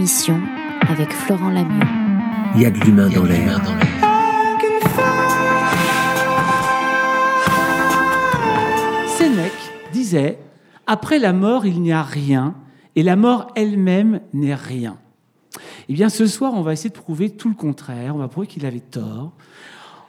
émission 0.00 0.40
avec 0.88 1.12
Florent 1.12 1.50
Lamieux. 1.50 1.86
Il 2.54 2.62
y 2.62 2.64
a 2.64 2.70
de 2.70 2.78
l'humain 2.80 3.10
dans 3.10 3.22
l'air. 3.22 3.60
Sénèque 9.06 9.52
disait 9.92 10.38
Après 10.86 11.18
la 11.18 11.34
mort, 11.34 11.66
il 11.66 11.82
n'y 11.82 11.92
a 11.92 12.02
rien, 12.02 12.54
et 12.96 13.02
la 13.02 13.14
mort 13.14 13.48
elle-même 13.56 14.22
n'est 14.32 14.54
rien. 14.54 14.96
Eh 15.90 15.92
bien, 15.92 16.08
ce 16.08 16.26
soir, 16.26 16.54
on 16.54 16.62
va 16.62 16.72
essayer 16.72 16.88
de 16.88 16.94
prouver 16.94 17.28
tout 17.28 17.50
le 17.50 17.54
contraire. 17.54 18.16
On 18.16 18.20
va 18.20 18.28
prouver 18.28 18.46
qu'il 18.46 18.64
avait 18.64 18.80
tort 18.80 19.32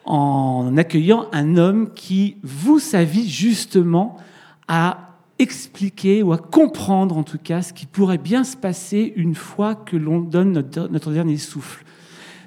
en 0.05 0.77
accueillant 0.77 1.25
un 1.33 1.57
homme 1.57 1.93
qui 1.93 2.37
voue 2.43 2.79
sa 2.79 3.03
vie 3.03 3.29
justement 3.29 4.15
à 4.69 5.10
expliquer 5.41 6.21
ou 6.21 6.33
à 6.33 6.37
comprendre 6.37 7.17
en 7.17 7.23
tout 7.23 7.39
cas 7.39 7.63
ce 7.63 7.73
qui 7.73 7.87
pourrait 7.87 8.19
bien 8.19 8.43
se 8.43 8.55
passer 8.55 9.11
une 9.15 9.33
fois 9.33 9.73
que 9.73 9.97
l'on 9.97 10.20
donne 10.20 10.52
notre, 10.52 11.11
dernier 11.11 11.38
souffle. 11.38 11.83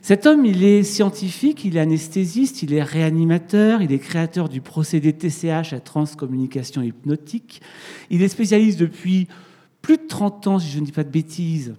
Cet 0.00 0.26
homme, 0.26 0.44
il 0.44 0.62
est 0.62 0.82
scientifique, 0.82 1.64
il 1.64 1.76
est 1.76 1.80
anesthésiste, 1.80 2.62
il 2.62 2.72
est 2.72 2.82
réanimateur, 2.82 3.82
il 3.82 3.90
est 3.90 3.98
créateur 3.98 4.48
du 4.48 4.60
procédé 4.60 5.12
TCH 5.12 5.72
à 5.72 5.80
transcommunication 5.80 6.82
hypnotique. 6.82 7.62
Il 8.10 8.22
est 8.22 8.28
spécialiste 8.28 8.78
depuis 8.78 9.28
plus 9.82 9.96
de 9.96 10.06
30 10.06 10.46
ans, 10.46 10.58
si 10.58 10.70
je 10.70 10.78
ne 10.78 10.84
dis 10.84 10.92
pas 10.92 11.04
de 11.04 11.10
bêtises, 11.10 11.74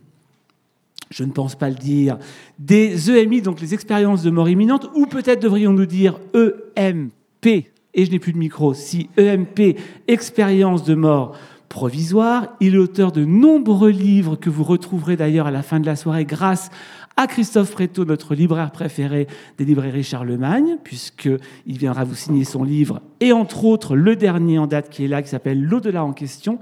je 1.11 1.23
ne 1.23 1.31
pense 1.31 1.55
pas 1.55 1.69
le 1.69 1.75
dire, 1.75 2.17
des 2.59 3.11
EMI, 3.11 3.41
donc 3.41 3.61
les 3.61 3.73
expériences 3.73 4.23
de 4.23 4.31
mort 4.31 4.49
imminente, 4.49 4.89
ou 4.95 5.05
peut-être 5.05 5.41
devrions-nous 5.41 5.85
dire 5.85 6.19
EMP, 6.33 7.67
et 7.95 8.05
je 8.05 8.11
n'ai 8.11 8.19
plus 8.19 8.33
de 8.33 8.37
micro, 8.37 8.73
si 8.73 9.09
EMP, 9.17 9.77
expérience 10.07 10.83
de 10.83 10.93
mort 10.93 11.35
provisoire. 11.69 12.49
Il 12.59 12.75
est 12.75 12.77
auteur 12.77 13.11
de 13.11 13.25
nombreux 13.25 13.89
livres 13.89 14.35
que 14.35 14.49
vous 14.49 14.63
retrouverez 14.63 15.15
d'ailleurs 15.15 15.47
à 15.47 15.51
la 15.51 15.63
fin 15.63 15.79
de 15.79 15.85
la 15.85 15.95
soirée 15.95 16.25
grâce 16.25 16.69
à 17.17 17.27
Christophe 17.27 17.71
Préto, 17.71 18.03
notre 18.03 18.35
libraire 18.35 18.71
préféré 18.71 19.27
des 19.57 19.63
librairies 19.63 20.03
Charlemagne, 20.03 20.77
puisqu'il 20.83 21.77
viendra 21.77 22.03
vous 22.03 22.15
signer 22.15 22.43
son 22.43 22.63
livre, 22.63 23.01
et 23.21 23.31
entre 23.31 23.63
autres 23.63 23.95
le 23.95 24.17
dernier 24.17 24.59
en 24.59 24.67
date 24.67 24.89
qui 24.89 25.05
est 25.05 25.07
là, 25.07 25.21
qui 25.21 25.29
s'appelle 25.29 25.61
L'au-delà 25.63 26.03
en 26.03 26.11
question, 26.11 26.59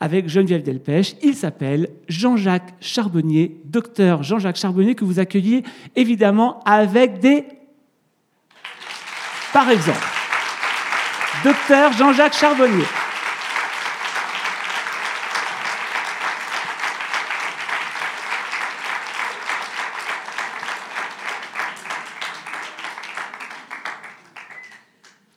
avec 0.00 0.28
Geneviève 0.28 0.62
Delpech. 0.62 1.16
Il 1.22 1.34
s'appelle 1.34 1.88
Jean-Jacques 2.08 2.74
Charbonnier, 2.80 3.60
docteur 3.64 4.22
Jean-Jacques 4.22 4.56
Charbonnier, 4.56 4.94
que 4.94 5.06
vous 5.06 5.20
accueillez 5.20 5.62
évidemment 5.96 6.60
avec 6.64 7.20
des... 7.20 7.44
Par 9.54 9.70
exemple, 9.70 10.04
docteur 11.44 11.92
Jean-Jacques 11.92 12.34
Charbonnier. 12.34 12.86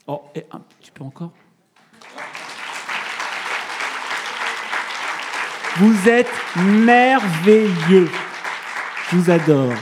Oh, 0.07 0.23
et 0.33 0.45
un 0.49 0.59
petit 0.59 0.91
peu 0.91 1.03
encore. 1.03 1.31
Vous 5.75 6.09
êtes 6.09 6.31
merveilleux. 6.55 8.09
Je 9.09 9.15
vous 9.17 9.29
adore. 9.29 9.73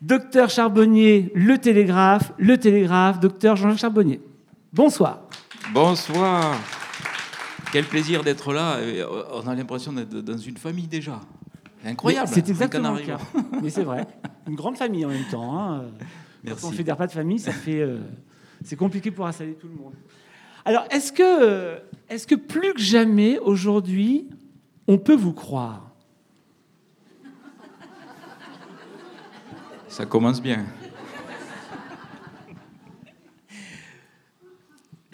Docteur 0.00 0.48
Charbonnier, 0.48 1.30
le 1.34 1.58
télégraphe, 1.58 2.32
le 2.38 2.56
télégraphe, 2.56 3.20
docteur 3.20 3.56
Jean-Jacques 3.56 3.80
Charbonnier. 3.80 4.20
Bonsoir. 4.74 5.20
Bonsoir. 5.72 6.56
Quel 7.72 7.84
plaisir 7.84 8.24
d'être 8.24 8.52
là. 8.52 8.80
On 9.32 9.46
a 9.46 9.54
l'impression 9.54 9.92
d'être 9.92 10.16
dans 10.16 10.36
une 10.36 10.56
famille 10.56 10.88
déjà. 10.88 11.20
Incroyable. 11.84 12.28
C'est 12.32 12.48
exactement 12.48 12.90
le 12.90 13.02
cas. 13.02 13.20
Mais 13.62 13.70
c'est 13.70 13.84
vrai. 13.84 14.04
Une 14.48 14.56
grande 14.56 14.76
famille 14.76 15.04
en 15.04 15.10
même 15.10 15.28
temps. 15.30 15.56
Hein. 15.56 15.84
Merci. 16.42 16.60
Quand 16.60 16.68
on 16.68 16.70
ne 16.72 16.76
fédère 16.76 16.96
pas 16.96 17.06
de 17.06 17.12
famille, 17.12 17.38
ça 17.38 17.52
fait. 17.52 17.82
Euh, 17.82 18.00
c'est 18.64 18.74
compliqué 18.74 19.12
pour 19.12 19.28
installer 19.28 19.54
tout 19.54 19.68
le 19.68 19.74
monde. 19.74 19.94
Alors, 20.64 20.86
est-ce 20.90 21.12
que, 21.12 21.78
est 22.08 22.26
que 22.26 22.34
plus 22.34 22.74
que 22.74 22.80
jamais 22.80 23.38
aujourd'hui, 23.38 24.28
on 24.88 24.98
peut 24.98 25.14
vous 25.14 25.34
croire? 25.34 25.92
Ça 29.86 30.04
commence 30.04 30.42
bien. 30.42 30.66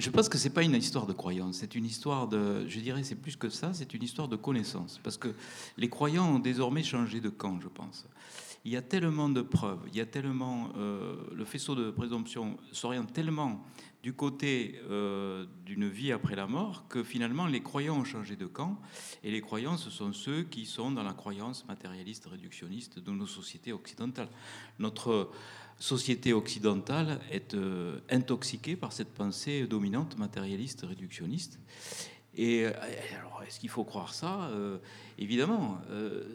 Je 0.00 0.08
pense 0.08 0.30
que 0.30 0.38
c'est 0.38 0.48
pas 0.48 0.62
une 0.62 0.74
histoire 0.74 1.06
de 1.06 1.12
croyance, 1.12 1.58
c'est 1.58 1.74
une 1.74 1.84
histoire 1.84 2.26
de, 2.26 2.66
je 2.66 2.80
dirais, 2.80 3.02
c'est 3.02 3.16
plus 3.16 3.36
que 3.36 3.50
ça, 3.50 3.74
c'est 3.74 3.92
une 3.92 4.02
histoire 4.02 4.28
de 4.28 4.36
connaissance, 4.36 4.98
parce 5.02 5.18
que 5.18 5.34
les 5.76 5.90
croyants 5.90 6.36
ont 6.36 6.38
désormais 6.38 6.82
changé 6.82 7.20
de 7.20 7.28
camp, 7.28 7.60
je 7.60 7.68
pense. 7.68 8.06
Il 8.64 8.72
y 8.72 8.76
a 8.76 8.82
tellement 8.82 9.28
de 9.28 9.42
preuves, 9.42 9.80
il 9.88 9.96
y 9.96 10.00
a 10.00 10.06
tellement, 10.06 10.70
euh, 10.78 11.16
le 11.34 11.44
faisceau 11.44 11.74
de 11.74 11.90
présomption 11.90 12.56
s'oriente 12.72 13.12
tellement 13.12 13.62
du 14.02 14.14
côté 14.14 14.80
euh, 14.88 15.44
d'une 15.66 15.86
vie 15.90 16.12
après 16.12 16.34
la 16.34 16.46
mort 16.46 16.86
que 16.88 17.02
finalement 17.02 17.46
les 17.46 17.62
croyants 17.62 17.98
ont 17.98 18.04
changé 18.04 18.36
de 18.36 18.46
camp, 18.46 18.80
et 19.22 19.30
les 19.30 19.42
croyants 19.42 19.76
ce 19.76 19.90
sont 19.90 20.14
ceux 20.14 20.44
qui 20.44 20.64
sont 20.64 20.90
dans 20.90 21.02
la 21.02 21.12
croyance 21.12 21.66
matérialiste 21.68 22.24
réductionniste 22.24 23.00
de 23.00 23.10
nos 23.10 23.26
sociétés 23.26 23.74
occidentales. 23.74 24.30
Notre 24.78 25.30
société 25.80 26.34
occidentale 26.34 27.18
est 27.32 27.54
euh, 27.54 27.98
intoxiquée 28.10 28.76
par 28.76 28.92
cette 28.92 29.08
pensée 29.08 29.66
dominante, 29.66 30.16
matérialiste, 30.18 30.82
réductionniste. 30.86 31.58
Et 32.36 32.66
euh, 32.66 32.72
alors, 33.18 33.42
est-ce 33.42 33.58
qu'il 33.58 33.70
faut 33.70 33.84
croire 33.84 34.14
ça? 34.14 34.50
Euh, 34.50 34.78
Évidemment, 35.18 35.78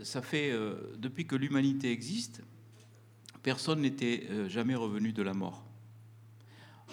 ça 0.03 0.21
fait 0.21 0.53
depuis 0.99 1.25
que 1.25 1.35
l'humanité 1.35 1.91
existe, 1.91 2.43
personne 3.41 3.81
n'était 3.81 4.27
jamais 4.47 4.75
revenu 4.75 5.11
de 5.11 5.23
la 5.23 5.33
mort. 5.33 5.65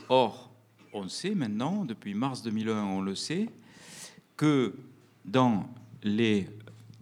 Or, 0.08 0.54
on 0.94 1.06
sait 1.08 1.34
maintenant, 1.34 1.84
depuis 1.84 2.14
mars 2.14 2.40
2001, 2.40 2.82
on 2.84 3.02
le 3.02 3.14
sait, 3.14 3.50
que 4.38 4.74
dans 5.26 5.69
les 6.02 6.48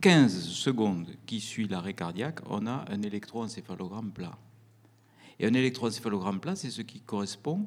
15 0.01 0.49
secondes 0.49 1.07
qui 1.25 1.41
suivent 1.41 1.71
l'arrêt 1.71 1.95
cardiaque, 1.95 2.41
on 2.47 2.67
a 2.67 2.85
un 2.91 3.03
électroencéphalogramme 3.03 4.11
plat. 4.11 4.37
Et 5.41 5.47
un 5.47 5.55
électroencéphalogramme 5.55 6.39
plat, 6.39 6.55
c'est 6.55 6.71
ce 6.71 6.83
qui 6.83 7.01
correspond 7.01 7.67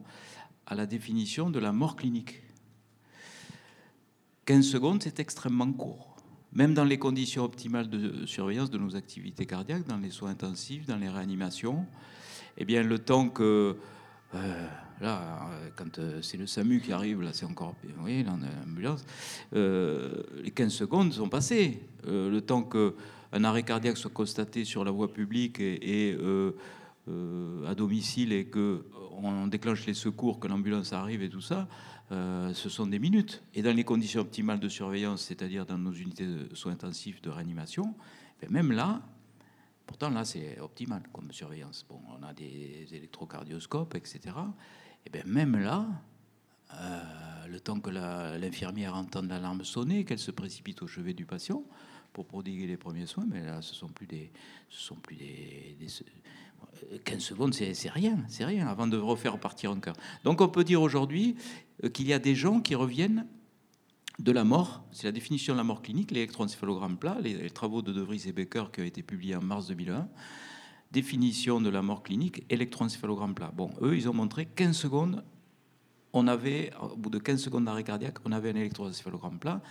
à 0.67 0.75
la 0.75 0.85
définition 0.85 1.50
de 1.50 1.59
la 1.59 1.73
mort 1.73 1.95
clinique. 1.95 2.44
15 4.45 4.66
secondes, 4.66 5.03
c'est 5.03 5.19
extrêmement 5.19 5.72
court. 5.73 6.16
Même 6.53 6.75
dans 6.75 6.83
les 6.83 7.00
conditions 7.00 7.44
optimales 7.44 7.89
de 7.89 8.28
surveillance 8.28 8.69
de 8.69 8.78
nos 8.78 8.95
activités 8.95 9.47
cardiaques, 9.47 9.88
dans 9.88 9.97
les 9.97 10.12
soins 10.12 10.29
intensifs, 10.29 10.85
dans 10.85 10.97
les 10.97 11.09
réanimations, 11.09 11.85
eh 12.57 12.66
bien, 12.66 12.83
le 12.83 13.00
temps 13.00 13.28
que. 13.28 13.75
euh, 14.35 14.67
là, 15.01 15.50
euh, 15.51 15.69
quand 15.75 16.00
euh, 16.00 16.22
c'est 16.22 16.38
le 16.38 16.47
SAMU 16.47 16.79
qui 16.79 16.91
arrive, 16.91 17.22
là, 17.22 17.31
c'est 17.33 17.45
encore. 17.45 17.75
Vous 17.83 18.01
voyez, 18.01 18.23
l'ambulance, 18.23 19.06
euh, 19.56 20.23
les 20.44 20.51
15 20.51 20.72
secondes 20.72 21.13
sont 21.13 21.29
passées. 21.29 21.79
Le 22.06 22.39
temps 22.39 22.63
qu'un 22.63 23.44
arrêt 23.44 23.63
cardiaque 23.63 23.97
soit 23.97 24.12
constaté 24.12 24.66
sur 24.66 24.83
la 24.83 24.91
voie 24.91 25.12
publique 25.12 25.59
et, 25.59 26.16
euh, 27.07 27.63
euh, 27.63 27.69
à 27.69 27.75
domicile 27.75 28.31
et 28.33 28.45
que 28.45 28.85
on 29.11 29.47
déclenche 29.47 29.85
les 29.85 29.93
secours, 29.93 30.39
que 30.39 30.47
l'ambulance 30.47 30.93
arrive 30.93 31.21
et 31.21 31.29
tout 31.29 31.41
ça, 31.41 31.67
euh, 32.11 32.53
ce 32.53 32.69
sont 32.69 32.87
des 32.87 32.99
minutes. 32.99 33.43
Et 33.53 33.61
dans 33.61 33.75
les 33.75 33.83
conditions 33.83 34.21
optimales 34.21 34.59
de 34.59 34.69
surveillance, 34.69 35.21
c'est-à-dire 35.21 35.65
dans 35.65 35.77
nos 35.77 35.91
unités 35.93 36.25
de 36.25 36.53
soins 36.55 36.73
intensifs 36.73 37.21
de 37.21 37.29
réanimation, 37.29 37.95
ben 38.41 38.49
même 38.49 38.71
là, 38.71 39.01
pourtant 39.85 40.09
là 40.09 40.25
c'est 40.25 40.59
optimal 40.59 41.03
comme 41.13 41.31
surveillance. 41.31 41.85
Bon, 41.87 42.01
on 42.19 42.23
a 42.23 42.33
des 42.33 42.87
électrocardioscopes, 42.91 43.95
etc. 43.95 44.19
Et 45.05 45.09
bien 45.09 45.23
même 45.25 45.57
là, 45.57 45.87
euh, 46.73 47.47
le 47.47 47.59
temps 47.59 47.79
que 47.79 47.89
l'infirmière 47.89 48.95
entende 48.95 49.27
l'alarme 49.29 49.63
sonner, 49.63 50.05
qu'elle 50.05 50.19
se 50.19 50.31
précipite 50.31 50.81
au 50.81 50.87
chevet 50.87 51.13
du 51.13 51.25
patient 51.25 51.63
pour 52.11 52.25
prodiguer 52.25 52.67
les 52.67 52.77
premiers 52.77 53.06
soins, 53.06 53.25
mais 53.27 53.44
là 53.45 53.61
ce 53.61 53.73
sont 53.73 53.88
plus 53.88 54.07
des, 54.07 54.31
ce 54.69 54.81
sont 54.81 54.95
plus 54.95 55.15
des- 55.15 55.75
15 57.06 57.21
secondes, 57.21 57.54
c'est 57.54 57.89
rien, 57.89 58.18
c'est 58.27 58.45
rien, 58.45 58.68
avant 58.68 58.88
de 58.88 58.98
refaire 58.98 59.39
partir 59.39 59.71
un 59.71 59.80
cœur. 59.80 59.95
Donc 60.24 60.42
on 60.42 60.48
peut 60.48 60.63
dire 60.63 60.81
aujourd'hui 60.81 61.36
euh, 61.83 61.89
qu'il 61.89 62.07
y 62.07 62.13
a 62.13 62.19
des 62.19 62.36
gens 62.36 62.60
qui 62.60 62.75
reviennent 62.75 63.25
de 64.19 64.31
la 64.31 64.44
mort, 64.44 64.83
c'est 64.92 65.06
la 65.06 65.12
définition 65.12 65.54
de 65.54 65.57
la 65.57 65.63
mort 65.63 65.81
clinique, 65.81 66.12
l'électroencéphalogramme 66.12 66.98
plat, 66.98 67.18
les, 67.21 67.50
travaux 67.50 67.81
de 67.81 67.92
De 67.92 68.01
Vries 68.01 68.24
et 68.27 68.31
Becker 68.31 68.65
qui 68.71 68.81
ont 68.81 68.86
été 68.86 69.01
publiés 69.01 69.36
en 69.36 69.42
mars 69.42 69.68
2001, 69.68 70.07
définition 70.92 71.60
de 71.60 71.69
la 71.69 71.81
mort 71.81 72.04
clinique, 72.04 72.44
électroencéphalogramme 72.50 73.33
plat. 73.33 73.51
Bon, 73.56 73.71
eux, 73.81 73.95
ils 73.95 74.07
ont 74.07 74.13
montré 74.13 74.45
15 74.45 74.77
secondes, 74.77 75.24
on 76.13 76.27
avait, 76.27 76.71
au 76.80 76.95
bout 76.95 77.09
de 77.09 77.18
15 77.18 77.42
secondes 77.42 77.66
d'arrêt 77.66 77.83
cardiaque, 77.83 78.18
on 78.25 78.31
avait 78.31 78.51
un 78.51 78.56
électroencéphalogramme 78.56 79.39
plat. 79.39 79.62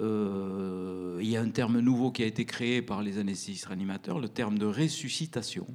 Euh, 0.00 1.18
il 1.22 1.28
y 1.28 1.36
a 1.36 1.40
un 1.42 1.50
terme 1.50 1.78
nouveau 1.80 2.10
qui 2.10 2.22
a 2.22 2.26
été 2.26 2.44
créé 2.44 2.82
par 2.82 3.02
les 3.02 3.18
anesthésistes 3.18 3.66
réanimateurs, 3.66 4.18
le 4.18 4.28
terme 4.28 4.58
de 4.58 4.66
ressuscitation. 4.66 5.66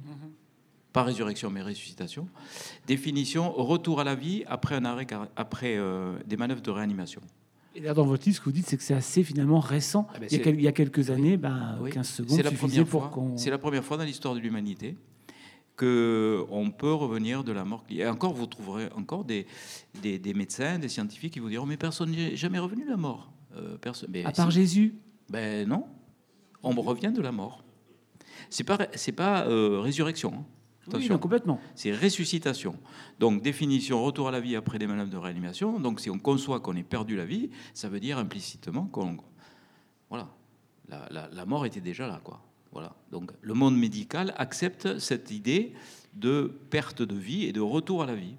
Pas 0.92 1.02
résurrection, 1.02 1.50
mais 1.50 1.62
ressuscitation. 1.62 2.28
Définition 2.86 3.52
retour 3.52 4.00
à 4.00 4.04
la 4.04 4.14
vie 4.14 4.42
après, 4.46 4.74
un 4.74 4.84
arrêt, 4.84 5.06
après 5.36 5.76
euh, 5.76 6.18
des 6.26 6.36
manœuvres 6.36 6.62
de 6.62 6.70
réanimation. 6.70 7.20
Et 7.74 7.80
là, 7.80 7.94
dans 7.94 8.06
votre 8.06 8.24
livre, 8.24 8.36
ce 8.36 8.40
que 8.40 8.46
vous 8.46 8.52
dites, 8.52 8.66
c'est 8.66 8.76
que 8.76 8.82
c'est 8.82 8.94
assez 8.94 9.22
finalement 9.22 9.60
récent. 9.60 10.06
Ah 10.10 10.18
ben, 10.18 10.26
il, 10.30 10.32
y 10.32 10.34
a 10.34 10.38
c'est- 10.38 10.42
quel- 10.44 10.54
il 10.56 10.62
y 10.62 10.68
a 10.68 10.72
quelques 10.72 11.10
années, 11.10 11.36
ben, 11.36 11.78
Oui. 11.80 11.90
15 11.90 12.08
secondes 12.08 12.36
C'est 12.36 12.42
la 12.42 12.50
première 12.50 12.84
pour 12.86 13.02
fois. 13.02 13.10
qu'on. 13.10 13.36
C'est 13.36 13.50
la 13.50 13.58
première 13.58 13.84
fois 13.84 13.96
dans 13.98 14.04
l'histoire 14.04 14.34
de 14.34 14.40
l'humanité 14.40 14.96
que 15.76 16.44
on 16.50 16.70
peut 16.72 16.92
revenir 16.92 17.44
de 17.44 17.52
la 17.52 17.64
mort. 17.64 17.84
Et 17.88 18.04
encore, 18.06 18.32
vous 18.32 18.46
trouverez 18.46 18.88
encore 18.96 19.24
des, 19.24 19.46
des, 20.02 20.18
des 20.18 20.34
médecins, 20.34 20.78
des 20.78 20.88
scientifiques 20.88 21.34
qui 21.34 21.38
vous 21.38 21.50
diront 21.50 21.66
mais 21.66 21.76
personne 21.76 22.10
n'est 22.10 22.34
jamais 22.34 22.58
revenu 22.58 22.84
de 22.84 22.90
la 22.90 22.96
mort. 22.96 23.30
Euh. 23.56 23.76
Mais 24.08 24.24
À 24.24 24.32
part 24.32 24.50
si. 24.52 24.58
Jésus, 24.58 24.94
Ben 25.30 25.68
non, 25.68 25.86
on 26.62 26.70
revient 26.80 27.12
de 27.12 27.20
la 27.22 27.32
mort. 27.32 27.64
C'est 28.50 28.64
pas 28.64 28.78
c'est 28.94 29.12
pas 29.12 29.46
euh, 29.46 29.80
résurrection. 29.80 30.32
hein. 30.34 30.44
oui, 30.94 31.08
non, 31.08 31.18
complètement. 31.18 31.60
c'est 31.74 31.92
ressuscitation. 31.94 32.78
Donc, 33.18 33.42
définition, 33.42 34.02
retour 34.02 34.28
à 34.28 34.30
la 34.30 34.40
vie 34.40 34.56
après 34.56 34.78
des 34.78 34.86
manœuvres 34.86 35.10
de 35.10 35.16
réanimation. 35.16 35.78
Donc, 35.80 36.00
si 36.00 36.08
on 36.08 36.18
conçoit 36.18 36.60
qu'on 36.60 36.76
ait 36.76 36.82
perdu 36.82 37.16
la 37.16 37.24
vie, 37.26 37.50
ça 37.74 37.88
veut 37.88 38.00
dire 38.00 38.16
implicitement 38.18 38.86
qu'on. 38.86 39.16
Voilà. 40.08 40.28
La, 40.88 41.06
la- 41.10 41.28
la 41.30 41.44
mort 41.46 41.66
était 41.66 41.80
déjà 41.82 42.06
là, 42.06 42.20
quoi. 42.24 42.40
Voilà. 42.72 42.94
Donc, 43.10 43.32
le 43.42 43.54
monde 43.54 43.76
médical 43.76 44.32
accepte 44.36 44.98
cette 44.98 45.30
idée 45.30 45.72
de 46.14 46.58
perte 46.70 47.02
de 47.02 47.14
vie 47.14 47.44
et 47.44 47.52
de 47.52 47.60
retour 47.60 48.02
à 48.02 48.06
la 48.06 48.14
vie. 48.14 48.36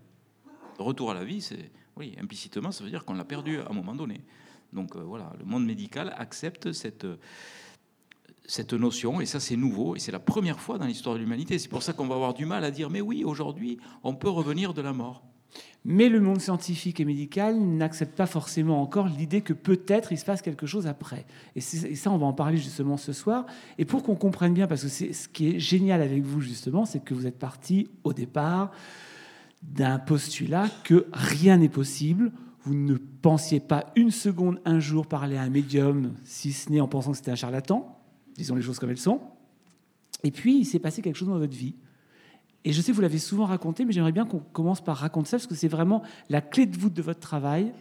Retour 0.79 1.11
à 1.11 1.13
la 1.13 1.23
vie, 1.23 1.41
c'est. 1.41 1.69
Oui, 1.97 2.15
implicitement, 2.21 2.71
ça 2.71 2.83
veut 2.83 2.89
dire 2.89 3.03
qu'on 3.05 3.13
l'a 3.13 3.25
perdu 3.25 3.59
à 3.59 3.69
un 3.69 3.73
moment 3.73 3.93
donné. 3.93 4.21
Donc, 4.73 4.95
euh, 4.95 4.99
voilà. 4.99 5.33
Le 5.39 5.45
monde 5.45 5.65
médical 5.65 6.13
accepte 6.17 6.71
cette 6.71 7.07
cette 8.49 8.73
notion, 8.73 9.21
et 9.21 9.27
ça 9.27 9.39
c'est 9.39 9.55
nouveau, 9.55 9.95
et 9.95 9.99
c'est 9.99 10.11
la 10.11 10.19
première 10.19 10.59
fois 10.59 10.79
dans 10.79 10.87
l'histoire 10.87 11.13
de 11.13 11.19
l'humanité. 11.19 11.59
C'est 11.59 11.69
pour 11.69 11.83
ça 11.83 11.93
qu'on 11.93 12.07
va 12.07 12.15
avoir 12.15 12.33
du 12.33 12.47
mal 12.47 12.63
à 12.63 12.71
dire, 12.71 12.89
mais 12.89 12.99
oui, 12.99 13.23
aujourd'hui, 13.23 13.77
on 14.03 14.15
peut 14.15 14.29
revenir 14.29 14.73
de 14.73 14.81
la 14.81 14.91
mort. 14.91 15.23
Mais 15.85 16.09
le 16.09 16.19
monde 16.19 16.41
scientifique 16.41 16.99
et 16.99 17.05
médical 17.05 17.59
n'accepte 17.59 18.15
pas 18.15 18.25
forcément 18.25 18.81
encore 18.81 19.07
l'idée 19.07 19.41
que 19.41 19.53
peut-être 19.53 20.11
il 20.11 20.17
se 20.17 20.25
passe 20.25 20.41
quelque 20.41 20.65
chose 20.65 20.87
après. 20.87 21.25
Et, 21.55 21.59
et 21.59 21.95
ça, 21.95 22.11
on 22.11 22.17
va 22.17 22.25
en 22.25 22.33
parler 22.33 22.57
justement 22.57 22.97
ce 22.97 23.13
soir. 23.13 23.45
Et 23.77 23.85
pour 23.85 24.03
qu'on 24.03 24.15
comprenne 24.15 24.53
bien, 24.53 24.67
parce 24.67 24.81
que 24.81 24.89
c'est 24.89 25.13
ce 25.13 25.29
qui 25.29 25.49
est 25.49 25.59
génial 25.59 26.01
avec 26.01 26.23
vous 26.23 26.41
justement, 26.41 26.85
c'est 26.85 27.03
que 27.03 27.13
vous 27.13 27.27
êtes 27.27 27.39
parti 27.39 27.87
au 28.03 28.13
départ 28.13 28.71
d'un 29.61 29.99
postulat 29.99 30.67
que 30.83 31.07
rien 31.13 31.57
n'est 31.57 31.69
possible. 31.69 32.31
Vous 32.69 32.75
ne 32.75 32.97
pensiez 32.97 33.59
pas 33.59 33.87
une 33.95 34.11
seconde, 34.11 34.61
un 34.63 34.79
jour 34.79 35.07
parler 35.07 35.37
à 35.37 35.41
un 35.41 35.49
médium, 35.49 36.13
si 36.23 36.53
ce 36.53 36.69
n'est 36.69 36.79
en 36.79 36.87
pensant 36.87 37.09
que 37.09 37.17
c'était 37.17 37.31
un 37.31 37.35
charlatan. 37.35 37.99
Disons 38.37 38.53
les 38.53 38.61
choses 38.61 38.77
comme 38.77 38.91
elles 38.91 38.99
sont. 38.99 39.21
Et 40.23 40.29
puis, 40.29 40.59
il 40.59 40.65
s'est 40.65 40.77
passé 40.77 41.01
quelque 41.01 41.15
chose 41.15 41.29
dans 41.29 41.39
votre 41.39 41.57
vie. 41.57 41.73
Et 42.63 42.71
je 42.71 42.79
sais 42.79 42.91
que 42.91 42.95
vous 42.95 43.01
l'avez 43.01 43.17
souvent 43.17 43.45
raconté, 43.45 43.85
mais 43.85 43.91
j'aimerais 43.91 44.11
bien 44.11 44.27
qu'on 44.27 44.37
commence 44.37 44.83
par 44.83 44.97
raconter 44.97 45.31
ça, 45.31 45.37
parce 45.37 45.47
que 45.47 45.55
c'est 45.55 45.67
vraiment 45.67 46.03
la 46.29 46.41
clé 46.41 46.67
de 46.67 46.77
voûte 46.77 46.93
de 46.93 47.01
votre 47.01 47.19
travail. 47.19 47.73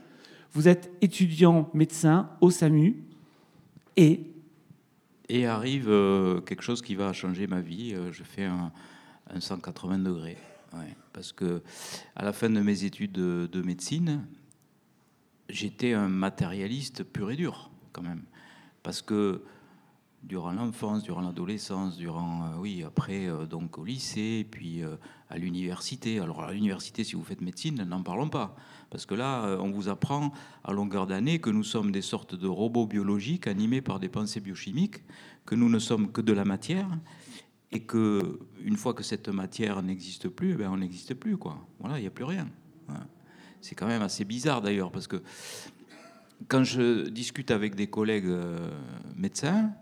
Vous 0.53 0.69
êtes 0.69 0.91
étudiant 1.03 1.69
médecin 1.75 2.31
au 2.41 2.51
SAMU, 2.51 2.97
et 3.99 4.23
Et 5.29 5.45
arrive 5.45 5.91
euh, 5.91 6.41
quelque 6.41 6.63
chose 6.63 6.81
qui 6.81 6.95
va 6.95 7.13
changer 7.13 7.47
ma 7.47 7.61
vie. 7.61 7.93
Euh, 7.93 8.11
je 8.11 8.23
fais 8.23 8.47
un, 8.47 8.73
un 9.35 9.41
180 9.41 9.99
degrés. 9.99 10.39
Parce 11.13 11.33
que 11.33 11.61
à 12.17 12.25
la 12.25 12.33
fin 12.33 12.49
de 12.49 12.61
mes 12.61 12.85
études 12.85 13.13
de, 13.13 13.51
de 13.53 13.61
médecine, 13.61 14.25
j'étais 15.49 15.93
un 15.93 16.09
matérialiste 16.09 17.05
pur 17.05 17.31
et 17.31 17.37
dur, 17.37 17.71
quand 17.93 18.03
même. 18.03 18.23
Parce 18.83 19.03
que 19.03 19.43
durant 20.23 20.53
l'enfance, 20.53 21.03
durant 21.03 21.21
l'adolescence, 21.21 21.97
durant, 21.97 22.45
euh, 22.45 22.57
oui, 22.59 22.83
après, 22.83 23.29
euh, 23.29 23.47
donc 23.47 23.79
au 23.79 23.85
lycée, 23.85 24.47
puis 24.51 24.83
euh, 24.83 24.97
à 25.31 25.39
l'université. 25.39 26.19
Alors 26.21 26.43
à 26.43 26.53
l'université, 26.53 27.05
si 27.05 27.15
vous 27.15 27.23
faites 27.23 27.41
médecine, 27.41 27.83
n'en 27.85 28.03
parlons 28.03 28.29
pas. 28.29 28.57
Parce 28.91 29.07
que 29.07 29.15
là, 29.15 29.59
on 29.61 29.71
vous 29.71 29.89
apprend 29.89 30.33
à 30.65 30.73
longueur 30.73 31.07
d'année 31.07 31.41
que 31.41 31.51
nous 31.51 31.65
sommes 31.65 31.93
des 31.93 32.01
sortes 32.01 32.35
de 32.35 32.47
robots 32.47 32.87
biologiques 32.87 33.47
animés 33.47 33.83
par 33.83 34.01
des 34.01 34.09
pensées 34.09 34.41
biochimiques, 34.41 35.03
que 35.45 35.55
nous 35.55 35.69
ne 35.69 35.79
sommes 35.79 36.11
que 36.11 36.23
de 36.23 36.33
la 36.33 36.47
matière, 36.47 36.89
et 37.71 37.81
que 37.81 38.41
une 38.63 38.79
fois 38.79 38.95
que 38.95 39.03
cette 39.03 39.29
matière 39.29 39.83
n'existe 39.83 40.29
plus, 40.29 40.53
eh 40.53 40.55
ben, 40.55 40.71
on 40.71 40.79
n'existe 40.79 41.13
plus. 41.13 41.37
Quoi. 41.37 41.59
Voilà, 41.81 41.99
il 41.99 42.03
n'y 42.03 42.07
a 42.07 42.11
plus 42.11 42.25
rien. 42.25 42.49
C'est 43.61 43.75
quand 43.75 43.87
même 43.87 44.03
assez 44.03 44.25
bizarre 44.25 44.63
d'ailleurs, 44.63 44.91
parce 44.91 45.07
que 45.07 45.23
quand 46.47 46.63
je 46.63 47.09
discute 47.09 47.51
avec 47.51 47.75
des 47.75 47.89
collègues 47.89 48.27
euh, 48.27 48.71
médecins, 49.17 49.73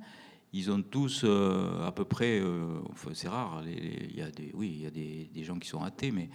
ils 0.52 0.70
ont 0.70 0.82
tous 0.82 1.23
euh, 1.25 1.87
à 1.87 1.93
peu 1.93 2.05
près, 2.05 2.40
euh, 2.40 2.81
c'est 3.12 3.28
rare, 3.28 3.62
il 3.67 4.17
y 4.17 4.23
a 4.23 4.31
des, 4.31 4.52
oui, 4.55 4.73
il 4.76 4.82
y 4.82 4.87
a 4.87 4.90
des, 4.90 5.28
des 5.32 5.44
gens 5.44 5.58
qui 5.58 5.69
sont 5.69 5.82
athées, 5.82 6.12
mais 6.12 6.31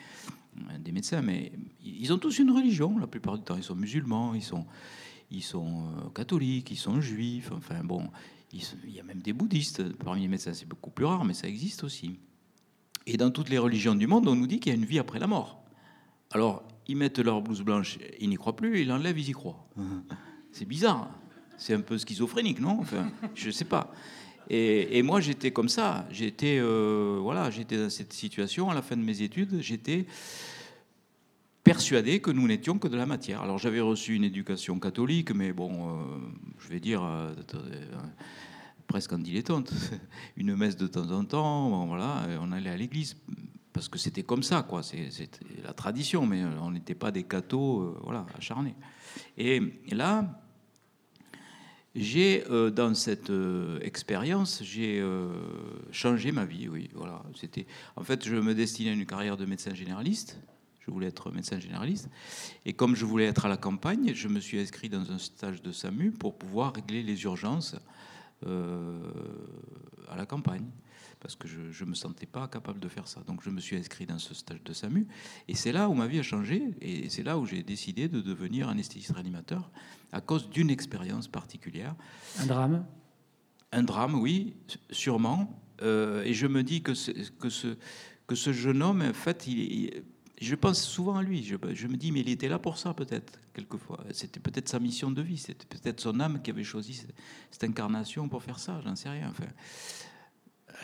des 0.80 0.92
médecins, 0.92 1.22
mais 1.22 1.52
ils 1.84 2.12
ont 2.12 2.18
tous 2.18 2.40
une 2.40 2.52
religion 2.52 2.98
la 2.98 3.08
plupart 3.08 3.38
du 3.38 3.44
temps. 3.44 3.56
Ils 3.56 3.64
sont 3.64 3.76
musulmans, 3.76 4.36
ils 4.36 4.44
sont, 4.44 4.66
ils 5.32 5.44
sont 5.44 5.86
catholiques, 6.14 6.72
ils 6.72 6.78
sont 6.78 7.00
juifs, 7.00 7.52
enfin 7.54 7.84
bon, 7.84 8.10
il 8.54 8.92
y 8.94 9.00
a 9.00 9.04
même 9.04 9.22
des 9.22 9.32
bouddhistes 9.32 9.94
parmi 9.94 10.22
les 10.24 10.28
médecins, 10.28 10.54
c'est 10.54 10.68
beaucoup 10.68 10.92
plus 10.92 11.06
rare, 11.06 11.24
mais 11.24 11.34
ça 11.34 11.48
existe 11.48 11.86
aussi. 11.86 12.20
Et 13.08 13.16
dans 13.16 13.32
toutes 13.32 13.50
les 13.50 13.58
religions 13.58 13.96
du 13.96 14.08
monde, 14.08 14.28
on 14.28 14.36
nous 14.36 14.46
dit 14.46 14.60
qu'il 14.60 14.74
y 14.74 14.76
a 14.76 14.78
une 14.78 14.86
vie 14.86 15.00
après 15.00 15.20
la 15.20 15.28
mort. 15.28 15.64
Alors, 16.32 16.64
ils 16.88 16.96
mettent 16.96 17.20
leur 17.20 17.42
blouse 17.42 17.62
blanche, 17.62 17.98
ils 18.20 18.30
n'y 18.30 18.36
croient 18.36 18.56
plus, 18.56 18.82
ils 18.82 18.88
l'enlèvent, 18.88 19.20
ils 19.20 19.30
y 19.30 19.34
croient. 19.34 19.68
C'est 20.52 20.66
bizarre. 20.66 21.10
C'est 21.58 21.74
un 21.74 21.82
peu 21.82 21.98
schizophrénique, 21.98 22.60
non? 22.60 22.80
Enfin, 22.80 23.12
je 23.36 23.52
sais 23.52 23.66
pas. 23.66 23.94
Et, 24.50 24.98
et 24.98 25.02
moi, 25.04 25.22
j'étais 25.22 25.52
comme 25.52 25.70
ça. 25.70 26.08
J'étais, 26.12 26.58
euh, 26.60 27.20
voilà, 27.22 27.50
j'étais 27.50 27.78
dans 27.78 27.90
cette 27.90 28.14
situation 28.14 28.70
à 28.70 28.74
la 28.74 28.82
fin 28.82 28.98
de 28.98 29.02
mes 29.02 29.22
études. 29.22 29.62
J'étais 29.62 30.06
persuadé 31.64 32.20
que 32.20 32.32
nous 32.32 32.48
n'étions 32.48 32.80
que 32.80 32.88
de 32.88 32.98
la 32.98 33.06
matière. 33.06 33.42
Alors, 33.42 33.60
j'avais 33.60 33.80
reçu 33.80 34.16
une 34.16 34.24
éducation 34.24 34.80
catholique, 34.80 35.32
mais 35.32 35.54
bon, 35.54 35.72
euh, 35.72 36.04
je 36.60 36.68
vais 36.68 36.80
dire 36.80 37.04
euh, 37.04 37.34
presque 38.88 39.14
en 39.14 39.20
dilettante. 39.20 39.72
Une 40.36 40.56
messe 40.56 40.76
de 40.76 40.88
temps 40.88 41.10
en 41.12 41.24
temps, 41.24 41.70
bon, 41.70 41.86
voilà, 41.86 42.28
on 42.42 42.52
allait 42.52 42.72
à 42.72 42.76
l'église 42.76 43.16
parce 43.74 43.88
que 43.88 43.98
c'était 43.98 44.24
comme 44.24 44.44
ça, 44.44 44.64
quoi. 44.64 44.84
C'est- 44.84 45.10
la 45.64 45.74
tradition, 45.74 46.26
mais 46.26 46.44
on 46.62 46.72
n'était 46.72 46.96
pas 46.96 47.12
des 47.12 47.24
cathos, 47.24 47.82
euh, 47.82 48.00
voilà, 48.04 48.26
acharnés. 48.38 48.76
Et 49.38 49.62
là, 49.92 50.42
j'ai, 51.94 52.44
euh, 52.50 52.70
dans 52.70 52.94
cette 52.94 53.30
euh, 53.30 53.80
expérience, 53.82 54.62
j'ai 54.64 55.00
euh, 55.02 55.30
changé 55.92 56.32
ma 56.32 56.46
vie, 56.46 56.70
oui. 56.70 56.90
Voilà, 56.94 57.22
c'était. 57.36 57.66
En 57.96 58.04
fait, 58.04 58.26
je 58.26 58.36
me 58.36 58.54
destinais 58.56 58.92
à 58.92 58.94
une 58.94 59.06
carrière 59.06 59.36
de 59.38 59.46
médecin 59.46 59.74
généraliste. 59.74 60.40
Je 60.80 60.90
voulais 60.90 61.08
être 61.08 61.32
médecin 61.32 61.60
généraliste. 61.60 62.10
Et 62.66 62.74
comme 62.74 62.96
je 62.96 63.06
voulais 63.06 63.26
être 63.26 63.46
à 63.46 63.50
la 63.50 63.58
campagne, 63.58 64.14
je 64.16 64.28
me 64.28 64.40
suis 64.40 64.60
inscrit 64.60 64.90
dans 64.90 65.12
un 65.12 65.18
stage 65.20 65.62
de 65.62 65.72
SAMU 65.72 66.12
pour 66.12 66.38
pouvoir 66.38 66.74
régler 66.74 67.04
les 67.04 67.22
urgences 67.24 67.76
euh, 68.48 69.00
à 70.10 70.16
la 70.16 70.26
campagne. 70.26 70.66
Parce 71.22 71.36
que 71.36 71.48
je 71.48 71.84
ne 71.86 71.90
me 71.92 71.94
sentais 71.96 72.26
pas 72.26 72.48
capable 72.48 72.80
de 72.80 72.88
faire 72.90 73.08
ça. 73.08 73.22
Donc 73.28 73.44
je 73.44 73.52
me 73.52 73.62
suis 73.62 73.76
inscrit 73.78 74.08
dans 74.08 74.18
ce 74.18 74.34
stage 74.34 74.64
de 74.64 74.74
SAMU. 74.74 75.08
Et 75.48 75.54
c'est 75.56 75.72
là 75.72 75.88
où 75.88 75.94
ma 75.94 76.08
vie 76.08 76.18
a 76.20 76.24
changé. 76.24 76.64
Et 76.82 77.10
c'est 77.10 77.22
là 77.24 77.38
où 77.38 77.46
j'ai 77.46 77.62
décidé 77.64 78.10
de 78.10 78.22
devenir 78.22 78.68
anesthésiste 78.70 79.12
réanimateur 79.14 79.72
à 80.12 80.20
cause 80.20 80.50
d'une 80.50 80.70
expérience 80.72 81.28
particulière. 81.28 81.96
un 82.40 82.46
drame? 82.48 82.86
Un 83.72 83.84
drame, 83.84 84.16
oui, 84.16 84.56
sûrement. 84.90 85.58
Euh, 85.84 86.24
et 86.24 86.34
je 86.34 86.48
me 86.48 86.64
dis 86.64 86.82
que 86.82 86.94
ce, 86.96 87.12
que 87.12 87.50
ce, 87.50 87.78
que 88.28 88.36
ce 88.36 88.52
jeune 88.52 88.82
homme, 88.82 89.02
en 89.02 89.14
fait, 89.14 89.46
il, 89.48 89.60
il- 89.60 90.04
je 90.42 90.56
pense 90.56 90.82
souvent 90.84 91.18
à 91.18 91.22
lui. 91.24 91.44
Je, 91.44 91.56
je 91.76 91.88
me 91.88 91.96
dis, 91.98 92.12
mais 92.12 92.22
il 92.22 92.30
était 92.30 92.50
là 92.50 92.58
pour 92.58 92.80
ça, 92.80 92.96
peut-être, 92.96 93.40
quelquefois. 93.54 94.04
C'était 94.12 94.40
peut-être 94.40 94.70
sa 94.70 94.80
mission 94.80 95.12
de 95.12 95.22
vie. 95.22 95.38
C'était 95.38 95.68
peut-être 95.68 96.00
son 96.02 96.20
âme 96.20 96.42
qui 96.42 96.50
avait 96.50 96.64
choisi 96.64 96.96
cette, 96.96 97.14
cette 97.52 97.64
incarnation 97.64 98.28
pour 98.28 98.42
faire 98.42 98.58
ça. 98.58 98.82
J'en 98.84 98.96
sais 98.96 99.10
rien. 99.10 99.30
Enfin, 99.30 99.46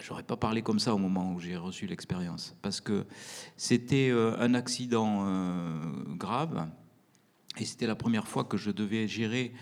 j'aurais 0.01 0.23
pas 0.23 0.37
parlé 0.37 0.61
comme 0.61 0.79
ça 0.79 0.93
au 0.93 0.97
moment 0.97 1.33
où 1.33 1.39
j'ai 1.39 1.57
reçu 1.57 1.87
l'expérience. 1.87 2.55
Parce 2.61 2.81
que 2.81 3.05
c'était 3.55 4.09
euh, 4.09 4.35
un 4.39 4.53
accident 4.53 5.23
euh, 5.25 5.79
grave. 6.15 6.67
Et 7.57 7.65
c'était 7.65 7.87
la 7.87 7.95
première 7.95 8.27
fois 8.27 8.43
que 8.43 8.57
je 8.57 8.71
devais 8.71 9.07
gérer 9.07 9.53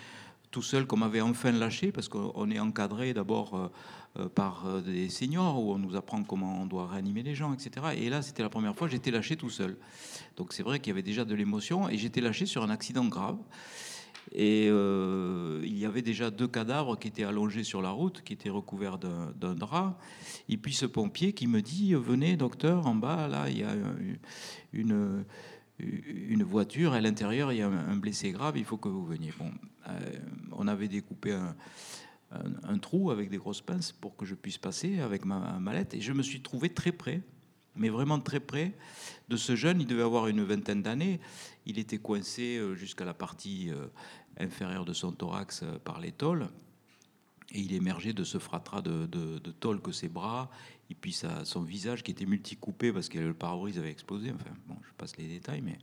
tout 0.51 0.61
seul, 0.61 0.85
qu'on 0.85 0.97
m'avait 0.97 1.21
enfin 1.21 1.51
lâché, 1.51 1.91
parce 1.91 2.07
qu'on 2.07 2.49
est 2.49 2.59
encadré 2.59 3.13
d'abord 3.13 3.71
euh, 4.17 4.29
par 4.29 4.81
des 4.81 5.09
seniors, 5.09 5.61
où 5.61 5.73
on 5.73 5.77
nous 5.77 5.95
apprend 5.95 6.23
comment 6.23 6.61
on 6.61 6.65
doit 6.65 6.87
réanimer 6.87 7.23
les 7.23 7.35
gens, 7.35 7.53
etc. 7.53 7.87
Et 7.97 8.09
là, 8.09 8.21
c'était 8.21 8.43
la 8.43 8.49
première 8.49 8.75
fois 8.75 8.87
que 8.87 8.93
j'étais 8.93 9.11
lâché 9.11 9.35
tout 9.35 9.49
seul. 9.49 9.77
Donc 10.37 10.53
c'est 10.53 10.63
vrai 10.63 10.79
qu'il 10.79 10.91
y 10.91 10.93
avait 10.93 11.03
déjà 11.03 11.25
de 11.25 11.35
l'émotion, 11.35 11.89
et 11.89 11.97
j'étais 11.97 12.21
lâché 12.21 12.45
sur 12.45 12.63
un 12.63 12.69
accident 12.69 13.05
grave. 13.05 13.37
Et 14.31 14.67
euh, 14.69 15.61
il 15.63 15.77
y 15.77 15.85
avait 15.85 16.01
déjà 16.01 16.31
deux 16.31 16.47
cadavres 16.47 16.97
qui 16.97 17.07
étaient 17.07 17.23
allongés 17.23 17.63
sur 17.63 17.81
la 17.81 17.91
route, 17.91 18.21
qui 18.23 18.33
étaient 18.33 18.49
recouverts 18.49 18.97
d'un 18.97 19.55
drap. 19.55 19.99
Et 20.49 20.57
puis 20.57 20.73
ce 20.73 20.85
pompier 20.85 21.33
qui 21.33 21.47
me 21.47 21.61
dit 21.61 21.93
Venez, 21.93 22.35
docteur, 22.35 22.87
en 22.87 22.95
bas, 22.95 23.27
là, 23.27 23.49
il 23.49 23.59
y 23.59 23.63
a 23.63 23.73
une, 24.73 25.25
voiture. 26.43 26.93
À 26.93 27.01
l'intérieur, 27.01 27.51
il 27.51 27.59
y 27.59 27.61
a 27.61 27.67
un, 27.67 27.97
blessé 27.97 28.31
grave, 28.31 28.57
il 28.57 28.65
faut 28.65 28.77
que 28.77 28.89
vous 28.89 29.05
veniez. 29.05 29.31
Bon, 29.37 29.51
euh, 29.87 29.99
on 30.51 30.67
avait 30.67 30.87
découpé 30.87 31.37
un 32.31 32.77
trou 32.79 33.11
avec 33.11 33.29
des 33.29 33.37
grosses 33.37 33.61
pinces 33.61 33.91
pour 33.91 34.15
que 34.17 34.25
je 34.25 34.35
puisse 34.35 34.57
passer 34.57 34.99
avec 34.99 35.23
ma 35.23 35.59
mallette. 35.59 35.93
Et 35.93 36.01
je 36.01 36.11
me 36.11 36.23
suis 36.23 36.41
trouvé 36.41 36.69
très 36.69 36.91
près, 36.91 37.21
mais 37.75 37.89
vraiment 37.89 38.19
très 38.19 38.39
près 38.39 38.73
de 39.29 39.37
ce 39.37 39.55
jeune. 39.55 39.81
Il 39.81 39.87
devait 39.87 40.03
avoir 40.03 40.27
une 40.27 40.43
vingtaine 40.43 40.81
d'années. 40.81 41.19
Il 41.65 41.79
était 41.79 41.97
coincé 41.97 42.57
euh, 42.57 42.75
jusqu'à 42.75 43.05
la 43.05 43.13
partie 43.13 43.69
euh, 43.71 43.87
inférieur 44.37 44.85
de 44.85 44.93
son 44.93 45.11
thorax 45.11 45.63
par 45.83 45.99
les 45.99 46.11
tôles. 46.11 46.47
Et 47.51 47.59
il 47.59 47.73
émergeait 47.73 48.13
de 48.13 48.23
ce 48.23 48.37
fratras 48.37 48.81
de, 48.81 49.05
de, 49.05 49.51
tôle 49.51 49.79
que 49.79 49.91
ses 49.91 50.09
bras, 50.09 50.49
et 50.89 50.95
puis 50.95 51.15
son 51.43 51.61
visage 51.61 52.03
qui 52.03 52.11
était 52.11 52.25
multicoupé 52.25 52.91
parce 52.91 53.07
que 53.07 53.19
le 53.19 53.33
pare-brise 53.33 53.77
avait 53.77 53.91
explosé. 53.91 54.31
Enfin, 54.31 54.49
bon, 54.67 54.75
je 54.83 54.91
passe 54.97 55.15
les 55.17 55.27
détails, 55.27 55.61
mais. 55.61 55.77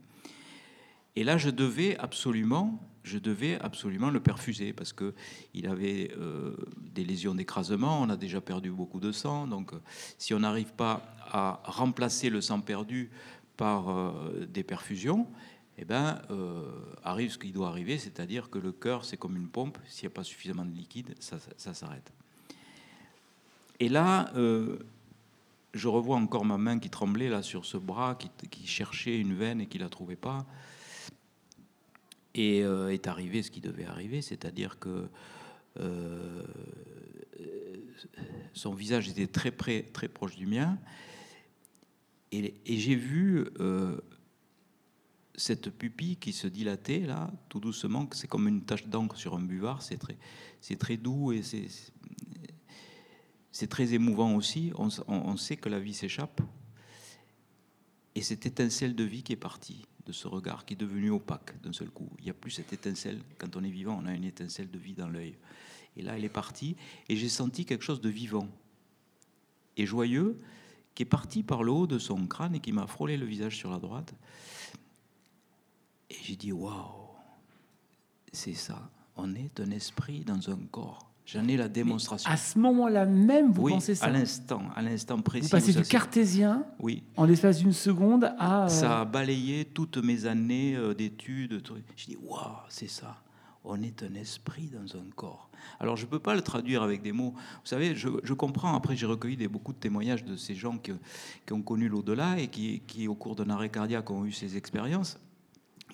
Et 1.15 1.25
là, 1.25 1.39
je 1.39 1.51
devais 1.51 1.97
absolument, 1.99 2.81
je 3.03 3.19
devais 3.19 3.59
absolument 3.61 4.11
le 4.11 4.21
perfuser 4.21 4.73
parce 4.73 4.93
que 4.93 5.15
il 5.55 5.67
avait 5.67 6.13
euh, 6.19 6.57
des 6.95 7.05
lésions 7.05 7.35
d'écrasement. 7.35 8.01
On 8.01 8.09
a 8.11 8.17
déjà 8.17 8.41
perdu 8.41 8.71
beaucoup 8.71 9.01
de 9.01 9.13
sang, 9.13 9.47
donc 9.47 9.73
si 10.19 10.35
on 10.35 10.41
n'arrive 10.41 10.73
pas 10.73 11.03
à 11.31 11.61
remplacer 11.65 12.31
le 12.31 12.41
sang 12.41 12.61
perdu 12.61 13.11
par 13.57 13.89
euh, 13.89 14.47
des 14.49 14.63
perfusions, 14.63 15.27
eh 15.79 15.85
ben, 15.85 16.21
euh, 16.31 16.65
arrive 17.03 17.33
ce 17.33 17.39
qui 17.39 17.51
doit 17.51 17.69
arriver, 17.69 17.99
c'est-à-dire 17.99 18.51
que 18.51 18.59
le 18.59 18.73
cœur, 18.73 19.05
c'est 19.05 19.17
comme 19.17 19.37
une 19.37 19.49
pompe, 19.49 19.79
s'il 19.89 20.07
n'y 20.07 20.13
a 20.13 20.15
pas 20.15 20.25
suffisamment 20.25 20.65
de 20.65 20.71
liquide, 20.71 21.15
ça, 21.19 21.39
s'arrête. 21.75 22.13
Et 23.81 23.89
là, 23.89 24.31
euh, 24.37 24.79
je 25.75 25.89
revois 25.89 26.17
encore 26.17 26.45
ma 26.45 26.59
main 26.59 26.79
qui 26.79 26.91
tremblait 26.91 27.29
là 27.29 27.43
sur 27.43 27.65
ce 27.65 27.79
bras, 27.79 28.17
qui, 28.51 28.67
cherchait 28.67 29.19
une 29.19 29.35
veine 29.35 29.61
et 29.61 29.67
qui 29.67 29.79
ne 29.79 29.85
la 29.85 29.89
trouvait 29.89 30.17
pas. 30.17 30.45
Et 32.35 32.61
est 32.61 33.07
arrivé 33.07 33.43
ce 33.43 33.51
qui 33.51 33.61
devait 33.61 33.85
arriver, 33.85 34.23
c'est-à-dire 34.23 34.79
que 34.79 35.09
son 38.53 38.75
visage 38.75 39.09
était 39.09 39.27
très, 39.27 39.51
près, 39.51 39.83
très 39.93 40.09
proche 40.09 40.37
du 40.37 40.47
mien. 40.47 40.79
Et, 42.33 42.55
j'ai 42.67 42.95
vu 42.95 43.47
euh, 43.61 44.01
cette 45.35 45.71
pupille 45.71 46.17
qui 46.17 46.33
se 46.33 46.47
dilatait 46.47 47.01
là, 47.01 47.31
tout 47.49 47.61
doucement, 47.61 48.09
c'est 48.13 48.27
comme 48.27 48.49
une 48.49 48.63
tache 48.65 48.87
d'encre 48.87 49.17
sur 49.17 49.35
un 49.37 49.43
buvard, 49.43 49.83
c'est 49.83 49.99
très, 49.99 50.17
très 50.77 50.97
doux 50.97 51.33
et 51.33 51.43
c'est, 51.43 51.67
c'est 53.51 53.67
très 53.67 53.93
émouvant 53.93 54.35
aussi. 54.35 54.73
On, 54.77 54.89
on, 55.09 55.37
sait 55.37 55.57
que 55.57 55.69
la 55.69 55.79
vie 55.79 55.93
s'échappe. 55.93 56.41
Et 58.15 58.23
cette 58.23 58.47
étincelle 58.47 58.95
de 58.95 59.05
vie 59.05 59.23
qui 59.23 59.35
est 59.35 59.37
partie 59.37 59.85
de 60.07 60.13
ce 60.13 60.29
regard, 60.29 60.65
qui 60.65 60.75
est 60.75 60.77
devenu 60.77 61.11
opaque 61.11 61.61
d'un 61.63 61.73
seul 61.73 61.91
coup. 61.91 62.11
Il 62.19 62.25
n'y 62.25 62.31
a 62.31 62.35
plus 62.35 62.51
cette 62.51 62.73
étincelle. 62.73 63.21
Quand 63.39 63.57
on 63.57 63.65
est 63.65 63.71
vivant, 63.71 64.01
on 64.03 64.07
a 64.07 64.15
une 64.15 64.25
étincelle 64.25 64.71
de 64.71 64.79
vie 64.79 64.95
dans 64.95 65.09
l'œil. 65.09 65.37
Et 65.97 66.03
là, 66.03 66.17
elle 66.17 66.25
est 66.25 66.29
partie. 66.29 66.77
Et 67.09 67.17
j'ai 67.17 67.29
senti 67.29 67.65
quelque 67.65 67.85
chose 67.85 68.01
de 68.01 68.09
vivant 68.09 68.49
et 69.77 69.87
joyeux 69.87 70.39
qui 70.95 71.05
est 71.05 71.07
parti 71.07 71.43
par 71.43 71.63
le 71.63 71.73
haut 71.73 71.87
de 71.87 71.99
son 71.99 72.27
crâne 72.27 72.55
et 72.55 72.61
qui 72.61 72.73
m'a 72.73 72.87
frôlé 72.87 73.17
le 73.17 73.27
visage 73.27 73.57
sur 73.57 73.71
la 73.71 73.79
droite. 73.79 74.15
Et 76.11 76.17
j'ai 76.23 76.37
dit 76.37 76.53
waouh, 76.53 77.09
c'est 78.33 78.55
ça. 78.55 78.91
On 79.17 79.35
est 79.35 79.61
un 79.61 79.71
esprit 79.71 80.21
dans 80.21 80.51
un 80.51 80.59
corps. 80.71 81.12
J'en 81.25 81.47
ai 81.47 81.57
la 81.57 81.69
démonstration. 81.69 82.31
à 82.31 82.37
ce 82.37 82.59
moment-là 82.59 83.07
même, 83.07 83.53
vous 83.53 83.63
oui, 83.63 83.73
pensez 83.73 83.95
ça 83.95 84.07
à 84.07 84.11
l'instant, 84.11 84.63
à 84.75 84.83
l'instant 84.83 85.21
précis. 85.21 85.45
Vous 85.45 85.51
passez 85.51 85.73
du 85.73 85.83
cartésien 85.83 86.65
oui. 86.81 87.05
en 87.17 87.25
l'espace 87.25 87.59
d'une 87.59 87.73
seconde 87.73 88.35
à... 88.39 88.65
Euh, 88.65 88.69
ça 88.69 89.01
a 89.01 89.05
balayé 89.05 89.65
toutes 89.65 89.99
mes 89.99 90.27
années 90.27 90.75
euh, 90.75 90.95
d'études. 90.95 91.63
J'ai 91.97 92.13
dit, 92.13 92.19
waouh, 92.21 92.57
c'est 92.69 92.91
ça 92.91 93.23
on 93.65 93.81
est 93.83 94.03
un 94.03 94.15
esprit 94.15 94.69
dans 94.69 94.99
un 94.99 95.05
corps. 95.15 95.49
Alors 95.79 95.97
je 95.97 96.05
ne 96.05 96.11
peux 96.11 96.19
pas 96.19 96.35
le 96.35 96.43
traduire 96.43 96.83
avec 96.83 97.03
des 97.03 97.13
mots. 97.13 97.33
Vous 97.35 97.67
savez, 97.67 97.95
je, 97.95 98.33
comprends, 98.33 98.75
après 98.75 98.97
j'ai 98.97 99.07
recueilli 99.07 99.37
des, 99.37 99.49
beaucoup 99.49 99.73
de 99.73 99.79
témoignages 99.79 100.25
de 100.25 100.37
ces 100.37 100.55
gens 100.55 100.79
qui, 100.79 100.93
ont 101.53 101.63
connu 101.63 101.89
l'au-delà 101.89 102.39
et 102.39 102.49
qui, 102.49 103.09
au 103.09 103.15
cours 103.15 103.37
d'un 103.37 103.51
arrêt 103.51 103.69
cardiaque, 103.69 104.11
ont 104.11 104.25
eu 104.25 104.33
ces 104.33 104.57
expériences. 104.57 105.19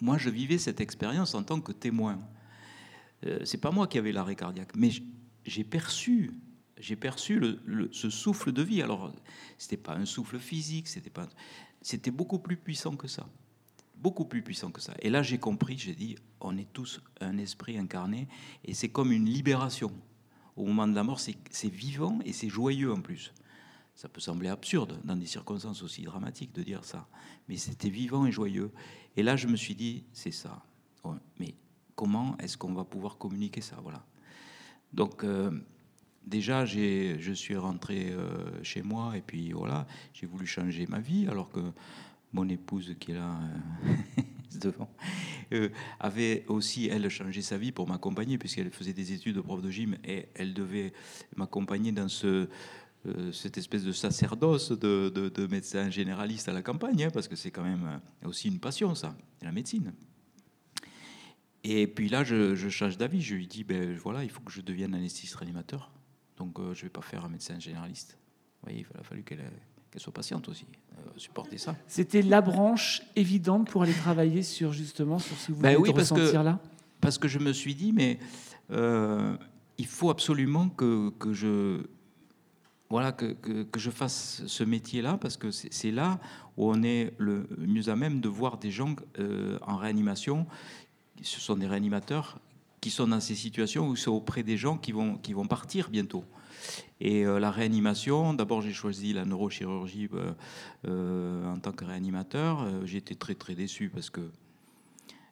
Moi, 0.00 0.16
je 0.16 0.30
vivais 0.30 0.58
cette 0.58 0.80
expérience 0.80 1.34
en 1.34 1.42
tant 1.42 1.60
que 1.60 1.72
témoin. 1.72 2.18
Euh, 3.26 3.40
c'est 3.44 3.60
pas 3.60 3.72
moi 3.72 3.86
qui 3.88 3.98
avais 3.98 4.12
l'arrêt 4.12 4.36
cardiaque, 4.36 4.70
mais 4.76 4.90
j'ai 5.48 5.64
perçu, 5.64 6.32
j'ai 6.78 6.96
perçu 6.96 7.42
ce 7.92 8.10
souffle 8.10 8.52
de 8.52 8.62
vie. 8.62 8.82
Alors, 8.82 9.12
c'était 9.56 9.76
pas 9.76 9.94
un 9.96 10.06
souffle 10.06 10.38
physique, 10.38 10.88
c'était 10.88 11.10
pas, 11.10 11.28
c'était 11.82 12.10
beaucoup 12.10 12.38
plus 12.38 12.56
puissant 12.56 12.96
que 12.96 13.08
ça 13.08 13.28
beaucoup 13.98 14.24
plus 14.24 14.42
puissant 14.42 14.70
que 14.70 14.80
ça. 14.80 14.94
Et 15.00 15.10
là, 15.10 15.22
j'ai 15.22 15.38
compris, 15.38 15.76
j'ai 15.76 15.94
dit, 15.94 16.16
on 16.40 16.56
est 16.56 16.72
tous 16.72 17.00
un 17.20 17.38
esprit 17.38 17.78
incarné, 17.78 18.28
et 18.64 18.74
c'est 18.74 18.88
comme 18.88 19.12
une 19.12 19.26
libération. 19.26 19.92
Au 20.56 20.64
moment 20.64 20.88
de 20.88 20.94
la 20.94 21.04
mort, 21.04 21.20
c'est 21.20 21.68
vivant 21.68 22.18
et 22.24 22.32
c'est 22.32 22.48
joyeux 22.48 22.92
en 22.92 23.00
plus. 23.00 23.32
Ça 23.94 24.08
peut 24.08 24.20
sembler 24.20 24.48
absurde 24.48 25.00
dans 25.04 25.16
des 25.16 25.26
circonstances 25.26 25.82
aussi 25.82 26.02
dramatiques 26.02 26.52
de 26.52 26.62
dire 26.62 26.84
ça, 26.84 27.08
mais 27.48 27.56
c'était 27.56 27.90
vivant 27.90 28.26
et 28.26 28.32
joyeux. 28.32 28.72
Et 29.16 29.22
là, 29.22 29.36
je 29.36 29.48
me 29.48 29.56
suis 29.56 29.74
dit, 29.74 30.04
c'est 30.12 30.30
ça. 30.30 30.62
mais 31.38 31.54
comment 31.94 32.36
est-ce 32.38 32.56
qu'on 32.56 32.74
va 32.74 32.84
pouvoir 32.84 33.18
communiquer 33.18 33.60
ça? 33.60 33.76
Voilà. 33.82 34.04
Donc, 34.92 35.24
euh, 35.24 35.50
déjà, 36.26 36.64
je 36.64 37.32
suis 37.32 37.56
rentré 37.56 38.10
euh, 38.10 38.62
chez 38.62 38.82
moi 38.82 39.16
et 39.16 39.20
puis 39.20 39.52
voilà, 39.52 39.86
j'ai 40.12 40.26
voulu 40.26 40.46
changer 40.46 40.86
ma 40.86 41.00
vie 41.00 41.26
alors 41.28 41.50
que 41.50 41.60
mon 42.32 42.48
épouse 42.48 42.94
qui 43.00 43.12
est 43.12 43.14
là 43.14 43.38
euh, 43.86 44.22
devant, 44.60 44.90
avait 46.00 46.44
aussi, 46.48 46.88
elle, 46.88 47.08
changé 47.08 47.42
sa 47.42 47.58
vie 47.58 47.72
pour 47.72 47.88
m'accompagner, 47.88 48.38
puisqu'elle 48.38 48.70
faisait 48.70 48.92
des 48.92 49.12
études 49.12 49.36
de 49.36 49.40
prof 49.40 49.62
de 49.62 49.70
gym 49.70 49.96
et 50.04 50.26
elle 50.34 50.52
devait 50.52 50.92
m'accompagner 51.36 51.92
dans 51.92 52.08
ce, 52.08 52.48
cette 53.32 53.56
espèce 53.56 53.84
de 53.84 53.92
sacerdoce 53.92 54.72
de, 54.72 55.08
de, 55.08 55.46
médecin 55.46 55.88
généraliste 55.88 56.48
à 56.48 56.52
la 56.52 56.62
campagne, 56.62 57.04
hein, 57.04 57.10
parce 57.12 57.28
que 57.28 57.36
c'est 57.36 57.50
quand 57.50 57.62
même 57.62 58.00
aussi 58.24 58.48
une 58.48 58.58
passion, 58.58 58.94
ça, 58.94 59.16
la 59.40 59.52
médecine. 59.52 59.92
Et 61.64 61.86
puis 61.86 62.08
là, 62.08 62.24
je, 62.24 62.54
change 62.68 62.98
d'avis. 62.98 63.20
Je 63.20 63.34
lui 63.34 63.46
dis, 63.46 63.64
ben 63.64 63.94
voilà, 63.96 64.24
il 64.24 64.30
faut 64.30 64.40
que 64.40 64.52
je 64.52 64.60
devienne 64.60 64.94
anesthésiste 64.94 65.34
réanimateur. 65.36 65.90
Donc, 66.36 66.58
je 66.58 66.62
ne 66.62 66.74
vais 66.74 66.88
pas 66.88 67.02
faire 67.02 67.24
un 67.24 67.28
médecin 67.28 67.58
généraliste. 67.58 68.16
Vous 68.62 68.68
voyez, 68.70 68.86
il 68.88 69.00
a 69.00 69.02
fallu 69.02 69.22
qu'elle 69.22 69.42
qu'elle 69.90 70.00
soit 70.02 70.12
patiente 70.12 70.48
aussi, 70.48 70.66
euh, 70.92 71.10
supporter 71.16 71.58
ça. 71.58 71.76
C'était 71.86 72.22
la 72.22 72.40
branche 72.40 73.02
évidente 73.16 73.70
pour 73.70 73.82
aller 73.82 73.92
travailler 73.92 74.42
sur 74.42 74.72
justement 74.72 75.18
sur 75.18 75.36
ce 75.36 75.48
que 75.48 75.52
vous 75.52 75.62
ben 75.62 75.76
oui, 75.78 75.92
parce 75.94 76.10
que, 76.10 76.36
là 76.36 76.60
Parce 77.00 77.18
que 77.18 77.28
je 77.28 77.38
me 77.38 77.52
suis 77.52 77.74
dit, 77.74 77.92
mais 77.92 78.18
euh, 78.70 79.36
il 79.78 79.86
faut 79.86 80.10
absolument 80.10 80.68
que, 80.68 81.10
que 81.10 81.32
je 81.32 81.82
voilà 82.90 83.12
que, 83.12 83.34
que, 83.34 83.78
je 83.78 83.90
fasse 83.90 84.42
ce 84.46 84.64
métier-là 84.64 85.18
parce 85.18 85.36
que 85.36 85.50
c'est 85.50 85.90
là 85.90 86.18
où 86.56 86.70
on 86.70 86.82
est 86.82 87.12
le 87.18 87.46
mieux 87.58 87.90
à 87.90 87.96
même 87.96 88.20
de 88.20 88.28
voir 88.30 88.56
des 88.56 88.70
gens 88.70 88.96
euh, 89.18 89.58
en 89.66 89.76
réanimation. 89.76 90.46
Ce 91.22 91.40
sont 91.40 91.56
des 91.56 91.66
réanimateurs 91.66 92.40
qui 92.80 92.90
sont 92.90 93.08
dans 93.08 93.20
ces 93.20 93.34
situations 93.34 93.88
où 93.88 93.96
sont 93.96 94.12
auprès 94.12 94.42
des 94.42 94.56
gens 94.56 94.76
qui 94.76 94.92
vont, 94.92 95.16
qui 95.16 95.32
vont 95.32 95.46
partir 95.46 95.90
bientôt. 95.90 96.24
Et 97.00 97.24
euh, 97.24 97.38
la 97.38 97.50
réanimation, 97.50 98.34
d'abord 98.34 98.62
j'ai 98.62 98.72
choisi 98.72 99.12
la 99.12 99.24
neurochirurgie 99.24 100.08
euh, 100.14 100.32
euh, 100.86 101.52
en 101.52 101.58
tant 101.58 101.72
que 101.72 101.84
réanimateur. 101.84 102.66
été 102.92 103.14
très 103.14 103.34
très 103.34 103.54
déçu 103.54 103.88
parce 103.88 104.10
que 104.10 104.30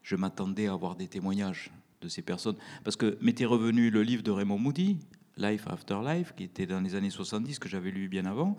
je 0.02 0.16
m'attendais 0.16 0.68
à 0.68 0.72
avoir 0.72 0.94
des 0.94 1.08
témoignages 1.08 1.72
de 2.00 2.08
ces 2.08 2.22
personnes. 2.22 2.56
Parce 2.84 2.96
que 2.96 3.18
m'était 3.20 3.44
revenu 3.44 3.90
le 3.90 4.02
livre 4.02 4.22
de 4.22 4.30
Raymond 4.30 4.58
Moody, 4.58 4.98
Life 5.36 5.66
After 5.66 5.98
Life, 6.04 6.34
qui 6.36 6.44
était 6.44 6.66
dans 6.66 6.80
les 6.80 6.94
années 6.94 7.10
70, 7.10 7.58
que 7.58 7.68
j'avais 7.68 7.90
lu 7.90 8.08
bien 8.08 8.24
avant, 8.26 8.56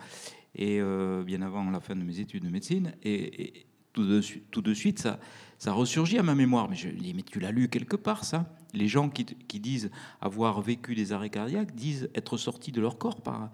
et 0.55 0.81
bien 1.25 1.41
avant 1.41 1.69
la 1.69 1.79
fin 1.79 1.95
de 1.95 2.03
mes 2.03 2.19
études 2.19 2.43
de 2.43 2.49
médecine. 2.49 2.93
Et, 3.03 3.65
tout, 3.93 4.05
de, 4.05 4.21
tout 4.51 4.61
de 4.61 4.73
suite, 4.73 4.99
ça, 4.99 5.19
ça 5.57 5.73
ressurgit 5.73 6.17
à 6.17 6.23
ma 6.23 6.35
mémoire. 6.35 6.69
Mais 6.69 6.75
je 6.75 6.89
dis, 6.89 7.13
mais 7.13 7.23
tu 7.23 7.39
l'as 7.39 7.51
lu 7.51 7.67
quelque 7.69 7.95
part, 7.95 8.23
ça 8.23 8.45
les 8.73 8.87
gens 8.87 9.09
qui, 9.09 9.59
disent 9.59 9.91
avoir 10.21 10.61
vécu 10.61 10.95
des 10.95 11.11
arrêts 11.11 11.29
cardiaques 11.29 11.75
disent 11.75 12.09
être 12.15 12.37
sortis 12.37 12.71
de 12.71 12.81
leur 12.81 12.97
corps, 12.97 13.21
par, 13.21 13.49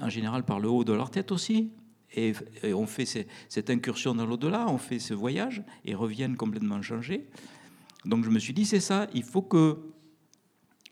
en 0.00 0.08
général 0.08 0.44
par 0.44 0.60
le 0.60 0.68
haut 0.68 0.84
de 0.84 0.92
leur 0.92 1.10
tête 1.10 1.32
aussi. 1.32 1.70
Et, 2.16 2.32
on 2.72 2.86
fait 2.86 3.26
cette 3.48 3.70
incursion 3.70 4.14
dans 4.14 4.26
l'au-delà, 4.26 4.66
on 4.68 4.78
fait 4.78 4.98
ce 4.98 5.14
voyage 5.14 5.62
et 5.84 5.94
reviennent 5.94 6.36
complètement 6.36 6.80
changés. 6.82 7.26
Donc 8.04 8.24
je 8.24 8.30
me 8.30 8.38
suis 8.38 8.52
dit, 8.52 8.64
c'est 8.64 8.80
ça, 8.80 9.08
il 9.14 9.24
faut 9.24 9.42
que, 9.42 9.78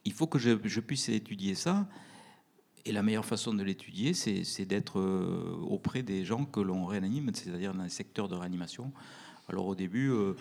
il 0.05 0.13
faut 0.13 0.27
que 0.27 0.39
je, 0.39 0.81
puisse 0.81 1.09
étudier 1.09 1.55
ça. 1.55 1.89
Et 2.85 2.91
la 2.91 3.05
meilleure 3.05 3.25
façon 3.25 3.55
de 3.55 3.63
l'étudier, 3.63 4.13
c'est 4.13 4.65
d'être 4.65 4.99
euh, 4.99 5.57
auprès 5.61 6.03
des 6.03 6.25
gens 6.25 6.45
que 6.45 6.59
l'on 6.59 6.85
réanime, 6.85 7.31
c'est-à-dire 7.33 7.75
dans 7.75 7.85
les 7.85 7.89
secteurs 7.89 8.29
de 8.29 8.35
réanimation. 8.35 8.93
Alors 9.53 9.67
au 9.67 9.75
début, 9.75 10.11
euh, 10.11 10.35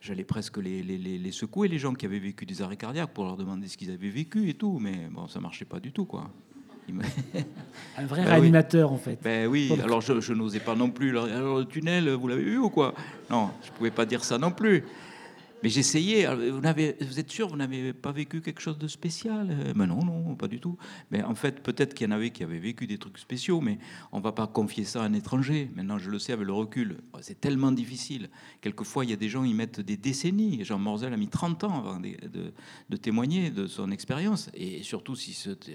j'allais 0.00 0.24
presque 0.24 0.58
les, 0.58 0.82
les, 0.82 0.98
les, 0.98 1.32
secouer, 1.32 1.68
les 1.68 1.78
gens 1.78 1.94
qui 1.94 2.06
avaient 2.06 2.18
vécu 2.18 2.44
des 2.44 2.60
arrêts 2.60 2.76
cardiaques, 2.76 3.12
pour 3.14 3.24
leur 3.24 3.36
demander 3.36 3.68
ce 3.68 3.76
qu'ils 3.76 3.90
avaient 3.90 4.08
vécu 4.08 4.48
et 4.48 4.54
tout, 4.54 4.78
mais 4.80 5.08
bon, 5.10 5.28
ça 5.28 5.40
marchait 5.40 5.64
pas 5.64 5.78
du 5.78 5.92
tout, 5.92 6.06
quoi. 6.06 6.28
Un 7.96 8.06
vrai 8.06 8.22
ben 8.24 8.30
réanimateur, 8.30 8.90
en 8.90 8.96
fait. 8.96 9.18
Ben 9.22 9.46
oui, 9.46 9.72
alors 9.82 10.00
je, 10.00 10.32
n'osais 10.32 10.60
pas 10.60 10.74
non 10.74 10.90
plus. 10.90 11.10
Alors, 11.10 11.58
le 11.58 11.64
tunnel, 11.66 12.10
vous 12.10 12.28
l'avez 12.28 12.44
vu 12.44 12.58
ou 12.58 12.70
quoi? 12.70 12.94
Non, 13.30 13.50
je 13.62 13.70
pouvais 13.70 13.90
pas 13.90 14.06
dire 14.06 14.24
ça 14.24 14.38
non 14.38 14.50
plus. 14.50 14.84
Mais 15.62 15.68
j'essayais. 15.68 16.26
Vous, 16.26 17.18
êtes 17.20 17.30
sûr, 17.30 17.48
vous 17.48 17.56
n'avez 17.56 17.92
pas 17.92 18.12
vécu 18.12 18.40
quelque 18.40 18.60
chose 18.60 18.78
de 18.78 18.88
spécial? 18.88 19.48
Euh, 19.50 19.72
Mais 19.74 19.86
non, 19.86 20.04
non, 20.04 20.34
pas 20.36 20.48
du 20.48 20.60
tout. 20.60 20.76
Mais 21.10 21.22
en 21.22 21.34
fait, 21.34 21.62
peut-être 21.62 21.94
qu'il 21.94 22.06
y 22.06 22.10
en 22.10 22.14
avait 22.14 22.30
qui 22.30 22.42
avaient 22.42 22.58
vécu 22.58 22.86
des 22.86 22.98
trucs 22.98 23.18
spéciaux, 23.18 23.60
mais 23.60 23.78
on 24.12 24.20
va 24.20 24.32
pas 24.32 24.46
confier 24.46 24.84
ça 24.84 25.02
à 25.02 25.06
un 25.06 25.12
étranger. 25.12 25.70
Maintenant, 25.74 25.98
je 25.98 26.10
le 26.10 26.18
sais 26.18 26.32
avec 26.32 26.46
le 26.46 26.52
recul. 26.52 26.98
C'est 27.20 27.40
tellement 27.40 27.72
difficile. 27.72 28.30
Quelquefois, 28.60 29.04
il 29.04 29.10
y 29.10 29.14
a 29.14 29.16
des 29.16 29.28
gens, 29.28 29.44
ils 29.44 29.54
mettent 29.54 29.80
des 29.80 29.96
décennies. 29.96 30.64
Jean 30.64 30.78
Morzel 30.78 31.12
a 31.12 31.16
mis 31.16 31.28
30 31.28 31.64
ans 31.64 31.78
avant 31.78 32.00
de, 32.00 32.96
témoigner 32.96 33.50
de 33.50 33.66
son 33.66 33.90
expérience. 33.90 34.50
Et 34.54 34.82
surtout 34.82 35.16
si 35.16 35.32
cet 35.32 35.68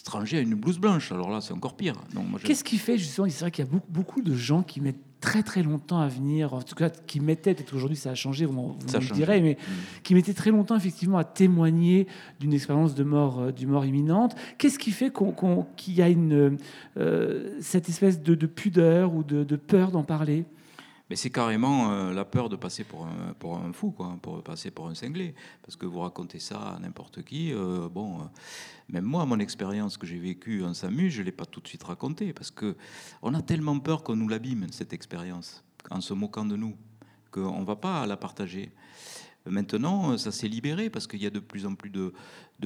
étranger 0.00 0.38
a 0.38 0.40
une 0.40 0.54
blouse 0.54 0.78
blanche. 0.78 1.12
Alors 1.12 1.30
là, 1.30 1.40
c'est 1.40 1.52
encore 1.52 1.76
pire. 1.76 1.96
Qu'est-ce 2.42 2.64
qui 2.64 2.78
fait 2.78 2.98
justement? 2.98 3.28
C'est 3.28 3.40
vrai 3.40 3.50
qu'il 3.50 3.64
y 3.64 3.68
a 3.68 3.70
beaucoup, 3.70 3.92
beaucoup 3.92 4.22
de 4.22 4.34
gens 4.34 4.62
qui 4.62 4.80
mettent 4.80 5.00
très 5.20 5.42
très 5.42 5.62
longtemps 5.62 5.98
à 6.00 6.08
venir, 6.08 6.52
en 6.54 6.62
tout 6.62 6.74
cas 6.74 6.90
qui 6.90 7.20
mettaient, 7.20 7.54
peut-être 7.54 7.74
aujourd'hui 7.74 7.96
ça 7.96 8.10
a 8.10 8.14
changé, 8.14 8.44
vous, 8.44 8.52
vous 8.52 8.98
me 9.00 9.14
direz, 9.14 9.40
mais 9.40 9.54
Mm. 9.56 9.72
qui 10.02 10.14
mettaient 10.14 10.34
très 10.34 10.50
longtemps 10.50 10.76
effectivement 10.76 11.18
à 11.18 11.24
témoigner 11.24 12.06
d'une 12.38 12.52
expérience 12.52 12.94
de 12.94 13.04
mort, 13.04 13.40
euh, 13.40 13.52
du 13.52 13.66
mort 13.66 13.84
imminente. 13.86 14.34
Qu'est-ce 14.58 14.78
qui 14.78 14.90
fait 14.90 15.10
qu'il 15.76 15.94
y 15.94 16.02
a 16.02 16.08
une, 16.08 16.58
euh, 16.98 17.56
cette 17.60 17.88
espèce 17.88 18.22
de, 18.22 18.34
de 18.34 18.46
pudeur 18.46 19.14
ou 19.14 19.22
de, 19.24 19.44
de 19.44 19.56
peur 19.56 19.90
d'en 19.90 20.02
parler? 20.02 20.44
Mais 21.08 21.14
c'est 21.14 21.30
carrément 21.30 21.92
euh, 21.92 22.12
la 22.12 22.24
peur 22.24 22.48
de 22.48 22.56
passer 22.56 22.82
pour 22.82 23.06
un, 23.06 23.72
fou, 23.72 23.92
quoi, 23.92 24.18
pour 24.20 24.42
passer 24.42 24.72
pour 24.72 24.88
un 24.88 24.94
cinglé. 24.94 25.34
Parce 25.62 25.76
que 25.76 25.86
vous 25.86 26.00
racontez 26.00 26.40
ça 26.40 26.58
à 26.58 26.78
n'importe 26.80 27.22
qui. 27.22 27.52
euh, 27.52 27.88
bon, 27.88 28.20
euh, 28.20 28.24
même 28.88 29.04
moi, 29.04 29.24
mon 29.24 29.38
expérience 29.38 29.96
que 29.96 30.06
j'ai 30.06 30.18
vécue 30.18 30.64
en 30.64 30.74
SAMU, 30.74 31.10
je 31.10 31.20
ne 31.20 31.26
l'ai 31.26 31.32
pas 31.32 31.46
tout 31.46 31.60
de 31.60 31.68
suite 31.68 31.84
racontée. 31.84 32.32
Parce 32.32 32.50
que 32.50 32.76
on 33.22 33.34
a 33.34 33.42
tellement 33.42 33.78
peur 33.78 34.02
qu'on 34.02 34.16
nous 34.16 34.28
l'abîme, 34.28 34.66
cette 34.72 34.92
expérience, 34.92 35.62
en 35.90 36.00
se 36.00 36.12
moquant 36.12 36.44
de 36.44 36.56
nous, 36.56 36.76
qu'on 37.30 37.60
ne 37.60 37.66
va 37.66 37.76
pas 37.76 38.04
la 38.06 38.16
partager. 38.16 38.72
Maintenant, 39.48 40.18
ça 40.18 40.32
s'est 40.32 40.48
libéré 40.48 40.90
parce 40.90 41.06
qu'il 41.06 41.22
y 41.22 41.26
a 41.26 41.30
de 41.30 41.38
plus 41.38 41.66
en 41.66 41.74
plus 41.74 41.90
de, 41.90 42.12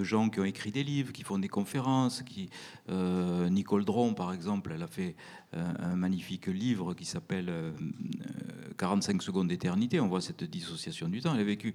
gens 0.03 0.31
qui 0.31 0.41
ont 0.41 0.45
écrit 0.45 0.73
des 0.73 0.85
livres, 0.85 1.13
qui 1.13 1.23
font 1.23 1.39
des 1.39 1.49
conférences. 1.49 2.25
Euh, 2.89 3.49
Nicole 3.51 3.85
Dron, 3.85 4.15
par 4.15 4.33
exemple, 4.33 4.73
elle 4.75 4.83
a 4.83 4.87
fait 4.87 5.15
euh, 5.55 5.73
un 5.81 5.97
magnifique 5.97 6.47
livre 6.47 6.95
qui 6.95 7.05
s'appelle 7.05 7.49
euh, 7.49 7.73
euh, 7.73 8.73
45 8.79 9.21
secondes 9.23 9.49
d'éternité. 9.49 9.99
On 9.99 10.07
voit 10.07 10.21
cette 10.21 10.45
dissociation 10.45 11.09
du 11.09 11.21
temps. 11.21 11.35
Elle 11.35 11.41
a 11.41 11.45
vécu 11.45 11.75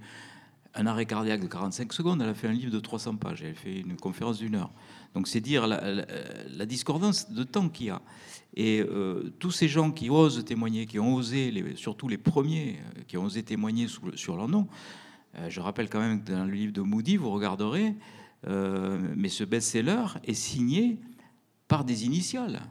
un 0.75 0.87
arrêt 0.87 1.05
cardiaque 1.05 1.41
de 1.41 1.47
45 1.47 1.91
secondes. 1.91 2.21
Elle 2.21 2.29
a 2.29 2.33
fait 2.33 2.47
un 2.47 2.53
livre 2.53 2.71
de 2.71 2.79
300 2.79 3.17
pages. 3.17 3.43
Elle 3.43 3.55
fait 3.55 3.81
une 3.81 3.97
conférence 3.97 4.37
d'une 4.39 4.55
heure. 4.55 4.71
Donc 5.15 5.29
c'est 5.29 5.39
dire 5.39 5.65
la, 5.65 6.65
discordance 6.65 7.31
de 7.31 7.43
temps 7.43 7.69
qu'il 7.69 7.87
y 7.87 7.89
a. 7.89 8.01
Et 8.53 8.81
euh, 8.81 9.33
tous 9.39 9.51
ces 9.51 9.69
gens 9.69 9.91
qui 9.91 10.09
osent 10.09 10.43
témoigner, 10.43 10.85
qui 10.85 10.99
ont 10.99 11.15
osé, 11.15 11.53
surtout 11.75 12.09
les 12.09 12.17
premiers, 12.17 12.79
euh, 12.97 13.01
qui 13.07 13.17
ont 13.17 13.23
osé 13.23 13.41
témoigner 13.41 13.87
sur 14.15 14.35
leur 14.35 14.49
nom, 14.49 14.67
euh, 15.35 15.49
je 15.49 15.61
rappelle 15.61 15.89
quand 15.89 16.01
même 16.01 16.21
que 16.21 16.31
dans 16.31 16.43
le 16.43 16.51
livre 16.51 16.73
de 16.73 16.81
Moody, 16.81 17.15
vous 17.17 17.31
regarderez, 17.31 17.95
mais 19.15 19.29
ce 19.29 19.43
best-seller 19.43 20.05
est 20.23 20.35
signé 20.35 20.99
par 21.67 21.83
des 21.83 22.05
initiales. 22.05 22.61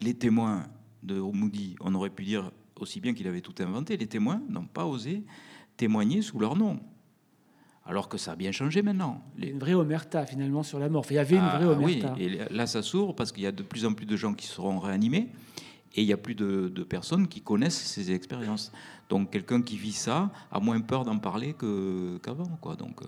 Les 0.00 0.12
témoins 0.12 0.66
de 1.02 1.18
Moody, 1.18 1.76
on 1.80 1.94
aurait 1.94 2.10
pu 2.10 2.24
dire 2.24 2.50
aussi 2.78 3.00
bien 3.00 3.14
qu'il 3.14 3.26
avait 3.26 3.40
tout 3.40 3.54
inventé, 3.60 3.96
les 3.96 4.06
témoins 4.06 4.42
n'ont 4.50 4.66
pas 4.66 4.84
osé 4.84 5.24
témoigner 5.78 6.20
sous 6.20 6.38
leur 6.38 6.56
nom. 6.56 6.78
Alors 7.88 8.08
que 8.08 8.18
ça 8.18 8.32
a 8.32 8.36
bien 8.36 8.52
changé 8.52 8.82
maintenant. 8.82 9.22
Les, 9.38 9.48
une 9.48 9.58
vraie 9.58 9.74
omerta 9.74 10.26
finalement 10.26 10.62
sur 10.62 10.78
la 10.78 10.88
mort. 10.88 11.00
Enfin, 11.00 11.14
il 11.14 11.16
y 11.16 11.20
avait 11.20 11.36
une 11.36 11.42
ah, 11.42 11.58
vraie 11.58 11.74
oui, 11.76 12.00
omerta. 12.02 12.14
et 12.18 12.38
là 12.52 12.66
ça 12.66 12.82
s'ouvre 12.82 13.14
parce 13.14 13.30
qu'il 13.32 13.44
y 13.44 13.46
a 13.46 13.52
de 13.52 13.62
plus 13.62 13.84
en 13.84 13.94
plus 13.94 14.06
de 14.06 14.16
gens 14.16 14.34
qui 14.34 14.46
seront 14.46 14.78
réanimés 14.78 15.28
et 15.94 16.02
il 16.02 16.08
y 16.08 16.12
a 16.12 16.16
plus 16.16 16.34
de, 16.34 16.68
de 16.68 16.82
personnes 16.82 17.28
qui 17.28 17.40
connaissent 17.40 17.80
ces 17.80 18.12
expériences. 18.12 18.72
Donc 19.08 19.30
quelqu'un 19.30 19.62
qui 19.62 19.76
vit 19.76 19.92
ça 19.92 20.30
a 20.50 20.60
moins 20.60 20.80
peur 20.80 21.04
d'en 21.04 21.18
parler 21.18 21.54
qu'avant. 22.22 22.58
quoi. 22.60 22.76
Donc 22.76 23.02
euh, 23.02 23.06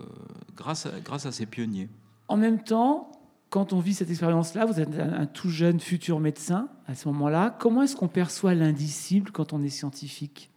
grâce, 0.55 0.85
à, 0.85 0.91
grâce 1.03 1.25
à 1.25 1.31
ces 1.31 1.45
pionniers. 1.45 1.89
En 2.27 2.37
même 2.37 2.63
temps, 2.63 3.11
quand 3.49 3.73
on 3.73 3.79
vit 3.79 3.93
cette 3.93 4.09
expérience-là, 4.09 4.65
vous 4.65 4.79
êtes 4.79 4.97
un, 4.99 5.13
un 5.13 5.25
tout 5.25 5.49
jeune 5.49 5.79
futur 5.79 6.19
médecin 6.19 6.69
à 6.87 6.95
ce 6.95 7.07
moment-là. 7.09 7.55
Comment 7.59 7.83
est-ce 7.83 7.95
qu'on 7.95 8.07
perçoit 8.07 8.53
l'indicible 8.53 9.31
quand 9.31 9.53
on 9.53 9.61
est 9.61 9.69
scientifique? 9.69 10.49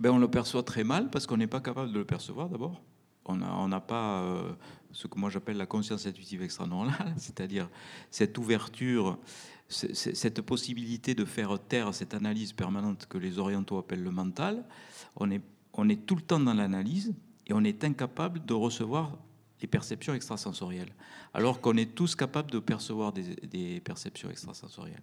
Ben, 0.00 0.10
on 0.10 0.18
le 0.18 0.28
perçoit 0.28 0.62
très 0.62 0.84
mal 0.84 1.08
parce 1.10 1.26
qu'on 1.26 1.36
n'est 1.36 1.46
pas 1.48 1.60
capable 1.60 1.92
de 1.92 1.98
le 1.98 2.04
percevoir 2.04 2.48
d'abord. 2.48 2.80
On 3.28 3.68
n'a 3.68 3.80
pas 3.80 4.22
euh, 4.22 4.52
ce 4.92 5.06
que 5.06 5.18
moi 5.18 5.30
j'appelle 5.30 5.56
la 5.56 5.66
conscience 5.66 6.06
intuitive 6.06 6.42
extra-normale, 6.42 7.14
c'est-à-dire 7.16 7.68
cette 8.10 8.38
ouverture, 8.38 9.18
cette 9.68 10.40
possibilité 10.40 11.14
de 11.14 11.24
faire 11.24 11.58
taire 11.58 11.92
cette 11.94 12.14
analyse 12.14 12.52
permanente 12.52 13.06
que 13.06 13.18
les 13.18 13.38
orientaux 13.38 13.78
appellent 13.78 14.02
le 14.02 14.10
mental. 14.10 14.64
On 15.16 15.30
est, 15.30 15.42
on 15.74 15.88
est 15.88 16.06
tout 16.06 16.16
le 16.16 16.22
temps 16.22 16.40
dans 16.40 16.54
l'analyse 16.54 17.14
et 17.46 17.52
on 17.52 17.62
est 17.64 17.84
incapable 17.84 18.44
de 18.44 18.54
recevoir 18.54 19.16
les 19.60 19.68
perceptions 19.68 20.14
extrasensorielles, 20.14 20.92
alors 21.34 21.60
qu'on 21.60 21.76
est 21.76 21.94
tous 21.94 22.14
capables 22.14 22.50
de 22.50 22.60
percevoir 22.60 23.12
des, 23.12 23.34
des 23.50 23.80
perceptions 23.80 24.30
extrasensorielles. 24.30 25.02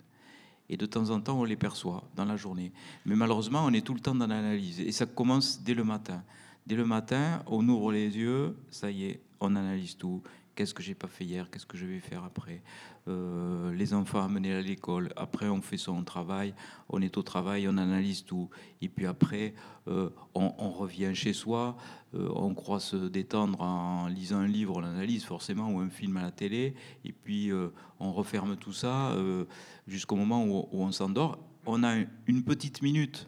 Et 0.69 0.77
de 0.77 0.85
temps 0.85 1.09
en 1.11 1.21
temps, 1.21 1.39
on 1.39 1.43
les 1.43 1.57
perçoit 1.57 2.03
dans 2.15 2.25
la 2.25 2.37
journée. 2.37 2.71
Mais 3.05 3.15
malheureusement, 3.15 3.63
on 3.65 3.73
est 3.73 3.85
tout 3.85 3.93
le 3.93 3.99
temps 3.99 4.15
dans 4.15 4.25
l'analyse. 4.25 4.79
Et 4.79 4.91
ça 4.91 5.05
commence 5.05 5.61
dès 5.61 5.75
le 5.75 5.83
matin. 5.83 6.23
Dès 6.65 6.75
le 6.75 6.85
matin, 6.85 7.43
on 7.45 7.67
ouvre 7.69 7.91
les 7.91 8.17
yeux, 8.17 8.57
ça 8.71 8.89
y 8.89 9.05
est, 9.05 9.21
on 9.39 9.55
analyse 9.55 9.97
tout. 9.97 10.23
Qu'est-ce 10.55 10.73
que 10.73 10.81
j'ai 10.81 10.95
pas 10.95 11.07
fait 11.07 11.23
hier? 11.23 11.49
Qu'est-ce 11.51 11.65
que 11.67 11.77
je 11.77 11.85
vais 11.85 11.99
faire 11.99 12.23
après? 12.23 12.63
Euh, 13.07 13.71
Les 13.73 13.93
enfants 13.93 14.23
amenés 14.23 14.51
à 14.51 14.61
l'école. 14.61 15.11
Après, 15.15 15.47
on 15.47 15.61
fait 15.61 15.77
son 15.77 16.03
travail. 16.03 16.55
On 16.89 17.03
est 17.03 17.17
au 17.17 17.21
travail, 17.21 17.67
on 17.67 17.77
analyse 17.77 18.25
tout. 18.25 18.49
Et 18.81 18.89
puis 18.89 19.05
après, 19.05 19.53
euh, 19.87 20.09
on, 20.33 20.71
revient 20.71 21.11
chez 21.13 21.33
soi. 21.33 21.77
Euh, 22.15 22.29
on 22.33 22.55
croit 22.55 22.79
se 22.79 22.95
détendre 22.95 23.61
en 23.61 24.07
lisant 24.07 24.39
un 24.39 24.47
livre, 24.47 24.77
on 24.77 24.83
analyse 24.83 25.23
forcément, 25.23 25.69
ou 25.69 25.79
un 25.79 25.89
film 25.89 26.17
à 26.17 26.23
la 26.23 26.31
télé. 26.31 26.73
Et 27.03 27.11
puis, 27.11 27.51
on 27.99 28.11
referme 28.11 28.55
tout 28.55 28.73
ça 28.73 29.15
jusqu'au 29.87 30.15
moment 30.15 30.45
où 30.45 30.67
on 30.71 30.91
s'endort. 30.91 31.37
On 31.67 31.83
a 31.83 31.95
une 32.25 32.43
petite 32.43 32.81
minute 32.81 33.27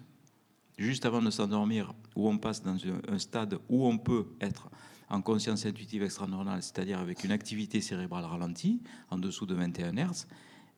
juste 0.77 1.05
avant 1.05 1.21
de 1.21 1.29
s'endormir, 1.29 1.93
où 2.17 2.27
on 2.27 2.37
passe 2.39 2.63
dans 2.63 2.75
un, 3.07 3.19
stade 3.19 3.59
où 3.69 3.87
on 3.87 3.97
peut 3.99 4.25
être 4.41 4.69
en 5.07 5.21
conscience 5.21 5.65
intuitive 5.65 6.01
extra-normale, 6.01 6.63
c'est-à-dire 6.63 6.99
avec 6.99 7.23
une 7.23 7.31
activité 7.31 7.79
cérébrale 7.79 8.25
ralentie, 8.25 8.81
en 9.11 9.19
dessous 9.19 9.45
de 9.45 9.53
21 9.53 9.93
Hz. 9.93 10.27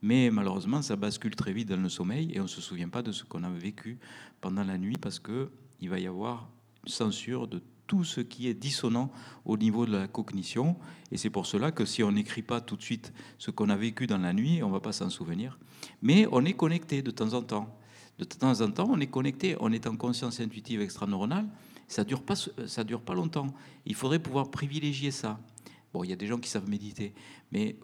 Mais 0.02 0.30
malheureusement, 0.32 0.82
ça 0.82 0.98
bascule 0.98 1.36
très 1.36 1.54
vite 1.54 1.70
dans 1.70 1.82
le 1.82 1.90
sommeil 1.90 2.32
et 2.34 2.40
on 2.42 2.44
ne 2.44 2.48
se 2.48 2.62
souvient 2.62 2.90
pas 2.90 3.02
de 3.02 3.14
ce 3.14 3.24
qu'on 3.24 3.44
a 3.44 3.50
vécu 3.50 4.00
pendant 4.42 4.66
la 4.66 4.78
nuit 4.78 4.98
parce 5.00 5.20
qu'il 5.20 5.90
va 5.90 5.98
y 5.98 6.08
avoir 6.08 6.50
censure 6.86 7.48
de 7.48 7.62
tout 7.88 8.04
ce 8.04 8.20
qui 8.20 8.48
est 8.48 8.54
dissonant 8.54 9.10
au 9.46 9.58
niveau 9.58 9.86
de 9.86 9.94
la 9.94 10.08
cognition. 10.08 10.76
Et 11.12 11.18
c'est 11.18 11.30
pour 11.30 11.46
cela 11.46 11.72
que 11.72 11.86
si 11.86 12.04
on 12.04 12.12
n'écrit 12.12 12.44
pas 12.44 12.60
tout 12.60 12.76
de 12.76 12.84
suite 12.84 13.14
ce 13.38 13.50
qu'on 13.50 13.70
a 13.70 13.78
vécu 13.78 14.08
dans 14.08 14.18
la 14.18 14.34
nuit, 14.34 14.62
on 14.62 14.68
ne 14.68 14.74
va 14.74 14.82
pas 14.82 14.92
s'en 14.92 15.10
souvenir. 15.10 15.58
Mais 16.02 16.28
on 16.34 16.44
est 16.44 16.54
connecté 16.54 17.02
de 17.02 17.12
temps 17.12 17.34
en 17.34 17.42
temps. 17.42 17.79
De 18.20 18.26
temps 18.26 18.60
en 18.62 18.70
temps, 18.70 18.88
on 18.90 19.00
est 19.00 19.08
connecté, 19.08 19.56
on 19.62 19.72
est 19.72 19.88
en 19.88 19.96
conscience 19.96 20.42
intuitive 20.42 20.82
extra-neuronale. 20.82 21.48
Ça 21.88 22.04
dure 22.04 22.22
pas, 22.22 22.36
ça 22.36 22.84
dure 22.84 23.02
pas 23.02 23.14
longtemps. 23.14 23.48
Il 23.86 23.96
faudrait 23.96 24.20
pouvoir 24.20 24.52
privilégier 24.52 25.10
ça. 25.10 25.40
Bon, 25.94 26.04
il 26.04 26.10
y 26.10 26.14
a 26.14 26.18
des 26.18 26.28
gens 26.28 26.38
qui 26.38 26.50
savent 26.50 26.70
méditer, 26.70 27.14
mais 27.52 27.78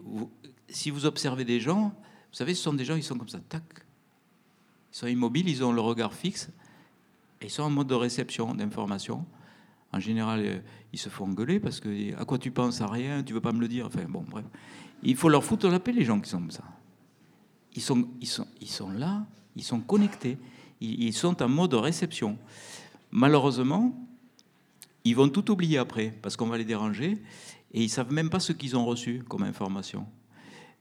si 0.69 0.91
vous 0.91 1.05
observez 1.05 1.43
des 1.43 1.59
gens, 1.59 1.85
vous 1.85 2.37
savez, 2.37 2.53
ce 2.53 2.61
sont 2.61 2.73
des 2.73 2.85
gens, 2.85 2.95
ils 2.95 3.03
sont 3.03 3.17
comme 3.17 3.29
ça, 3.29 3.39
tac. 3.39 3.63
Ils 4.93 4.97
sont 4.97 5.07
immobiles, 5.07 5.49
ils 5.49 5.63
ont 5.63 5.71
le 5.71 5.81
regard 5.81 6.13
fixe, 6.13 6.49
et 7.41 7.45
ils 7.45 7.49
sont 7.49 7.63
en 7.63 7.69
mode 7.69 7.87
de 7.87 7.95
réception 7.95 8.53
d'informations. 8.53 9.25
En 9.91 9.99
général, 9.99 10.41
euh, 10.45 10.59
ils 10.91 10.99
se 10.99 11.09
font 11.09 11.25
engueuler 11.25 11.59
parce 11.59 11.79
que 11.79 12.13
à 12.19 12.25
quoi 12.25 12.37
tu 12.37 12.51
penses 12.51 12.81
à 12.81 12.87
rien, 12.87 13.23
tu 13.23 13.33
veux 13.33 13.41
pas 13.41 13.53
me 13.53 13.61
le 13.61 13.67
dire. 13.67 13.85
Enfin 13.87 14.03
bon, 14.07 14.25
bref. 14.29 14.45
Il 15.01 15.15
faut 15.15 15.29
leur 15.29 15.43
foutre 15.43 15.67
la 15.69 15.79
paix, 15.79 15.93
les 15.93 16.03
gens 16.03 16.19
qui 16.19 16.29
sont 16.29 16.39
comme 16.39 16.51
ça. 16.51 16.65
Ils 17.75 17.81
sont, 17.81 18.07
ils 18.21 18.27
sont, 18.27 18.47
ils 18.61 18.69
sont 18.69 18.89
là, 18.89 19.25
ils 19.55 19.63
sont 19.63 19.81
connectés, 19.81 20.37
ils, 20.81 21.13
sont 21.13 21.41
en 21.41 21.49
mode 21.49 21.73
réception. 21.73 22.37
Malheureusement, 23.11 23.93
ils 25.03 25.15
vont 25.15 25.29
tout 25.29 25.51
oublier 25.51 25.77
après 25.77 26.13
parce 26.21 26.35
qu'on 26.35 26.47
va 26.47 26.57
les 26.57 26.65
déranger 26.65 27.21
et 27.73 27.83
ils 27.83 27.89
savent 27.89 28.11
même 28.11 28.29
pas 28.29 28.39
ce 28.39 28.53
qu'ils 28.53 28.75
ont 28.75 28.85
reçu 28.85 29.23
comme 29.27 29.43
information. 29.43 30.05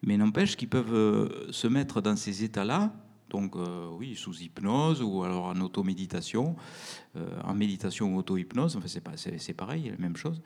Mais 0.03 0.17
n'empêche 0.17 0.57
qu'ils 0.57 0.69
peuvent 0.69 0.95
euh, 0.95 1.51
se 1.53 1.67
mettre 1.67 2.01
dans 2.01 2.17
ces 2.17 2.45
états-là, 2.45 2.93
donc 3.35 3.57
euh, 3.57 3.89
oui, 3.91 4.15
sous 4.15 4.37
hypnose 4.43 5.03
ou 5.03 5.25
alors 5.25 5.47
en 5.47 5.61
automéditation, 5.61 6.55
euh, 7.17 7.27
en 7.43 7.53
méditation 7.53 8.15
ou 8.15 8.19
auto-hypnose, 8.19 8.77
enfin, 8.77 8.87
c'est, 8.87 9.55
pareil, 9.55 9.91
la 9.91 9.97
même 9.99 10.17
chose. 10.17 10.41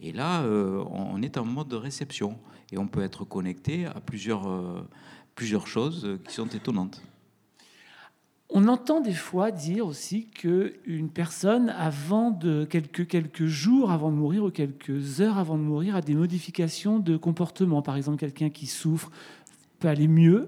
Et 0.00 0.12
là, 0.12 0.42
euh, 0.42 0.82
on, 0.90 1.20
est 1.20 1.36
en 1.36 1.44
mode 1.44 1.68
de 1.68 1.76
réception 1.76 2.38
et 2.72 2.78
on 2.78 2.86
peut 2.86 3.02
être 3.02 3.26
connecté 3.26 3.84
à 3.84 4.00
plusieurs, 4.00 4.48
plusieurs 5.40 5.66
choses 5.66 6.00
euh, 6.04 6.18
qui 6.26 6.34
sont 6.40 6.50
étonnantes. 6.60 6.96
On 8.50 8.64
entend 8.68 9.00
des 9.00 9.18
fois 9.28 9.48
dire 9.68 9.86
aussi 9.86 10.20
que 10.42 10.74
une 10.84 11.08
personne, 11.08 11.66
avant 11.90 12.30
de 12.30 12.66
quelques, 12.72 13.06
quelques 13.06 13.46
jours 13.46 13.90
avant 13.90 14.10
de 14.10 14.16
mourir 14.16 14.40
ou 14.44 14.50
quelques 14.50 15.20
heures 15.20 15.38
avant 15.38 15.56
de 15.56 15.66
mourir, 15.72 15.96
a 15.96 16.02
des 16.02 16.16
modifications 16.24 16.96
de 17.10 17.16
comportement. 17.16 17.80
Par 17.80 17.96
exemple, 17.96 18.18
quelqu'un 18.18 18.50
qui 18.50 18.66
souffre 18.66 19.08
peut 19.78 19.88
aller 19.88 20.08
mieux, 20.08 20.42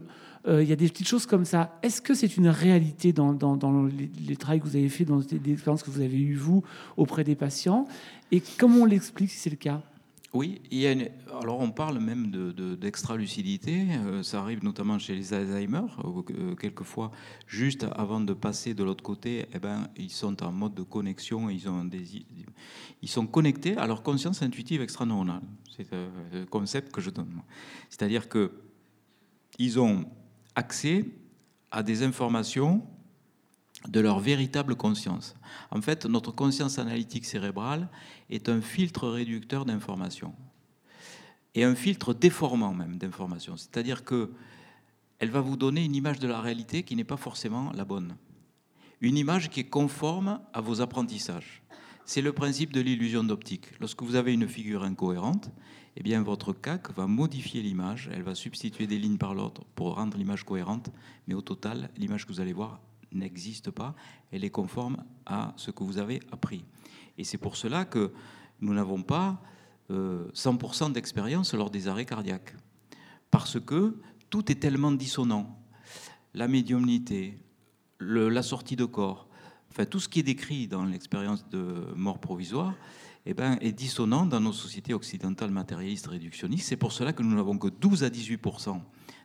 Euh, 0.45 0.65
il 0.65 0.69
y 0.69 0.73
a 0.73 0.77
des 0.77 0.89
petites 0.89 1.07
choses 1.15 1.27
comme 1.33 1.45
ça. 1.45 1.61
Est-ce 1.85 2.01
que 2.03 2.15
c'est 2.15 2.37
une 2.41 2.51
réalité 2.65 3.13
dans, 3.13 3.33
dans, 3.33 3.87
les, 3.99 4.11
les 4.31 4.37
travaux 4.37 4.59
que 4.63 4.69
vous 4.71 4.77
avez 4.83 4.89
fait, 4.89 5.05
dans 5.05 5.21
les 5.21 5.53
expériences 5.53 5.85
que 5.85 5.93
vous 5.97 6.01
avez 6.01 6.21
eues, 6.21 6.35
vous, 6.35 6.65
auprès 6.97 7.23
des 7.23 7.37
patients? 7.37 7.87
Et 8.33 8.43
comment 8.59 8.81
on 8.83 8.89
l'explique 8.95 9.31
si 9.31 9.39
c'est 9.39 9.55
le 9.57 9.63
cas? 9.69 9.81
Oui, 10.35 10.63
alors 11.43 11.61
on 11.61 11.71
parle 11.71 11.99
même 11.99 12.31
de- 12.31 12.53
de- 12.53 12.75
d'extra-lucidité. 12.75 13.85
Euh, 13.91 14.23
ça 14.23 14.41
arrive 14.41 14.65
notamment 14.65 14.99
chez 14.99 15.15
les 15.15 15.35
Alzheimer. 15.35 15.83
où, 16.05 16.25
euh, 16.31 16.55
quelquefois, 16.55 17.11
juste 17.47 17.85
avant 17.97 18.21
de 18.21 18.33
passer 18.33 18.73
de 18.73 18.83
l'autre 18.83 19.05
côté, 19.05 19.45
eh 19.53 19.59
ben, 19.59 19.89
ils 19.97 20.11
sont 20.11 20.43
en 20.43 20.51
mode 20.51 20.75
de 20.75 20.83
connexion. 20.85 21.51
Ils, 21.51 21.69
ont 21.69 21.85
des, 21.85 22.25
ils 23.03 23.09
sont 23.11 23.27
connectés 23.27 23.77
à 23.77 23.87
leur 23.87 24.03
conscience 24.03 24.41
intuitive 24.43 24.81
extraneuronale. 24.81 25.43
C'est 25.77 25.93
euh, 25.93 26.09
le 26.33 26.47
concept 26.47 26.93
que 26.93 27.03
je 27.03 27.11
donne. 27.11 27.43
C'est-à-dire 27.91 28.27
que 28.31 28.53
ils 29.59 29.79
ont 29.79 30.07
accès 30.55 31.05
à 31.71 31.83
des 31.83 32.03
informations 32.03 32.83
de 33.89 34.01
leur 34.01 34.21
véritable 34.21 34.77
conscience. 34.77 35.35
En 35.71 35.81
fait, 35.81 36.07
notre 36.07 36.33
conscience 36.33 36.79
analytique 36.79 37.25
cérébrale 37.25 37.89
est 38.31 38.49
un 38.49 38.61
filtre 38.61 39.09
réducteur 39.09 39.65
d'informations 39.65 40.35
et 41.55 41.65
un 41.65 41.75
filtre 41.75 42.15
déformant 42.15 42.73
même 42.73 42.97
d'informations. 42.97 43.57
C'est-à-dire 43.57 44.05
que 44.05 44.31
elle 45.19 45.31
va 45.31 45.41
vous 45.41 45.57
donner 45.57 45.85
une 45.85 45.95
image 45.95 46.19
de 46.19 46.27
la 46.27 46.41
réalité 46.41 46.83
qui 46.83 46.97
n'est 46.97 47.05
pas 47.05 47.17
forcément 47.17 47.71
la 47.75 47.85
bonne. 47.85 48.17
Une 49.01 49.17
image 49.17 49.51
qui 49.51 49.61
est 49.61 49.69
conforme 49.69 50.41
à 50.53 50.61
vos 50.61 50.81
apprentissages. 50.81 51.63
C'est 52.05 52.23
le 52.23 52.33
principe 52.33 52.73
de 52.73 52.81
l'illusion 52.81 53.23
d'optique. 53.23 53.69
Lorsque 53.79 54.03
vous 54.03 54.17
avez 54.17 54.33
une 54.33 54.49
figure 54.49 54.83
incohérente, 54.83 55.51
eh 55.95 56.03
bien 56.03 56.23
votre 56.23 56.53
CAC 56.53 56.93
va 56.97 57.07
modifier 57.07 57.63
l'image, 57.63 58.11
elle 58.13 58.25
va 58.25 58.35
substituer 58.35 58.89
des 58.89 58.99
lignes 58.99 59.19
par 59.19 59.35
l'autre 59.35 59.63
pour 59.77 59.95
rendre 59.95 60.17
l'image 60.17 60.43
cohérente, 60.43 60.91
mais 61.29 61.35
au 61.35 61.43
total, 61.43 61.91
l'image 61.97 62.27
que 62.27 62.33
vous 62.33 62.41
allez 62.41 62.53
voir 62.53 62.81
n'existe 63.15 63.71
pas, 63.71 63.95
elle 64.31 64.45
est 64.45 64.51
conforme 64.51 65.05
à 65.27 65.55
ce 65.57 65.71
que 65.71 65.85
vous 65.85 65.99
avez 65.99 66.21
appris. 66.31 66.65
Et 67.19 67.25
c'est 67.25 67.39
pour 67.39 67.57
cela 67.57 67.85
que 67.85 68.13
nous 68.61 68.75
n'avons 68.75 69.03
pas 69.03 69.43
euh, 69.91 70.29
100% 70.35 70.93
d'expérience 70.93 71.55
lors 71.55 71.71
des 71.71 71.89
arrêts 71.89 72.07
cardiaques. 72.07 72.55
Parce 73.31 73.61
que 73.61 73.99
tout 74.31 74.51
est 74.51 74.57
tellement 74.57 74.93
dissonant. 74.93 75.59
La 76.35 76.49
médiumnité, 76.49 77.39
la 78.01 78.43
sortie 78.43 78.77
de 78.77 78.85
corps, 78.85 79.29
enfin 79.71 79.85
tout 79.85 80.01
ce 80.01 80.09
qui 80.09 80.21
est 80.21 80.23
décrit 80.23 80.69
dans 80.69 80.85
l'expérience 80.85 81.49
de 81.49 81.93
mort 81.95 82.19
provisoire, 82.19 82.75
eh 83.27 83.35
ben, 83.35 83.59
est 83.61 83.73
dissonant 83.73 84.27
dans 84.27 84.41
nos 84.41 84.53
sociétés 84.53 84.95
occidentales 84.95 85.51
matérialistes 85.51 86.07
réductionnistes. 86.07 86.69
C'est 86.69 86.77
pour 86.77 86.93
cela 86.93 87.13
que 87.13 87.23
nous 87.23 87.35
n'avons 87.35 87.57
que 87.57 87.69
12 87.69 88.05
à 88.05 88.09
18% 88.09 88.81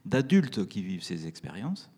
d'adultes 0.06 0.67
qui 0.67 0.84
vivent 0.84 1.04
ces 1.04 1.28
expériences, 1.28 1.89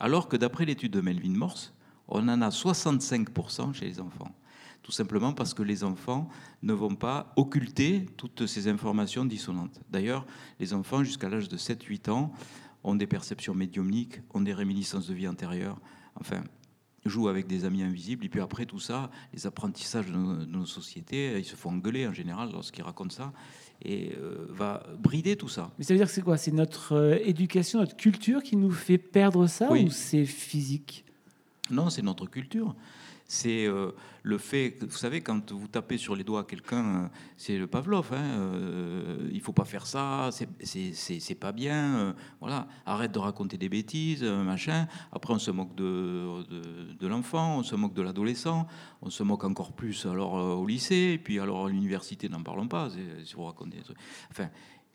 alors 0.00 0.28
que 0.28 0.36
d'après 0.36 0.64
l'étude 0.64 0.92
de 0.92 1.00
Melvin 1.00 1.36
Morse, 1.36 1.72
on 2.08 2.28
en 2.28 2.42
a 2.42 2.48
65% 2.48 3.74
chez 3.74 3.86
les 3.86 4.00
enfants. 4.00 4.34
Tout 4.82 4.92
simplement 4.92 5.32
parce 5.32 5.52
que 5.52 5.62
les 5.62 5.82
enfants 5.82 6.28
ne 6.62 6.72
vont 6.72 6.94
pas 6.94 7.32
occulter 7.36 8.06
toutes 8.16 8.46
ces 8.46 8.68
informations 8.68 9.24
dissonantes. 9.24 9.80
D'ailleurs, 9.90 10.24
les 10.60 10.72
enfants, 10.72 11.02
jusqu'à 11.02 11.28
l'âge 11.28 11.48
de 11.48 11.56
7-8 11.56 12.10
ans, 12.10 12.32
ont 12.84 12.94
des 12.94 13.08
perceptions 13.08 13.54
médiumniques, 13.54 14.20
ont 14.32 14.40
des 14.40 14.54
réminiscences 14.54 15.08
de 15.08 15.14
vie 15.14 15.26
antérieure, 15.26 15.80
enfin, 16.20 16.44
jouent 17.04 17.28
avec 17.28 17.48
des 17.48 17.64
amis 17.64 17.82
invisibles. 17.82 18.24
Et 18.26 18.28
puis 18.28 18.40
après 18.40 18.64
tout 18.64 18.78
ça, 18.78 19.10
les 19.32 19.46
apprentissages 19.46 20.06
de 20.06 20.12
nos, 20.12 20.36
de 20.36 20.44
nos 20.44 20.66
sociétés, 20.66 21.36
ils 21.36 21.44
se 21.44 21.56
font 21.56 21.70
engueuler 21.70 22.06
en 22.06 22.12
général 22.12 22.52
lorsqu'ils 22.52 22.84
racontent 22.84 23.14
ça, 23.14 23.32
et 23.84 24.12
euh, 24.20 24.46
va 24.50 24.82
brider 24.98 25.36
tout 25.36 25.48
ça. 25.48 25.70
Mais 25.78 25.84
ça 25.84 25.92
veut 25.94 25.98
dire 25.98 26.06
que 26.06 26.12
c'est 26.12 26.22
quoi? 26.22 26.36
C'est 26.36 26.52
notre 26.52 26.92
euh, 26.94 27.18
éducation, 27.22 27.80
notre 27.80 27.96
culture 27.96 28.42
qui 28.42 28.56
nous 28.56 28.70
fait 28.70 28.98
perdre 28.98 29.46
ça 29.46 29.68
Oui. 29.70 29.84
ou 29.84 29.90
c'est 29.90 30.24
physique? 30.24 31.04
Non, 31.70 31.90
c'est 31.90 32.02
notre 32.02 32.26
culture. 32.26 32.74
C'est 33.28 33.66
euh, 33.66 33.90
le 34.22 34.38
fait, 34.38 34.76
vous 34.84 34.96
savez, 34.96 35.20
quand 35.20 35.50
vous 35.50 35.66
tapez 35.66 35.98
sur 35.98 36.14
les 36.14 36.22
doigts 36.22 36.44
quelqu'un, 36.44 36.84
euh, 37.04 37.08
c'est 37.36 37.58
le 37.58 37.66
Pavlov. 37.66 38.12
Hein, 38.12 38.22
euh, 38.22 39.28
il 39.32 39.40
faut 39.40 39.52
pas 39.52 39.64
faire 39.64 39.84
ça, 39.86 40.30
c'est- 40.32 41.34
pas 41.34 41.50
bien. 41.52 41.96
euh, 41.96 42.12
voilà, 42.40 42.68
arrête 42.84 43.10
de 43.12 43.18
raconter 43.18 43.58
des 43.58 43.68
bêtises, 43.68 44.22
machin. 44.22 44.86
Après, 45.12 45.34
on 45.34 45.38
se 45.40 45.50
moque 45.50 45.74
de, 45.74 46.44
de, 46.98 47.06
l'enfant, 47.06 47.58
on 47.58 47.62
se 47.64 47.74
moque 47.74 47.94
de 47.94 48.02
l'adolescent, 48.02 48.68
on 49.02 49.10
se 49.10 49.22
moque 49.24 49.44
encore 49.44 49.72
plus 49.72 50.06
alors 50.06 50.34
au 50.34 50.66
lycée, 50.66 51.20
puis 51.22 51.40
alors 51.40 51.66
à 51.66 51.68
l'université, 51.68 52.28
n'en 52.28 52.42
parlons 52.42 52.68
pas. 52.68 52.90
Si 53.24 53.34
vous 53.34 53.44
racontez 53.44 53.78
des 53.78 53.82
trucs. 53.82 53.98
Enfin, 54.30 54.48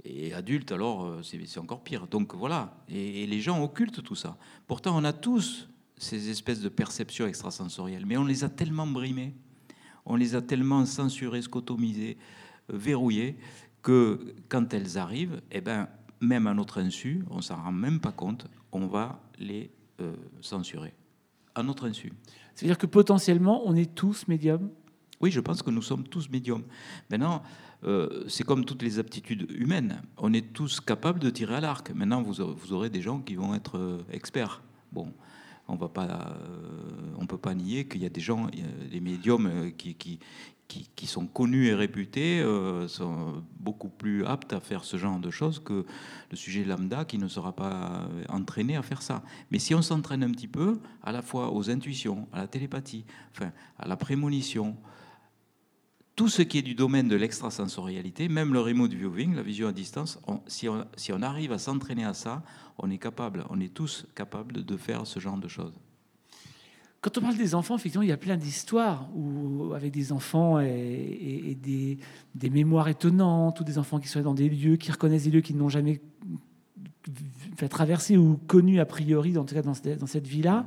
et 0.03 0.33
adulte, 0.33 0.71
alors 0.71 1.19
c'est 1.21 1.39
c'est 1.45 1.59
encore 1.59 1.83
pire. 1.83 2.07
Donc 2.07 2.33
voilà, 2.33 2.77
et, 2.87 3.23
et 3.23 3.27
les 3.27 3.41
gens 3.41 3.61
occultent 3.61 4.01
tout 4.03 4.15
ça. 4.15 4.37
Pourtant, 4.67 4.97
on 4.97 5.03
a 5.03 5.13
tous 5.13 5.67
ces 6.01 6.29
espèces 6.29 6.61
de 6.61 6.69
perceptions 6.69 7.27
extrasensorielles, 7.27 8.05
mais 8.05 8.17
on 8.17 8.25
les 8.25 8.43
a 8.43 8.49
tellement 8.49 8.87
brimées, 8.87 9.35
on 10.05 10.15
les 10.15 10.35
a 10.35 10.41
tellement 10.41 10.85
censurées, 10.85 11.41
scotomisées, 11.43 12.17
euh, 12.71 12.77
verrouillées, 12.77 13.37
que 13.83 14.33
quand 14.49 14.73
elles 14.73 14.97
arrivent, 14.97 15.41
eh 15.51 15.61
ben, 15.61 15.87
même 16.19 16.47
à 16.47 16.53
notre 16.53 16.79
insu, 16.79 17.23
on 17.29 17.41
s'en 17.41 17.61
rend 17.61 17.71
même 17.71 17.99
pas 17.99 18.11
compte, 18.11 18.47
on 18.71 18.87
va 18.87 19.21
les 19.37 19.71
euh, 19.99 20.15
censurer. 20.41 20.93
À 21.53 21.63
notre 21.63 21.87
insu. 21.87 22.11
Ça 22.55 22.61
veut 22.61 22.67
dire 22.67 22.77
que 22.77 22.87
potentiellement, 22.87 23.61
on 23.65 23.75
est 23.75 23.93
tous 23.93 24.27
médiums? 24.27 24.69
Oui, 25.19 25.29
je 25.29 25.39
pense 25.39 25.61
que 25.61 25.69
nous 25.69 25.81
sommes 25.83 26.07
tous 26.07 26.29
médiums. 26.29 26.63
Maintenant, 27.11 27.43
euh, 27.83 28.23
c'est 28.27 28.43
comme 28.43 28.65
toutes 28.65 28.81
les 28.81 28.97
aptitudes 28.97 29.45
humaines. 29.51 30.01
On 30.17 30.33
est 30.33 30.53
tous 30.53 30.79
capables 30.79 31.19
de 31.19 31.29
tirer 31.29 31.55
à 31.55 31.61
l'arc. 31.61 31.91
Maintenant, 31.91 32.23
vous, 32.23 32.41
aurez- 32.41 32.55
vous 32.55 32.73
aurez 32.73 32.89
des 32.89 33.01
gens 33.01 33.19
qui 33.19 33.35
vont 33.35 33.53
être 33.53 34.03
experts. 34.11 34.63
Bon, 34.91 35.13
on 35.67 35.76
va 35.76 35.89
euh, 35.97 37.26
peut 37.28 37.38
pas 37.38 37.54
nier 37.54 37.86
qu'il 37.86 38.02
y 38.02 38.06
a 38.06 38.10
des 38.10 38.21
gens, 38.21 38.47
des 38.89 39.00
médiums 39.00 39.47
euh, 39.47 39.69
qui, 39.69 40.19
sont 41.06 41.28
connus 41.28 41.67
et 41.67 41.74
réputés, 41.74 42.41
euh, 42.41 42.88
sont 42.88 43.43
beaucoup 43.60 43.89
plus 43.89 44.26
aptes 44.26 44.54
à 44.54 44.60
faire 44.60 44.84
ce 44.84 44.97
genre 44.97 45.19
de 45.19 45.32
choses 45.32 45.60
que 45.60 45.86
le 46.30 46.38
sujet 46.38 46.63
lambda 46.63 47.06
qui 47.06 47.17
ne 47.17 47.28
sera 47.28 47.56
pas 47.56 48.08
entraîné 48.30 48.76
à 48.76 48.82
faire 48.82 49.02
ça. 49.02 49.24
Mais 49.50 49.60
si 49.60 49.74
on 49.76 49.82
s'entraîne 49.82 50.24
un 50.24 50.32
petit 50.32 50.47
peu, 50.47 50.80
à 51.04 51.12
la 51.12 51.21
fois 51.21 51.54
aux 51.54 51.69
intuitions, 51.69 52.28
à 52.34 52.39
la 52.39 52.47
télépathie, 52.47 53.06
enfin, 53.32 53.52
à 53.80 53.88
la 53.88 53.95
prémonition, 53.95 54.76
tout 56.15 56.28
ce 56.28 56.41
qui 56.41 56.58
est 56.58 56.62
du 56.62 56.76
domaine 56.76 57.08
de 57.08 57.15
l'extrasensorialité, 57.15 58.28
même 58.28 58.54
le 58.54 58.60
remote 58.60 58.93
viewing, 58.93 59.36
la 59.36 59.41
vision 59.41 59.67
à 59.67 59.71
distance, 59.71 60.19
si 60.47 60.67
on 60.69 61.21
arrive 61.21 61.52
à 61.52 61.58
s'entraîner 61.58 62.04
à 62.04 62.13
ça, 62.13 62.43
on 62.77 62.89
est 62.89 62.97
capable, 62.97 63.45
on 63.49 63.60
est 63.60 63.73
tous 63.73 64.05
capables 64.15 64.63
de, 64.63 64.77
faire 64.77 65.05
ce 65.05 65.19
genre 65.19 65.38
de 65.38 65.47
choses. 65.47 65.73
Quand 67.01 67.17
on 67.17 67.21
parle 67.21 67.38
des 67.38 67.55
enfants, 67.55 67.75
effectivement, 67.75 68.03
il 68.03 68.10
y 68.10 68.13
a 68.13 68.17
plein 68.17 68.38
d'histoires 68.38 69.10
avec 69.75 69.91
des 69.91 70.12
enfants 70.12 70.60
et, 70.60 71.57
des, 71.60 72.49
mémoires 72.49 72.89
étonnantes, 72.89 73.60
ou 73.60 73.63
des 73.63 73.77
enfants 73.77 73.99
qui 73.99 74.07
sont 74.07 74.21
dans 74.21 74.36
des 74.36 74.49
lieux, 74.49 74.75
qui 74.75 74.91
reconnaissent 74.91 75.23
des 75.23 75.31
lieux 75.31 75.41
qu'ils 75.41 75.57
n'ont 75.57 75.69
jamais 75.69 76.01
fait 77.57 77.67
traverser 77.67 78.17
ou 78.17 78.39
connus 78.47 78.79
a 78.79 78.86
priori, 78.86 79.38
en 79.38 79.45
tout 79.45 79.55
cas 79.55 79.63
dans 79.63 79.73
cette, 79.73 80.27
vie-là. 80.27 80.65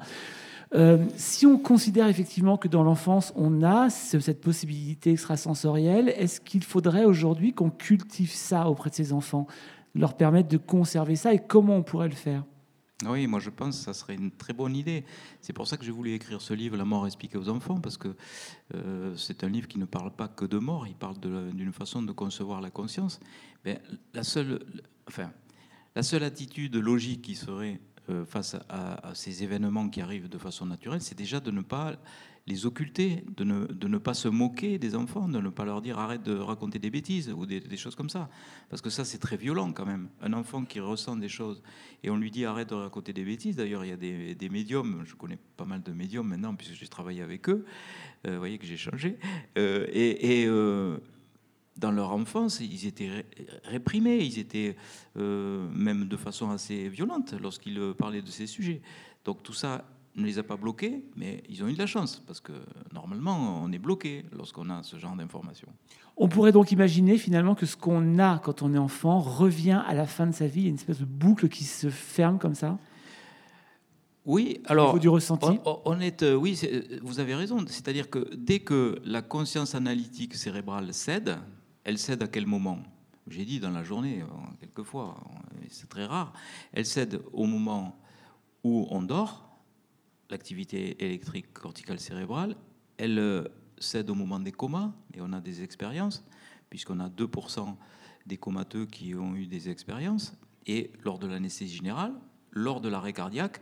Euh, 0.75 1.05
si 1.17 1.47
on 1.47 1.57
considère 1.57 2.09
effectivement 2.09 2.57
que 2.57 2.67
dans 2.67 2.83
l'enfance, 2.83 3.33
on 3.37 3.63
a 3.63 3.91
ce- 3.91 4.19
cette 4.19 4.41
possibilité 4.41 5.13
extrasensorielle, 5.13 6.09
est-ce 6.09 6.41
qu'il 6.41 6.65
faudrait 6.65 7.05
aujourd'hui 7.05 7.53
qu'on 7.53 7.71
cultive 7.71 8.33
ça 8.33 8.69
auprès 8.69 8.91
de 8.91 8.97
ces 8.97 9.13
enfants, 9.13 9.47
leur 9.95 10.17
permettre 10.17 10.49
de 10.49 10.57
conserver 10.57 11.17
ça, 11.17 11.33
et 11.33 11.39
comment 11.39 11.77
on 11.77 11.83
pourrait 11.83 12.09
le 12.09 12.15
faire 12.15 12.45
Oui, 13.07 13.27
moi 13.27 13.41
je 13.41 13.51
pense 13.51 13.79
que 13.79 13.85
ça 13.85 13.95
serait 13.95 14.15
une 14.15 14.31
très 14.31 14.53
bonne 14.53 14.77
idée. 14.77 15.05
C'est 15.41 15.53
pour 15.53 15.67
ça 15.69 15.77
que 15.77 15.85
j'ai 15.85 15.93
voulu 15.93 16.13
écrire 16.13 16.41
ce 16.41 16.55
livre, 16.55 16.77
La 16.77 16.85
mort 16.85 17.07
expliquée 17.07 17.39
aux 17.39 17.49
enfants, 17.49 17.81
parce 17.81 17.97
que 17.97 18.17
euh, 18.75 19.15
c'est 19.17 19.45
un 19.45 19.49
livre 19.49 19.69
qui 19.69 19.79
ne 19.79 19.85
parle 19.85 20.11
pas 20.11 20.29
que 20.29 20.45
de 20.45 20.59
mort, 20.59 20.87
il 20.87 20.97
parle 20.97 21.19
d'une 21.19 21.73
façon 21.73 22.03
de 22.03 22.13
concevoir 22.13 22.61
la 22.61 22.71
conscience. 22.71 23.21
Mais 23.65 23.81
la 24.13 24.25
seule, 24.25 24.65
enfin, 25.09 25.33
la 25.95 26.03
seule 26.03 26.25
attitude 26.25 26.77
logique 26.77 27.23
qui 27.23 27.37
serait 27.37 27.81
euh, 28.11 28.25
face 28.25 28.57
à 28.69 29.13
ces 29.15 29.43
événements 29.45 29.89
qui 29.89 30.01
arrivent 30.01 30.29
de 30.29 30.39
façon 30.39 30.67
naturelle, 30.67 31.01
c'est 31.01 31.17
déjà 31.17 31.41
de 31.41 31.51
ne 31.51 31.63
pas 31.63 31.97
les 32.47 32.67
occulter, 32.67 33.25
de 33.37 33.45
ne, 33.45 33.99
pas 33.99 34.13
se 34.13 34.29
moquer 34.29 34.79
des 34.79 34.95
enfants, 34.95 35.29
de 35.29 35.41
ne 35.41 35.49
pas 35.49 35.65
leur 35.65 35.81
dire 35.81 35.99
arrête 35.99 36.23
de 36.23 36.37
raconter 36.37 36.79
des 36.79 36.91
bêtises 36.91 37.31
ou 37.31 37.47
des, 37.47 37.77
choses 37.79 37.95
comme 37.95 38.11
ça. 38.11 38.29
Parce 38.69 38.83
que 38.83 38.91
ça, 38.91 39.05
c'est 39.05 39.19
très 39.19 39.39
violent 39.39 39.73
quand 39.73 39.87
même. 39.87 40.09
Un 40.21 40.35
enfant 40.35 40.65
qui 40.65 40.79
ressent 40.79 41.17
des 41.17 41.31
choses 41.31 41.63
et 42.03 42.11
on 42.11 42.17
lui 42.17 42.31
dit 42.31 42.45
arrête 42.45 42.69
de 42.69 42.75
raconter 42.75 43.15
des 43.15 43.25
bêtises. 43.25 43.57
D'ailleurs, 43.57 43.85
il 43.85 43.89
y 43.89 43.93
a 43.93 43.97
des, 44.35 44.49
médiums, 44.51 45.05
je 45.07 45.15
connais 45.15 45.39
pas 45.57 45.65
mal 45.65 45.83
de 45.83 45.93
médiums 45.93 46.29
maintenant 46.29 46.55
puisque 46.55 46.75
j'ai 46.75 46.87
travaillé 46.87 47.23
avec 47.23 47.49
eux. 47.49 47.65
Euh, 48.27 48.33
vous 48.33 48.39
voyez 48.39 48.59
que 48.59 48.67
j'ai 48.67 48.77
changé. 48.77 49.17
Euh, 49.57 49.87
et 49.91 50.45
euh, 50.47 50.99
dans 51.79 51.93
leur 51.93 52.13
enfance, 52.13 52.61
ils 52.61 52.87
étaient 52.87 53.09
ré- 53.09 53.27
réprimés, 53.65 54.19
ils 54.19 54.39
étaient 54.39 54.77
même 55.17 56.09
de 56.09 56.17
façon 56.19 56.51
assez 56.51 56.91
violente 56.91 57.35
lorsqu'ils 57.41 57.95
parlaient 57.97 58.23
de 58.23 58.31
ces 58.31 58.47
sujets. 58.47 58.83
Donc 59.25 59.43
tout 59.43 59.55
ça 59.55 59.87
ne 60.17 60.25
les 60.25 60.39
a 60.39 60.43
pas 60.43 60.57
bloqués, 60.57 61.05
mais 61.17 61.43
ils 61.49 61.63
ont 61.65 61.69
eu 61.69 61.73
de 61.73 61.79
la 61.79 61.87
chance, 61.87 62.23
parce 62.27 62.41
que 62.41 62.53
normalement, 62.93 63.61
on 63.63 63.73
est 63.73 63.79
bloqué 63.79 64.25
lorsqu'on 64.33 64.71
a 64.71 64.83
ce 64.83 64.97
genre 64.99 65.17
d'informations. 65.17 65.69
On 66.17 66.29
pourrait 66.29 66.53
donc 66.53 66.71
imaginer 66.71 67.19
finalement 67.19 67.55
que 67.57 67.67
ce 67.67 67.77
qu'on 67.77 68.19
a 68.19 68.39
quand 68.39 68.63
on 68.63 68.73
est 68.75 68.79
enfant 68.79 69.19
revient 69.21 69.83
à 69.87 69.95
la 69.95 70.07
fin 70.07 70.27
de 70.27 70.33
sa 70.33 70.47
vie, 70.47 70.61
il 70.61 70.65
y 70.65 70.67
a 70.67 70.71
une 70.71 70.77
espèce 70.77 71.01
de 71.01 71.05
boucle 71.05 71.49
qui 71.49 71.65
se 71.65 71.91
ferme 71.91 72.39
comme 72.39 72.55
ça 72.55 72.79
Oui, 74.25 74.61
alors. 74.67 74.99
du 75.01 75.09
ressenti 75.09 75.59
on, 75.65 75.81
on 75.85 76.01
est, 76.01 76.23
euh, 76.23 76.37
oui, 76.37 76.59
euh, 76.63 76.83
vous 77.03 77.19
avez 77.19 77.35
raison. 77.35 77.59
C'est-à-dire 77.67 78.09
que 78.09 78.33
dès 78.37 78.61
que 78.61 79.01
la 79.05 79.23
conscience 79.23 79.75
analytique 79.75 80.35
cérébrale 80.37 80.95
cède, 80.95 81.37
elle 81.83 81.99
cède 81.99 82.23
à 82.23 82.29
quel 82.29 82.47
moment? 82.47 82.79
J'ai 83.27 83.45
dit 83.45 83.59
dans 83.59 83.71
la 83.71 83.83
journée, 83.83 84.21
euh, 84.23 84.27
quelquefois, 84.61 85.17
euh, 85.19 85.65
c'est 85.71 85.89
très 85.89 86.07
rare. 86.07 86.33
Elle 86.73 86.87
cède 86.87 87.21
au 87.33 87.47
moment 87.47 87.99
où 88.63 88.87
on 88.91 89.03
dort, 89.03 89.54
l'activité 90.31 91.05
électrique 91.05 91.53
corticale 91.53 92.01
cérébrale. 92.01 92.57
Elle 92.97 93.19
euh, 93.19 93.45
cède 93.79 94.11
au 94.11 94.15
moment 94.15 94.41
des 94.41 94.53
comas, 94.53 94.93
et 95.15 95.21
on 95.21 95.33
a 95.33 95.41
des 95.41 95.63
expériences, 95.63 96.25
puisqu'on 96.71 97.01
a 97.01 97.09
2% 97.09 97.75
des 98.27 98.37
comateux 98.37 98.87
qui 98.87 99.15
ont 99.15 99.35
eu 99.35 99.47
des 99.47 99.69
expériences, 99.69 100.37
et 100.67 100.91
lors 101.03 101.19
de 101.19 101.27
l'anesthésie 101.27 101.77
générale, 101.77 102.13
lors 102.51 102.81
de 102.81 102.89
l'arrêt 102.89 103.13
cardiaque, 103.13 103.61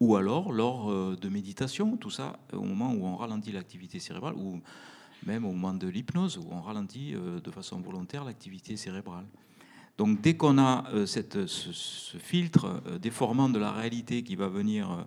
ou 0.00 0.16
alors 0.16 0.52
lors 0.52 0.90
euh, 0.90 1.16
de 1.16 1.28
méditation, 1.28 1.96
tout 1.96 2.10
ça 2.10 2.38
euh, 2.52 2.58
au 2.58 2.64
moment 2.64 2.92
où 2.92 3.06
on 3.06 3.16
ralentit 3.16 3.52
l'activité 3.52 3.98
cérébrale, 3.98 4.34
ou 4.34 4.60
même 5.24 5.44
au 5.44 5.52
moment 5.52 5.72
de 5.72 5.88
l'hypnose, 5.88 6.36
où 6.36 6.48
on 6.50 6.60
ralentit 6.60 7.14
de 7.14 7.50
façon 7.50 7.80
volontaire 7.80 8.24
l'activité 8.24 8.76
cérébrale. 8.76 9.24
Donc 9.96 10.20
dès 10.20 10.36
qu'on 10.36 10.58
a 10.58 10.84
ce, 11.06 12.18
filtre 12.18 12.82
déformant 13.00 13.48
de 13.48 13.58
la 13.58 13.72
réalité 13.72 14.22
qui 14.22 14.36
va 14.36 14.48
venir 14.48 15.06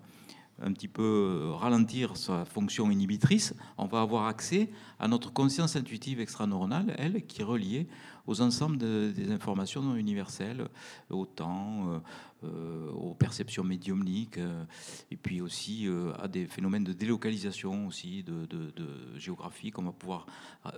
un 0.62 0.72
petit 0.74 0.88
peu 0.88 1.04
euh, 1.04 1.52
ralentir 1.54 2.17
sa 2.17 2.46
fonction 2.46 2.89
inhibitrice, 2.89 3.54
on 3.78 3.86
va 3.86 4.02
avoir 4.02 4.26
accès 4.26 4.70
à 5.00 5.08
notre 5.08 5.32
conscience 5.32 5.76
intuitive 5.76 6.20
extraneuronale, 6.20 6.96
elle, 6.98 7.26
qui 7.26 7.41
est 7.41 7.46
reliée 7.46 7.88
aux 8.26 8.41
ensembles 8.41 8.78
de- 8.78 9.13
des 9.15 9.32
informations 9.32 9.96
universelles, 9.96 10.67
au 11.10 11.26
temps, 11.26 11.91
euh, 11.91 12.00
euh, 12.43 12.91
aux 12.91 13.13
perceptions 13.13 13.63
médiumniques, 13.63 14.38
euh, 14.39 14.63
et 15.12 15.15
puis 15.15 15.41
aussi 15.41 15.88
euh, 15.88 16.12
à 16.20 16.28
des 16.28 16.46
phénomènes 16.46 16.84
de 16.84 16.93
délocalisation 16.93 17.88
aussi, 17.88 18.24
de, 18.24 18.46
de, 18.48 18.72
de 18.76 18.88
géographique. 19.17 19.78
On 19.80 19.84
va 19.84 19.91
pouvoir 19.91 20.26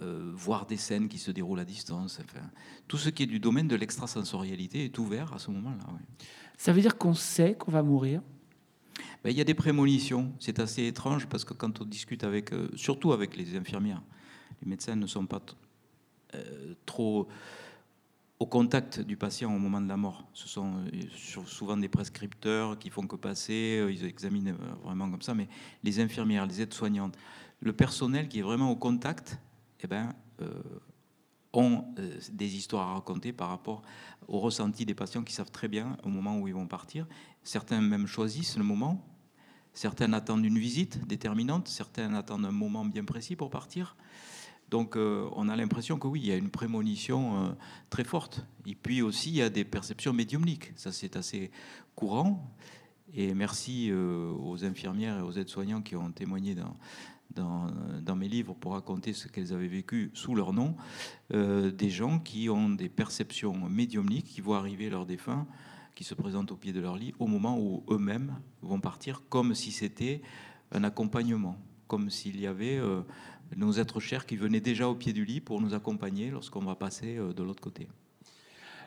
euh, 0.01 0.31
voir 0.35 0.65
des 0.65 0.77
scènes 0.77 1.07
qui 1.07 1.17
se 1.17 1.31
déroulent 1.31 1.59
à 1.59 1.65
distance. 1.65 2.19
Enfin, 2.23 2.45
tout 2.87 2.97
ce 2.97 3.09
qui 3.09 3.23
est 3.23 3.27
du 3.27 3.39
domaine 3.39 3.67
de 3.67 3.75
l'extrasensorialité 3.75 4.83
est 4.83 4.97
ouvert 4.99 5.33
à 5.33 5.39
ce 5.39 5.49
moment-là. 5.51 5.85
Ça 6.57 6.71
veut 6.73 6.81
dire 6.81 6.97
qu'on 6.97 7.13
sait 7.13 7.55
qu'on 7.55 7.71
va 7.71 7.81
mourir 7.81 8.21
Il 9.25 9.33
y 9.33 9.41
a 9.41 9.43
des 9.43 9.53
prémonitions. 9.53 10.33
C'est 10.39 10.59
assez 10.59 10.85
étrange 10.87 11.27
parce 11.27 11.43
que 11.43 11.53
quand 11.53 11.81
on 11.81 11.85
discute 11.85 12.23
avec, 12.23 12.53
euh, 12.53 12.69
surtout 12.75 13.11
avec 13.11 13.35
les 13.35 13.57
infirmières, 13.57 14.01
les 14.61 14.69
médecins 14.69 14.95
ne 14.95 15.07
sont 15.07 15.25
pas 15.25 15.41
euh, 16.35 16.73
trop 16.85 17.27
au 18.39 18.45
contact 18.45 19.01
du 19.01 19.17
patient 19.17 19.53
au 19.53 19.59
moment 19.59 19.81
de 19.81 19.89
la 19.89 19.97
mort. 19.97 20.25
Ce 20.33 20.47
sont 20.47 20.85
euh, 20.93 21.43
souvent 21.45 21.75
des 21.75 21.89
prescripteurs 21.89 22.79
qui 22.79 22.89
font 22.89 23.05
que 23.05 23.17
passer, 23.17 23.85
ils 23.89 24.05
examinent 24.05 24.55
vraiment 24.83 25.11
comme 25.11 25.21
ça, 25.21 25.33
mais 25.33 25.49
les 25.83 25.99
infirmières, 25.99 26.45
les 26.45 26.61
aides-soignantes, 26.61 27.17
le 27.59 27.73
personnel 27.73 28.29
qui 28.29 28.39
est 28.39 28.43
vraiment 28.43 28.71
au 28.71 28.77
contact, 28.77 29.37
eh 29.81 29.87
ben, 29.87 30.13
ont 31.51 31.83
des 32.31 32.55
histoires 32.55 32.89
à 32.89 32.93
raconter 32.93 33.33
par 33.33 33.49
rapport 33.49 33.81
au 34.27 34.39
ressenti 34.39 34.85
des 34.85 34.93
patients 34.93 35.23
qui 35.23 35.33
savent 35.33 35.51
très 35.51 35.67
bien 35.67 35.97
au 36.03 36.09
moment 36.09 36.37
où 36.37 36.47
ils 36.47 36.53
vont 36.53 36.67
partir. 36.67 37.07
Certains 37.43 37.81
même 37.81 38.07
choisissent 38.07 38.57
le 38.57 38.63
moment. 38.63 39.05
Certains 39.73 40.11
attendent 40.13 40.45
une 40.45 40.59
visite 40.59 41.05
déterminante. 41.07 41.67
Certains 41.67 42.13
attendent 42.13 42.45
un 42.45 42.51
moment 42.51 42.85
bien 42.85 43.03
précis 43.03 43.35
pour 43.35 43.49
partir. 43.49 43.95
Donc 44.69 44.95
euh, 44.95 45.27
on 45.33 45.49
a 45.49 45.55
l'impression 45.55 45.97
que 45.97 46.07
oui, 46.07 46.21
il 46.21 46.27
y 46.27 46.31
a 46.31 46.35
une 46.35 46.49
prémonition 46.49 47.45
euh, 47.45 47.49
très 47.89 48.03
forte. 48.03 48.45
Et 48.65 48.75
puis 48.75 49.01
aussi, 49.01 49.29
il 49.29 49.35
y 49.35 49.41
a 49.41 49.49
des 49.49 49.65
perceptions 49.65 50.13
médiumniques. 50.13 50.71
Ça, 50.75 50.91
c'est 50.91 51.15
assez 51.15 51.51
courant. 51.95 52.53
Et 53.13 53.33
merci 53.33 53.89
euh, 53.89 54.31
aux 54.31 54.63
infirmières 54.63 55.17
et 55.17 55.21
aux 55.21 55.31
aides-soignants 55.31 55.81
qui 55.81 55.95
ont 55.95 56.11
témoigné 56.11 56.55
dans, 56.55 57.71
dans, 58.01 58.15
mes 58.15 58.27
livres 58.27 58.53
pour 58.53 58.73
raconter 58.73 59.13
ce 59.13 59.27
qu'elles 59.27 59.53
avaient 59.53 59.67
vécu 59.67 60.11
sous 60.13 60.35
leur 60.35 60.53
nom. 60.53 60.75
Des 61.31 61.89
gens 61.89 62.19
qui 62.19 62.49
ont 62.49 62.69
des 62.69 62.89
perceptions 62.89 63.69
médiumniques, 63.69 64.25
qui 64.25 64.41
voient 64.41 64.57
arriver 64.57 64.89
leurs 64.89 65.05
défunts, 65.05 65.47
qui 65.99 66.05
se 66.05 66.15
présentent 66.15 66.53
au 66.53 66.55
pied 66.55 66.71
de 66.71 66.79
leur 66.79 66.95
lit 66.95 67.13
au 67.19 67.27
moment 67.27 67.59
où 67.59 67.83
eux-mêmes 67.89 68.35
vont 68.61 68.79
partir, 68.79 69.21
comme 69.27 69.53
si 69.53 69.73
c'était 69.73 70.21
un 70.71 70.85
accompagnement, 70.85 71.57
comme 71.87 72.09
s'il 72.09 72.39
y 72.39 72.47
avait 72.47 72.77
euh, 72.77 73.01
nos 73.57 73.73
êtres 73.73 73.99
chers 73.99 74.25
qui 74.25 74.37
venaient 74.37 74.61
déjà 74.61 74.87
au 74.87 74.95
pied 74.95 75.11
du 75.11 75.25
lit 75.25 75.41
pour 75.41 75.59
nous 75.59 75.73
accompagner 75.73 76.31
lorsqu'on 76.31 76.61
va 76.61 76.75
passer 76.75 77.17
euh, 77.17 77.33
de 77.33 77.43
l'autre 77.43 77.59
côté. 77.59 77.89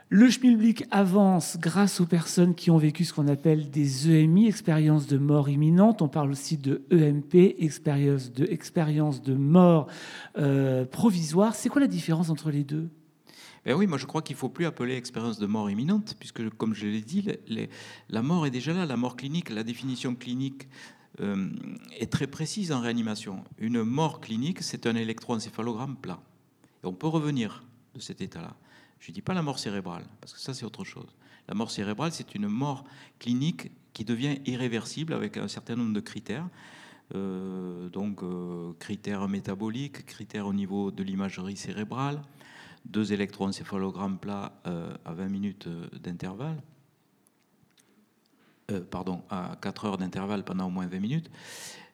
Le 0.08 0.30
schmilblick 0.30 0.86
avance 0.90 1.58
grâce 1.60 2.00
aux 2.00 2.06
personnes 2.06 2.54
qui 2.54 2.70
ont 2.70 2.78
vécu 2.78 3.04
ce 3.04 3.12
qu'on 3.12 3.28
appelle 3.28 3.68
des 3.68 4.10
EMI, 4.10 4.46
expériences 4.46 5.06
de 5.06 5.18
mort 5.18 5.50
imminente. 5.50 6.00
On 6.00 6.08
parle 6.08 6.30
aussi 6.30 6.56
de 6.56 6.80
EMP, 6.90 7.56
expérience 7.58 8.32
de, 8.32 8.46
expérience 8.46 9.20
de 9.20 9.34
mort 9.34 9.86
euh, 10.38 10.86
provisoire. 10.86 11.54
C'est 11.56 11.68
quoi 11.68 11.82
la 11.82 11.88
différence 11.88 12.30
entre 12.30 12.50
les 12.50 12.64
deux? 12.64 12.88
Ben 13.64 13.74
oui, 13.74 13.86
moi 13.86 13.96
je 13.96 14.06
crois 14.06 14.22
qu'il 14.22 14.34
ne 14.34 14.38
faut 14.38 14.48
plus 14.48 14.66
appeler 14.66 14.96
expérience 14.96 15.38
de 15.38 15.46
mort 15.46 15.70
imminente, 15.70 16.16
puisque 16.18 16.48
comme 16.50 16.74
je 16.74 16.86
l'ai 16.86 17.00
dit, 17.00 17.28
la 18.08 18.22
mort 18.22 18.44
est 18.46 18.50
déjà 18.50 18.72
là, 18.72 18.86
la 18.86 18.96
mort 18.96 19.16
clinique, 19.16 19.50
la 19.50 19.62
définition 19.62 20.16
clinique 20.16 20.68
euh, 21.20 21.48
est 21.98 22.10
très 22.10 22.26
précise 22.26 22.72
en 22.72 22.80
réanimation. 22.80 23.44
Une 23.58 23.84
mort 23.84 24.20
clinique, 24.20 24.62
c'est 24.62 24.86
un 24.86 24.96
électroencéphalogramme 24.96 25.96
plat. 25.96 26.20
On 26.82 26.92
peut 26.92 27.06
revenir 27.06 27.62
de 27.94 28.00
cet 28.00 28.20
état-là. 28.20 28.56
Je 28.98 29.10
ne 29.10 29.14
dis 29.14 29.22
pas 29.22 29.34
la 29.34 29.42
mort 29.42 29.60
cérébrale, 29.60 30.04
parce 30.20 30.32
que 30.32 30.40
ça 30.40 30.54
c'est 30.54 30.64
autre 30.64 30.84
chose. 30.84 31.14
La 31.48 31.54
mort 31.54 31.70
cérébrale, 31.70 32.12
c'est 32.12 32.34
une 32.34 32.48
mort 32.48 32.84
clinique 33.20 33.70
qui 33.92 34.04
devient 34.04 34.38
irréversible 34.46 35.12
avec 35.12 35.36
un 35.36 35.48
certain 35.48 35.76
nombre 35.76 35.92
de 35.92 36.00
critères. 36.00 36.48
Euh, 37.14 37.88
donc 37.90 38.22
euh, 38.22 38.72
critères 38.78 39.28
métaboliques, 39.28 40.06
critères 40.06 40.46
au 40.46 40.54
niveau 40.54 40.90
de 40.90 41.02
l'imagerie 41.02 41.56
cérébrale, 41.56 42.22
deux 42.84 43.12
électroencéphalogrammes 43.12 44.18
plats 44.18 44.52
euh, 44.66 44.94
à 45.04 45.12
20 45.12 45.28
minutes 45.28 45.66
euh, 45.66 45.86
d'intervalle, 46.02 46.62
Euh, 48.70 48.80
pardon, 48.80 49.22
à 49.28 49.56
4 49.60 49.84
heures 49.86 49.98
d'intervalle 49.98 50.44
pendant 50.44 50.66
au 50.66 50.70
moins 50.70 50.86
20 50.86 51.00
minutes. 51.00 51.30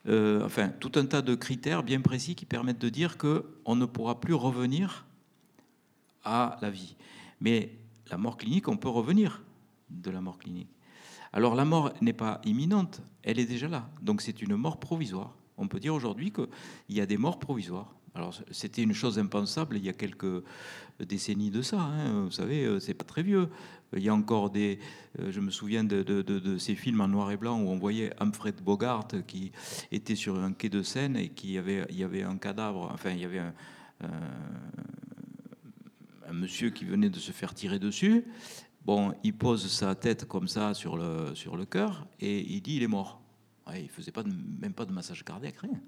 Euh, 0.07 0.45
enfin, 0.45 0.69
tout 0.69 0.93
un 0.97 1.07
tas 1.07 1.23
de 1.23 1.35
critères 1.35 1.83
bien 1.83 2.01
précis 2.01 2.35
qui 2.35 2.45
permettent 2.45 2.81
de 2.81 2.89
dire 2.89 3.17
qu'on 3.17 3.75
ne 3.75 3.87
pourra 3.87 4.21
plus 4.21 4.35
revenir 4.35 5.07
à 6.25 6.59
la 6.61 6.71
vie. 6.71 6.95
Mais 7.41 7.73
la 8.11 8.19
mort 8.19 8.37
clinique, 8.37 8.69
on 8.69 8.77
peut 8.77 8.89
revenir 8.89 9.43
de 9.91 10.11
la 10.11 10.21
mort 10.21 10.39
clinique. 10.39 10.69
Alors 11.33 11.55
la 11.55 11.65
mort 11.65 11.93
n'est 12.01 12.13
pas 12.13 12.41
imminente, 12.45 13.01
elle 13.23 13.39
est 13.39 13.47
déjà 13.47 13.69
là. 13.69 13.89
Donc 14.03 14.23
c'est 14.23 14.41
une 14.43 14.57
mort 14.57 14.79
provisoire. 14.79 15.35
On 15.57 15.69
peut 15.69 15.81
dire 15.81 15.95
aujourd'hui 15.95 16.33
qu'il 16.33 16.49
y 16.91 17.01
a 17.01 17.07
des 17.07 17.19
morts 17.19 17.39
provisoires. 17.39 17.95
Alors 18.19 18.35
c'était 18.51 18.83
une 18.83 18.95
chose 18.95 19.17
impensable 19.21 19.77
il 19.77 19.85
y 19.85 19.89
a 19.89 19.93
quelques 19.93 20.43
décennies 20.99 21.53
de 21.53 21.63
ça. 21.63 21.79
hein. 21.81 22.25
Vous 22.25 22.33
savez, 22.33 22.65
euh, 22.65 22.81
c'est 22.81 22.93
pas 22.93 23.05
très 23.05 23.23
vieux. 23.23 23.49
Il 23.97 24.03
y 24.03 24.09
a 24.09 24.15
encore 24.15 24.51
des. 24.51 24.81
euh, 25.21 25.31
Je 25.31 25.39
me 25.39 25.53
souviens 25.53 25.85
de, 25.85 26.59
ces 26.59 26.75
films 26.75 27.01
en 27.01 27.07
noir 27.07 27.31
et 27.31 27.37
blanc 27.37 27.61
où 27.61 27.69
on 27.69 27.79
voyait 27.79 28.13
Humphrey 28.19 28.53
Bogart 28.61 29.07
qui 29.29 29.53
était 29.93 30.17
sur 30.17 30.37
un 30.37 30.53
quai 30.53 30.69
de 30.69 30.83
Seine 30.83 31.17
et 31.17 31.29
qui 31.29 31.57
avait, 31.59 31.87
il 31.91 31.97
y 31.97 32.03
avait 32.03 32.25
un 32.25 32.37
cadavre. 32.39 32.91
Enfin, 32.93 33.11
il 33.11 33.21
y 33.21 33.25
avait 33.25 33.39
un, 33.39 33.53
monsieur 36.33 36.71
qui 36.71 36.85
venait 36.85 37.11
de 37.11 37.21
se 37.21 37.31
faire 37.31 37.55
tirer 37.55 37.79
dessus. 37.79 38.25
Bon, 38.85 39.15
il 39.23 39.35
pose 39.35 39.71
sa 39.71 39.95
tête 39.95 40.25
comme 40.25 40.49
ça 40.49 40.75
sur 40.75 40.97
le, 40.97 41.37
sur 41.37 41.57
le 41.57 41.67
cœur 41.67 42.09
et 42.19 42.41
il 42.41 42.61
dit 42.63 42.77
il 42.77 42.83
est 42.83 42.89
mort. 42.89 43.21
Ouais, 43.69 43.83
il 43.83 43.89
faisait 43.89 44.11
pas 44.11 44.25
même 44.25 44.73
pas 44.73 44.87
de 44.87 44.93
massage 44.93 45.25
cardiaque, 45.25 45.59
rien. 45.59 45.81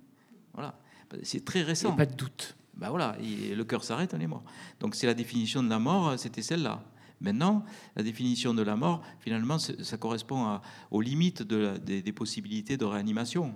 Voilà. 0.55 0.79
C'est 1.23 1.45
très 1.45 1.61
Il 1.61 1.63
n'y 1.63 1.69
récent. 1.69 1.93
a 1.93 1.97
pas 1.97 2.07
de 2.07 2.15
doute. 2.15 2.57
Ben 2.77 2.89
voilà, 2.91 3.17
il- 3.21 3.55
le 3.57 3.65
cœur 3.65 3.85
s'arrête, 3.85 4.15
on 4.15 4.21
est 4.21 4.27
mort. 4.27 4.43
Donc 4.81 4.95
c'est 4.95 5.07
la 5.07 5.15
définition 5.15 5.63
de 5.63 5.69
la 5.69 5.79
mort, 5.79 6.19
c'était 6.19 6.43
celle-là. 6.43 6.83
Maintenant, 7.21 7.65
la 7.97 8.03
définition 8.03 8.55
de 8.55 8.63
la 8.63 8.77
mort, 8.77 9.03
finalement, 9.21 9.59
ça 9.59 9.97
correspond 9.99 10.45
à- 10.45 10.63
aux 10.91 11.03
limites 11.03 11.43
de 11.43 11.57
la- 11.57 11.79
des, 11.79 12.01
des 12.01 12.13
possibilités 12.13 12.77
de 12.79 12.85
réanimation. 12.87 13.55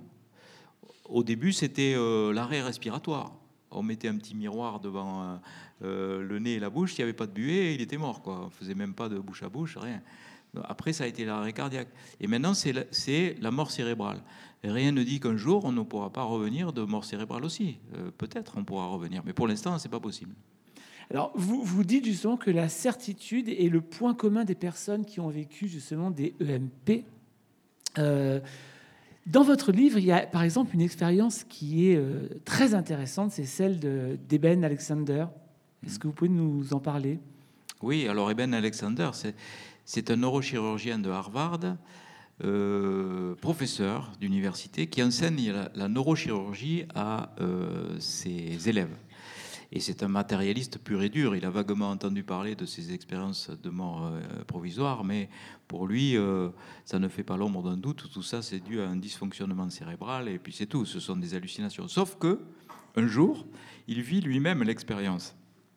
Au 1.06 1.22
début, 1.22 1.52
c'était 1.52 1.94
euh, 1.96 2.32
l'arrêt 2.32 2.60
respiratoire. 2.62 3.32
On 3.70 3.82
mettait 3.82 4.08
un 4.08 4.16
petit 4.16 4.34
miroir 4.34 4.80
devant 4.80 5.22
euh, 5.22 5.36
euh, 5.84 6.22
le 6.22 6.38
nez 6.38 6.54
et 6.54 6.58
la 6.60 6.70
bouche, 6.70 6.92
il 6.96 7.00
n'y 7.00 7.04
avait 7.04 7.12
pas 7.14 7.26
de 7.26 7.32
buée, 7.32 7.74
il 7.74 7.80
était 7.80 7.96
mort. 7.96 8.22
Quoi. 8.22 8.40
On 8.42 8.44
ne 8.46 8.50
faisait 8.50 8.74
même 8.74 8.94
pas 8.94 9.08
de 9.08 9.18
bouche 9.18 9.42
à 9.42 9.48
bouche, 9.48 9.76
rien. 9.78 10.00
Après, 10.64 10.92
ça 10.92 11.04
a 11.04 11.06
été 11.08 11.24
l'arrêt 11.24 11.52
cardiaque. 11.52 11.88
Et 12.20 12.26
maintenant, 12.28 12.54
c'est 12.54 12.72
la, 12.72 12.82
c'est 12.92 13.36
la 13.40 13.50
mort 13.50 13.70
cérébrale. 13.72 14.22
Rien 14.64 14.92
ne 14.92 15.02
dit 15.02 15.20
qu'un 15.20 15.36
jour, 15.36 15.64
on 15.64 15.72
ne 15.72 15.82
pourra 15.82 16.10
pas 16.10 16.24
revenir 16.24 16.72
de 16.72 16.82
mort 16.82 17.04
cérébrale 17.04 17.44
aussi. 17.44 17.78
Euh, 17.96 18.10
Peut-être 18.16 18.54
on 18.56 18.64
pourra 18.64 18.86
revenir, 18.86 19.22
mais 19.24 19.32
pour 19.32 19.46
l'instant, 19.46 19.78
ce 19.78 19.86
n'est 19.86 19.90
pas 19.90 20.00
possible. 20.00 20.34
Alors, 21.10 21.32
vous, 21.34 21.62
vous 21.62 21.84
dites 21.84 22.04
justement 22.06 22.36
que 22.38 22.50
la 22.50 22.68
certitude 22.70 23.48
est 23.48 23.68
le 23.68 23.82
point 23.82 24.14
commun 24.14 24.44
des 24.44 24.54
personnes 24.54 25.04
qui 25.04 25.20
ont 25.20 25.28
vécu 25.28 25.68
justement 25.68 26.10
des 26.10 26.34
EMP. 26.40 27.04
Euh, 27.98 28.40
Dans 29.26 29.42
votre 29.42 29.70
livre, 29.70 29.98
il 29.98 30.04
y 30.06 30.12
a 30.12 30.26
par 30.26 30.42
exemple 30.42 30.74
une 30.74 30.80
expérience 30.80 31.44
qui 31.44 31.90
est 31.90 31.96
euh, 31.96 32.28
très 32.44 32.74
intéressante, 32.74 33.32
c'est 33.32 33.44
celle 33.44 33.78
d'Eben 33.78 34.64
Alexander. 34.64 35.26
Est-ce 35.86 35.98
que 35.98 36.06
vous 36.06 36.14
pouvez 36.14 36.30
nous 36.30 36.72
en 36.72 36.80
parler? 36.80 37.18
Oui, 37.82 38.08
alors 38.08 38.30
Eben 38.30 38.54
Alexander, 38.54 39.10
c'est 39.84 40.10
un 40.10 40.16
neurochirurgien 40.16 40.98
de 40.98 41.10
Harvard, 41.10 41.60
euh, 42.42 43.36
professeur 43.36 44.10
d'université, 44.20 44.88
qui 44.88 45.02
enseigne 45.02 45.52
la, 45.74 45.88
neurochirurgie 45.88 46.84
à 46.92 47.32
euh, 47.40 47.96
ses 48.00 48.68
élèves. 48.68 48.96
Et 49.70 49.78
c'est 49.78 50.02
un 50.02 50.08
matérialiste 50.08 50.78
pur 50.78 51.02
et 51.02 51.10
dur. 51.10 51.36
Il 51.36 51.44
a 51.44 51.50
vaguement 51.50 51.90
entendu 51.90 52.24
parler 52.24 52.56
de 52.56 52.66
ses 52.66 52.92
expériences 52.92 53.50
de 53.50 53.70
mort 53.70 54.06
euh, 54.06 54.20
provisoire, 54.48 55.04
mais 55.04 55.28
pour 55.68 55.86
lui, 55.86 56.16
ça 56.84 56.98
ne 56.98 57.08
fait 57.08 57.22
pas 57.22 57.36
l'ombre 57.36 57.62
d'un 57.62 57.76
doute. 57.76 58.10
Tout 58.12 58.22
ça, 58.22 58.42
c'est 58.42 58.60
dû 58.60 58.80
à 58.80 58.88
un 58.88 58.96
dysfonctionnement 58.96 59.70
cérébral, 59.70 60.28
et 60.28 60.40
puis 60.40 60.52
c'est 60.52 60.66
tout. 60.66 60.84
Ce 60.84 60.98
sont 60.98 61.16
des 61.16 61.34
hallucinations. 61.34 61.86
Sauf 61.86 62.16
que, 62.18 62.40
un 62.96 63.06
jour, 63.06 63.46
il 63.86 64.02
vit 64.02 64.20
lui-même 64.20 64.62
l'expérience. 64.64 65.36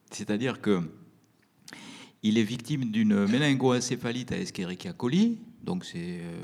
C'est-à-dire 0.09 0.59
que 0.59 0.81
il 2.23 2.37
est 2.37 2.43
victime 2.43 2.91
d'une 2.91 3.25
méningoencéphalite 3.25 4.31
à 4.31 4.37
Escherichia 4.37 4.93
coli, 4.93 5.39
donc 5.63 5.85
c'est 5.85 6.21
euh, 6.21 6.41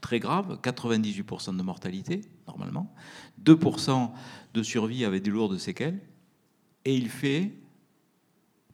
très 0.00 0.20
grave, 0.20 0.58
98% 0.62 1.56
de 1.56 1.62
mortalité 1.62 2.22
normalement, 2.46 2.92
2% 3.44 4.10
de 4.54 4.62
survie 4.62 5.04
avec 5.04 5.22
des 5.22 5.30
lourdes 5.30 5.58
séquelles 5.58 6.00
et 6.84 6.94
il 6.94 7.08
fait 7.08 7.52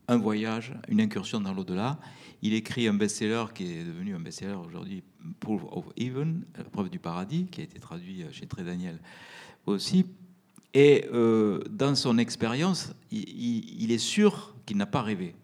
un 0.07 0.17
voyage, 0.17 0.75
une 0.89 1.01
incursion 1.01 1.41
dans 1.41 1.53
l'au-delà. 1.53 1.99
Il 2.43 2.53
écrit 2.53 2.87
un 2.87 2.95
best-seller 2.95 3.47
qui 3.55 3.65
est 3.73 3.85
devenu 3.85 4.15
un 4.15 4.21
best-seller 4.21 4.55
aujourd'hui, 4.55 5.03
Proof 5.41 5.63
of 5.71 5.87
Even, 5.97 6.45
la 6.57 6.65
preuve 6.65 6.91
du 6.91 6.99
paradis, 6.99 7.47
qui 7.47 7.63
a 7.63 7.65
été 7.65 7.81
traduit 7.81 8.25
chez 8.31 8.47
Très 8.47 8.65
Daniel 8.65 9.01
aussi. 9.67 10.07
Et 10.75 11.07
euh, 11.13 11.61
dans 11.71 11.95
son 11.95 12.19
expérience, 12.19 12.93
il, 13.11 13.91
est 13.93 13.99
sûr 13.99 14.55
qu'il 14.67 14.77
n'a 14.77 14.87
pas 14.87 15.03
rêvé. 15.03 15.35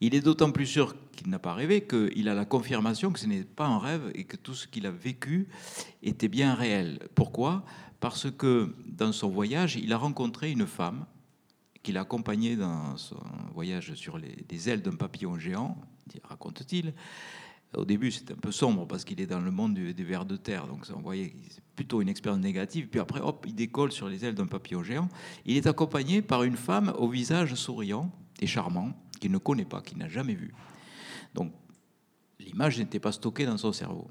Il 0.00 0.14
est 0.14 0.22
d'autant 0.22 0.50
plus 0.50 0.66
sûr 0.66 0.94
qu'il 1.12 1.28
n'a 1.28 1.38
pas 1.38 1.52
rêvé 1.52 1.86
qu'il 1.86 2.28
a 2.28 2.34
la 2.34 2.46
confirmation 2.46 3.12
que 3.12 3.18
ce 3.18 3.26
n'est 3.26 3.44
pas 3.44 3.66
un 3.66 3.78
rêve 3.78 4.10
et 4.14 4.24
que 4.24 4.36
tout 4.36 4.54
ce 4.54 4.66
qu'il 4.66 4.86
a 4.86 4.90
vécu 4.90 5.48
était 6.02 6.28
bien 6.28 6.54
réel. 6.54 7.00
Pourquoi? 7.14 7.64
Parce 8.00 8.30
que 8.30 8.74
dans 8.86 9.12
son 9.12 9.28
voyage, 9.28 9.76
il 9.76 9.92
a 9.92 9.98
rencontré 9.98 10.50
une 10.50 10.66
femme 10.66 11.04
qu'il 11.82 11.98
a 11.98 12.00
accompagné 12.00 12.56
dans 12.56 12.96
son 12.96 13.20
voyage 13.52 13.94
sur 13.94 14.18
les, 14.18 14.68
ailes 14.68 14.82
d'un 14.82 14.96
papillon 14.96 15.38
géant, 15.38 15.76
raconte-t-il. 16.24 16.94
Au 17.76 17.84
début, 17.84 18.10
c'est 18.10 18.30
un 18.32 18.36
peu 18.36 18.50
sombre 18.50 18.86
parce 18.86 19.04
qu'il 19.04 19.20
est 19.20 19.26
dans 19.26 19.40
le 19.40 19.50
monde 19.50 19.74
des 19.74 20.04
vers 20.04 20.24
de 20.24 20.36
terre, 20.36 20.66
donc 20.66 20.84
on 20.94 21.00
voyait 21.00 21.32
c'est 21.50 21.62
plutôt 21.76 22.02
une 22.02 22.08
expérience 22.08 22.42
négative. 22.42 22.88
Puis 22.88 23.00
après, 23.00 23.20
hop, 23.20 23.44
il 23.46 23.54
décolle 23.54 23.92
sur 23.92 24.08
les 24.08 24.24
ailes 24.24 24.34
d'un 24.34 24.46
papillon 24.46 24.82
géant. 24.82 25.08
Il 25.44 25.56
est 25.56 25.66
accompagné 25.66 26.20
par 26.20 26.42
une 26.42 26.56
femme 26.56 26.92
au 26.98 27.08
visage 27.08 27.54
souriant 27.54 28.10
charmant 28.46 28.92
qu'il 29.20 29.30
ne 29.30 29.38
connaît 29.38 29.64
pas, 29.64 29.80
qu'il 29.82 29.98
n'a 29.98 30.08
jamais 30.08 30.34
vu. 30.34 30.52
Donc, 31.34 31.52
l'image 32.38 32.78
n'était 32.78 33.00
pas 33.00 33.12
stockée 33.12 33.46
dans 33.46 33.58
son 33.58 33.72
cerveau. 33.72 34.08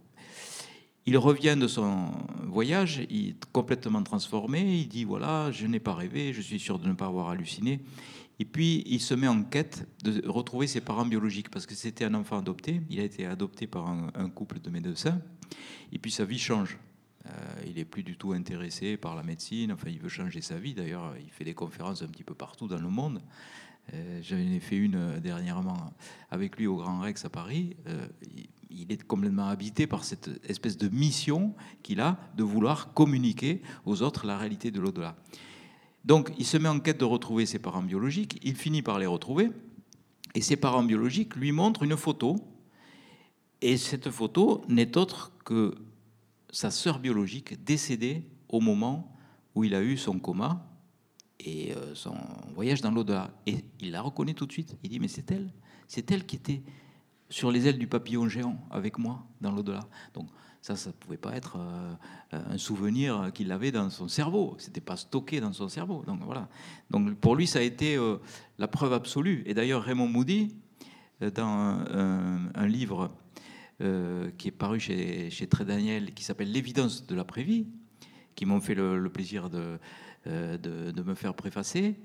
Il 1.06 1.18
revient 1.18 1.58
de 1.60 1.68
son 1.68 2.12
voyage, 2.44 3.02
il 3.10 3.30
est 3.30 3.46
complètement 3.52 4.04
transformé, 4.04 4.62
il 4.62 4.88
dit 4.88 5.06
voilà, 5.06 5.52
je 5.52 5.65
n'ai 5.65 5.80
pas 5.80 5.96
rêvé, 5.96 6.34
je 6.34 6.42
suis 6.42 6.60
sûr 6.60 6.78
de 6.78 6.88
ne 6.88 6.94
pas 6.94 7.08
avoir 7.08 7.30
halluciné. 7.30 7.82
Et 8.39 8.46
puis 8.46 8.84
il 8.86 9.02
se 9.02 9.13
met 9.13 9.28
en 9.28 9.44
quête 9.44 9.88
de 10.04 10.26
retrouver 10.28 10.68
ses 10.68 10.82
parents 10.82 11.06
biologiques, 11.06 11.50
parce 11.50 11.65
que 11.65 11.76
c'était 11.76 12.06
un 12.06 12.13
enfant 12.13 12.38
adopté, 12.38 12.82
il 12.89 13.00
a 13.00 13.04
été 13.04 13.26
adopté 13.26 13.68
par 13.68 13.88
un, 13.88 14.30
couple 14.30 14.60
de 14.60 14.70
médecins, 14.70 15.20
et 15.92 16.00
puis 16.00 16.12
sa 16.12 16.26
vie 16.26 16.39
change. 16.39 16.78
Euh, 17.26 17.32
il 17.68 17.76
n'est 17.76 17.86
plus 17.86 18.04
du 18.04 18.15
tout 18.15 18.32
intéressé 18.32 18.96
par 18.96 19.15
la 19.15 19.24
médecine, 19.24 19.74
enfin 19.74 19.89
il 19.89 20.00
veut 20.00 20.10
changer 20.10 20.42
sa 20.42 20.56
vie, 20.56 20.74
d'ailleurs 20.74 21.15
il 21.20 21.30
fait 21.32 21.44
des 21.44 21.54
conférences 21.54 22.02
un 22.02 22.08
petit 22.08 22.24
peu 22.24 22.34
partout 22.34 22.68
dans 22.68 22.80
le 22.80 22.89
monde. 22.89 23.22
Euh, 23.93 24.19
j'en 24.21 24.38
ai 24.38 24.60
fait 24.60 24.78
une 24.78 24.95
euh, 24.95 25.19
dernièrement 25.19 25.93
avec 26.32 26.58
lui 26.58 26.67
au 26.67 26.78
Grand 26.78 26.99
Rex 26.99 27.25
à 27.25 27.30
Paris. 27.30 27.75
Il 28.69 28.91
est 28.91 29.02
complètement 29.04 29.47
habité 29.47 29.88
par 29.88 30.04
cette 30.04 30.30
espèce 30.47 30.78
de 30.78 30.89
mission 30.89 31.56
qu'il 31.82 32.02
a 32.02 32.17
de 32.38 32.43
vouloir 32.43 32.93
communiquer 32.93 33.62
aux 33.86 34.04
autres 34.04 34.28
la 34.28 34.38
réalité 34.38 34.69
de 34.69 34.80
l'au-delà. 34.80 35.15
Donc 36.06 36.32
il 36.38 36.45
se 36.45 36.58
met 36.58 36.69
en 36.69 36.80
quête 36.80 36.99
de 36.99 37.06
retrouver 37.06 37.45
ses 37.45 37.60
parents 37.60 37.82
biologiques, 37.82 38.39
il 38.43 38.56
finit 38.56 38.82
par 38.82 38.99
les 38.99 39.06
retrouver, 39.06 39.49
et 40.36 40.41
ses 40.41 40.56
parents 40.56 40.84
biologiques 40.84 41.36
lui 41.36 41.52
montrent 41.52 41.84
une 41.84 41.97
photo, 41.97 42.36
et 43.62 43.78
cette 43.78 44.10
photo 44.10 44.63
n'est 44.67 44.97
autre 44.97 45.32
que 45.43 45.75
sa 46.52 46.71
sœur 46.71 46.99
biologique 46.99 47.63
décédée 47.63 48.23
au 48.47 48.60
moment 48.60 49.15
où 49.56 49.63
il 49.63 49.75
a 49.75 49.82
eu 49.82 49.97
son 49.97 50.19
coma 50.19 50.65
et 51.39 51.73
euh, 51.73 51.95
son 51.95 52.15
voyage 52.54 52.82
dans 52.82 52.91
l'au-delà. 52.91 53.32
Et 53.45 53.63
il 53.80 53.91
la 53.91 54.02
reconnaît 54.02 54.34
tout 54.34 54.45
de 54.45 54.52
suite, 54.52 54.78
il 54.84 54.89
dit 54.89 54.99
mais 54.99 55.08
c'est 55.08 55.30
elle, 55.32 55.52
c'est 55.88 56.10
elle 56.12 56.25
qui 56.25 56.36
était 56.36 56.62
sur 57.30 57.52
les 57.52 57.67
ailes 57.67 57.78
du 57.78 57.88
papillon 57.88 58.28
géant 58.28 58.58
avec 58.71 58.97
moi 58.97 59.25
dans 59.41 59.52
l'au-delà. 59.52 59.82
Donc 60.13 60.28
ça, 60.62 60.75
ça 60.75 60.89
ne 60.89 60.93
pouvait 60.93 61.17
pas 61.17 61.36
être 61.36 61.58
euh, 61.58 61.95
un 62.32 62.58
souvenir 62.58 63.32
qu'il 63.34 63.52
avait 63.52 63.71
dans 63.71 63.89
son 63.89 64.08
cerveau. 64.08 64.56
C'était 64.58 64.82
pas 64.82 64.97
stocké 64.97 65.39
dans 65.39 65.54
son 65.54 65.69
cerveau. 65.69 66.04
Donc 66.06 66.21
voilà. 66.23 66.49
Donc 66.89 67.15
pour 67.15 67.36
lui, 67.36 67.47
ça 67.47 67.60
a 67.60 67.62
été 67.62 67.95
euh, 67.95 68.17
la 68.58 68.67
preuve 68.67 68.93
absolue. 68.93 69.43
Et 69.45 69.54
d'ailleurs, 69.54 69.84
Raymond 69.84 70.08
Moody, 70.08 70.56
euh, 71.21 71.32
dans 71.32 71.47
un, 71.47 72.67
livre 72.67 73.12
qui 74.38 74.49
est 74.49 74.52
paru 74.52 74.78
chez, 74.78 75.30
chez 75.30 75.47
Très 75.47 75.63
Daniel, 75.63 76.13
qui 76.13 76.25
s'appelle 76.25 76.52
L'évidence 76.52 77.08
de 77.08 77.15
l'après-vie, 77.15 77.65
qui 78.36 78.45
m'ont 78.45 78.60
fait 78.60 78.75
le, 78.75 79.10
plaisir 79.10 79.49
de, 79.49 79.80
de, 80.30 80.92
de, 80.92 81.04
me 81.04 81.15
faire 81.15 81.34
préfacer, 81.34 81.96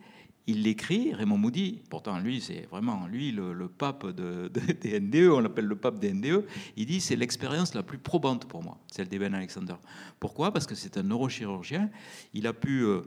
il 0.46 0.62
l'écrit, 0.62 1.14
Raymond 1.14 1.38
Moody, 1.38 1.82
pourtant 1.88 2.18
lui, 2.18 2.40
c'est 2.40 2.66
vraiment 2.70 3.06
lui 3.06 3.32
le, 3.32 3.68
pape 3.68 4.06
de, 4.06 4.48
des 4.80 5.00
NDE, 5.00 5.30
on 5.30 5.40
l'appelle 5.40 5.64
le 5.64 5.76
pape 5.76 5.98
des 5.98 6.12
NDE, 6.12 6.44
il 6.76 6.86
dit 6.86 7.00
c'est 7.00 7.16
l'expérience 7.16 7.74
la 7.74 7.82
plus 7.82 7.98
probante 7.98 8.46
pour 8.46 8.62
moi, 8.62 8.78
celle 8.90 9.08
d'Eben 9.08 9.34
Alexander. 9.34 9.76
Pourquoi? 10.20 10.52
Parce 10.52 10.66
que 10.66 10.74
c'est 10.74 10.98
un 10.98 11.02
neurochirurgien, 11.02 11.90
il 12.34 12.46
a 12.46 12.52
pu 12.52 12.82
euh, 12.82 13.02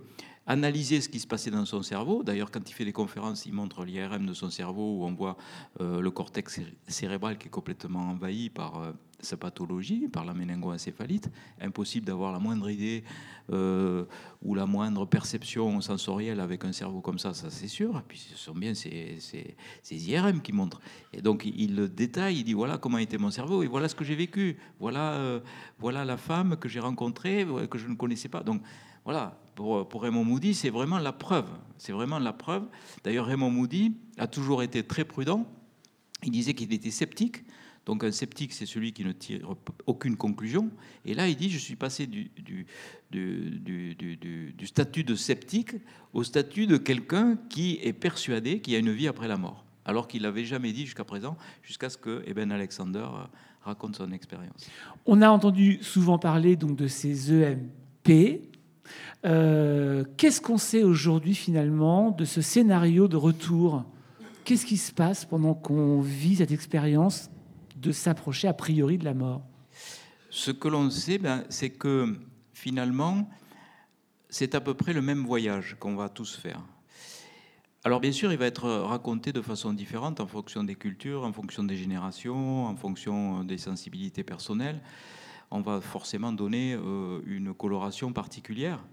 analyser 0.47 1.01
ce 1.01 1.09
qui 1.09 1.19
se 1.19 1.27
passait 1.27 1.51
dans 1.51 1.65
son 1.65 1.83
cerveau. 1.83 2.23
D'ailleurs, 2.23 2.49
quand 2.49 2.67
il 2.67 2.73
fait 2.73 2.85
des 2.85 2.93
conférences, 2.93 3.45
il 3.45 3.53
montre 3.53 3.83
l'IRM 3.83 4.25
de 4.25 4.33
son 4.33 4.49
cerveau 4.49 4.97
où 4.97 5.03
on 5.03 5.13
voit 5.13 5.37
euh, 5.81 5.99
le 5.99 6.09
cortex 6.09 6.61
cérébral 6.87 7.37
qui 7.37 7.47
est 7.47 7.51
complètement 7.51 8.11
envahi 8.11 8.49
par 8.49 8.81
euh, 8.81 8.91
sa 9.19 9.35
pathologie, 9.35 10.07
par 10.07 10.23
la 10.23 10.33
méningoencéphalite. 10.33 11.29
Impossible 11.59 12.05
d'avoir 12.05 12.31
la 12.31 12.39
moindre 12.39 12.69
idée 12.69 13.03
euh, 13.51 14.05
ou 14.41 14.55
la 14.55 14.65
moindre 14.65 15.05
perception 15.05 15.81
sensorielle 15.81 16.39
avec 16.39 16.63
un 16.63 16.71
cerveau 16.71 17.01
comme 17.01 17.19
ça, 17.19 17.33
ça 17.33 17.49
c'est 17.49 17.67
sûr. 17.67 17.97
Et 17.97 18.03
puis 18.07 18.17
ce 18.17 18.37
sont 18.37 18.53
bien 18.53 18.73
ces, 18.73 19.17
IRM 19.91 20.41
qui 20.41 20.53
montrent. 20.53 20.79
Et 21.11 21.21
donc 21.21 21.43
il 21.45 21.75
le 21.75 21.89
détaille, 21.89 22.37
il 22.37 22.43
dit 22.45 22.53
voilà 22.53 22.77
comment 22.77 22.99
était 22.99 23.17
mon 23.17 23.31
cerveau 23.31 23.63
et 23.63 23.67
voilà 23.67 23.89
ce 23.89 23.95
que 23.95 24.05
j'ai 24.05 24.15
vécu. 24.15 24.57
Voilà, 24.79 25.41
voilà 25.79 26.05
la 26.05 26.15
femme 26.15 26.55
que 26.55 26.69
j'ai 26.69 26.79
rencontrée, 26.79 27.45
que 27.69 27.77
je 27.77 27.87
ne 27.87 27.95
connaissais 27.95 28.29
pas. 28.29 28.43
Donc 28.43 28.61
voilà, 29.07 29.39
pour, 29.55 30.01
Raymond 30.01 30.25
Moody, 30.25 30.53
c'est 30.53 30.69
vraiment 30.69 30.99
la 30.99 31.13
preuve. 31.13 31.47
C'est 31.77 31.93
vraiment 31.93 32.19
la 32.19 32.33
preuve. 32.33 32.67
D'ailleurs, 33.05 33.27
Raymond 33.27 33.49
Moody 33.49 33.95
a 34.17 34.27
toujours 34.27 34.63
été 34.63 34.83
très 34.83 35.05
prudent. 35.05 35.47
Il 36.23 36.31
disait 36.31 36.53
qu'il 36.53 36.73
était 36.73 36.91
sceptique. 36.91 37.45
Donc 37.85 38.03
un 38.03 38.11
sceptique, 38.11 38.51
c'est 38.51 38.65
celui 38.65 38.91
qui 38.91 39.05
ne 39.05 39.13
tire 39.13 39.55
aucune 39.85 40.17
conclusion. 40.17 40.69
Et 41.05 41.13
là, 41.13 41.29
il 41.29 41.37
dit, 41.37 41.49
je 41.49 41.57
suis 41.57 41.77
passé 41.77 42.05
du, 42.05 42.31
statut 44.65 45.05
de 45.05 45.15
sceptique 45.15 45.75
au 46.11 46.25
statut 46.25 46.67
de 46.67 46.75
quelqu'un 46.75 47.37
qui 47.49 47.79
est 47.81 47.93
persuadé 47.93 48.59
qu'il 48.59 48.73
y 48.73 48.75
a 48.75 48.79
une 48.79 48.91
vie 48.91 49.07
après 49.07 49.29
la 49.29 49.37
mort. 49.37 49.63
Alors 49.85 50.09
qu'il 50.09 50.23
l'avait 50.23 50.43
jamais 50.43 50.73
dit 50.73 50.83
jusqu'à 50.83 51.05
présent, 51.05 51.37
jusqu'à 51.63 51.89
ce 51.89 51.97
que 51.97 52.29
Eben 52.29 52.51
Alexander 52.51 53.07
raconte 53.61 53.95
son 53.95 54.11
expérience. 54.11 54.69
On 55.05 55.21
a 55.21 55.29
entendu 55.29 55.79
souvent 55.81 56.19
parler 56.19 56.57
donc 56.57 56.75
de 56.75 56.89
ces 56.89 57.31
EMP, 57.31 58.41
euh, 59.25 60.03
qu'est-ce 60.17 60.41
qu'on 60.41 60.57
sait 60.57 60.83
aujourd'hui 60.83 61.35
finalement 61.35 62.11
de 62.11 62.25
ce 62.25 62.41
scénario 62.41 63.07
de 63.07 63.17
retour? 63.17 63.85
Qu'est-ce 64.43 64.65
qui 64.65 64.77
se 64.77 64.91
passe 64.91 65.25
pendant 65.25 65.53
qu'on 65.53 66.01
vit 66.01 66.37
cette 66.37 66.51
expérience 66.51 67.29
de 67.75 67.91
s'approcher 67.91 68.47
a 68.47 68.53
priori 68.53 68.97
de 68.97 69.05
la 69.05 69.13
mort? 69.13 69.41
Ce 70.29 70.51
que 70.51 70.67
l'on 70.67 70.89
sait, 70.89 71.17
ben, 71.17 71.43
c'est 71.49 71.69
que 71.69 72.15
finalement, 72.53 73.29
c'est 74.29 74.55
à 74.55 74.61
peu 74.61 74.73
près 74.73 74.93
le 74.93 75.01
même 75.01 75.25
voyage 75.25 75.75
qu'on 75.79 75.95
va 75.95 76.09
tous 76.09 76.35
faire. 76.35 76.61
Alors 77.83 77.99
bien 78.01 78.11
sûr, 78.11 78.31
il 78.31 78.37
va 78.37 78.47
être 78.47 78.69
raconté 78.69 79.31
de 79.31 79.41
façon 79.41 79.71
différente 79.71 80.19
en 80.19 80.27
fonction 80.27 80.63
des 80.63 80.75
cultures, 80.75 81.23
en 81.23 81.31
fonction 81.31 81.63
des 81.63 81.77
générations, 81.77 82.65
en 82.65 82.75
fonction 82.75 83.43
des 83.43 83.57
sensibilités 83.57 84.23
personnelles. 84.23 84.81
On 85.49 85.61
va 85.61 85.81
forcément 85.81 86.33
donner 86.33 86.73
euh, 86.73 87.21
une 87.25 87.53
coloration 87.53 88.11
particulière. 88.11 88.83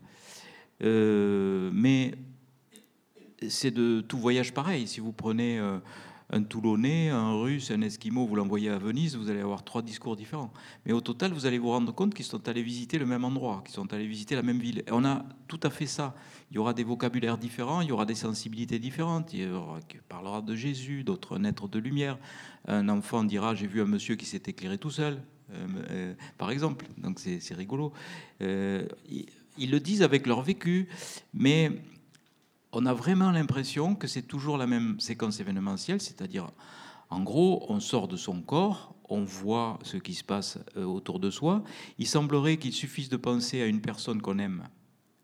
Euh, 0.83 1.71
mais 1.73 2.15
c'est 3.49 3.71
de 3.71 4.01
tout 4.01 4.19
voyage 4.19 4.53
pareil. 4.53 4.87
Si 4.87 5.01
vous 5.01 5.13
prenez 5.13 5.59
euh, 5.59 5.79
un 6.31 6.43
Toulonnais, 6.43 7.11
un 7.11 7.41
Russe, 7.41 7.71
un 7.71 7.81
Esquimau, 7.83 8.27
vous 8.27 8.37
l'envoyez 8.37 8.71
à 8.71 8.79
Venise, 8.79 9.17
vous 9.17 9.31
allez 9.31 9.41
avoir 9.41 9.65
trois 9.65 9.83
discours 9.83 10.17
différents. 10.17 10.53
Mais 10.87 10.93
au 10.93 11.01
total, 11.01 11.33
vous 11.33 11.47
allez 11.47 11.59
vous 11.59 11.71
rendre 11.71 11.93
compte 11.93 12.15
qu'ils 12.15 12.25
sont 12.25 12.49
allés 12.49 12.63
visiter 12.63 12.99
le 12.99 13.07
même 13.07 13.25
endroit, 13.25 13.63
qu'ils 13.65 13.75
sont 13.75 13.93
allés 13.93 14.07
visiter 14.07 14.35
la 14.35 14.43
même 14.43 14.59
ville. 14.59 14.85
Et 14.87 14.93
on 14.93 15.05
a 15.05 15.25
tout 15.49 15.61
à 15.63 15.71
fait 15.71 15.87
ça. 15.87 16.15
Il 16.51 16.55
y 16.55 16.59
aura 16.59 16.73
des 16.73 16.85
vocabulaires 16.85 17.39
différents, 17.39 17.81
il 17.81 17.89
y 17.89 17.93
aura 17.93 18.07
des 18.07 18.15
sensibilités 18.15 18.79
différentes. 18.79 19.33
Il 19.33 19.41
y 19.41 19.47
aura 19.47 19.81
qui 19.81 19.99
parlera 20.09 20.41
de 20.41 20.55
Jésus, 20.55 21.05
d'autres 21.05 21.39
naître 21.39 21.69
de 21.69 21.79
lumière. 21.79 22.19
Un 22.67 22.89
enfant 22.89 23.25
dira 23.25 23.55
J'ai 23.55 23.67
vu 23.67 23.83
un 23.83 23.87
monsieur 23.87 24.17
qui 24.17 24.25
s'est 24.25 24.43
éclairé 24.47 24.79
tout 24.79 24.91
seul, 24.91 25.21
par 26.39 26.51
exemple. 26.51 26.87
Donc 26.99 27.19
c'est 27.19 27.55
rigolo. 27.55 27.93
Euh, 28.41 28.87
ils, 29.57 29.71
le 29.71 29.81
disent 29.81 30.03
avec 30.03 30.27
leur 30.27 30.43
vécu, 30.43 30.89
mais 31.33 31.71
on 32.73 32.87
a 32.87 32.95
vraiment 32.95 33.31
l'impression 33.31 33.95
que 33.95 34.07
c'est 34.07 34.23
toujours 34.23 34.59
la 34.59 34.67
même 34.67 34.99
séquence 34.99 35.41
événementielle, 35.41 36.01
c'est-à-dire, 36.01 36.51
en 37.11 37.23
gros, 37.23 37.65
on 37.69 37.79
sort 37.79 38.09
de 38.09 38.17
son 38.17 38.41
corps, 38.41 38.95
on 39.09 39.23
voit 39.23 39.79
ce 39.83 39.97
qui 39.97 40.15
se 40.15 40.25
passe 40.25 40.59
euh, 40.77 40.85
autour 40.85 41.21
de 41.21 41.31
soi. 41.31 41.63
Il 41.99 42.07
semblerait 42.07 42.57
qu'il 42.57 42.73
suffise 42.73 43.09
de 43.09 43.17
penser 43.17 43.61
à 43.61 43.67
une 43.67 43.81
personne 43.81 44.21
qu'on 44.21 44.39
aime 44.39 44.65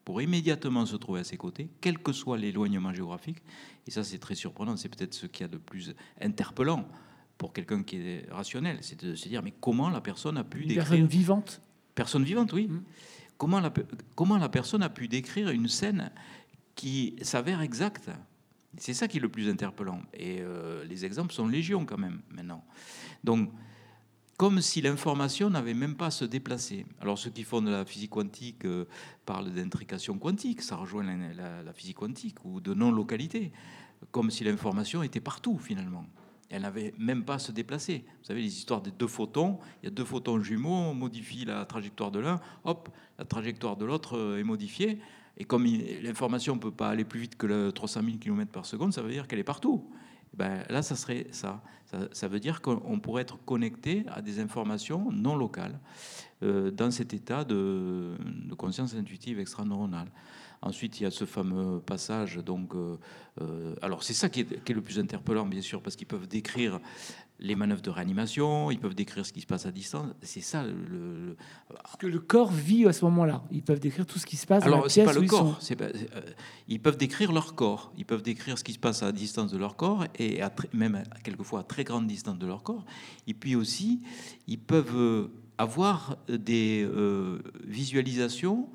pour 0.04 0.22
immédiatement 0.22 0.86
se 0.86 0.96
trouver 0.96 1.20
à 1.20 1.24
ses 1.24 1.36
côtés, 1.36 1.68
quel 1.80 1.98
que 1.98 2.12
soit 2.12 2.36
l'éloignement 2.36 2.92
géographique. 2.92 3.38
Et 3.86 3.90
ça, 3.90 4.04
c'est 4.04 4.18
très 4.18 4.34
surprenant. 4.34 4.76
C'est 4.76 4.88
peut-être 4.88 5.14
ce 5.14 5.26
qu'il 5.26 5.42
y 5.42 5.48
a 5.48 5.48
de 5.48 5.58
plus 5.58 5.94
interpellant 6.20 6.86
pour 7.40 7.54
quelqu'un 7.54 7.82
qui 7.82 7.96
est 7.96 8.26
rationnel, 8.30 8.76
c'est 8.82 9.02
de 9.02 9.14
se 9.14 9.26
dire 9.26 9.42
mais 9.42 9.54
comment 9.62 9.88
la 9.88 10.02
personne 10.02 10.36
a 10.36 10.44
pu 10.44 10.60
Une 10.60 10.68
décrire 10.68 10.84
personne 10.88 11.06
vivante. 11.06 11.62
personne 11.94 12.22
vivante, 12.22 12.52
oui. 12.52 12.68
Mm. 12.68 12.82
Comment, 13.38 13.60
la, 13.60 13.72
comment 14.14 14.36
la 14.36 14.50
personne 14.50 14.82
a 14.82 14.90
pu 14.90 15.08
décrire 15.08 15.48
une 15.48 15.66
scène 15.66 16.12
qui 16.74 17.16
s'avère 17.22 17.62
exacte? 17.62 18.10
C'est 18.76 18.92
ça 18.92 19.08
qui 19.08 19.16
est 19.16 19.20
le 19.22 19.30
plus 19.30 19.48
interpellant. 19.48 20.02
Et 20.12 20.40
euh, 20.42 20.84
les 20.84 21.06
exemples 21.06 21.32
sont 21.32 21.48
légion 21.48 21.86
quand 21.86 21.96
même 21.96 22.20
maintenant. 22.30 22.62
Donc, 23.24 23.50
comme 24.36 24.60
si 24.60 24.82
l'information 24.82 25.48
n'avait 25.48 25.72
même 25.74 25.96
pas 25.96 26.06
à 26.06 26.10
se 26.10 26.26
déplacer. 26.26 26.84
Alors 27.00 27.18
ceux 27.18 27.30
qui 27.30 27.42
font 27.44 27.62
de 27.62 27.70
la 27.70 27.86
physique 27.86 28.10
quantique 28.10 28.66
euh, 28.66 28.84
parlent 29.24 29.50
d'intrication 29.50 30.18
quantique, 30.18 30.60
ça 30.60 30.76
rejoint 30.76 31.04
la, 31.04 31.32
la- 31.32 31.62
la 31.62 31.72
physique 31.72 31.96
quantique, 31.96 32.44
ou 32.44 32.60
de 32.60 32.74
non-localité, 32.74 33.50
comme 34.10 34.30
si 34.30 34.44
l'information 34.44 35.02
était 35.02 35.20
partout 35.20 35.56
finalement. 35.58 36.04
Elle 36.50 36.62
n'avait 36.62 36.92
même 36.98 37.24
pas 37.24 37.34
à 37.34 37.38
se 37.38 37.52
déplacer. 37.52 38.04
Vous 38.18 38.24
savez, 38.24 38.42
les 38.42 38.56
histoires 38.56 38.82
des 38.82 38.90
deux 38.90 39.06
photons, 39.06 39.58
il 39.82 39.86
y 39.86 39.88
a 39.88 39.90
deux 39.90 40.04
photons 40.04 40.40
jumeaux, 40.40 40.70
on 40.70 40.94
modifie 40.94 41.44
la 41.44 41.64
trajectoire 41.64 42.10
de 42.10 42.18
l'un, 42.18 42.40
hop, 42.64 42.88
la 43.18 43.24
trajectoire 43.24 43.76
de 43.76 43.84
l'autre 43.84 44.16
euh, 44.16 44.38
est 44.38 44.44
modifiée. 44.44 44.98
Et 45.38 45.44
comme 45.44 45.64
l'information 45.64 46.56
ne 46.56 46.60
peut 46.60 46.72
pas 46.72 46.88
aller 46.90 47.04
plus 47.04 47.20
vite 47.20 47.36
que 47.36 47.46
le 47.46 47.72
300 47.72 48.02
000 48.04 48.16
km 48.18 48.50
par 48.50 48.66
seconde, 48.66 48.92
ça 48.92 49.00
veut 49.00 49.10
dire 49.10 49.26
qu'elle 49.26 49.38
est 49.38 49.44
partout. 49.44 49.88
Ben, 50.34 50.64
là, 50.68 50.82
ça 50.82 50.96
serait 50.96 51.26
ça. 51.30 51.62
ça. 51.86 52.08
ça 52.12 52.28
veut 52.28 52.40
dire 52.40 52.60
qu'on 52.60 53.00
pourrait 53.00 53.22
être 53.22 53.38
connecté 53.44 54.04
à 54.08 54.20
des 54.22 54.38
informations 54.38 55.10
non 55.10 55.36
locales 55.36 55.78
euh, 56.42 56.70
dans 56.70 56.90
cet 56.90 57.14
état 57.14 57.44
de, 57.44 58.16
de 58.48 58.54
conscience 58.54 58.94
intuitive 58.94 59.40
extraneuronale. 59.40 60.08
Ensuite, 60.62 61.00
il 61.00 61.04
y 61.04 61.06
a 61.06 61.10
ce 61.10 61.24
fameux 61.24 61.80
passage. 61.80 62.36
Donc, 62.36 62.74
euh, 62.74 62.96
euh, 63.40 63.74
alors, 63.80 64.02
c'est 64.02 64.12
ça 64.12 64.28
qui 64.28 64.40
est, 64.40 64.62
qui 64.62 64.72
est 64.72 64.74
le 64.74 64.82
plus 64.82 64.98
interpellant, 64.98 65.46
bien 65.46 65.62
sûr, 65.62 65.80
parce 65.82 65.96
qu'ils 65.96 66.06
peuvent 66.06 66.28
décrire 66.28 66.78
les 67.42 67.54
manœuvres 67.56 67.80
de 67.80 67.88
réanimation, 67.88 68.70
ils 68.70 68.78
peuvent 68.78 68.94
décrire 68.94 69.24
ce 69.24 69.32
qui 69.32 69.40
se 69.40 69.46
passe 69.46 69.64
à 69.64 69.72
distance. 69.72 70.12
C'est 70.20 70.42
ça 70.42 70.62
le- 70.62 71.38
que 71.98 72.06
le 72.06 72.18
corps 72.18 72.50
vit 72.52 72.84
à 72.86 72.92
ce 72.92 73.02
moment-là. 73.06 73.42
Ils 73.50 73.62
peuvent 73.62 73.80
décrire 73.80 74.04
tout 74.04 74.18
ce 74.18 74.26
qui 74.26 74.36
se 74.36 74.46
passe 74.46 74.62
alors, 74.64 74.90
c'est 74.90 75.04
pas 75.04 75.14
le 75.14 75.22
ils 75.22 75.28
corps. 75.28 75.54
sont. 75.54 75.60
c'est 75.60 75.76
pas- 75.76 75.86
euh, 75.86 76.20
ils 76.68 76.78
peuvent 76.80 76.98
décrire 76.98 77.32
leur 77.32 77.54
corps. 77.54 77.90
Ils 77.96 78.04
peuvent 78.04 78.20
décrire 78.22 78.58
ce 78.58 78.64
qui 78.64 78.74
se 78.74 78.78
passe 78.78 79.02
à 79.02 79.10
distance 79.12 79.50
de 79.52 79.56
leur 79.56 79.76
corps 79.76 80.04
et 80.18 80.42
à 80.42 80.50
très- 80.50 80.68
même 80.74 80.96
à- 80.96 81.04
quelquefois 81.24 81.60
à 81.60 81.62
très 81.62 81.84
grande 81.84 82.06
distance 82.06 82.38
de 82.38 82.46
leur 82.46 82.62
corps. 82.62 82.84
Et 83.26 83.32
puis 83.32 83.54
aussi, 83.56 84.02
ils 84.46 84.58
peuvent 84.58 85.30
avoir 85.56 86.18
des 86.28 86.86
euh, 86.86 87.38
visualisations 87.66 88.68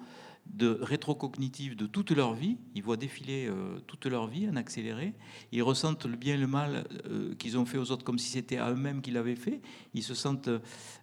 de 0.54 0.80
rétrocognitives 0.82 1.76
de 1.76 1.86
toute 1.86 2.12
leur 2.12 2.34
vie. 2.34 2.58
Ils 2.76 2.84
voient 2.84 2.98
défiler 2.98 3.48
euh, 3.48 3.80
toute 3.88 4.06
leur 4.06 4.28
vie 4.28 4.48
en 4.48 4.56
accéléré. 4.56 5.14
Ils 5.52 5.64
ressentent 5.64 6.06
le 6.06 6.16
bien 6.16 6.36
et 6.36 6.38
le 6.38 6.48
mal 6.48 6.88
euh, 7.10 7.36
qu'ils 7.36 7.58
ont 7.58 7.66
fait 7.66 7.78
aux 7.78 7.92
autres 7.92 8.04
comme 8.04 8.20
si 8.20 8.30
c'était 8.30 8.58
à 8.58 8.72
eux-mêmes 8.72 9.02
qu'ils 9.02 9.16
l'avaient 9.16 9.36
fait. 9.36 9.62
Ils 9.94 10.04
se 10.04 10.14
sentent 10.14 10.50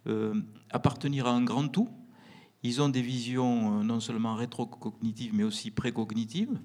euh, 0.07 0.41
appartenir 0.71 1.27
à 1.27 1.31
un 1.31 1.43
grand 1.43 1.67
tout. 1.67 1.89
Ils 2.63 2.81
ont 2.81 2.89
des 2.89 3.01
visions 3.01 3.83
non 3.83 3.99
seulement 3.99 4.35
rétrocognitives, 4.35 5.33
mais 5.35 5.43
aussi 5.43 5.69
précognitives, 5.69 6.57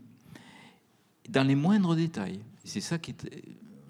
dans 1.28 1.42
les 1.42 1.56
moindres 1.56 1.96
détails. 1.96 2.38
C'est 2.62 2.80
ça 2.80 2.98
qui 2.98 3.10
est, 3.10 3.42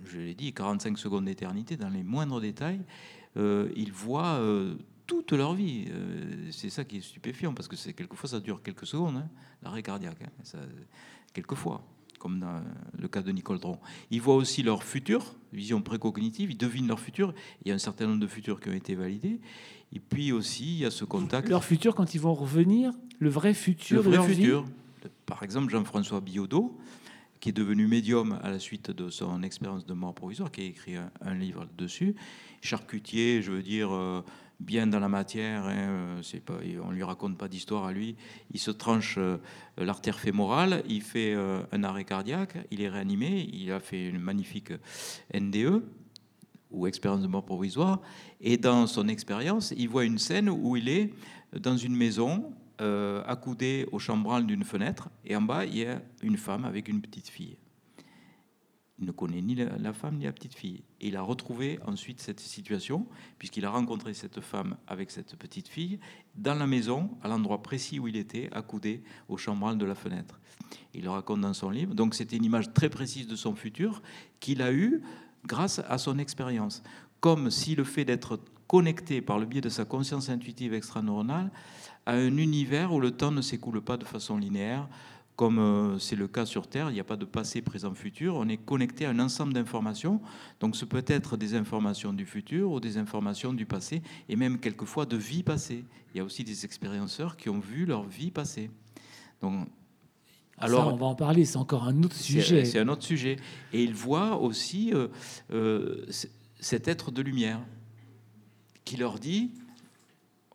je 0.06 0.18
l'ai 0.18 0.34
dit, 0.34 0.54
45 0.54 0.96
secondes 0.96 1.26
d'éternité, 1.26 1.76
dans 1.76 1.90
les 1.90 2.02
moindres 2.02 2.40
détails, 2.40 2.80
ils 3.36 3.92
voient 3.92 4.40
toute 5.08 5.32
leur 5.32 5.54
vie. 5.54 5.86
Euh, 5.90 6.48
c'est 6.52 6.70
ça 6.70 6.84
qui 6.84 6.98
est 6.98 7.00
stupéfiant, 7.00 7.52
parce 7.52 7.66
que 7.66 7.74
c'est 7.74 7.94
quelquefois 7.94 8.28
ça 8.28 8.38
dure 8.38 8.62
quelques 8.62 8.86
secondes, 8.86 9.16
hein, 9.16 9.28
l'arrêt 9.64 9.82
cardiaque, 9.82 10.22
hein, 10.22 10.30
ça, 10.44 10.58
quelquefois, 11.32 11.82
comme 12.20 12.38
dans 12.38 12.62
le 12.96 13.08
cas 13.08 13.22
de 13.22 13.32
Nicole 13.32 13.58
Dron. 13.58 13.78
Ils 14.12 14.20
voient 14.20 14.36
aussi 14.36 14.62
leur 14.62 14.84
futur, 14.84 15.34
vision 15.52 15.80
précognitive, 15.82 16.50
ils 16.52 16.56
devinent 16.58 16.86
leur 16.88 17.00
futur. 17.00 17.34
Il 17.64 17.68
y 17.68 17.72
a 17.72 17.74
un 17.74 17.78
certain 17.78 18.06
nombre 18.06 18.20
de 18.20 18.26
futurs 18.26 18.60
qui 18.60 18.68
ont 18.68 18.74
été 18.74 18.94
validés. 18.94 19.40
Et 19.92 20.00
puis 20.00 20.32
aussi, 20.32 20.64
il 20.64 20.78
y 20.80 20.84
a 20.84 20.90
ce 20.90 21.04
contact. 21.04 21.48
Leur 21.48 21.64
futur, 21.64 21.94
quand 21.94 22.14
ils 22.14 22.20
vont 22.20 22.34
revenir, 22.34 22.92
le 23.18 23.30
vrai 23.30 23.54
futur 23.54 23.98
Le 23.98 24.02
de 24.02 24.08
vrai 24.08 24.16
leur 24.18 24.26
vie. 24.26 24.34
futur. 24.36 24.64
Par 25.26 25.42
exemple, 25.42 25.70
Jean-François 25.70 26.20
Biodot, 26.20 26.76
qui 27.40 27.50
est 27.50 27.52
devenu 27.52 27.86
médium 27.86 28.38
à 28.42 28.50
la 28.50 28.58
suite 28.58 28.90
de 28.90 29.08
son 29.10 29.42
expérience 29.44 29.86
de 29.86 29.94
mort 29.94 30.12
provisoire, 30.14 30.50
qui 30.50 30.60
a 30.60 30.64
écrit 30.64 30.96
un, 30.96 31.10
un 31.22 31.34
livre 31.34 31.66
dessus. 31.78 32.16
Charcutier, 32.62 33.40
je 33.42 33.52
veux 33.52 33.62
dire, 33.62 33.92
euh, 33.92 34.22
bien 34.60 34.86
dans 34.86 34.98
la 34.98 35.08
matière, 35.08 35.64
hein, 35.66 36.20
euh, 36.34 36.80
on 36.84 36.90
lui 36.90 37.02
raconte 37.02 37.38
pas 37.38 37.48
d'histoire 37.48 37.84
à 37.84 37.92
lui. 37.92 38.16
Il 38.52 38.58
se 38.58 38.70
tranche 38.70 39.16
euh, 39.18 39.38
l'artère 39.76 40.18
fémorale, 40.18 40.82
il 40.88 41.02
fait 41.02 41.34
euh, 41.34 41.62
un 41.72 41.84
arrêt 41.84 42.04
cardiaque, 42.04 42.56
il 42.70 42.82
est 42.82 42.88
réanimé, 42.88 43.48
il 43.52 43.70
a 43.72 43.80
fait 43.80 44.08
une 44.08 44.18
magnifique 44.18 44.72
NDE 45.34 45.82
ou 46.70 46.86
expérience 46.86 47.22
de 47.22 47.28
mort 47.28 47.44
provisoire. 47.44 48.00
Et 48.40 48.56
dans 48.56 48.86
son 48.86 49.08
expérience, 49.08 49.72
il 49.76 49.88
voit 49.88 50.04
une 50.04 50.18
scène 50.18 50.50
où 50.50 50.76
il 50.76 50.88
est 50.88 51.14
dans 51.58 51.76
une 51.76 51.96
maison, 51.96 52.52
accoudé 53.26 53.88
au 53.90 53.98
chambranle 53.98 54.46
d'une 54.46 54.62
fenêtre, 54.62 55.08
et 55.24 55.34
en 55.34 55.42
bas, 55.42 55.64
il 55.64 55.78
y 55.78 55.84
a 55.84 56.00
une 56.22 56.36
femme 56.36 56.64
avec 56.64 56.86
une 56.86 57.00
petite 57.00 57.28
fille. 57.28 57.56
Il 59.00 59.06
ne 59.06 59.12
connaît 59.12 59.40
ni 59.40 59.54
la, 59.54 59.92
femme 59.92 60.16
ni 60.16 60.24
la 60.24 60.32
petite 60.32 60.54
fille. 60.54 60.82
Et 61.00 61.08
il 61.08 61.16
a 61.16 61.22
retrouvé 61.22 61.78
ensuite 61.86 62.20
cette 62.20 62.40
situation, 62.40 63.06
puisqu'il 63.38 63.64
a 63.64 63.70
rencontré 63.70 64.12
cette 64.12 64.40
femme 64.40 64.76
avec 64.88 65.10
cette 65.10 65.36
petite 65.36 65.68
fille 65.68 66.00
dans 66.34 66.54
la 66.54 66.66
maison, 66.66 67.10
à 67.22 67.28
l'endroit 67.28 67.62
précis 67.62 68.00
où 68.00 68.08
il 68.08 68.16
était, 68.16 68.48
accoudé 68.52 69.02
au 69.28 69.36
chambranle 69.36 69.78
de 69.78 69.84
la 69.84 69.94
fenêtre. 69.94 70.40
Il 70.94 71.04
le 71.04 71.10
raconte 71.10 71.42
dans 71.42 71.54
son 71.54 71.70
livre. 71.70 71.94
Donc 71.94 72.14
c'était 72.14 72.36
une 72.36 72.44
image 72.44 72.72
très 72.74 72.90
précise 72.90 73.28
de 73.28 73.36
son 73.36 73.54
futur 73.54 74.02
qu'il 74.40 74.62
a 74.62 74.72
eue 74.72 75.02
grâce 75.46 75.80
à 75.88 75.98
son 75.98 76.18
expérience. 76.18 76.82
Comme 77.20 77.50
si 77.50 77.74
le 77.74 77.84
fait 77.84 78.04
d'être 78.04 78.40
connecté 78.66 79.22
par 79.22 79.38
le 79.38 79.46
biais 79.46 79.60
de 79.60 79.68
sa 79.68 79.84
conscience 79.84 80.28
intuitive 80.28 80.74
extraneuronale 80.74 81.50
à 82.06 82.12
un 82.12 82.36
univers 82.36 82.92
où 82.92 83.00
le 83.00 83.10
temps 83.10 83.30
ne 83.30 83.40
s'écoule 83.40 83.80
pas 83.80 83.96
de 83.96 84.04
façon 84.04 84.36
linéaire, 84.36 84.88
comme 85.38 85.60
euh, 85.60 86.00
c'est 86.00 86.16
le 86.16 86.26
cas 86.26 86.44
sur 86.44 86.66
Terre, 86.66 86.90
il 86.90 86.94
n'y 86.94 87.00
a 87.00 87.04
pas 87.04 87.14
de 87.14 87.24
passé, 87.24 87.62
présent, 87.62 87.94
futur, 87.94 88.34
on 88.34 88.48
est 88.48 88.56
connecté 88.56 89.06
à 89.06 89.10
un 89.10 89.20
ensemble 89.20 89.52
d'informations, 89.52 90.20
donc 90.58 90.74
ce 90.74 90.84
peut 90.84 91.04
être 91.06 91.36
des 91.36 91.54
informations 91.54 92.12
du 92.12 92.26
futur 92.26 92.72
ou 92.72 92.80
des 92.80 92.98
informations 92.98 93.52
du 93.52 93.64
passé, 93.64 94.02
et 94.28 94.34
même 94.34 94.58
quelquefois 94.58 95.06
de 95.06 95.16
vie 95.16 95.44
passée. 95.44 95.84
Il 96.12 96.18
y 96.18 96.20
a 96.20 96.24
aussi 96.24 96.42
des 96.42 96.64
expérienceurs 96.64 97.36
qui 97.36 97.50
ont 97.50 97.60
vu 97.60 97.86
leur 97.86 98.02
vie 98.02 98.32
passée. 98.32 98.68
Donc, 99.40 99.68
Alors, 100.56 100.80
alors, 100.80 100.94
on 100.94 100.96
va 100.96 101.06
en 101.06 101.14
parler, 101.14 101.44
c'est 101.44 101.56
encore 101.56 101.84
un 101.84 102.02
autre 102.02 102.16
sujet. 102.16 102.64
C'est 102.64 102.80
un 102.80 102.88
autre 102.88 103.04
sujet. 103.04 103.36
Et 103.72 103.84
il 103.84 103.94
voit 103.94 104.40
aussi 104.40 104.92
euh, 104.92 105.06
euh, 105.52 106.04
cet 106.58 106.88
être 106.88 107.12
de 107.12 107.22
lumière 107.22 107.60
qui 108.84 108.96
leur 108.96 109.20
dit, 109.20 109.52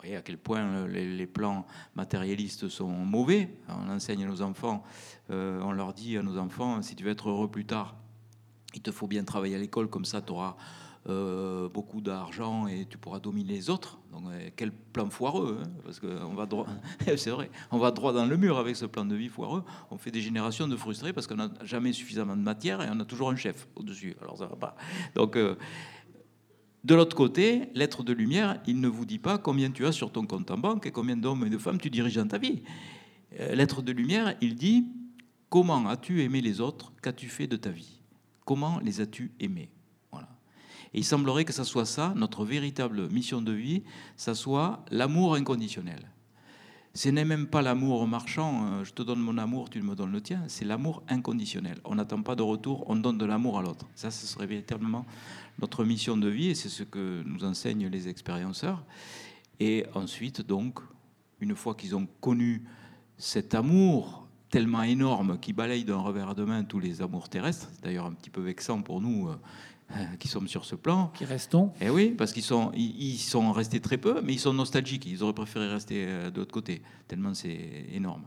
voyez 0.03 0.17
à 0.17 0.21
quel 0.21 0.37
point 0.37 0.61
euh, 0.61 0.87
les, 0.87 1.27
plans 1.27 1.65
matérialistes 1.95 2.67
sont 2.67 2.89
mauvais. 2.89 3.49
On 3.69 3.89
enseigne 3.89 4.25
à 4.25 4.27
nos 4.27 4.41
enfants, 4.41 4.83
euh, 5.31 5.61
on 5.61 5.71
leur 5.71 5.93
dit 5.93 6.17
à 6.17 6.23
nos 6.23 6.37
enfants, 6.37 6.81
si 6.81 6.95
tu 6.95 7.03
veux 7.03 7.11
être 7.11 7.29
heureux 7.29 7.49
plus 7.49 7.65
tard, 7.65 7.95
il 8.75 8.81
te 8.81 8.91
faut 8.91 9.07
bien 9.07 9.23
travailler 9.23 9.55
à 9.55 9.59
l'école, 9.59 9.87
comme 9.87 10.03
ça 10.05 10.21
tu 10.21 10.33
auras 10.33 10.57
euh, 11.07 11.69
beaucoup 11.69 12.01
d'argent 12.01 12.67
et 12.67 12.85
tu 12.85 12.97
pourras 12.97 13.19
dominer 13.19 13.53
les 13.53 13.69
autres. 13.69 13.99
Donc 14.11 14.23
quel 14.57 14.71
plan 14.71 15.09
foireux, 15.09 15.61
hein, 15.63 15.69
parce 15.85 15.99
qu'on 15.99 16.33
va 16.33 16.45
droit, 16.45 16.67
c'est 17.17 17.29
vrai, 17.29 17.49
on 17.71 17.77
va 17.77 17.91
droit 17.91 18.11
dans 18.11 18.25
le 18.25 18.35
mur 18.35 18.57
avec 18.57 18.75
ce 18.75 18.85
plan 18.85 19.05
de 19.05 19.15
vie 19.15 19.29
foireux. 19.29 19.63
On 19.89 19.97
fait 19.97 20.11
des 20.11 20.21
générations 20.21 20.67
de 20.67 20.75
frustrés 20.75 21.13
parce 21.13 21.27
qu'on 21.27 21.35
n'a 21.35 21.49
jamais 21.63 21.93
suffisamment 21.93 22.35
de 22.35 22.41
matière 22.41 22.81
et 22.81 22.89
on 22.91 22.99
a 22.99 23.05
toujours 23.05 23.29
un 23.29 23.37
chef 23.37 23.67
au-dessus. 23.75 24.15
Alors 24.21 24.37
ça 24.37 24.47
va 24.47 24.55
pas. 24.57 24.75
Donc 25.15 25.37
de 26.83 26.95
l'autre 26.95 27.15
côté, 27.15 27.69
l'être 27.75 28.03
de 28.03 28.13
lumière, 28.13 28.61
il 28.67 28.79
ne 28.79 28.87
vous 28.87 29.05
dit 29.05 29.19
pas 29.19 29.37
combien 29.37 29.71
tu 29.71 29.85
as 29.85 29.91
sur 29.91 30.11
ton 30.11 30.25
compte 30.25 30.51
en 30.51 30.57
banque 30.57 30.85
et 30.85 30.91
combien 30.91 31.15
d'hommes 31.15 31.45
et 31.45 31.49
de 31.49 31.57
femmes 31.57 31.79
tu 31.79 31.89
diriges 31.89 32.15
dans 32.15 32.27
ta 32.27 32.37
vie. 32.37 32.61
Euh, 33.39 33.55
L'être 33.55 33.81
de 33.81 33.91
lumière, 33.91 34.35
il 34.41 34.55
dit 34.55 34.87
comment 35.49 35.87
as-tu 35.87 36.21
aimé 36.23 36.41
les 36.41 36.59
autres? 36.59 36.91
Qu'as-tu 37.01 37.29
fait 37.29 37.47
de 37.47 37.55
ta 37.55 37.69
vie? 37.69 38.01
Comment 38.45 38.79
les 38.79 38.99
as-tu 38.99 39.31
aimés? 39.39 39.69
Et 40.93 40.99
il 40.99 41.03
semblerait 41.03 41.45
que 41.45 41.53
ça 41.53 41.63
soit 41.63 41.85
ça, 41.85 42.13
notre 42.15 42.45
véritable 42.45 43.09
mission 43.09 43.41
de 43.41 43.51
vie, 43.51 43.83
ça 44.15 44.35
soit 44.35 44.85
l'amour 44.91 45.35
inconditionnel. 45.35 46.11
Ce 46.93 47.09
n'est 47.09 47.25
même 47.25 47.47
pas 47.47 47.63
l'amour 47.63 48.07
marchand, 48.07 48.67
euh, 48.67 48.83
je 48.83 48.93
te 48.93 49.01
donne 49.01 49.19
mon 49.19 49.39
amour, 49.39 49.71
tu 49.71 49.81
me 49.81 49.95
donnes 49.95 50.11
le 50.11 50.21
tien, 50.21 50.43
c'est 50.47 50.63
l'amour 50.63 51.01
inconditionnel. 51.09 51.79
On 51.85 51.95
n'attend 51.95 52.21
pas 52.21 52.35
de 52.35 52.43
retour, 52.43 52.83
on 52.87 52.95
donne 52.95 53.17
de 53.17 53.25
l'amour 53.25 53.57
à 53.57 53.63
l'autre. 53.63 53.87
Ça, 53.95 54.11
ce 54.11 54.27
serait 54.27 54.45
véritablement 54.45 55.07
notre 55.59 55.83
mission 55.85 56.17
de 56.17 56.27
vie 56.27 56.49
et 56.49 56.55
c'est 56.55 56.69
ce 56.69 56.83
que 56.83 57.23
nous 57.25 57.43
enseignent 57.43 57.87
les 57.87 58.07
expérienceurs. 58.07 58.83
Et 59.59 59.85
ensuite, 59.93 60.41
donc, 60.41 60.79
une 61.39 61.55
fois 61.55 61.75
qu'ils 61.75 61.95
ont 61.95 62.07
connu 62.21 62.63
cet 63.17 63.53
amour 63.53 64.27
tellement 64.49 64.83
énorme 64.83 65.39
qui 65.39 65.53
balaye 65.53 65.83
d'un 65.83 65.97
revers 65.97 66.35
de 66.35 66.43
main 66.43 66.63
tous 66.63 66.79
les 66.79 67.01
amours 67.01 67.29
terrestres, 67.29 67.69
d'ailleurs 67.81 68.05
un 68.05 68.13
petit 68.13 68.29
peu 68.29 68.41
vexant 68.41 68.81
pour 68.81 69.01
nous 69.01 69.29
euh, 69.29 69.35
qui 70.19 70.27
sommes 70.27 70.47
sur 70.47 70.65
ce 70.65 70.75
plan. 70.75 71.11
Qui 71.15 71.25
restons 71.25 71.71
Eh 71.81 71.89
oui, 71.89 72.09
parce 72.09 72.33
qu'ils 72.33 72.43
sont, 72.43 72.71
ils, 72.75 73.17
sont 73.17 73.51
restés 73.51 73.79
très 73.79 73.97
peu, 73.97 74.21
mais 74.21 74.33
ils 74.33 74.39
sont 74.39 74.53
nostalgiques. 74.53 75.05
Ils 75.05 75.23
auraient 75.23 75.33
préféré 75.33 75.67
rester 75.67 76.05
euh, 76.07 76.31
de 76.31 76.39
l'autre 76.39 76.53
côté, 76.53 76.81
tellement 77.07 77.33
c'est 77.33 77.85
énorme. 77.91 78.23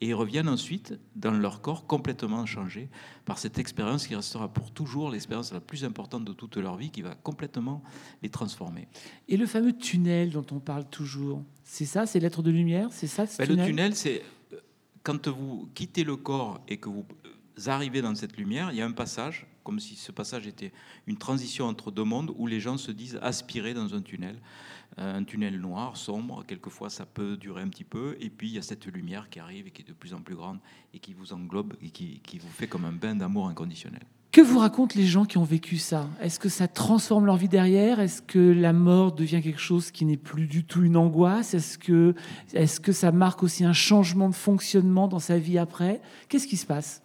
Et 0.00 0.08
ils 0.08 0.14
reviennent 0.14 0.48
ensuite 0.48 0.98
dans 1.14 1.30
leur 1.30 1.62
corps 1.62 1.86
complètement 1.86 2.44
changé 2.44 2.90
par 3.24 3.38
cette 3.38 3.58
expérience 3.58 4.06
qui 4.06 4.14
restera 4.14 4.52
pour 4.52 4.70
toujours 4.70 5.10
l'expérience 5.10 5.52
la 5.52 5.60
plus 5.60 5.84
importante 5.84 6.24
de 6.24 6.32
toute 6.32 6.56
leur 6.56 6.76
vie, 6.76 6.90
qui 6.90 7.00
va 7.00 7.14
complètement 7.14 7.82
les 8.22 8.28
transformer. 8.28 8.88
Et 9.28 9.36
le 9.36 9.46
fameux 9.46 9.72
tunnel 9.72 10.30
dont 10.30 10.44
on 10.50 10.60
parle 10.60 10.84
toujours, 10.88 11.42
c'est 11.64 11.86
ça, 11.86 12.04
c'est 12.06 12.20
l'être 12.20 12.42
de 12.42 12.50
lumière, 12.50 12.88
c'est 12.92 13.06
ça 13.06 13.26
ce 13.26 13.38
ben, 13.38 13.46
tunnel 13.46 13.64
Le 13.64 13.70
tunnel, 13.70 13.94
c'est 13.94 14.22
euh, 14.52 14.58
quand 15.02 15.28
vous 15.28 15.70
quittez 15.74 16.04
le 16.04 16.16
corps 16.16 16.60
et 16.68 16.76
que 16.76 16.90
vous 16.90 17.06
arrivez 17.66 18.02
dans 18.02 18.14
cette 18.14 18.36
lumière, 18.36 18.70
il 18.72 18.76
y 18.76 18.82
a 18.82 18.86
un 18.86 18.92
passage, 18.92 19.46
comme 19.64 19.80
si 19.80 19.96
ce 19.96 20.12
passage 20.12 20.46
était 20.46 20.72
une 21.06 21.16
transition 21.16 21.66
entre 21.66 21.90
deux 21.90 22.04
mondes 22.04 22.32
où 22.36 22.46
les 22.46 22.60
gens 22.60 22.76
se 22.76 22.90
disent 22.90 23.18
aspirer 23.22 23.72
dans 23.72 23.94
un 23.94 24.02
tunnel. 24.02 24.38
Un 24.98 25.24
tunnel 25.24 25.60
noir, 25.60 25.96
sombre, 25.96 26.42
quelquefois 26.46 26.88
ça 26.88 27.04
peut 27.04 27.36
durer 27.36 27.60
un 27.60 27.68
petit 27.68 27.84
peu, 27.84 28.16
et 28.18 28.30
puis 28.30 28.48
il 28.48 28.54
y 28.54 28.58
a 28.58 28.62
cette 28.62 28.86
lumière 28.86 29.28
qui 29.28 29.38
arrive 29.40 29.66
et 29.66 29.70
qui 29.70 29.82
est 29.82 29.88
de 29.88 29.92
plus 29.92 30.14
en 30.14 30.22
plus 30.22 30.34
grande 30.34 30.58
et 30.94 30.98
qui 30.98 31.12
vous 31.12 31.34
englobe 31.34 31.74
et 31.82 31.90
qui, 31.90 32.38
vous 32.38 32.48
fait 32.48 32.66
comme 32.66 32.86
un 32.86 32.92
bain 32.92 33.14
d'amour 33.14 33.48
inconditionnel. 33.48 34.00
Que 34.32 34.40
vous 34.40 34.58
racontent 34.58 34.94
les 34.96 35.06
gens 35.06 35.26
qui 35.26 35.36
ont 35.36 35.44
vécu 35.44 35.76
ça? 35.76 36.08
Est-ce 36.20 36.38
que 36.38 36.48
ça 36.48 36.66
transforme 36.66 37.26
leur 37.26 37.36
vie 37.36 37.48
derrière? 37.48 38.00
Est-ce 38.00 38.22
que 38.22 38.38
la 38.38 38.72
mort 38.72 39.12
devient 39.12 39.42
quelque 39.42 39.60
chose 39.60 39.90
qui 39.90 40.06
n'est 40.06 40.16
plus 40.16 40.46
du 40.46 40.64
tout 40.64 40.82
une 40.82 40.96
angoisse? 40.96 41.52
Est-ce 41.52 41.76
que, 41.76 42.14
est 42.54 42.80
que 42.80 42.92
ça 42.92 43.12
marque 43.12 43.42
aussi 43.42 43.64
un 43.64 43.74
changement 43.74 44.30
de 44.30 44.34
fonctionnement 44.34 45.08
dans 45.08 45.18
sa 45.18 45.38
vie 45.38 45.58
après? 45.58 46.00
Qu'est-ce 46.28 46.46
qui 46.46 46.56
se 46.56 46.66
passe? 46.66 47.02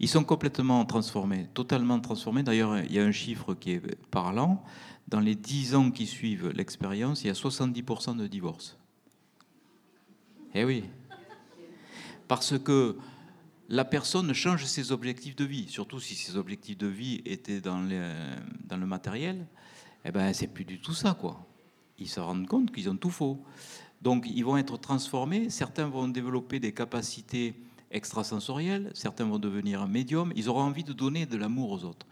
Ils 0.00 0.08
sont 0.08 0.24
complètement 0.24 0.84
transformés, 0.84 1.46
totalement 1.54 2.00
transformés. 2.00 2.42
D'ailleurs, 2.42 2.78
il 2.78 2.92
y 2.92 2.98
a 2.98 3.04
un 3.04 3.12
chiffre 3.12 3.54
qui 3.54 3.72
est 3.72 3.96
parlant 4.10 4.62
dans 5.10 5.20
les 5.20 5.34
10 5.34 5.74
ans 5.74 5.90
qui 5.90 6.06
suivent 6.06 6.50
l'expérience, 6.50 7.24
il 7.24 7.26
y 7.26 7.30
a 7.30 7.34
70% 7.34 8.16
de 8.16 8.26
divorces. 8.26 8.78
Eh 10.54 10.64
oui. 10.64 10.84
Parce 12.28 12.58
que 12.58 12.96
la 13.68 13.84
personne 13.84 14.32
change 14.32 14.64
ses 14.64 14.92
objectifs 14.92 15.36
de 15.36 15.44
vie, 15.44 15.68
surtout 15.68 16.00
si 16.00 16.14
ses 16.14 16.36
objectifs 16.36 16.78
de 16.78 16.86
vie 16.86 17.22
étaient 17.24 17.60
dans, 17.60 17.80
dans 18.64 18.76
le 18.76 18.86
matériel, 18.86 19.46
eh 20.04 20.12
ben 20.12 20.32
c'est 20.32 20.46
plus 20.46 20.64
du 20.64 20.80
tout 20.80 20.94
ça, 20.94 21.14
quoi. 21.14 21.44
Ils 21.98 22.08
se 22.08 22.20
rendent 22.20 22.46
compte 22.46 22.72
qu'ils 22.72 22.88
ont 22.88 22.96
tout 22.96 23.10
faux. 23.10 23.44
Donc 24.00 24.26
ils 24.26 24.44
vont 24.44 24.56
être 24.56 24.78
transformés, 24.78 25.50
certains 25.50 25.88
vont 25.88 26.08
développer 26.08 26.58
des 26.58 26.72
capacités 26.72 27.54
extrasensorielles, 27.90 28.90
certains 28.94 29.24
vont 29.24 29.38
devenir 29.38 29.86
médiums, 29.86 30.32
ils 30.36 30.48
auront 30.48 30.62
envie 30.62 30.84
de 30.84 30.92
donner 30.92 31.26
de 31.26 31.36
l'amour 31.36 31.70
aux 31.70 31.84
autres. 31.84 32.06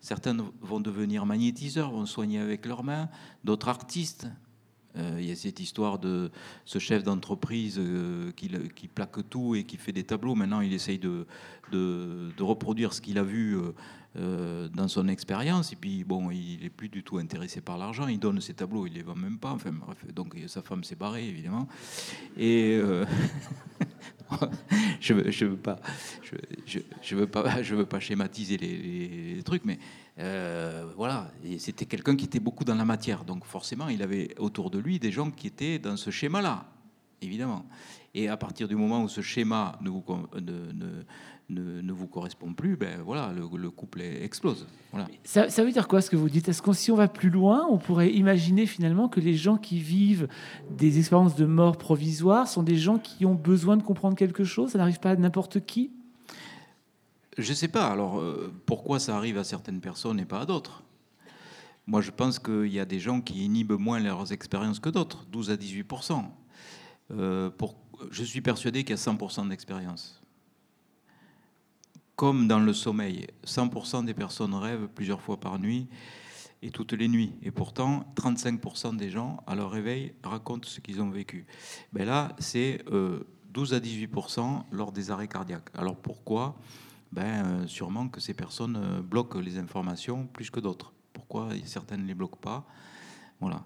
Certains 0.00 0.36
vont 0.60 0.80
devenir 0.80 1.26
magnétiseurs, 1.26 1.90
vont 1.90 2.06
soigner 2.06 2.38
avec 2.38 2.66
leurs 2.66 2.84
mains, 2.84 3.08
d'autres 3.42 3.68
artistes. 3.68 4.28
Euh, 4.96 5.16
il 5.18 5.26
y 5.26 5.32
a 5.32 5.36
cette 5.36 5.58
histoire 5.58 5.98
de 5.98 6.30
ce 6.64 6.78
chef 6.78 7.02
d'entreprise 7.02 7.78
euh, 7.80 8.30
qui, 8.32 8.48
plaque 8.86 9.28
tout 9.28 9.56
et 9.56 9.64
qui 9.64 9.76
fait 9.76 9.92
des 9.92 10.04
tableaux. 10.04 10.36
Maintenant, 10.36 10.60
il 10.60 10.72
essaye 10.72 10.98
de, 10.98 11.26
de, 11.72 12.42
reproduire 12.42 12.92
ce 12.92 13.00
qu'il 13.00 13.18
a 13.18 13.24
vu 13.24 13.58
euh, 14.16 14.68
dans 14.68 14.86
son 14.86 15.08
expérience. 15.08 15.72
Et 15.72 15.76
puis, 15.76 16.04
bon, 16.04 16.30
il 16.30 16.60
n'est 16.62 16.70
plus 16.70 16.88
du 16.88 17.02
tout 17.02 17.18
intéressé 17.18 17.60
par 17.60 17.76
l'argent. 17.76 18.06
Il 18.06 18.20
donne 18.20 18.40
ses 18.40 18.54
tableaux, 18.54 18.86
il 18.86 18.92
ne 18.92 18.98
les 18.98 19.02
vend 19.02 19.16
même 19.16 19.38
pas. 19.38 19.50
Enfin, 19.50 19.72
bref, 19.72 19.96
donc 20.14 20.36
sa 20.46 20.62
femme 20.62 20.84
s'est 20.84 20.96
barrée, 20.96 21.26
évidemment. 21.26 21.66
Et. 22.36 22.80
je 25.00 25.14
ne 25.14 25.20
veux, 25.50 25.56
pas, 25.56 25.78
je, 27.02 27.14
veux 27.14 27.26
pas, 27.26 27.62
je 27.62 27.74
veux 27.74 27.86
pas 27.86 28.00
schématiser 28.00 28.56
les, 28.56 29.42
trucs, 29.44 29.64
mais 29.64 29.78
euh, 30.18 30.86
voilà, 30.96 31.30
c'était 31.58 31.86
quelqu'un 31.86 32.16
qui 32.16 32.24
était 32.24 32.40
beaucoup 32.40 32.64
dans 32.64 32.74
la 32.74 32.84
matière, 32.84 33.24
donc 33.24 33.44
forcément, 33.44 33.88
il 33.88 34.02
avait 34.02 34.34
autour 34.38 34.70
de 34.70 34.78
lui 34.78 34.98
des 34.98 35.12
gens 35.12 35.30
qui 35.30 35.46
étaient 35.46 35.78
dans 35.78 35.96
ce 35.96 36.10
schéma-là, 36.10 36.66
évidemment. 37.20 37.66
Et 38.14 38.28
à 38.28 38.36
partir 38.36 38.68
du 38.68 38.76
moment 38.76 39.02
où 39.02 39.08
ce 39.08 39.20
schéma 39.20 39.76
ne 39.80 39.90
vous, 39.90 40.04
ne, 40.40 41.02
ne, 41.50 41.92
vous 41.92 42.06
correspond 42.06 42.52
plus, 42.54 42.76
ben 42.76 43.00
voilà, 43.02 43.32
le, 43.32 43.70
couple 43.70 44.00
explose. 44.00 44.66
Voilà. 44.92 45.08
Ça, 45.24 45.50
ça, 45.50 45.64
veut 45.64 45.72
dire 45.72 45.88
quoi 45.88 46.00
ce 46.00 46.10
que 46.10 46.16
vous 46.16 46.28
dites? 46.28 46.48
Est-ce 46.48 46.62
que 46.62 46.72
si 46.72 46.90
on 46.90 46.96
va 46.96 47.08
plus 47.08 47.30
loin, 47.30 47.66
on 47.70 47.78
pourrait 47.78 48.12
imaginer 48.12 48.66
finalement 48.66 49.08
que 49.08 49.20
les 49.20 49.34
gens 49.34 49.56
qui 49.56 49.78
vivent 49.78 50.28
des 50.70 50.98
expériences 50.98 51.36
de 51.36 51.44
mort 51.44 51.76
provisoire 51.76 52.48
sont 52.48 52.62
des 52.62 52.76
gens 52.76 52.98
qui 52.98 53.26
ont 53.26 53.34
besoin 53.34 53.76
de 53.76 53.82
comprendre 53.82 54.16
quelque 54.16 54.44
chose? 54.44 54.70
Ça 54.72 54.78
n'arrive 54.78 55.00
pas 55.00 55.10
à 55.10 55.16
n'importe 55.16 55.64
qui? 55.64 55.90
Je 57.36 57.50
ne 57.50 57.54
sais 57.56 57.68
pas. 57.68 57.86
Alors 57.86 58.18
euh, 58.18 58.52
pourquoi 58.64 58.98
ça 58.98 59.16
arrive 59.16 59.38
à 59.38 59.44
certaines 59.44 59.80
personnes 59.80 60.20
et 60.20 60.24
pas 60.24 60.40
à 60.40 60.46
d'autres? 60.46 60.82
Moi, 61.86 62.00
je 62.00 62.10
pense 62.10 62.38
qu'il 62.38 62.72
y 62.72 62.80
a 62.80 62.86
des 62.86 62.98
gens 62.98 63.20
qui 63.20 63.44
inhibent 63.44 63.78
moins 63.78 64.00
leurs 64.00 64.32
expériences 64.32 64.80
que 64.80 64.88
d'autres, 64.88 65.26
12 65.30 65.50
à 65.50 65.56
18 65.58 65.86
euh, 67.10 67.50
pour, 67.50 67.76
Je 68.10 68.24
suis 68.24 68.40
persuadé 68.40 68.84
qu'il 68.84 68.96
y 68.96 68.98
a 68.98 69.02
100% 69.02 69.50
d'expérience 69.50 70.23
comme 72.16 72.46
dans 72.46 72.60
le 72.60 72.72
sommeil, 72.72 73.26
100% 73.44 74.04
des 74.04 74.14
personnes 74.14 74.54
rêvent 74.54 74.88
plusieurs 74.88 75.20
fois 75.20 75.38
par 75.38 75.58
nuit 75.58 75.88
et 76.62 76.70
toutes 76.70 76.92
les 76.92 77.08
nuits. 77.08 77.34
Et 77.42 77.50
pourtant, 77.50 78.06
35% 78.16 78.96
des 78.96 79.10
gens, 79.10 79.42
à 79.46 79.54
leur 79.54 79.70
réveil, 79.70 80.14
racontent 80.22 80.68
ce 80.68 80.80
qu'ils 80.80 81.02
ont 81.02 81.10
vécu. 81.10 81.46
Ben 81.92 82.06
là, 82.06 82.34
c'est 82.38 82.84
12 83.50 83.72
euh, 83.72 83.76
à 83.76 83.80
18% 83.80 84.62
lors 84.70 84.92
des 84.92 85.10
arrêts 85.10 85.28
cardiaques. 85.28 85.68
Alors 85.74 85.96
pourquoi? 85.96 86.56
Ben, 87.12 87.44
euh, 87.44 87.66
Sûrement 87.66 88.08
que 88.08 88.20
ces 88.20 88.34
personnes 88.34 88.76
euh, 88.76 89.02
bloquent 89.02 89.40
les 89.40 89.58
informations 89.58 90.26
plus 90.26 90.50
que 90.50 90.60
d'autres. 90.60 90.94
Pourquoi 91.12 91.50
certaines 91.64 92.02
ne 92.02 92.06
les 92.06 92.14
bloquent 92.14 92.40
pas? 92.40 92.66
Voilà. 93.40 93.64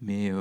Mais 0.00 0.32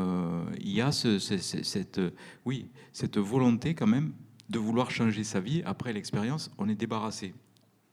il 0.59 0.71
y 0.71 0.81
a 0.81 0.91
ce, 0.91 1.19
cette, 1.19 2.01
oui, 2.43 2.69
cette 2.91 3.17
volonté 3.17 3.75
quand 3.75 3.87
même 3.87 4.11
de 4.53 4.59
vouloir 4.59 4.91
changer 4.91 5.23
sa 5.23 5.39
vie 5.39 5.63
après 5.65 5.93
l'expérience, 5.93 6.51
on 6.59 6.69
est 6.69 6.75
débarrassé 6.75 7.33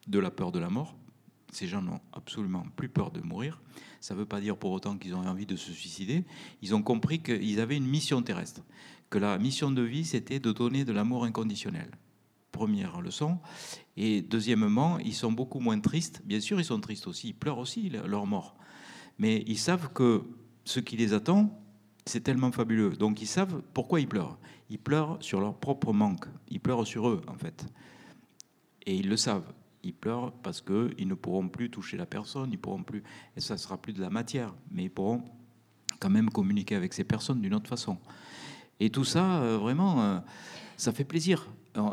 de 0.07 0.19
la 0.19 0.31
peur 0.31 0.53
de 0.53 0.59
la 0.59 0.69
mort. 0.69 0.95
Ces 1.53 1.67
gens 1.67 1.81
n'ont 1.81 2.01
absolument 2.13 2.67
plus 2.77 2.91
peur 2.91 3.11
de 3.11 3.21
mourir. 3.23 3.63
Ça 4.01 4.13
ne 4.13 4.21
veut 4.21 4.27
pas 4.27 4.43
dire 4.43 4.59
pour 4.59 4.71
autant 4.71 4.99
qu'ils 4.99 5.15
ont 5.15 5.27
envie 5.27 5.47
de 5.47 5.57
se 5.57 5.73
suicider. 5.73 6.23
Ils 6.61 6.75
ont 6.75 6.83
compris 6.83 7.23
qu'ils 7.23 7.61
avaient 7.61 7.79
une 7.79 7.87
mission 7.87 8.23
terrestre, 8.23 8.63
que 9.09 9.19
la 9.19 9.39
mission 9.39 9.71
de 9.71 9.81
vie, 9.81 10.05
c'était 10.05 10.39
de 10.39 10.53
donner 10.53 10.85
de 10.85 10.93
l'amour 10.93 11.25
inconditionnel. 11.25 11.91
Première 12.53 13.01
leçon. 13.01 13.39
Et 13.97 14.21
deuxièmement, 14.21 14.99
ils 14.99 15.15
sont 15.15 15.33
beaucoup 15.33 15.61
moins 15.61 15.81
tristes. 15.81 16.21
Bien 16.27 16.41
sûr, 16.41 16.61
ils 16.61 16.65
sont 16.65 16.81
tristes 16.81 17.07
aussi, 17.07 17.29
ils 17.29 17.35
pleurent 17.35 17.59
aussi 17.59 17.89
leur 17.89 18.27
mort. 18.27 18.55
Mais 19.19 19.45
ils 19.47 19.59
savent 19.59 19.91
que 19.95 20.25
ce 20.65 20.79
qui 20.79 20.99
les 20.99 21.15
attend, 21.15 21.59
c'est 22.05 22.21
tellement 22.21 22.53
fabuleux. 22.53 22.91
Donc 22.91 23.23
ils 23.23 23.27
savent 23.27 23.63
pourquoi 23.73 24.01
ils 24.01 24.09
pleurent. 24.09 24.39
Ils 24.71 24.79
pleurent 24.79 25.19
sur 25.21 25.41
leur 25.41 25.55
propre 25.55 25.93
manque. 25.93 26.27
Ils 26.49 26.61
pleurent 26.61 26.87
sur 26.87 27.09
eux, 27.09 27.23
en 27.27 27.35
fait. 27.35 27.67
Et 28.87 28.97
ils 28.97 29.09
le 29.09 29.17
savent. 29.17 29.53
Ils 29.83 29.95
pleurent 29.95 30.33
parce 30.33 30.61
qu'ils 30.61 31.09
ne 31.09 31.15
pourront 31.15 31.49
plus 31.49 31.71
toucher 31.71 31.97
la 31.97 32.07
personne, 32.07 32.51
ils 32.53 32.59
pourront 32.59 32.83
plus, 32.83 33.03
et 33.37 33.41
ça 33.41 33.57
sera 33.57 33.79
plus 33.79 33.93
de 33.93 34.01
la 34.01 34.11
matière, 34.11 34.55
mais 34.71 34.85
ils 34.85 34.91
pourront 34.91 35.23
quand 35.99 36.11
même 36.11 36.31
communiquer 36.31 36.77
avec 36.77 36.93
ces 36.93 37.05
personnes 37.05 37.41
d'une 37.41 37.55
autre 37.55 37.69
façon. 37.69 37.99
Et 38.79 38.91
tout 38.91 39.05
ça, 39.05 39.43
euh, 39.43 39.59
vraiment, 39.59 40.03
euh, 40.03 40.19
ça 40.77 40.93
fait 40.93 41.05
plaisir. 41.05 41.49
Euh, 41.77 41.91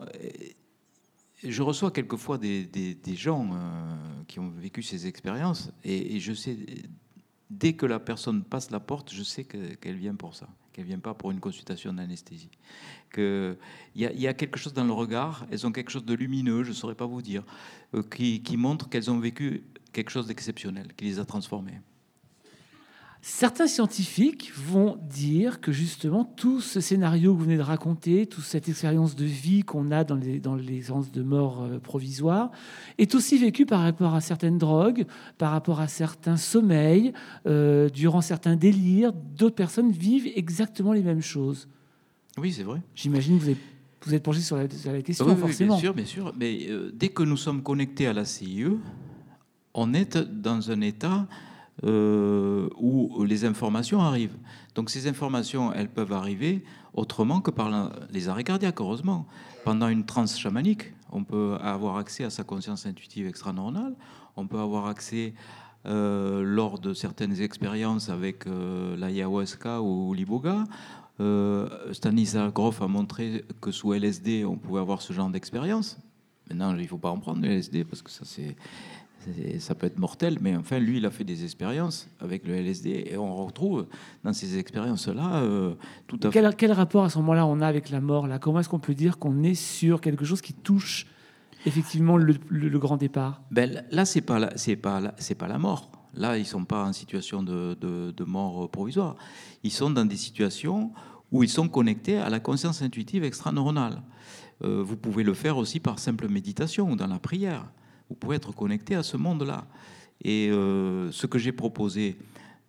je 1.43 1.61
reçois 1.61 1.91
quelquefois 1.91 2.38
des, 2.38 2.65
des, 2.65 3.15
gens 3.15 3.51
qui 4.28 4.39
ont 4.39 4.49
vécu 4.49 4.82
ces 4.82 5.05
expériences, 5.05 5.71
et 5.84 6.19
je 6.19 6.34
sais 6.34 6.57
dès 7.49 7.73
que 7.73 7.86
la 7.86 7.99
personne 7.99 8.43
passe 8.43 8.71
la 8.71 8.80
porte, 8.80 9.13
je 9.13 9.23
sais 9.23 9.43
qu'elle 9.43 9.97
vient 9.97 10.15
pour 10.15 10.36
ça, 10.36 10.47
qu'elle 10.78 10.86
vient 10.86 10.99
pas 10.99 11.15
pour 11.15 11.32
une 11.32 11.39
consultation 11.39 11.91
d'anesthésie. 11.91 12.51
Il 13.17 13.57
y, 13.95 14.28
a 14.28 14.34
quelque 14.36 14.59
chose 14.59 14.73
dans 14.73 14.86
le 14.86 14.93
regard, 14.93 15.47
elles 15.51 15.65
ont 15.65 15.71
quelque 15.71 15.89
chose 15.89 16.05
de 16.05 16.13
lumineux, 16.13 16.63
je 16.63 16.69
ne 16.69 16.75
saurais 16.75 16.93
pas 16.93 17.07
vous 17.07 17.23
dire, 17.23 17.43
euh, 17.95 18.03
qui, 18.03 18.57
montre 18.57 18.88
qu'elles 18.88 19.09
ont 19.09 19.17
vécu 19.17 19.63
quelque 19.91 20.11
chose 20.11 20.28
d'exceptionnel, 20.28 20.93
qui 20.95 21.05
les 21.05 21.17
a 21.17 21.25
transformées. 21.25 21.82
Certains 23.30 23.67
scientifiques 23.67 24.53
vont 24.55 24.97
dire 25.09 25.59
que 25.59 25.73
justement 25.73 26.23
tout 26.23 26.61
ce 26.61 26.80
scénario 26.80 27.34
que 27.34 27.38
vous 27.38 27.43
venez 27.43 27.57
de 27.57 27.61
raconter, 27.61 28.25
toute 28.25 28.45
cette 28.45 28.69
expérience 28.69 29.17
de 29.17 29.25
vie 29.25 29.63
qu'on 29.63 29.91
a 29.91 30.05
dans 30.05 30.15
les, 30.15 30.39
dans 30.39 30.55
les 30.55 30.82
de 31.13 31.21
mort 31.23 31.61
euh, 31.61 31.78
provisoire, 31.78 32.51
est 32.97 33.15
aussi 33.15 33.38
vécu 33.38 33.65
par 33.65 33.82
rapport 33.82 34.15
à 34.15 34.21
certaines 34.21 34.57
drogues, 34.57 35.05
par 35.38 35.51
rapport 35.51 35.82
à 35.82 35.89
certains 35.89 36.38
sommeils, 36.38 37.11
euh, 37.47 37.89
durant 37.89 38.21
certains 38.21 38.55
délires. 38.55 39.11
D'autres 39.11 39.55
personnes 39.55 39.91
vivent 39.91 40.32
exactement 40.34 40.93
les 40.93 41.03
mêmes 41.03 41.21
choses. 41.21 41.67
Oui, 42.38 42.53
c'est 42.53 42.63
vrai. 42.63 42.80
J'imagine 42.95 43.39
que 43.39 43.43
vous 43.43 43.49
êtes, 43.49 43.57
vous 44.05 44.13
êtes 44.15 44.23
penché 44.23 44.39
sur 44.39 44.55
la, 44.55 44.69
sur 44.69 44.93
la 44.93 45.01
question, 45.01 45.25
Oui, 45.25 45.34
oui, 45.34 45.41
forcément. 45.41 45.73
bien 45.73 45.82
sûr, 45.82 45.93
bien 45.93 46.05
sûr. 46.05 46.34
Mais 46.39 46.67
euh, 46.69 46.91
dès 46.93 47.09
que 47.09 47.23
nous 47.23 47.38
sommes 47.38 47.61
connectés 47.61 48.07
à 48.07 48.13
la 48.13 48.23
CIE, 48.23 48.67
on 49.73 49.93
est 49.93 50.17
dans 50.17 50.71
un 50.71 50.80
état 50.80 51.28
euh, 51.84 52.69
où 52.78 53.23
les 53.23 53.45
informations 53.45 54.01
arrivent. 54.01 54.38
Donc 54.75 54.89
ces 54.89 55.07
informations, 55.07 55.73
elles 55.73 55.89
peuvent 55.89 56.13
arriver 56.13 56.63
autrement 56.93 57.41
que 57.41 57.51
par 57.51 57.91
les 58.11 58.30
arrêts 58.30 58.43
cardiaques, 58.43 58.82
heureusement. 58.82 59.28
Pendant 59.63 59.89
une 59.89 60.05
transe 60.05 60.38
chamanique, 60.38 60.93
on 61.11 61.23
peut 61.23 61.57
avoir 61.61 61.97
accès 61.97 62.23
à 62.23 62.30
sa 62.30 62.43
conscience 62.43 62.86
intuitive 62.86 63.28
extra-normale, 63.28 63.95
on 64.36 64.47
peut 64.47 64.59
avoir 64.59 64.88
accès 64.88 65.34
euh, 65.86 66.41
lors 66.43 66.80
de 66.80 66.93
certaines 66.93 67.39
expériences 67.41 68.09
avec 68.09 68.45
euh, 68.45 68.97
l'ayahuasca 68.97 69.82
ou 69.82 70.13
l'iboga. 70.13 70.65
Euh, 71.19 71.93
Stanislas 71.93 72.51
Grof 72.51 72.82
a 72.82 72.88
montré 72.88 73.45
que 73.61 73.71
sous 73.71 73.93
LSD, 73.93 74.43
on 74.43 74.57
pouvait 74.57 74.82
avoir 74.82 75.01
ce 75.01 75.13
genre 75.13 75.30
d'expérience. 75.30 75.97
Maintenant, 76.49 76.75
il 76.75 76.82
ne 76.82 76.88
faut 76.88 76.97
pas 76.97 77.09
en 77.09 77.19
prendre 77.19 77.45
LSD 77.45 77.86
parce 77.86 78.01
que 78.01 78.11
ça, 78.11 78.25
c'est, 78.25 78.57
ça 79.59 79.75
peut 79.75 79.88
être 79.88 79.99
mortel. 79.99 80.38
Mais 80.41 80.55
enfin, 80.55 80.80
lui, 80.80 80.97
il 80.97 81.05
a 81.05 81.11
fait 81.11 81.23
des 81.23 81.43
expériences 81.43 82.09
avec 82.19 82.45
le 82.47 82.55
LSD 82.55 83.05
et 83.11 83.17
on 83.17 83.36
retrouve 83.45 83.88
dans 84.23 84.34
ces 84.34 84.57
expériences-là 84.57 85.41
euh, 85.43 85.73
tout 86.07 86.19
à 86.23 86.32
fait. 86.32 86.41
Quel, 86.41 86.55
quel 86.55 86.71
rapport 86.71 87.03
à 87.05 87.09
ce 87.09 87.17
moment-là 87.19 87.45
on 87.45 87.61
a 87.61 87.67
avec 87.67 87.89
la 87.89 88.01
mort 88.01 88.28
là? 88.28 88.39
Comment 88.39 88.59
est-ce 88.59 88.69
qu'on 88.69 88.80
peut 88.80 88.93
dire 88.95 89.17
qu'on 89.17 89.43
est 89.43 89.55
sur 89.55 90.01
quelque 90.01 90.25
chose 90.25 90.41
qui 90.41 90.53
touche 90.53 91.05
effectivement 91.65 92.17
le, 92.17 92.36
le- 92.49 92.69
le 92.69 92.80
grand 92.80 92.97
départ? 92.97 93.41
Ben, 93.51 93.84
là, 93.91 94.05
c'est 94.05 94.21
pas 94.21 94.39
la, 94.39 94.55
c'est 94.57 94.75
pas 94.75 95.13
c'est 95.17 95.36
pas 95.36 95.47
la 95.47 95.57
mort. 95.57 95.91
Là, 96.13 96.38
ils 96.38 96.45
sont 96.45 96.65
pas 96.65 96.84
en 96.84 96.93
situation 96.93 97.43
de, 97.43 97.75
de, 97.80 98.11
de 98.11 98.23
mort 98.23 98.69
provisoire. 98.71 99.15
Ils 99.63 99.71
sont 99.71 99.89
dans 99.91 100.05
des 100.05 100.15
situations 100.15 100.91
où 101.32 101.43
ils 101.43 101.49
sont 101.49 101.67
connectés 101.67 102.17
à 102.17 102.30
la 102.30 102.39
conscience 102.39 102.82
intuitive 102.82 103.23
extraneuronale. 103.23 104.01
Euh, 104.63 104.82
vous 104.82 104.97
pouvez 104.97 105.23
le 105.23 105.36
faire 105.36 105.57
aussi 105.57 105.80
par 105.80 105.99
simple 105.99 106.28
méditation 106.30 106.89
ou 106.89 106.95
dans 106.95 107.05
la 107.05 107.19
prière. 107.19 107.65
Vous 108.10 108.16
pouvez 108.16 108.38
être 108.38 108.53
connecté 108.53 108.95
à 108.95 109.03
ce 109.03 109.18
monde-là. 109.18 109.68
Et 110.24 110.49
euh, 110.49 111.12
ce 111.12 111.28
que 111.28 111.38
j'ai 111.38 111.51
proposé 111.51 112.18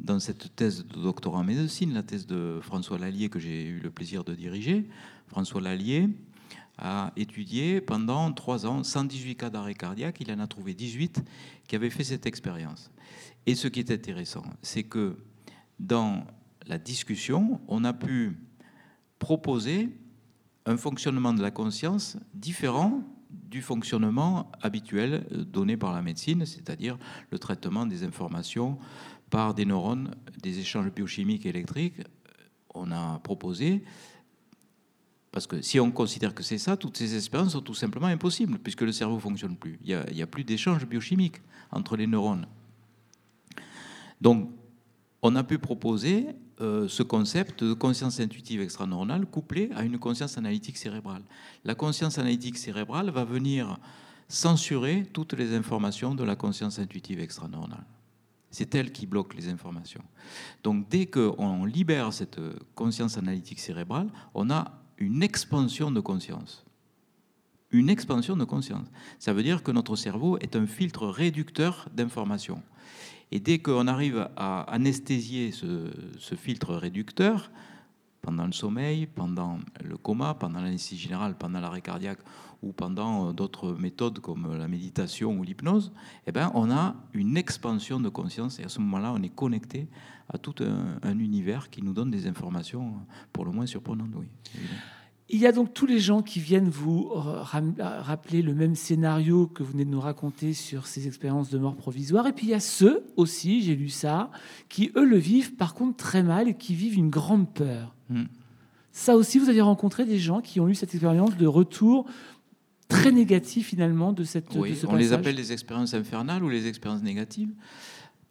dans 0.00 0.20
cette 0.20 0.54
thèse 0.54 0.86
de 0.86 1.02
doctorat 1.02 1.38
en 1.38 1.44
médecine, 1.44 1.92
la 1.92 2.02
thèse 2.02 2.26
de 2.26 2.60
François 2.62 2.98
Lallier 2.98 3.28
que 3.28 3.38
j'ai 3.38 3.64
eu 3.64 3.80
le 3.80 3.90
plaisir 3.90 4.24
de 4.24 4.34
diriger, 4.34 4.88
François 5.26 5.60
Lallier 5.60 6.08
a 6.78 7.12
étudié 7.16 7.80
pendant 7.80 8.32
trois 8.32 8.64
ans 8.64 8.84
118 8.84 9.34
cas 9.34 9.50
d'arrêt 9.50 9.74
cardiaque. 9.74 10.18
Il 10.20 10.30
en 10.30 10.38
a 10.38 10.46
trouvé 10.46 10.74
18 10.74 11.22
qui 11.66 11.74
avaient 11.74 11.90
fait 11.90 12.04
cette 12.04 12.26
expérience. 12.26 12.90
Et 13.46 13.54
ce 13.54 13.66
qui 13.66 13.80
est 13.80 13.90
intéressant, 13.90 14.44
c'est 14.62 14.84
que 14.84 15.16
dans 15.80 16.24
la 16.66 16.78
discussion, 16.78 17.60
on 17.66 17.84
a 17.84 17.92
pu 17.92 18.38
proposer 19.18 19.88
un 20.66 20.76
fonctionnement 20.76 21.32
de 21.32 21.42
la 21.42 21.50
conscience 21.50 22.16
différent 22.34 23.02
du 23.48 23.62
fonctionnement 23.62 24.50
habituel 24.60 25.26
euh, 25.32 25.44
donné 25.44 25.76
par 25.76 25.92
la 25.92 26.02
médecine, 26.02 26.44
c'est-à-dire 26.44 26.98
le 27.30 27.38
traitement 27.38 27.86
des 27.86 28.04
informations 28.04 28.78
par 29.30 29.54
des 29.54 29.64
neurones, 29.64 30.14
des 30.42 30.58
échanges 30.58 30.90
biochimiques 30.90 31.46
et 31.46 31.50
électriques. 31.50 32.00
On 32.74 32.90
a 32.92 33.18
proposé 33.20 33.82
parce 35.30 35.46
que 35.46 35.60
si 35.60 35.78
on 35.78 35.90
considère 35.90 36.34
que 36.34 36.42
c'est 36.42 36.58
ça, 36.58 36.76
toutes 36.76 36.96
ces 36.96 37.14
expériences 37.14 37.52
sont 37.52 37.60
tout 37.60 37.74
simplement 37.74 38.06
impossibles, 38.06 38.58
puisque 38.58 38.80
le 38.82 38.92
cerveau 38.92 39.16
ne 39.16 39.20
fonctionne 39.20 39.56
plus. 39.56 39.78
Il 39.82 39.88
n'y 40.12 40.22
a, 40.22 40.24
a 40.24 40.26
plus 40.26 40.44
d'échanges 40.44 40.86
biochimiques 40.86 41.40
entre 41.70 41.96
les 41.96 42.06
neurones. 42.06 42.46
Donc, 44.20 44.50
on 45.22 45.36
a 45.36 45.44
pu 45.44 45.58
proposer 45.58 46.28
euh, 46.60 46.88
ce 46.88 47.02
concept 47.02 47.62
de 47.62 47.72
conscience 47.72 48.18
intuitive 48.18 48.60
extraneuronale 48.60 49.26
couplé 49.26 49.70
à 49.76 49.84
une 49.84 49.98
conscience 49.98 50.38
analytique 50.38 50.76
cérébrale. 50.76 51.22
La 51.64 51.74
conscience 51.74 52.18
analytique 52.18 52.58
cérébrale 52.58 53.10
va 53.10 53.24
venir 53.24 53.78
censurer 54.28 55.06
toutes 55.12 55.34
les 55.34 55.54
informations 55.54 56.14
de 56.14 56.24
la 56.24 56.36
conscience 56.36 56.78
intuitive 56.78 57.20
extraneuronale. 57.20 57.84
C'est 58.50 58.74
elle 58.74 58.92
qui 58.92 59.06
bloque 59.06 59.34
les 59.34 59.48
informations. 59.48 60.02
Donc 60.64 60.88
dès 60.88 61.06
qu'on 61.06 61.64
libère 61.64 62.12
cette 62.12 62.40
conscience 62.74 63.18
analytique 63.18 63.60
cérébrale, 63.60 64.08
on 64.34 64.50
a 64.50 64.72
une 64.98 65.22
expansion 65.22 65.90
de 65.90 66.00
conscience. 66.00 66.64
Une 67.70 67.90
expansion 67.90 68.36
de 68.36 68.44
conscience. 68.44 68.86
Ça 69.18 69.32
veut 69.32 69.42
dire 69.42 69.62
que 69.62 69.70
notre 69.70 69.94
cerveau 69.94 70.38
est 70.38 70.56
un 70.56 70.66
filtre 70.66 71.06
réducteur 71.06 71.88
d'informations. 71.94 72.62
Et 73.30 73.40
dès 73.40 73.58
qu'on 73.58 73.86
arrive 73.86 74.28
à 74.36 74.62
anesthésier 74.62 75.52
ce, 75.52 76.34
filtre 76.34 76.74
réducteur, 76.74 77.50
pendant 78.22 78.46
le 78.46 78.52
sommeil, 78.52 79.06
pendant 79.06 79.58
le 79.82 79.96
coma, 79.96 80.34
pendant 80.34 80.60
l'anesthésie 80.60 81.00
générale, 81.00 81.36
pendant 81.38 81.60
l'arrêt 81.60 81.80
cardiaque 81.80 82.18
ou 82.62 82.72
pendant 82.72 83.32
d'autres 83.32 83.72
méthodes 83.74 84.18
comme 84.18 84.56
la 84.56 84.66
méditation 84.66 85.38
ou 85.38 85.44
l'hypnose, 85.44 85.92
eh 86.26 86.32
ben, 86.32 86.50
on 86.54 86.70
a 86.70 86.96
une 87.12 87.36
expansion 87.36 88.00
de 88.00 88.08
conscience 88.08 88.58
et 88.58 88.64
à 88.64 88.68
ce 88.68 88.80
moment-là, 88.80 89.12
on 89.14 89.22
est 89.22 89.34
connecté 89.34 89.88
à 90.28 90.38
tout 90.38 90.56
un, 90.60 90.98
un, 91.02 91.18
univers 91.18 91.70
qui 91.70 91.82
nous 91.82 91.92
donne 91.92 92.10
des 92.10 92.26
informations 92.26 92.94
pour 93.32 93.44
le 93.44 93.52
moins 93.52 93.66
surprenantes. 93.66 94.10
Oui. 94.16 94.26
Il 95.30 95.38
y 95.38 95.46
a 95.46 95.52
donc 95.52 95.74
tous 95.74 95.84
les 95.84 95.98
gens 95.98 96.22
qui 96.22 96.40
viennent 96.40 96.70
vous 96.70 97.10
rappeler 97.12 98.40
le 98.40 98.54
même 98.54 98.74
scénario 98.74 99.46
que 99.46 99.62
vous 99.62 99.72
venez 99.72 99.84
de 99.84 99.90
nous 99.90 100.00
raconter 100.00 100.54
sur 100.54 100.86
ces 100.86 101.06
expériences 101.06 101.50
de 101.50 101.58
mort 101.58 101.76
provisoire. 101.76 102.26
Et 102.26 102.32
puis 102.32 102.46
il 102.46 102.50
y 102.50 102.54
a 102.54 102.60
ceux 102.60 103.04
aussi, 103.16 103.62
j'ai 103.62 103.76
lu 103.76 103.90
ça, 103.90 104.30
qui 104.70 104.90
eux 104.96 105.04
le 105.04 105.18
vivent 105.18 105.54
par 105.54 105.74
contre 105.74 105.96
très 105.96 106.22
mal 106.22 106.48
et 106.48 106.54
qui 106.54 106.74
vivent 106.74 106.96
une 106.96 107.10
grande 107.10 107.52
peur. 107.52 107.94
Hmm. 108.08 108.24
Ça 108.92 109.16
aussi, 109.16 109.38
vous 109.38 109.50
avez 109.50 109.60
rencontré 109.60 110.06
des 110.06 110.18
gens 110.18 110.40
qui 110.40 110.60
ont 110.60 110.68
eu 110.68 110.74
cette 110.74 110.94
expérience 110.94 111.36
de 111.36 111.46
retour 111.46 112.06
très 112.88 113.12
négatif 113.12 113.68
finalement 113.68 114.12
de 114.12 114.24
cette. 114.24 114.46
Oui, 114.54 114.70
de 114.70 114.74
ce 114.74 114.86
on 114.86 114.96
les 114.96 115.12
appelle 115.12 115.36
les 115.36 115.52
expériences 115.52 115.94
infernales 115.94 116.42
ou 116.42 116.48
les 116.48 116.66
expériences 116.66 117.02
négatives. 117.02 117.50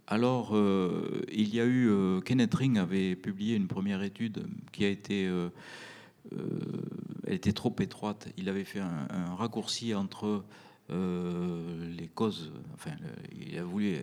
Alors, 0.07 0.55
euh, 0.55 1.21
il 1.31 1.53
y 1.53 1.59
a 1.59 1.65
eu 1.65 1.89
euh, 1.89 2.21
Kenneth 2.21 2.55
Ring 2.55 2.77
avait 2.77 3.15
publié 3.15 3.55
une 3.55 3.67
première 3.67 4.01
étude 4.01 4.45
qui 4.71 4.85
a 4.85 4.87
été 4.89 5.27
euh, 5.27 5.49
elle 7.27 7.33
était 7.33 7.53
trop 7.53 7.75
étroite. 7.79 8.29
Il 8.37 8.49
avait 8.49 8.63
fait 8.63 8.79
un, 8.79 9.35
raccourci 9.35 9.93
entre 9.93 10.43
euh, 10.89 11.95
les 11.97 12.07
causes. 12.07 12.51
Enfin, 12.73 12.91
il 13.37 13.57
a 13.57 13.63
voulu 13.63 13.97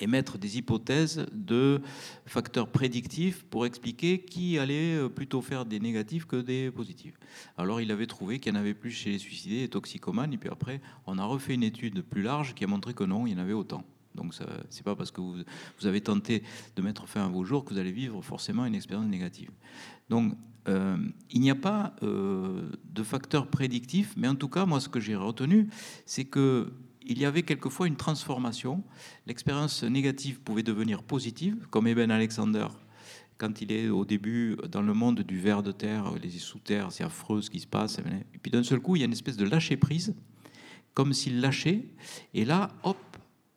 émettre 0.00 0.38
des 0.38 0.56
hypothèses 0.56 1.26
de 1.32 1.82
facteurs 2.24 2.68
prédictifs 2.68 3.44
pour 3.44 3.66
expliquer 3.66 4.20
qui 4.20 4.58
allait 4.58 5.08
plutôt 5.08 5.42
faire 5.42 5.66
des 5.66 5.78
négatifs 5.78 6.24
que 6.24 6.36
des 6.36 6.70
positifs. 6.70 7.18
Alors, 7.58 7.80
il 7.80 7.90
avait 7.90 8.06
trouvé 8.06 8.38
qu'il 8.38 8.54
y 8.54 8.56
en 8.56 8.60
avait 8.60 8.74
plus 8.74 8.92
chez 8.92 9.10
les 9.10 9.18
suicidés 9.18 9.64
et 9.64 9.68
toxicomanes. 9.68 10.32
Et 10.32 10.38
puis 10.38 10.48
après, 10.48 10.80
on 11.06 11.18
a 11.18 11.24
refait 11.24 11.54
une 11.54 11.64
étude 11.64 12.02
plus 12.02 12.22
large 12.22 12.54
qui 12.54 12.64
a 12.64 12.66
montré 12.66 12.94
que 12.94 13.04
non, 13.04 13.26
il 13.26 13.32
y 13.32 13.36
en 13.36 13.38
avait 13.38 13.52
autant. 13.52 13.84
Donc, 14.14 14.34
ce 14.34 14.42
n'est 14.42 14.82
pas 14.84 14.96
parce 14.96 15.10
que 15.10 15.20
vous, 15.20 15.36
vous, 15.78 15.86
avez 15.86 16.00
tenté 16.00 16.42
de 16.74 16.82
mettre 16.82 17.06
fin 17.06 17.24
à 17.24 17.28
vos 17.28 17.44
jours 17.44 17.64
que 17.64 17.72
vous 17.72 17.78
allez 17.78 17.92
vivre 17.92 18.20
forcément 18.22 18.66
une 18.66 18.74
expérience 18.74 19.06
négative. 19.06 19.50
Donc, 20.08 20.34
euh, 20.70 20.96
il 21.30 21.40
n'y 21.40 21.50
a 21.50 21.54
pas 21.54 21.94
euh, 22.02 22.70
de 22.84 23.02
facteur 23.02 23.48
prédictif, 23.48 24.14
mais 24.16 24.28
en 24.28 24.36
tout 24.36 24.48
cas, 24.48 24.66
moi, 24.66 24.80
ce 24.80 24.88
que 24.88 25.00
j'ai 25.00 25.16
retenu, 25.16 25.68
c'est 26.06 26.24
que 26.24 26.72
il 27.02 27.18
y 27.18 27.24
avait 27.24 27.42
quelquefois 27.42 27.88
une 27.88 27.96
transformation. 27.96 28.84
L'expérience 29.26 29.82
négative 29.82 30.40
pouvait 30.40 30.62
devenir 30.62 31.02
positive, 31.02 31.56
comme 31.70 31.88
Eben 31.88 32.10
Alexander, 32.10 32.68
quand 33.36 33.60
il 33.62 33.72
est 33.72 33.88
au 33.88 34.04
début 34.04 34.56
dans 34.70 34.82
le 34.82 34.94
monde 34.94 35.20
du 35.22 35.40
ver 35.40 35.62
de 35.62 35.72
terre, 35.72 36.12
les 36.22 36.30
sous-terres, 36.30 36.92
c'est 36.92 37.02
affreux 37.02 37.42
ce 37.42 37.50
qui 37.50 37.58
se 37.58 37.66
passe. 37.66 37.98
Et 37.98 38.38
puis 38.38 38.52
d'un 38.52 38.62
seul 38.62 38.80
coup, 38.80 38.96
il 38.96 39.00
y 39.00 39.02
a 39.02 39.06
une 39.06 39.12
espèce 39.12 39.36
de 39.36 39.46
lâcher 39.46 39.76
prise, 39.76 40.14
comme 40.94 41.12
s'il 41.12 41.40
lâchait, 41.40 41.86
et 42.34 42.44
là, 42.44 42.70
hop, 42.84 42.98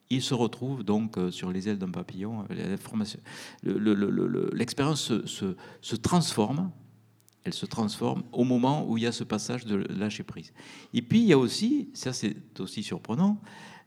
il 0.09 0.21
se 0.21 0.33
retrouve 0.33 0.83
donc 0.83 1.17
sur 1.31 1.51
les 1.51 1.69
ailes 1.69 1.77
d'un 1.77 1.91
papillon. 1.91 2.45
L'expérience 4.53 5.11
se, 5.25 5.95
transforme, 5.95 6.71
elle 7.43 7.53
se 7.53 7.65
transforme 7.65 8.23
au 8.31 8.43
moment 8.43 8.87
où 8.87 8.97
il 8.97 9.03
y 9.03 9.07
a 9.07 9.11
ce 9.11 9.23
passage 9.23 9.65
de 9.65 9.75
lâcher 9.89 10.23
prise. 10.23 10.53
Et 10.93 11.01
puis 11.01 11.19
il 11.19 11.25
y 11.25 11.33
a 11.33 11.37
aussi, 11.37 11.89
ça 11.93 12.13
c'est 12.13 12.35
aussi 12.59 12.83
surprenant, 12.83 13.41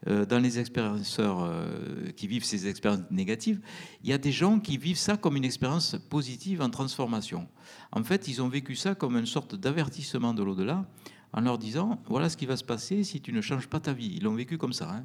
euh, 0.09 0.27
dans 0.27 0.39
les 0.39 0.59
expérienceurs 0.59 1.43
euh, 1.43 2.11
qui 2.17 2.27
vivent 2.27 2.45
ces 2.45 2.69
expériences 2.69 3.11
négatives, 3.11 3.61
il 4.05 4.11
y 4.11 4.13
a 4.13 4.19
des 4.19 4.31
gens 4.31 4.61
qui 4.61 4.77
vivent 4.77 4.99
ça 4.99 5.17
comme 5.17 5.37
une 5.37 5.45
expérience 5.45 5.97
positive 6.11 6.61
en 6.61 6.69
transformation. 6.69 7.49
En 7.93 8.05
fait, 8.05 8.29
ils 8.29 8.43
ont 8.43 8.49
vécu 8.49 8.77
ça 8.77 8.95
comme 8.95 9.17
une 9.17 9.27
sorte 9.27 9.55
d'avertissement 9.55 10.35
de 10.35 10.43
l'au-delà 10.43 10.87
en 11.33 11.41
leur 11.41 11.59
disant 11.59 12.03
voilà 12.09 12.29
ce 12.29 12.37
qui 12.37 12.47
va 12.47 12.57
se 12.57 12.65
passer 12.65 13.05
si 13.05 13.21
tu 13.21 13.33
ne 13.33 13.41
changes 13.41 13.69
pas 13.69 13.81
ta 13.81 13.95
vie. 13.95 14.13
Ils 14.17 14.23
l'ont 14.23 14.35
vécu 14.35 14.59
comme 14.59 14.75
ça. 14.75 14.91
Hein. 14.91 15.05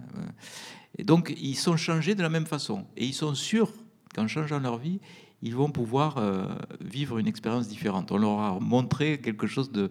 Et 0.98 1.04
donc 1.04 1.34
ils 1.40 1.56
sont 1.56 1.78
changés 1.78 2.14
de 2.14 2.22
la 2.22 2.30
même 2.30 2.46
façon 2.46 2.86
et 2.98 3.06
ils 3.06 3.14
sont 3.14 3.34
sûrs 3.34 3.72
qu'en 4.14 4.28
changeant 4.28 4.60
leur 4.60 4.78
vie, 4.78 5.00
ils 5.42 5.56
vont 5.56 5.72
pouvoir 5.72 6.18
euh, 6.18 6.46
vivre 6.82 7.18
une 7.18 7.28
expérience 7.28 7.68
différente. 7.68 8.12
On 8.12 8.18
leur 8.18 8.40
a 8.40 8.60
montré 8.60 9.20
quelque 9.20 9.48
chose 9.48 9.72
de, 9.72 9.90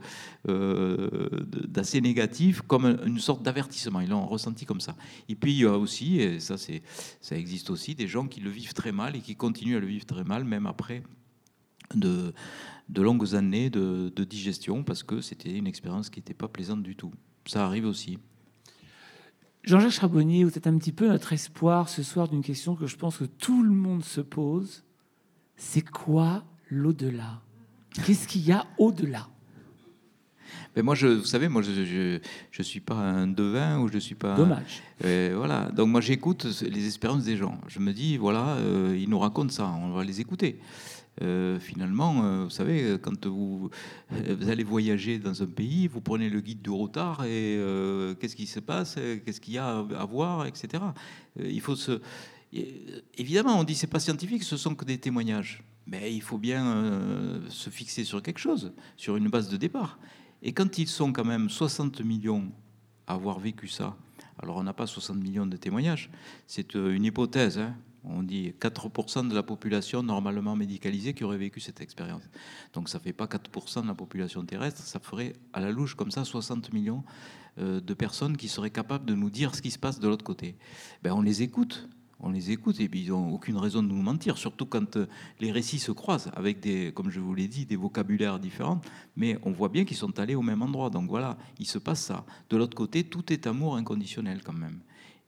euh, 0.49 1.29
d'assez 1.67 2.01
négatif, 2.01 2.63
comme 2.63 2.99
une 3.05 3.19
sorte 3.19 3.43
d'avertissement. 3.43 4.01
Ils 4.01 4.11
l'ont 4.11 4.27
ressenti 4.27 4.65
comme 4.65 4.81
ça. 4.81 4.95
Et 5.29 5.35
puis 5.35 5.53
il 5.53 5.59
y 5.59 5.65
a 5.65 5.77
aussi, 5.77 6.21
et 6.21 6.39
ça, 6.41 6.57
existe 7.33 7.71
aussi, 7.71 7.95
des 7.95 8.07
gens 8.07 8.27
qui 8.29 8.41
le 8.41 8.51
vivent 8.51 8.75
très 8.75 8.93
mal 8.93 9.17
et 9.17 9.21
qui 9.21 9.35
continuent 9.35 9.77
à 9.77 9.81
le 9.81 9.87
vivre 9.87 10.07
très 10.07 10.25
mal, 10.25 10.45
même 10.45 10.67
après 10.67 11.03
de, 11.95 12.33
de 12.89 13.03
longues 13.03 13.35
années 13.35 13.71
de, 13.71 14.13
de 14.15 14.25
digestion, 14.25 14.85
parce 14.85 15.03
que 15.03 15.21
c'était 15.21 15.57
une 15.57 15.67
expérience 15.67 16.11
qui 16.11 16.21
n'était 16.21 16.35
pas 16.35 16.49
plaisante 16.49 16.83
du 16.83 16.95
tout. 16.95 17.13
Ça 17.47 17.65
arrive 17.67 17.87
aussi. 17.87 18.19
Jean-Jacques 19.65 19.91
Charbonnier, 19.91 20.45
vous 20.45 20.57
êtes 20.57 20.67
un 20.67 20.79
petit 20.79 20.93
peu 20.93 21.09
notre 21.09 21.33
espoir 21.33 21.89
ce 21.89 22.03
soir 22.03 22.29
d'une 22.29 22.43
question 22.43 22.77
que 22.77 22.87
je 22.87 22.97
pense 22.97 23.19
que 23.19 23.25
tout 23.25 23.63
le 23.63 23.73
monde 23.73 24.05
se 24.05 24.21
pose 24.21 24.85
c'est 25.61 25.89
quoi 25.89 26.43
l'au-delà? 26.71 27.43
Qu'est-ce 28.07 28.27
qu'il 28.27 28.47
y 28.47 28.51
a 28.51 28.67
au-delà? 28.79 29.29
Mais 30.75 30.83
moi, 30.83 30.95
je, 30.95 31.07
vous 31.07 31.27
savez, 31.27 31.49
moi, 31.49 31.61
je 31.61 32.19
ne 32.19 32.63
suis 32.63 32.81
pas 32.81 32.95
un 32.95 33.27
devin 33.27 33.79
ou 33.79 33.89
je 33.89 33.99
suis 33.99 34.15
pas. 34.15 34.37
Dommage. 34.37 34.83
Euh, 35.05 35.35
voilà. 35.37 35.71
Donc 35.71 35.89
moi, 35.89 36.01
j'écoute 36.01 36.47
les 36.63 36.87
expériences 36.87 37.25
des 37.25 37.37
gens. 37.37 37.61
Je 37.69 37.79
me 37.79 37.93
dis, 37.93 38.17
voilà, 38.17 38.55
euh, 38.55 38.97
ils 38.99 39.09
nous 39.09 39.19
racontent 39.19 39.53
ça, 39.53 39.67
on 39.67 39.91
va 39.91 40.03
les 40.03 40.21
écouter. 40.21 40.59
Euh, 41.23 41.61
finalement, 41.61 42.45
vous 42.45 42.51
savez, 42.51 42.97
quand 43.03 43.27
vous, 43.27 43.69
vous, 44.11 44.49
allez 44.49 44.65
voyager 44.65 45.19
dans 45.19 45.43
un 45.43 45.47
pays, 45.47 45.89
vous 45.89 46.01
prenez 46.01 46.31
le 46.31 46.41
guide 46.41 46.63
du 46.63 46.71
retard 46.71 47.25
et 47.27 47.61
qu'est-ce 48.19 48.37
qui 48.37 48.47
se 48.47 48.61
passe, 48.61 48.95
qu'est-ce 48.95 49.43
qu'il 49.43 49.55
y 49.55 49.59
a 49.59 49.79
à 49.79 50.05
voir, 50.07 50.47
etc. 50.47 50.83
il 51.39 51.61
faut 51.61 51.77
se 51.77 52.01
évidemment, 52.53 53.59
on 53.59 53.65
dit 53.65 53.75
c'est 53.75 53.87
pas 53.87 54.01
scientifique, 54.01 54.43
ce 54.43 54.57
sont 54.57 54.75
que 54.75 54.85
des 54.85 54.99
témoignages. 54.99 55.63
Mais 55.87 56.15
il 56.15 56.23
faut 56.23 56.39
bien 56.39 56.67
euh, 56.67 57.41
se 57.49 57.71
fixer 57.71 58.05
sur 58.05 58.23
quelque 58.23 58.39
chose, 58.39 58.73
sur 58.97 59.17
une 59.17 59.29
base 59.29 59.49
de 59.49 59.57
départ. 59.57 59.99
Et 60.43 60.53
quand 60.53 60.79
ils 60.79 60.89
sont 60.89 61.13
quand 61.13 61.25
même 61.25 61.49
60 61.49 62.01
millions 62.03 62.51
à 63.07 63.15
avoir 63.15 63.41
vécu 63.41 63.67
ça, 63.67 63.97
alors 64.39 64.57
on 64.57 64.63
n'a 64.63 64.73
pas 64.73 64.87
60 64.87 65.17
millions 65.17 65.47
de 65.47 65.57
témoignages, 65.57 66.11
c'est 66.47 66.77
euh, 66.77 66.95
une 66.95 67.05
hypothèse. 67.05 67.59
Hein. 67.59 67.75
On 68.05 68.23
dit 68.23 68.55
4% 68.59 69.29
de 69.29 69.35
la 69.35 69.43
population 69.43 70.03
normalement 70.03 70.57
médicalisée 70.57 71.13
qui 71.13 71.25
aurait 71.25 71.37
vécu 71.37 71.61
cette 71.61 71.83
expérience. 71.83 72.23
Donc 72.73 72.89
ça 72.89 72.99
ne 72.99 73.03
fait 73.03 73.13
pas 73.13 73.27
4% 73.27 73.83
de 73.83 73.89
la 73.89 73.95
population 73.95 74.45
terrestre, 74.45 74.81
ça 74.83 75.01
ferait 75.01 75.35
à 75.53 75.61
la 75.61 75.71
louche 75.71 75.95
comme 75.95 76.11
ça 76.11 76.25
60 76.25 76.73
millions 76.73 77.05
euh, 77.59 77.81
de 77.81 77.95
personnes 77.95 78.37
qui 78.37 78.49
seraient 78.49 78.71
capables 78.71 79.05
de 79.05 79.15
nous 79.15 79.29
dire 79.29 79.55
ce 79.55 79.61
qui 79.61 79.71
se 79.71 79.79
passe 79.79 79.99
de 79.99 80.09
l'autre 80.09 80.25
côté. 80.25 80.57
Ben, 81.03 81.13
on 81.13 81.21
les 81.21 81.43
écoute 81.43 81.89
on 82.23 82.31
les 82.31 82.51
écoute 82.51 82.81
et 82.81 82.89
puis 82.89 83.03
ils 83.03 83.11
n'ont 83.11 83.33
aucune 83.33 83.57
raison 83.57 83.83
de 83.83 83.89
nous 83.89 84.03
mentir, 84.03 84.39
surtout 84.39 84.67
quand 84.67 84.97
euh, 84.97 85.07
les 85.41 85.53
récits 85.53 85.79
se 85.79 85.93
croisent 85.93 86.31
avec 86.35 86.61
des, 86.61 86.93
comme 86.93 87.11
je 87.11 87.21
vous 87.21 87.35
l'ai 87.35 87.49
dit, 87.49 87.67
des 87.67 87.77
vocabulaires 87.77 88.39
différents, 88.39 88.81
mais 89.17 89.39
on 89.43 89.53
voit 89.53 89.69
bien 89.69 89.85
qu'ils 89.85 89.97
sont 89.97 90.19
allés 90.19 90.35
au 90.35 90.43
même 90.43 90.63
endroit. 90.63 90.91
Donc 90.91 91.09
voilà, 91.09 91.39
il 91.59 91.67
se 91.67 91.79
passe 91.79 92.03
ça. 92.03 92.25
De 92.51 92.57
l'autre 92.57 92.77
côté, 92.77 93.05
tout 93.05 93.33
est 93.33 93.47
amour 93.47 93.77
inconditionnel 93.77 94.43
quand 94.45 94.53
même. 94.53 94.81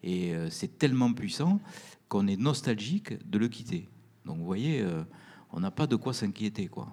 Et 0.03 0.34
euh, 0.34 0.51
c'est 0.51 0.78
tellement 0.78 1.12
puissant 1.12 1.61
qu'on 2.09 2.26
est 2.26 2.36
nostalgique 2.36 3.14
de 3.28 3.38
le 3.38 3.49
quitter. 3.49 3.88
Donc 4.26 4.38
vous 4.38 4.45
voyez, 4.45 4.80
euh, 4.80 5.03
on 5.53 5.61
n'a 5.61 5.70
pas 5.70 5.86
de 5.86 5.97
quoi 5.97 6.12
s'inquiéter, 6.12 6.66
quoi. 6.68 6.88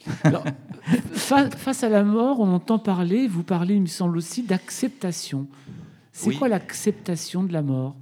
face 1.14 1.84
à 1.84 1.88
la 1.88 2.04
mort, 2.04 2.40
on 2.40 2.52
entend 2.54 2.78
parler, 2.78 3.28
vous 3.28 3.42
parlez, 3.42 3.74
il 3.74 3.82
me 3.82 3.86
semble 3.86 4.16
aussi, 4.16 4.42
d'acceptation. 4.42 5.46
C'est 6.12 6.34
quoi 6.34 6.48
l'acceptation 6.48 7.44
de 7.44 7.52
la 7.52 7.62
mort? 7.62 7.96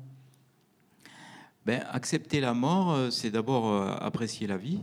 Ben, 1.68 1.84
accepter 1.90 2.40
la 2.40 2.54
mort, 2.54 2.92
euh, 2.92 3.10
c'est 3.10 3.30
d'abord 3.30 3.66
euh, 3.66 3.94
apprécier 4.00 4.46
la 4.46 4.56
vie, 4.56 4.80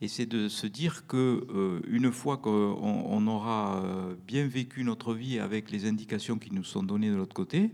et 0.00 0.08
c'est 0.08 0.26
de 0.26 0.48
se 0.48 0.66
dire 0.66 1.06
que 1.06 1.46
euh, 1.48 1.80
une 1.86 2.10
fois 2.10 2.38
qu'on 2.38 3.26
aura 3.28 3.84
bien 4.26 4.44
vécu 4.44 4.82
notre 4.82 5.14
vie 5.14 5.38
avec 5.38 5.70
les 5.70 5.86
indications 5.86 6.36
qui 6.36 6.52
nous 6.52 6.64
sont 6.64 6.82
données 6.82 7.08
de 7.08 7.14
l'autre 7.14 7.36
côté, 7.36 7.70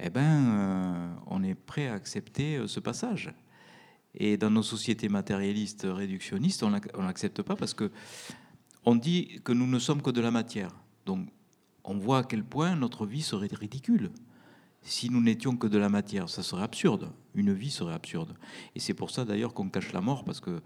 eh 0.00 0.10
ben, 0.10 1.16
on 1.28 1.44
est 1.44 1.54
prêt 1.54 1.86
à 1.86 1.94
accepter 1.94 2.60
ce 2.66 2.80
passage. 2.80 3.32
Et 4.16 4.36
dans 4.36 4.50
nos 4.50 4.64
sociétés 4.64 5.08
matérialistes 5.08 5.86
réductionnistes, 5.88 6.64
on 6.64 7.02
n'accepte 7.02 7.42
pas 7.42 7.54
parce 7.54 7.74
que 7.74 7.92
on 8.84 8.96
dit 8.96 9.40
que 9.44 9.52
nous 9.52 9.68
ne 9.68 9.78
sommes 9.78 10.02
que 10.02 10.10
de 10.10 10.20
la 10.20 10.32
matière. 10.32 10.72
Donc, 11.06 11.28
on 11.84 11.96
voit 11.96 12.18
à 12.18 12.24
quel 12.24 12.42
point 12.42 12.74
notre 12.74 13.06
vie 13.06 13.22
serait 13.22 13.48
ridicule 13.52 14.10
si 14.82 15.10
nous 15.10 15.20
n'étions 15.20 15.56
que 15.56 15.66
de 15.66 15.78
la 15.78 15.88
matière. 15.88 16.28
Ça 16.28 16.42
serait 16.42 16.62
absurde. 16.62 17.10
Une 17.38 17.52
vie 17.52 17.70
serait 17.70 17.94
absurde. 17.94 18.34
Et 18.74 18.80
c'est 18.80 18.94
pour 18.94 19.12
ça 19.12 19.24
d'ailleurs 19.24 19.54
qu'on 19.54 19.68
cache 19.68 19.92
la 19.92 20.00
mort, 20.00 20.24
parce 20.24 20.40
que 20.40 20.60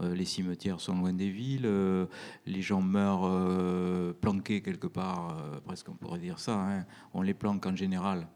euh, 0.00 0.14
les 0.14 0.24
cimetières 0.24 0.78
sont 0.78 0.94
loin 0.94 1.12
des 1.12 1.30
villes, 1.30 1.66
euh, 1.66 2.06
les 2.46 2.62
gens 2.62 2.80
meurent 2.80 3.24
euh, 3.24 4.12
planqués 4.12 4.62
quelque 4.62 4.86
part, 4.86 5.36
presque 5.64 5.88
on 5.88 5.94
pourrait 5.94 6.20
dire 6.20 6.38
ça. 6.38 6.54
Hein. 6.54 6.86
On 7.12 7.22
les 7.22 7.34
planque 7.34 7.66
en 7.66 7.74
général. 7.74 8.28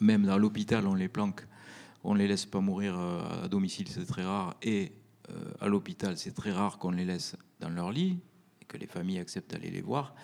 Même 0.00 0.24
dans 0.24 0.38
l'hôpital, 0.38 0.86
on 0.86 0.94
les 0.94 1.08
planque. 1.08 1.44
On 2.04 2.14
ne 2.14 2.20
les 2.20 2.28
laisse 2.28 2.46
pas 2.46 2.60
mourir 2.60 2.96
à 2.96 3.48
domicile, 3.48 3.88
c'est 3.88 4.06
très 4.06 4.24
rare. 4.24 4.54
Et 4.62 4.92
à 5.60 5.66
l'hôpital, 5.66 6.16
c'est 6.16 6.32
très 6.32 6.52
rare 6.52 6.78
qu'on 6.78 6.92
les 6.92 7.04
laisse 7.04 7.36
dans 7.58 7.70
leur 7.70 7.90
lit 7.90 8.20
et 8.62 8.66
que 8.66 8.76
les 8.76 8.86
familles 8.86 9.18
acceptent 9.18 9.50
d'aller 9.50 9.70
les 9.70 9.82
voir 9.82 10.14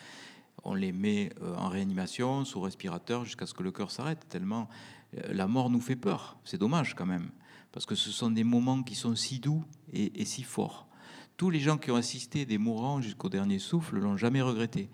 on 0.62 0.74
les 0.74 0.92
met 0.92 1.30
en 1.56 1.70
réanimation, 1.70 2.44
sous 2.44 2.60
respirateur, 2.60 3.24
jusqu'à 3.24 3.46
ce 3.46 3.54
que 3.54 3.62
le 3.62 3.72
cœur 3.72 3.90
s'arrête, 3.90 4.28
tellement 4.28 4.68
la 5.12 5.46
mort 5.46 5.70
nous 5.70 5.80
fait 5.80 5.96
peur. 5.96 6.38
C'est 6.44 6.58
dommage 6.58 6.94
quand 6.94 7.06
même, 7.06 7.30
parce 7.72 7.86
que 7.86 7.94
ce 7.94 8.10
sont 8.10 8.30
des 8.30 8.44
moments 8.44 8.82
qui 8.82 8.94
sont 8.94 9.16
si 9.16 9.38
doux 9.38 9.64
et, 9.92 10.24
si 10.24 10.42
forts. 10.42 10.88
Tous 11.36 11.50
les 11.50 11.60
gens 11.60 11.78
qui 11.78 11.90
ont 11.90 11.96
assisté 11.96 12.44
des 12.44 12.58
mourants 12.58 13.00
jusqu'au 13.00 13.28
dernier 13.28 13.58
souffle 13.58 13.98
l'ont 13.98 14.16
jamais 14.16 14.42
regretté. 14.42 14.90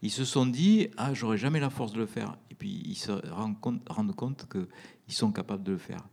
Ils 0.00 0.12
se 0.12 0.24
sont 0.24 0.46
dit 0.46 0.88
ah 0.96 1.12
j'aurais 1.12 1.38
jamais 1.38 1.58
la 1.58 1.70
force 1.70 1.92
de 1.92 1.98
le 1.98 2.06
faire 2.06 2.38
et 2.50 2.54
puis 2.54 2.82
ils 2.84 2.94
se 2.94 3.10
rendent 3.32 3.60
compte, 3.60 3.82
rendent 3.88 4.14
compte 4.14 4.46
qu'ils 4.48 5.14
sont 5.14 5.32
capables 5.32 5.64
de 5.64 5.72
le 5.72 5.78
faire 5.78 6.08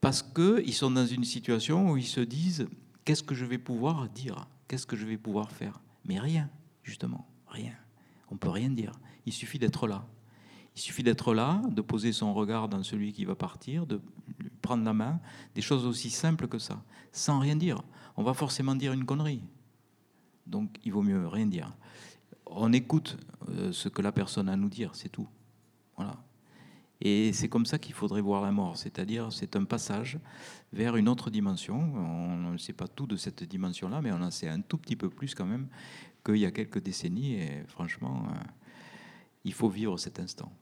parce 0.00 0.22
qu'ils 0.22 0.74
sont 0.74 0.92
dans 0.92 1.06
une 1.06 1.24
situation 1.24 1.90
où 1.90 1.96
ils 1.96 2.06
se 2.06 2.20
disent 2.20 2.68
qu'est-ce 3.04 3.24
que 3.24 3.34
je 3.34 3.46
vais 3.46 3.58
pouvoir 3.58 4.08
dire? 4.10 4.46
Qu'est-ce 4.68 4.86
que 4.86 4.94
je 4.94 5.06
vais 5.06 5.16
pouvoir 5.16 5.50
faire? 5.50 5.80
Mais 6.04 6.20
rien 6.20 6.48
justement 6.84 7.26
rien 7.48 7.72
on 8.30 8.36
peut 8.36 8.48
rien 8.48 8.68
dire. 8.68 8.92
Il 9.26 9.32
suffit 9.32 9.58
d'être 9.58 9.86
là. 9.86 10.06
Il 10.76 10.80
suffit 10.80 11.02
d'être 11.02 11.34
là, 11.34 11.62
de 11.70 11.80
poser 11.82 12.12
son 12.12 12.34
regard 12.34 12.68
dans 12.68 12.82
celui 12.82 13.12
qui 13.12 13.24
va 13.24 13.34
partir, 13.34 13.86
de 13.86 14.00
lui 14.40 14.50
prendre 14.60 14.84
la 14.84 14.92
main, 14.92 15.20
des 15.54 15.62
choses 15.62 15.86
aussi 15.86 16.10
simples 16.10 16.48
que 16.48 16.58
ça, 16.58 16.82
sans 17.12 17.38
rien 17.38 17.56
dire. 17.56 17.82
On 18.16 18.22
va 18.22 18.34
forcément 18.34 18.74
dire 18.74 18.92
une 18.92 19.04
connerie. 19.04 19.42
Donc 20.46 20.76
il 20.84 20.92
vaut 20.92 21.02
mieux 21.02 21.26
rien 21.28 21.46
dire. 21.46 21.76
On 22.46 22.72
écoute 22.72 23.16
euh, 23.48 23.72
ce 23.72 23.88
que 23.88 24.02
la 24.02 24.12
personne 24.12 24.48
a 24.48 24.52
à 24.52 24.56
nous 24.56 24.68
dire, 24.68 24.90
c'est 24.94 25.08
tout. 25.08 25.28
Voilà. 25.96 26.16
Et 27.00 27.32
c'est 27.32 27.48
comme 27.48 27.66
ça 27.66 27.78
qu'il 27.78 27.94
faudrait 27.94 28.20
voir 28.20 28.42
la 28.42 28.52
mort, 28.52 28.76
c'est-à-dire 28.76 29.32
c'est 29.32 29.56
un 29.56 29.64
passage 29.64 30.18
vers 30.72 30.96
une 30.96 31.08
autre 31.08 31.30
dimension. 31.30 31.76
On 31.76 32.52
ne 32.52 32.56
sait 32.56 32.72
pas 32.72 32.88
tout 32.88 33.06
de 33.06 33.16
cette 33.16 33.44
dimension-là, 33.44 34.00
mais 34.00 34.12
on 34.12 34.22
en 34.22 34.30
sait 34.30 34.48
un 34.48 34.60
tout 34.60 34.78
petit 34.78 34.96
peu 34.96 35.10
plus 35.10 35.34
quand 35.34 35.46
même 35.46 35.68
qu'il 36.24 36.36
y 36.36 36.46
a 36.46 36.50
quelques 36.50 36.82
décennies. 36.82 37.34
Et 37.34 37.64
franchement, 37.68 38.24
euh, 38.28 38.34
il 39.44 39.52
faut 39.52 39.68
vivre 39.68 39.98
cet 39.98 40.20
instant. 40.20 40.52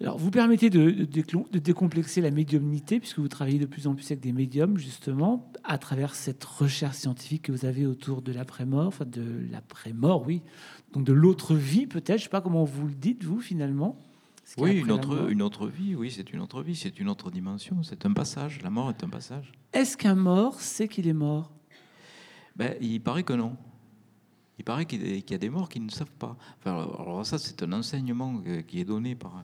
Alors, 0.00 0.16
vous 0.16 0.30
permettez 0.30 0.70
de, 0.70 0.90
de, 0.90 1.58
décomplexer 1.58 2.22
la 2.22 2.30
médiumnité, 2.30 3.00
puisque 3.00 3.18
vous 3.18 3.28
travaillez 3.28 3.58
de 3.58 3.66
plus 3.66 3.86
en 3.86 3.94
plus 3.94 4.06
avec 4.06 4.20
des 4.20 4.32
médiums, 4.32 4.78
justement, 4.78 5.52
à 5.62 5.76
travers 5.76 6.14
cette 6.14 6.42
recherche 6.42 6.96
scientifique 6.96 7.42
que 7.42 7.52
vous 7.52 7.66
avez 7.66 7.86
autour 7.86 8.22
de 8.22 8.32
l'après-mort, 8.32 8.86
enfin 8.86 9.04
de 9.04 9.46
l'après-mort, 9.50 10.24
oui, 10.26 10.40
donc 10.94 11.04
de 11.04 11.12
l'autre 11.12 11.54
vie, 11.54 11.86
peut-être, 11.86 12.18
je 12.18 12.22
ne 12.22 12.24
sais 12.24 12.28
pas 12.30 12.40
comment 12.40 12.64
vous 12.64 12.86
le 12.86 12.94
dites, 12.94 13.24
vous, 13.24 13.40
finalement. 13.40 13.98
Oui, 14.56 14.78
une 14.78 14.90
autre, 14.90 15.30
une 15.30 15.42
autre 15.42 15.68
vie, 15.68 15.94
oui, 15.94 16.10
c'est 16.10 16.32
une 16.32 16.40
autre 16.40 16.62
vie, 16.62 16.74
c'est 16.74 16.98
une 16.98 17.08
autre 17.08 17.30
dimension, 17.30 17.82
c'est 17.82 18.06
un 18.06 18.12
passage, 18.12 18.62
la 18.62 18.70
mort 18.70 18.88
est 18.88 19.04
un 19.04 19.08
passage. 19.08 19.52
Est-ce 19.74 19.98
qu'un 19.98 20.16
mort 20.16 20.60
sait 20.60 20.88
qu'il 20.88 21.06
est 21.06 21.12
mort? 21.12 21.52
Ben, 22.56 22.74
Il 22.80 23.00
paraît 23.00 23.22
que 23.22 23.34
non. 23.34 23.56
Il 24.60 24.62
paraît 24.62 24.84
qu'il 24.84 25.30
y 25.30 25.34
a 25.34 25.38
des 25.38 25.48
morts 25.48 25.70
qui 25.70 25.80
ne 25.80 25.88
savent 25.88 26.12
pas. 26.18 26.36
alors 26.66 27.24
ça, 27.24 27.38
c'est 27.38 27.62
un 27.62 27.72
enseignement 27.72 28.42
qui 28.68 28.78
est 28.78 28.84
donné 28.84 29.14
par 29.14 29.42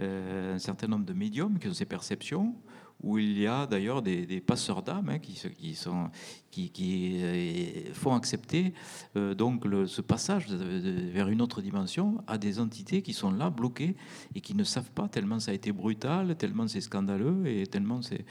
euh, 0.00 0.56
un 0.56 0.58
certain 0.58 0.86
nombre 0.86 1.06
de 1.06 1.14
médiums 1.14 1.58
qui 1.58 1.66
ont 1.66 1.72
ces 1.72 1.86
perceptions, 1.86 2.54
où 3.02 3.16
il 3.16 3.38
y 3.38 3.46
a 3.46 3.66
d'ailleurs 3.66 4.02
des, 4.02 4.42
passeurs 4.42 4.82
d'âme 4.82 5.08
hein, 5.08 5.18
qui, 5.18 5.34
sont, 5.74 6.10
qui, 6.50 7.20
euh, 7.22 7.94
font 7.94 8.14
accepter 8.14 8.74
euh, 9.16 9.34
donc 9.34 9.64
ce 9.86 10.02
passage 10.02 10.48
vers 10.48 11.28
une 11.28 11.40
autre 11.40 11.62
dimension 11.62 12.22
à 12.26 12.36
des 12.36 12.60
entités 12.60 13.00
qui 13.00 13.14
sont 13.14 13.30
là, 13.30 13.48
bloquées, 13.48 13.96
et 14.34 14.42
qui 14.42 14.54
ne 14.54 14.64
savent 14.64 14.90
pas, 14.90 15.08
tellement 15.08 15.40
ça 15.40 15.52
a 15.52 15.54
été 15.54 15.72
brutal, 15.72 16.36
tellement 16.36 16.68
c'est 16.68 16.82
scandaleux, 16.82 17.46
et 17.46 17.66
tellement 17.66 18.02
c'est... 18.02 18.26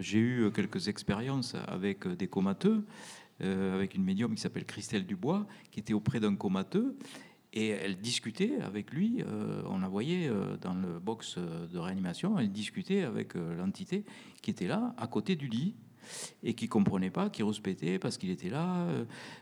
J'ai 0.00 0.18
eu 0.18 0.50
quelques 0.52 0.88
expériences 0.88 1.54
avec 1.68 2.06
des 2.06 2.26
comateux, 2.26 2.84
euh, 3.40 3.74
avec 3.74 3.94
une 3.94 4.02
médium 4.02 4.34
qui 4.34 4.40
s'appelle 4.40 4.64
Christelle 4.64 5.06
Dubois, 5.06 5.46
qui 5.70 5.78
était 5.78 5.92
auprès 5.92 6.18
d'un 6.18 6.34
comateux. 6.34 6.96
Et 7.52 7.68
elle 7.68 7.96
discutait 7.96 8.60
avec 8.60 8.90
lui, 8.90 9.22
euh, 9.26 9.62
on 9.66 9.78
la 9.78 9.88
voyait 9.88 10.28
euh, 10.28 10.56
dans 10.60 10.74
le 10.74 10.98
box 10.98 11.38
de 11.38 11.78
réanimation, 11.78 12.38
elle 12.38 12.50
discutait 12.50 13.02
avec 13.02 13.34
l'entité 13.34 14.04
qui 14.42 14.50
était 14.50 14.66
là, 14.66 14.94
à 14.98 15.06
côté 15.06 15.34
du 15.36 15.46
lit, 15.46 15.74
et 16.42 16.54
qui 16.54 16.68
comprenait 16.68 17.10
pas, 17.10 17.30
qui 17.30 17.42
rouspétait 17.42 17.98
parce 17.98 18.16
qu'il 18.18 18.30
était 18.30 18.48
là. 18.48 18.86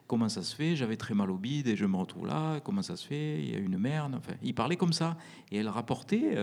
comment 0.08 0.28
ça 0.28 0.42
se 0.42 0.54
fait 0.54 0.74
J'avais 0.74 0.96
très 0.96 1.14
mal 1.14 1.30
au 1.30 1.38
bide 1.38 1.68
et 1.68 1.76
je 1.76 1.84
me 1.84 1.96
retrouve 1.96 2.26
là. 2.26 2.58
Comment 2.60 2.82
ça 2.82 2.96
se 2.96 3.06
fait 3.06 3.40
Il 3.40 3.50
y 3.50 3.54
a 3.54 3.58
une 3.58 3.78
merde. 3.78 4.14
Enfin, 4.16 4.32
il 4.42 4.52
parlait 4.52 4.74
comme 4.76 4.92
ça. 4.92 5.16
Et 5.52 5.58
elle 5.58 5.68
rapportait 5.68 6.34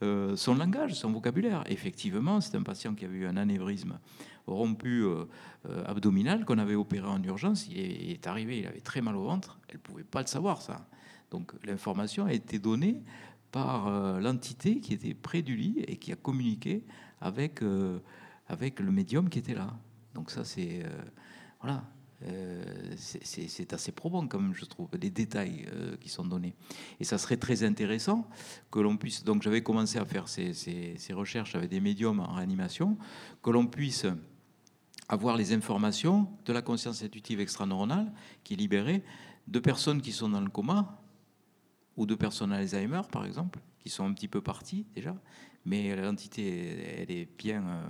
son 0.00 0.54
langage, 0.54 0.94
son 0.94 1.10
vocabulaire. 1.10 1.64
Effectivement, 1.66 2.40
c'est 2.40 2.56
un 2.56 2.62
patient 2.62 2.94
qui 2.94 3.06
avait 3.06 3.18
eu 3.18 3.26
un 3.26 3.36
anévrisme 3.36 3.98
rompu 4.46 5.02
euh, 5.02 5.24
euh, 5.68 5.84
abdominal 5.86 6.44
qu'on 6.44 6.58
avait 6.58 6.74
opéré 6.74 7.06
en 7.08 7.22
urgence. 7.22 7.66
Il 7.68 7.78
est, 7.78 8.26
arrivé, 8.26 8.60
il 8.60 8.66
avait 8.66 8.80
très 8.80 9.00
mal 9.00 9.16
au 9.16 9.24
ventre. 9.24 9.58
Elle 9.68 9.78
pouvait 9.78 10.04
pas 10.04 10.20
le 10.20 10.26
savoir, 10.26 10.62
ça. 10.62 10.88
Donc 11.30 11.52
l'information 11.64 12.26
a 12.26 12.32
été 12.32 12.58
donnée 12.58 13.02
par 13.50 13.88
euh, 13.88 14.20
l'entité 14.20 14.80
qui 14.80 14.94
était 14.94 15.14
près 15.14 15.42
du 15.42 15.56
lit 15.56 15.84
et 15.88 15.96
qui 15.96 16.12
a 16.12 16.16
communiqué 16.16 16.84
avec, 17.20 17.60
avec 18.46 18.80
le 18.80 18.92
médium 18.92 19.28
qui 19.28 19.38
était 19.38 19.54
là. 19.54 19.74
Donc 20.14 20.30
ça, 20.30 20.44
c'est... 20.44 20.84
voilà. 21.60 21.84
C'est- 22.96 23.72
assez 23.72 23.92
probant 23.92 24.26
quand 24.26 24.40
même, 24.40 24.54
je 24.54 24.64
trouve, 24.64 24.88
les 25.00 25.10
détails 25.10 25.66
qui 26.00 26.08
sont 26.08 26.24
donnés. 26.24 26.54
Et 27.00 27.04
ça 27.04 27.18
serait 27.18 27.36
très 27.36 27.62
intéressant 27.62 28.28
que 28.70 28.78
l'on 28.78 28.96
puisse... 28.96 29.24
Donc 29.24 29.42
j'avais 29.42 29.62
commencé 29.62 29.98
à 29.98 30.04
faire 30.04 30.28
ces, 30.28 30.54
ces- 30.54 30.94
ces 30.96 31.12
recherches 31.12 31.54
avec 31.54 31.68
des 31.68 31.80
médiums 31.80 32.20
en 32.20 32.32
réanimation, 32.32 32.96
que 33.42 33.50
l'on 33.50 33.66
puisse 33.66 34.06
avoir 35.08 35.36
les 35.36 35.52
informations 35.52 36.28
de 36.44 36.52
la 36.52 36.62
conscience 36.62 37.02
intuitive 37.02 37.40
extraneuronale 37.40 38.12
qui 38.42 38.54
est 38.54 38.56
libérée 38.56 39.02
de 39.46 39.58
personnes 39.60 40.00
qui 40.02 40.12
sont 40.12 40.28
dans 40.28 40.40
le 40.40 40.50
coma 40.50 41.00
ou 41.96 42.06
de 42.06 42.14
personnes 42.14 42.52
Alzheimer, 42.52 43.02
par 43.10 43.24
exemple, 43.24 43.60
qui 43.78 43.88
sont 43.88 44.04
un 44.04 44.12
petit 44.12 44.28
peu 44.28 44.40
parties 44.40 44.84
déjà, 44.94 45.16
mais 45.64 45.94
l'entité, 45.96 47.02
elle 47.02 47.10
est 47.10 47.28
bien 47.38 47.62
euh, 47.64 47.86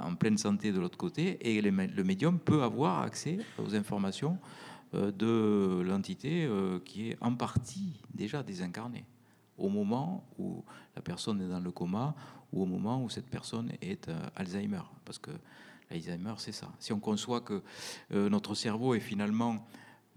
en 0.00 0.14
pleine 0.14 0.38
santé 0.38 0.72
de 0.72 0.80
l'autre 0.80 0.98
côté, 0.98 1.38
et 1.40 1.60
le 1.60 1.70
mé- 1.70 1.92
le 1.92 2.04
médium 2.04 2.38
peut 2.38 2.62
avoir 2.62 3.02
accès 3.02 3.38
aux 3.58 3.74
informations 3.74 4.38
euh, 4.94 5.12
de 5.12 5.82
l'entité 5.82 6.44
euh, 6.44 6.80
qui 6.80 7.10
est 7.10 7.16
en 7.20 7.34
partie 7.34 8.00
déjà 8.14 8.42
désincarnée, 8.42 9.04
au 9.58 9.68
moment 9.68 10.26
où 10.38 10.64
la 10.94 11.02
personne 11.02 11.40
est 11.42 11.48
dans 11.48 11.60
le 11.60 11.70
coma, 11.70 12.14
ou 12.52 12.62
au 12.62 12.66
moment 12.66 13.02
où 13.02 13.10
cette 13.10 13.28
personne 13.28 13.72
est 13.80 14.10
Alzheimer, 14.34 14.82
parce 15.04 15.18
que 15.18 15.30
l'Alzheimer, 15.90 16.34
c'est 16.38 16.52
ça. 16.52 16.72
Si 16.78 16.92
on 16.92 17.00
conçoit 17.00 17.40
que 17.40 17.62
euh, 18.12 18.28
notre 18.28 18.54
cerveau 18.54 18.94
est 18.94 19.00
finalement 19.00 19.66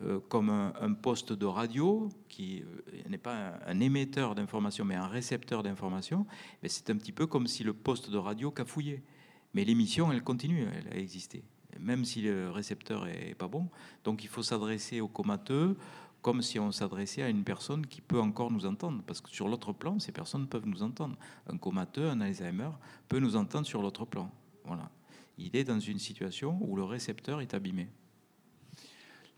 euh, 0.01 0.19
comme 0.29 0.49
un, 0.49 0.93
poste 0.93 1.33
de 1.33 1.45
radio 1.45 2.09
qui 2.29 2.61
euh, 2.61 3.09
n'est 3.09 3.17
pas 3.17 3.59
un, 3.67 3.79
émetteur 3.79 4.33
d'informations 4.33 4.85
mais 4.85 4.95
un 4.95 5.07
récepteur 5.07 5.61
d'informations, 5.61 6.25
mais 6.63 6.69
c'est 6.69 6.89
un 6.89 6.95
petit 6.95 7.11
peu 7.11 7.27
comme 7.27 7.47
si 7.47 7.63
le 7.63 7.73
poste 7.73 8.09
de 8.09 8.17
radio 8.17 8.51
cafouillait. 8.51 9.03
Mais 9.53 9.65
l'émission, 9.65 10.11
elle 10.11 10.23
continue, 10.23 10.67
elle 10.75 10.87
a 10.93 11.79
même 11.79 12.05
si 12.05 12.21
le 12.21 12.49
récepteur 12.49 13.07
est 13.07 13.35
pas 13.35 13.47
bon. 13.47 13.67
Donc 14.03 14.23
il 14.23 14.27
faut 14.27 14.43
s'adresser 14.43 15.01
au 15.01 15.07
comateux 15.07 15.75
comme 16.21 16.41
si 16.41 16.59
on 16.59 16.71
s'adressait 16.71 17.23
à 17.23 17.29
une 17.29 17.43
personne 17.43 17.85
qui 17.85 18.01
peut 18.01 18.19
encore 18.19 18.51
nous 18.51 18.65
entendre, 18.65 19.01
parce 19.05 19.21
que 19.21 19.29
sur 19.29 19.47
l'autre 19.47 19.73
plan, 19.73 19.99
ces 19.99 20.11
personnes 20.11 20.47
peuvent 20.47 20.65
nous 20.65 20.83
entendre. 20.83 21.15
Un 21.47 21.57
comateux, 21.57 22.09
un 22.09 22.19
Alzheimer, 22.21 22.71
peut 23.07 23.19
nous 23.19 23.35
entendre 23.35 23.65
sur 23.65 23.81
l'autre 23.81 24.05
plan. 24.05 24.29
Voilà. 24.65 24.89
Il 25.39 25.55
est 25.55 25.63
dans 25.63 25.79
une 25.79 25.99
situation 25.99 26.57
où 26.61 26.75
le 26.75 26.83
récepteur 26.83 27.39
est 27.39 27.53
abîmé. 27.53 27.87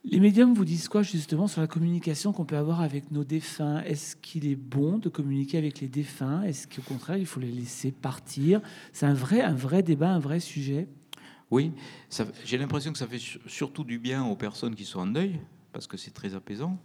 Les 0.03 0.19
médiums 0.19 0.55
vous 0.55 0.65
disent 0.65 0.87
quoi 0.87 1.03
justement 1.03 1.47
sur 1.47 1.61
la 1.61 1.67
communication 1.67 2.33
qu'on 2.33 2.43
peut 2.43 2.57
avoir 2.57 2.81
avec 2.81 3.11
nos 3.11 3.23
défunts? 3.23 3.83
Est-ce 3.83 4.15
qu'il 4.15 4.47
est 4.47 4.55
bon 4.55 4.97
de 4.97 5.09
communiquer 5.09 5.59
avec 5.59 5.79
les 5.79 5.87
défunts? 5.87 6.41
Est-ce 6.41 6.67
qu'au 6.67 6.81
contraire, 6.81 7.17
il 7.17 7.27
faut 7.27 7.39
les 7.39 7.51
laisser 7.51 7.91
partir? 7.91 8.61
C'est 8.93 9.05
un 9.05 9.13
vrai, 9.13 9.41
un 9.41 9.53
vrai 9.53 9.83
débat, 9.83 10.11
un 10.11 10.19
vrai 10.19 10.39
sujet. 10.39 10.87
Oui, 11.51 11.71
j'ai 12.45 12.57
l'impression 12.57 12.91
que 12.91 12.97
ça 12.97 13.05
fait 13.05 13.19
sur- 13.19 13.41
surtout 13.45 13.83
du 13.83 13.99
bien 13.99 14.25
aux 14.25 14.35
personnes 14.35 14.73
qui 14.73 14.85
sont 14.85 15.01
en 15.01 15.07
deuil, 15.07 15.39
parce 15.71 15.85
que 15.85 15.97
c'est 15.97 16.11
très 16.11 16.33
apaisant. 16.33 16.79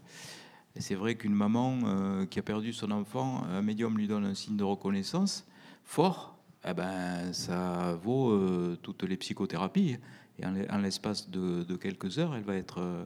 Et 0.75 0.83
c'est 0.83 0.95
vrai 0.95 1.15
qu'une 1.15 1.35
maman 1.35 1.79
euh, 1.85 2.27
qui 2.27 2.39
a 2.39 2.43
perdu 2.43 2.75
son 2.75 2.91
enfant, 2.91 3.45
un 3.45 3.63
médium 3.63 3.97
lui 3.97 4.09
donne 4.09 4.27
un 4.27 4.35
signe 4.35 4.59
de 4.59 4.65
reconnaissance 4.65 5.47
fort, 5.85 6.36
eh 6.67 6.75
ben, 6.75 7.33
ça 7.33 7.95
vaut 8.03 8.31
euh, 8.31 8.77
toutes 8.83 9.03
les 9.05 9.17
psychothérapies. 9.17 9.97
Et 10.39 10.45
en, 10.47 10.51
l'e- 10.53 10.67
en 10.71 10.79
l'espace 10.79 11.31
de, 11.31 11.63
de 11.63 11.77
quelques 11.77 12.19
heures, 12.19 12.35
elle 12.35 12.43
va 12.45 12.57
être 12.57 12.81
euh, 12.81 13.05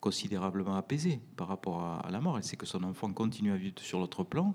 considérablement 0.00 0.76
apaisée 0.76 1.20
par 1.36 1.48
rapport 1.48 1.82
à, 1.82 2.00
à 2.00 2.10
la 2.10 2.20
mort. 2.20 2.36
Elle 2.36 2.44
sait 2.44 2.56
que 2.56 2.66
son 2.66 2.82
enfant 2.84 3.12
continue 3.12 3.52
à 3.52 3.56
vivre 3.56 3.78
sur 3.78 3.98
l'autre 3.98 4.24
plan 4.24 4.54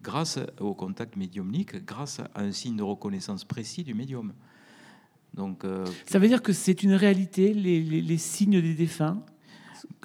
grâce 0.00 0.38
au 0.60 0.74
contact 0.74 1.16
médiumnique, 1.16 1.84
grâce 1.84 2.20
à 2.20 2.30
un 2.40 2.52
signe 2.52 2.76
de 2.76 2.82
reconnaissance 2.82 3.44
précis 3.44 3.82
du 3.84 3.94
médium. 3.94 4.32
Donc, 5.34 5.64
euh, 5.64 5.84
Ça 6.06 6.18
veut 6.18 6.28
dire 6.28 6.42
que 6.42 6.52
c'est 6.52 6.82
une 6.82 6.94
réalité, 6.94 7.52
les, 7.52 7.82
les- 7.82 8.00
les 8.02 8.18
signes 8.18 8.60
des 8.62 8.74
défunts 8.74 9.22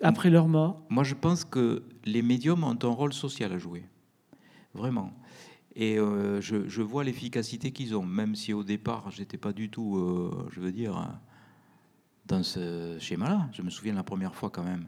après 0.02 0.30
leur 0.30 0.48
mort? 0.48 0.82
Moi, 0.90 1.04
je 1.04 1.14
pense 1.14 1.46
que 1.46 1.84
les 2.06 2.22
médiums 2.22 2.64
ont 2.64 2.78
un 2.82 2.88
rôle 2.90 3.14
social 3.14 3.52
à 3.54 3.58
jouer. 3.58 3.86
Vraiment. 4.74 5.14
Et 5.76 5.98
euh, 5.98 6.40
je, 6.40 6.82
vois 6.82 7.04
l'efficacité 7.04 7.72
qu'ils 7.72 7.96
ont, 7.96 8.04
même 8.04 8.36
si 8.36 8.54
au 8.54 8.64
départ, 8.64 9.10
j'étais 9.10 9.38
pas 9.38 9.54
du 9.54 9.70
tout, 9.70 9.98
euh, 9.98 10.48
je 10.52 10.60
veux 10.60 10.72
dire, 10.72 10.96
hein, 10.96 11.20
dans 12.28 12.44
ce 12.44 12.98
schéma-là. 13.00 13.50
Je 13.54 13.64
me 13.64 13.70
souviens 13.70 13.94
la 13.94 14.04
première 14.04 14.36
fois 14.36 14.52
quand 14.52 14.64
même, 14.64 14.88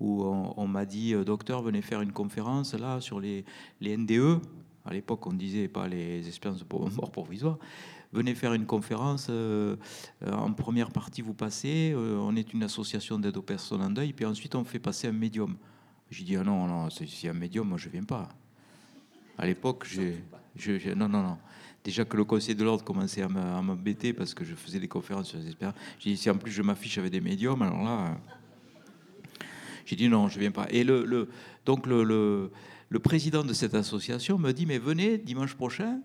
où 0.00 0.24
on, 0.24 0.66
m'a 0.66 0.86
dit, 0.86 1.14
euh, 1.14 1.24
docteur, 1.24 1.62
venez 1.62 1.82
faire 1.82 2.00
une 2.00 2.12
conférence 2.12 2.74
là 2.74 3.00
sur 3.00 3.20
les, 3.20 3.44
les 3.80 3.96
NDE. 3.96 4.40
À 4.86 4.92
l'époque, 4.92 5.26
on 5.26 5.32
disait 5.32 5.68
pas 5.68 5.88
les 5.88 6.26
expériences 6.26 6.60
de 6.60 6.66
mort 6.96 7.10
provisoire. 7.10 7.58
Venez 8.12 8.34
faire 8.34 8.54
une 8.54 8.66
conférence. 8.66 9.28
en 9.28 10.52
première 10.52 10.90
partie, 10.90 11.20
vous 11.20 11.34
passez. 11.34 11.94
on 11.96 12.36
est 12.36 12.52
une 12.52 12.62
association 12.62 13.18
d'aide 13.18 13.36
aux 13.36 13.42
personnes 13.42 13.82
en 13.82 13.90
deuil. 13.90 14.12
Puis 14.12 14.24
ensuite, 14.24 14.54
on 14.54 14.62
fait 14.62 14.78
passer 14.78 15.08
un 15.08 15.12
médium. 15.12 15.56
J'ai 16.10 16.22
dit 16.22 16.36
ah 16.36 16.44
non, 16.44 16.66
non, 16.68 16.90
c'est 16.90 17.28
un 17.28 17.32
médium, 17.32 17.66
moi 17.66 17.76
je 17.76 17.88
viens 17.88 18.04
pas. 18.04 18.28
À 19.38 19.46
l'époque, 19.46 19.86
j'ai, 19.86 20.94
non, 20.94 21.08
non, 21.08 21.22
non. 21.22 21.38
Déjà 21.82 22.04
que 22.04 22.16
le 22.16 22.24
conseil 22.24 22.54
de 22.54 22.64
l'ordre 22.64 22.82
commençait 22.84 23.22
à 23.22 23.28
m'embêter 23.28 24.12
parce 24.14 24.32
que 24.32 24.44
je 24.44 24.54
faisais 24.54 24.80
des 24.80 24.88
conférences 24.88 25.28
sur 25.28 25.38
les 25.38 25.46
expériences. 25.48 25.76
J'ai 25.98 26.10
dit 26.10 26.16
si 26.16 26.30
en 26.30 26.36
plus 26.38 26.50
je 26.50 26.62
m'affiche 26.62 26.96
avec 26.98 27.10
des 27.12 27.20
médiums, 27.20 27.60
alors 27.60 27.82
là, 27.82 28.06
euh, 28.06 28.14
j'ai 29.84 29.96
dit 29.96 30.08
non, 30.08 30.28
je 30.28 30.38
viens 30.38 30.50
pas. 30.50 30.66
Et 30.70 30.82
le, 30.84 31.04
le- 31.04 31.28
donc 31.66 31.86
le, 31.86 32.02
le- 32.04 32.50
le 32.88 32.98
président 33.00 33.44
de 33.44 33.52
cette 33.52 33.74
association 33.74 34.38
me 34.38 34.52
dit 34.52 34.64
mais 34.66 34.78
venez 34.78 35.18
dimanche 35.18 35.54
prochain. 35.54 36.00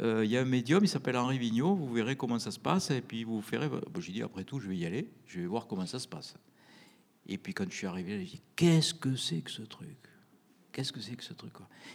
euh, 0.00 0.24
Il 0.24 0.30
y 0.30 0.36
a 0.36 0.40
un 0.40 0.44
médium, 0.44 0.82
il 0.82 0.88
s'appelle 0.88 1.16
Henri 1.16 1.38
Vigneault, 1.38 1.74
vous 1.76 1.92
verrez 1.92 2.16
comment 2.16 2.38
ça 2.40 2.50
se 2.50 2.58
passe, 2.58 2.90
et 2.90 3.00
puis 3.00 3.22
vous 3.22 3.40
ferez. 3.42 3.68
Bon, 3.68 3.80
j'ai 4.00 4.12
dit, 4.12 4.22
après 4.22 4.42
tout, 4.44 4.58
je 4.58 4.68
vais 4.68 4.76
y 4.76 4.86
aller, 4.86 5.10
je 5.26 5.40
vais 5.40 5.46
voir 5.46 5.66
comment 5.68 5.86
ça 5.86 5.98
se 6.00 6.08
passe. 6.08 6.34
Et 7.28 7.38
puis 7.38 7.54
quand 7.54 7.70
je 7.70 7.76
suis 7.76 7.86
arrivé, 7.86 8.18
j'ai 8.18 8.24
dit, 8.36 8.42
qu'est-ce 8.56 8.94
que 8.94 9.14
c'est 9.14 9.42
que 9.42 9.50
ce 9.50 9.62
truc? 9.62 9.96
Qu'est-ce 10.72 10.92
que 10.92 11.00
c'est 11.00 11.16
que 11.16 11.24
ce 11.24 11.32
truc 11.32 11.52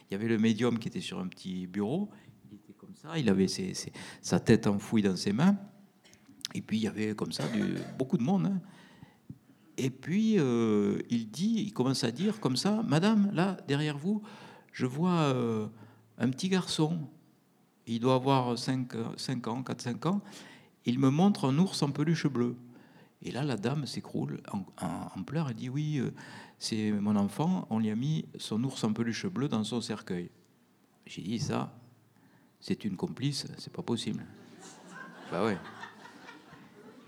Il 0.09 0.13
y 0.13 0.15
avait 0.15 0.27
le 0.27 0.37
médium 0.37 0.77
qui 0.79 0.87
était 0.87 1.01
sur 1.01 1.19
un 1.19 1.27
petit 1.27 1.67
bureau, 1.67 2.09
il 2.51 2.55
était 2.55 2.73
comme 2.73 2.95
ça, 2.95 3.17
il 3.17 3.29
avait 3.29 3.47
sa 4.21 4.39
tête 4.39 4.67
enfouie 4.67 5.01
dans 5.01 5.15
ses 5.15 5.31
mains, 5.31 5.57
et 6.53 6.61
puis 6.61 6.77
il 6.77 6.83
y 6.83 6.87
avait 6.87 7.15
comme 7.15 7.31
ça 7.31 7.43
beaucoup 7.97 8.17
de 8.17 8.23
monde. 8.23 8.47
hein. 8.47 8.61
Et 9.77 9.89
puis 9.89 10.35
euh, 10.39 10.99
il 11.09 11.29
dit, 11.29 11.63
il 11.65 11.73
commence 11.73 12.03
à 12.03 12.11
dire 12.11 12.39
comme 12.39 12.55
ça, 12.55 12.81
Madame, 12.87 13.29
là 13.33 13.57
derrière 13.67 13.97
vous, 13.97 14.21
je 14.71 14.85
vois 14.85 15.19
euh, 15.33 15.67
un 16.17 16.29
petit 16.29 16.49
garçon. 16.49 16.99
Il 17.87 17.99
doit 17.99 18.15
avoir 18.15 18.57
5, 18.57 18.93
5 19.17 19.47
ans, 19.47 19.61
4-5 19.61 20.07
ans. 20.07 20.21
Il 20.85 20.99
me 20.99 21.09
montre 21.09 21.45
un 21.45 21.57
ours 21.57 21.81
en 21.83 21.91
peluche 21.91 22.27
bleue. 22.27 22.55
Et 23.21 23.31
là, 23.31 23.43
la 23.43 23.57
dame 23.57 23.85
s'écroule 23.85 24.41
en, 24.51 25.23
pleurs 25.23 25.49
et 25.49 25.53
dit 25.53 25.69
Oui, 25.69 25.97
euh, 25.97 26.11
c'est 26.57 26.91
mon 26.91 27.15
enfant, 27.15 27.67
on 27.69 27.79
lui 27.79 27.89
a 27.89 27.95
mis 27.95 28.25
son 28.37 28.63
ours 28.63 28.83
en 28.83 28.93
peluche 28.93 29.25
bleue 29.25 29.47
dans 29.47 29.63
son 29.63 29.81
cercueil. 29.81 30.29
J'ai 31.05 31.21
dit 31.21 31.39
Ça, 31.39 31.73
c'est 32.59 32.85
une 32.85 32.95
complice, 32.95 33.45
c'est 33.57 33.73
pas 33.73 33.81
possible. 33.81 34.25
Bah 35.31 35.45
ouais. 35.45 35.57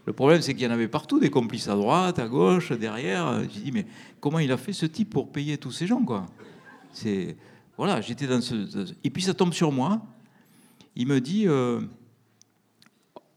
Le 0.05 0.13
problème, 0.13 0.41
c'est 0.41 0.53
qu'il 0.53 0.63
y 0.63 0.67
en 0.67 0.71
avait 0.71 0.87
partout 0.87 1.19
des 1.19 1.29
complices 1.29 1.67
à 1.67 1.75
droite, 1.75 2.17
à 2.19 2.27
gauche, 2.27 2.71
derrière. 2.71 3.43
J'ai 3.49 3.61
dit 3.61 3.71
Mais 3.71 3.85
comment 4.19 4.39
il 4.39 4.51
a 4.51 4.57
fait 4.57 4.73
ce 4.73 4.85
type 4.85 5.09
pour 5.09 5.31
payer 5.31 5.57
tous 5.57 5.71
ces 5.71 5.87
gens, 5.87 6.03
quoi? 6.03 6.25
C'est. 6.91 7.37
Voilà, 7.77 8.01
j'étais 8.01 8.27
dans 8.27 8.41
ce. 8.41 8.93
Et 9.03 9.09
puis 9.09 9.21
ça 9.21 9.33
tombe 9.33 9.53
sur 9.53 9.71
moi. 9.71 10.01
Il 10.95 11.07
me 11.07 11.21
dit. 11.21 11.47
euh, 11.47 11.81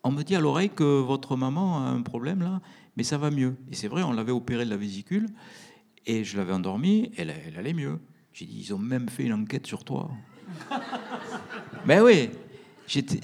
on 0.03 0.13
me 0.13 0.23
dit 0.23 0.35
à 0.35 0.41
l'oreille 0.41 0.71
que 0.71 1.01
votre 1.01 1.37
maman 1.37 1.79
a 1.79 1.91
un 1.91 2.03
problème 2.03 2.41
là, 2.41 2.61
mais 2.97 3.03
ça 3.03 3.19
va 3.19 3.31
mieux. 3.31 3.57
Et 3.71 3.75
c'est 3.75 3.89
vrai, 3.89 4.03
on 4.03 4.13
l'avait 4.13 4.33
opéré 4.33 4.65
de 4.65 4.71
la 4.71 4.77
vésicule 4.77 5.27
et 6.07 6.25
je 6.25 6.37
l'avais 6.37 6.53
endormie, 6.53 7.13
elle, 7.17 7.35
elle 7.47 7.57
allait 7.57 7.75
mieux. 7.75 7.99
J'ai 8.33 8.47
dit, 8.47 8.65
ils 8.67 8.75
ont 8.75 8.79
même 8.79 9.09
fait 9.09 9.25
une 9.25 9.33
enquête 9.33 9.67
sur 9.67 9.85
toi. 9.85 10.11
ben 11.87 12.03
oui. 12.03 12.31
J'étais... 12.87 13.21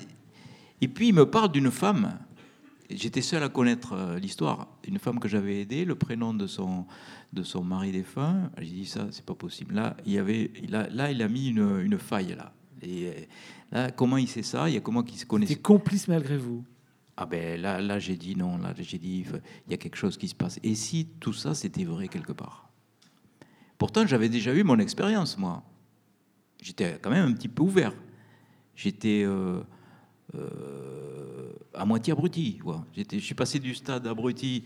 Et 0.81 0.89
puis 0.89 1.09
il 1.09 1.15
me 1.15 1.29
parle 1.29 1.51
d'une 1.53 1.71
femme 1.71 2.19
J'étais 2.91 3.21
seul 3.21 3.43
à 3.43 3.49
connaître 3.49 3.95
euh, 3.95 4.19
l'histoire. 4.19 4.69
Une 4.87 4.99
femme 4.99 5.19
que 5.19 5.29
j'avais 5.29 5.61
aidée, 5.61 5.85
le 5.85 5.97
prénom 5.97 6.33
de 6.33 6.47
son, 6.47 6.87
de 7.33 7.43
son 7.43 7.65
mari 7.65 7.91
défunt, 7.91 8.51
j'ai 8.59 8.67
dit 8.67 8.87
ça, 8.87 9.09
c'est 9.11 9.25
pas 9.25 9.35
possible. 9.35 9.75
Là, 9.75 9.97
il 10.07 10.13
y 10.13 10.19
avait, 10.19 10.53
là, 10.69 10.89
là, 10.91 11.11
il 11.11 11.21
a 11.23 11.29
mis 11.29 11.49
une, 11.49 11.81
une 11.81 11.99
faille 11.99 12.37
là. 12.37 12.53
Et 12.83 13.07
euh, 13.07 13.13
là, 13.73 13.91
comment 13.91 14.19
il 14.19 14.29
sait 14.29 14.43
ça? 14.43 14.69
Il 14.69 14.75
y 14.75 14.77
a 14.77 14.81
comment 14.81 15.03
qu'il 15.03 15.17
se 15.17 15.23
T'es 15.23 15.29
connaissait 15.29 15.57
complice 15.57 16.07
malgré 16.07 16.37
vous. 16.37 16.65
Ah 17.17 17.27
ben 17.27 17.61
là, 17.61 17.81
là 17.81 17.99
j'ai 17.99 18.17
dit 18.17 18.37
non. 18.37 18.59
Là, 18.59 18.75
j'ai 18.79 18.99
dit 18.99 19.25
il 19.67 19.71
y 19.71 19.75
a 19.75 19.79
quelque 19.79 19.97
chose 19.97 20.17
qui 20.17 20.29
se 20.29 20.35
passe. 20.35 20.61
Et 20.63 20.75
si 20.75 21.07
tout 21.19 21.33
ça 21.33 21.55
c'était 21.55 21.85
vrai 21.85 22.09
quelque 22.09 22.33
part? 22.33 22.66
Pourtant, 23.79 24.07
j'avais 24.07 24.29
déjà 24.29 24.55
eu 24.55 24.63
mon 24.63 24.79
expérience 24.79 25.37
moi. 25.39 25.63
J'étais 26.63 26.99
quand 27.01 27.11
même 27.11 27.29
un 27.29 27.33
petit 27.33 27.49
peu 27.49 27.63
ouvert. 27.63 27.93
J'étais 28.75 29.23
euh, 29.25 29.61
euh, 30.35 31.53
à 31.75 31.85
moitié 31.85 32.13
abruti. 32.13 32.59
quoi. 32.59 32.85
J'étais, 32.95 33.19
je 33.19 33.25
suis 33.25 33.35
passé 33.35 33.59
du 33.59 33.75
stade 33.75 34.07
abruti 34.07 34.65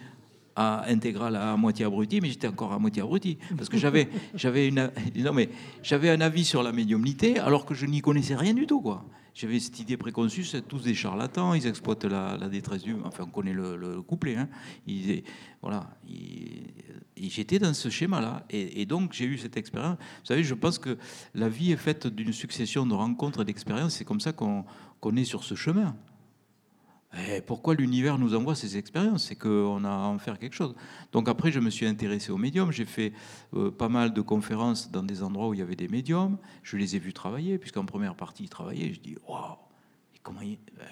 à 0.57 0.89
intégral 0.89 1.37
à 1.37 1.57
moitié 1.57 1.85
abruti, 1.85 2.21
mais 2.21 2.29
j'étais 2.29 2.49
encore 2.49 2.73
à 2.73 2.79
moitié 2.79 3.03
abruti 3.03 3.39
parce 3.57 3.69
que 3.69 3.79
j'avais, 3.79 4.09
j'avais 4.35 4.69
une, 4.69 4.91
non 5.17 5.33
mais 5.33 5.49
j'avais 5.83 6.11
un 6.11 6.21
avis 6.21 6.45
sur 6.45 6.63
la 6.63 6.73
médiumnité 6.73 7.39
alors 7.39 7.65
que 7.65 7.75
je 7.75 7.87
n'y 7.87 8.01
connaissais 8.01 8.35
rien 8.35 8.55
du 8.55 8.67
tout 8.67 8.81
quoi. 8.81 9.05
J'avais 9.35 9.61
cette 9.61 9.79
idée 9.81 9.97
préconçue, 9.97 10.45
c'est 10.45 10.67
tous 10.67 10.83
des 10.83 10.95
charlatans, 10.95 11.55
ils 11.55 11.67
exploitent 11.67 12.05
la, 12.05 12.37
détresse 12.49 12.83
du, 12.83 12.95
enfin 13.05 13.25
on 13.27 13.31
connaît 13.31 13.53
le, 13.53 13.77
le 13.77 14.03
couplet, 14.03 14.37
hein. 14.37 14.49
Ils- 14.87 15.23
voilà, 15.63 15.91
j'étais 17.17 17.59
dans 17.59 17.75
ce 17.75 17.91
schéma-là, 17.91 18.45
et, 18.51 18.87
donc 18.87 19.13
j'ai 19.13 19.27
eu 19.27 19.39
cette 19.39 19.57
expérience. 19.57 19.99
Vous 19.99 20.27
savez, 20.27 20.43
je 20.43 20.55
pense 20.55 20.79
que 20.79 20.97
la 21.35 21.49
vie 21.49 21.73
est 21.73 21.77
faite 21.77 22.07
d'une 22.07 22.33
succession 22.33 22.87
de 22.87 22.95
rencontres 22.95 23.43
et 23.43 23.45
d'expériences. 23.45 23.95
C'est 23.97 24.05
comme 24.05 24.21
ça 24.21 24.33
qu'on 24.33 24.65
est 25.17 25.25
sur 25.25 25.45
ce 25.45 25.55
chemin. 25.55 25.95
Et 27.19 27.41
pourquoi 27.41 27.75
l'univers 27.75 28.19
nous 28.19 28.35
envoie 28.37 28.55
ces 28.55 28.77
expériences? 28.77 29.25
C'est 29.25 29.35
qu'on 29.35 29.85
a 29.85 29.91
à 29.91 30.07
en 30.07 30.19
faire 30.19 30.39
quelque 30.39 30.55
chose. 30.55 30.75
Donc 31.13 31.29
après, 31.29 31.51
je 31.51 31.59
me 31.59 31.71
suis 31.71 31.87
intéressé 31.87 32.31
aux 32.31 32.39
médiums. 32.39 32.71
J'ai 32.71 32.85
fait 32.85 33.13
euh, 33.55 33.71
pas 33.71 33.89
mal 33.89 34.13
de 34.13 34.21
conférences 34.21 34.91
dans 34.91 35.03
des 35.03 35.23
endroits 35.23 35.49
où 35.49 35.55
il 35.55 35.59
y 35.61 35.63
avait 35.63 35.77
des 35.77 35.89
médiums. 35.89 36.39
Je 36.63 36.77
les 36.77 36.95
ai 36.95 36.99
vus 37.01 37.13
travailler, 37.13 37.59
puisqu'en 37.59 37.85
première 37.85 38.15
partie, 38.15 38.45
ils 38.45 38.49
travaillaient. 38.49 38.93
Je 38.93 39.01
dis, 39.01 39.17
waouh, 39.27 39.57
comment 40.23 40.41
il... 40.41 40.59
ben, 40.79 40.87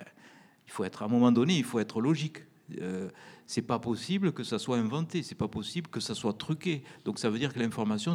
il 0.68 0.72
faut 0.72 0.84
être 0.84 1.02
à 1.02 1.06
un 1.06 1.08
moment 1.08 1.32
donné, 1.32 1.56
il 1.56 1.64
faut 1.64 1.78
être 1.78 2.00
logique. 2.00 2.42
Euh, 2.82 3.08
c'est 3.46 3.62
pas 3.62 3.78
possible 3.78 4.32
que 4.32 4.44
ça 4.44 4.58
soit 4.58 4.76
inventé, 4.76 5.22
c'est 5.22 5.34
pas 5.34 5.48
possible 5.48 5.88
que 5.88 6.00
ça 6.00 6.14
soit 6.14 6.34
truqué. 6.34 6.84
Donc 7.06 7.18
ça 7.18 7.30
veut 7.30 7.38
dire 7.38 7.54
que 7.54 7.58
l'information 7.58 8.12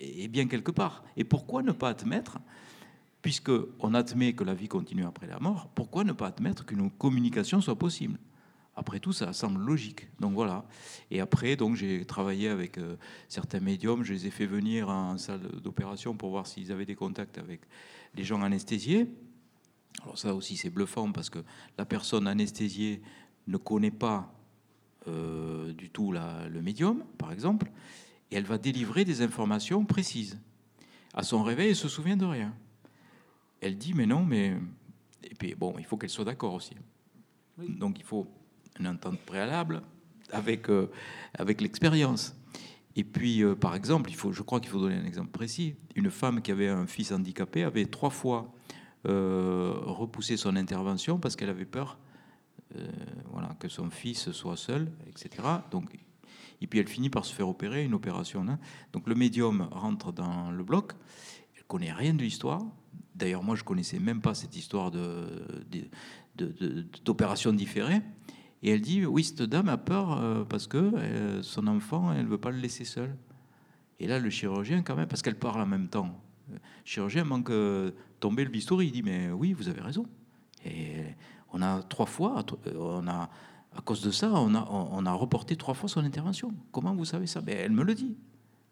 est 0.00 0.28
bien 0.28 0.46
quelque 0.46 0.70
part. 0.70 1.02
Et 1.16 1.24
pourquoi 1.24 1.64
ne 1.64 1.72
pas 1.72 1.88
admettre 1.88 2.38
puisque 3.26 3.50
on 3.80 3.92
admet 3.94 4.34
que 4.34 4.44
la 4.44 4.54
vie 4.54 4.68
continue 4.68 5.04
après 5.04 5.26
la 5.26 5.40
mort, 5.40 5.68
pourquoi 5.74 6.04
ne 6.04 6.12
pas 6.12 6.28
admettre 6.28 6.64
qu'une 6.64 6.88
communication 6.92 7.60
soit 7.60 7.76
possible? 7.76 8.20
Après 8.76 9.00
tout, 9.00 9.12
ça 9.12 9.32
semble 9.32 9.60
logique. 9.62 10.06
Donc 10.20 10.34
voilà. 10.34 10.64
Et 11.10 11.18
après, 11.18 11.56
donc 11.56 11.74
j'ai 11.74 12.04
travaillé 12.04 12.48
avec 12.48 12.78
euh, 12.78 12.94
certains 13.26 13.58
médiums. 13.58 14.04
Je 14.04 14.12
les 14.12 14.28
ai 14.28 14.30
fait 14.30 14.46
venir 14.46 14.88
en 14.90 15.18
salle 15.18 15.40
d'opération 15.60 16.16
pour 16.16 16.30
voir 16.30 16.46
s'ils 16.46 16.70
avaient 16.70 16.86
des 16.86 16.94
contacts 16.94 17.36
avec 17.36 17.62
les 18.14 18.22
gens 18.22 18.42
anesthésiés. 18.42 19.08
Alors 20.04 20.18
ça 20.18 20.32
aussi, 20.32 20.56
c'est 20.56 20.70
bluffant 20.70 21.10
parce 21.10 21.28
que 21.28 21.40
la 21.78 21.84
personne 21.84 22.28
anesthésiée 22.28 23.02
ne 23.48 23.56
connaît 23.56 23.90
pas 23.90 24.32
euh, 25.08 25.72
du 25.72 25.90
tout 25.90 26.12
le 26.12 26.62
médium, 26.62 27.02
par 27.18 27.32
exemple, 27.32 27.72
et 28.30 28.36
elle 28.36 28.46
va 28.46 28.58
délivrer 28.58 29.04
des 29.04 29.20
informations 29.22 29.84
précises. 29.84 30.38
À 31.12 31.24
son 31.24 31.42
réveil, 31.42 31.70
elle 31.70 31.74
se 31.74 31.88
souvient 31.88 32.16
de 32.16 32.24
rien. 32.24 32.54
Elle 33.66 33.78
dit 33.78 33.94
mais 33.94 34.06
non, 34.06 34.24
mais 34.24 34.56
et 35.24 35.34
puis 35.34 35.56
bon, 35.56 35.74
il 35.78 35.84
faut 35.84 35.96
qu'elle 35.96 36.10
soit 36.10 36.24
d'accord 36.24 36.54
aussi. 36.54 36.74
Donc 37.58 37.98
il 37.98 38.04
faut 38.04 38.28
une 38.78 38.86
entente 38.86 39.18
préalable 39.18 39.82
avec 40.30 40.70
euh, 40.70 40.88
avec 41.36 41.60
l'expérience. 41.60 42.36
Et 42.94 43.02
puis 43.02 43.42
euh, 43.42 43.56
par 43.56 43.74
exemple, 43.74 44.08
il 44.08 44.14
faut, 44.14 44.30
je 44.30 44.42
crois 44.42 44.60
qu'il 44.60 44.70
faut 44.70 44.78
donner 44.78 44.94
un 44.94 45.04
exemple 45.04 45.30
précis. 45.30 45.74
Une 45.96 46.10
femme 46.10 46.42
qui 46.42 46.52
avait 46.52 46.68
un 46.68 46.86
fils 46.86 47.10
handicapé 47.10 47.64
avait 47.64 47.86
trois 47.86 48.10
fois 48.10 48.52
euh, 49.08 49.72
repoussé 49.82 50.36
son 50.36 50.54
intervention 50.54 51.18
parce 51.18 51.34
qu'elle 51.34 51.50
avait 51.50 51.64
peur, 51.64 51.98
voilà, 53.32 53.56
que 53.58 53.68
son 53.68 53.90
fils 53.90 54.30
soit 54.30 54.56
seul, 54.56 54.92
etc. 55.08 55.42
Donc 55.72 55.98
et 56.60 56.66
puis 56.68 56.78
elle 56.78 56.88
finit 56.88 57.10
par 57.10 57.24
se 57.24 57.34
faire 57.34 57.48
opérer, 57.48 57.84
une 57.84 57.94
opération. 57.94 58.46
hein. 58.48 58.60
Donc 58.92 59.08
le 59.08 59.16
médium 59.16 59.68
rentre 59.72 60.12
dans 60.12 60.52
le 60.52 60.62
bloc, 60.62 60.92
elle 61.56 61.64
connaît 61.64 61.92
rien 61.92 62.14
de 62.14 62.22
l'histoire. 62.22 62.62
D'ailleurs, 63.16 63.42
moi, 63.42 63.56
je 63.56 63.64
connaissais 63.64 63.98
même 63.98 64.20
pas 64.20 64.34
cette 64.34 64.56
histoire 64.56 64.90
de, 64.90 65.26
de- 66.36 66.52
de- 66.60 66.86
d'opération 67.04 67.52
différée. 67.52 68.02
Et 68.62 68.70
elle 68.70 68.80
dit, 68.82 69.06
oui, 69.06 69.24
cette 69.24 69.42
dame 69.42 69.68
a 69.68 69.78
peur 69.78 70.12
euh, 70.22 70.44
parce 70.44 70.66
que 70.66 70.76
euh, 70.76 71.42
son 71.42 71.66
enfant, 71.66 72.12
elle 72.12 72.26
veut 72.26 72.38
pas 72.38 72.50
le 72.50 72.58
laisser 72.58 72.84
seul. 72.84 73.16
Et 74.00 74.06
là, 74.06 74.18
le 74.18 74.28
chirurgien, 74.28 74.82
quand 74.82 74.96
même, 74.96 75.08
parce 75.08 75.22
qu'elle 75.22 75.38
parle 75.38 75.60
en 75.62 75.66
même 75.66 75.88
temps, 75.88 76.10
le 76.50 76.58
chirurgien 76.84 77.24
manque 77.24 77.50
euh, 77.50 77.90
tomber 78.20 78.44
le 78.44 78.50
bistouri. 78.50 78.86
Il 78.88 78.92
dit, 78.92 79.02
mais 79.02 79.30
oui, 79.30 79.52
vous 79.54 79.68
avez 79.68 79.80
raison. 79.80 80.06
Et 80.64 81.04
on 81.52 81.62
a 81.62 81.82
trois 81.82 82.06
fois, 82.06 82.44
euh, 82.66 82.72
on 82.76 83.06
a, 83.08 83.30
à 83.74 83.80
cause 83.82 84.02
de 84.02 84.10
ça, 84.10 84.30
on 84.32 84.54
a, 84.54 84.68
on 84.70 85.06
a 85.06 85.12
reporté 85.12 85.56
trois 85.56 85.74
fois 85.74 85.88
son 85.88 86.00
intervention. 86.04 86.52
Comment 86.72 86.94
vous 86.94 87.04
savez 87.06 87.26
ça? 87.26 87.40
Ben, 87.40 87.56
Elle 87.58 87.72
me 87.72 87.82
le 87.84 87.94
dit. 87.94 88.16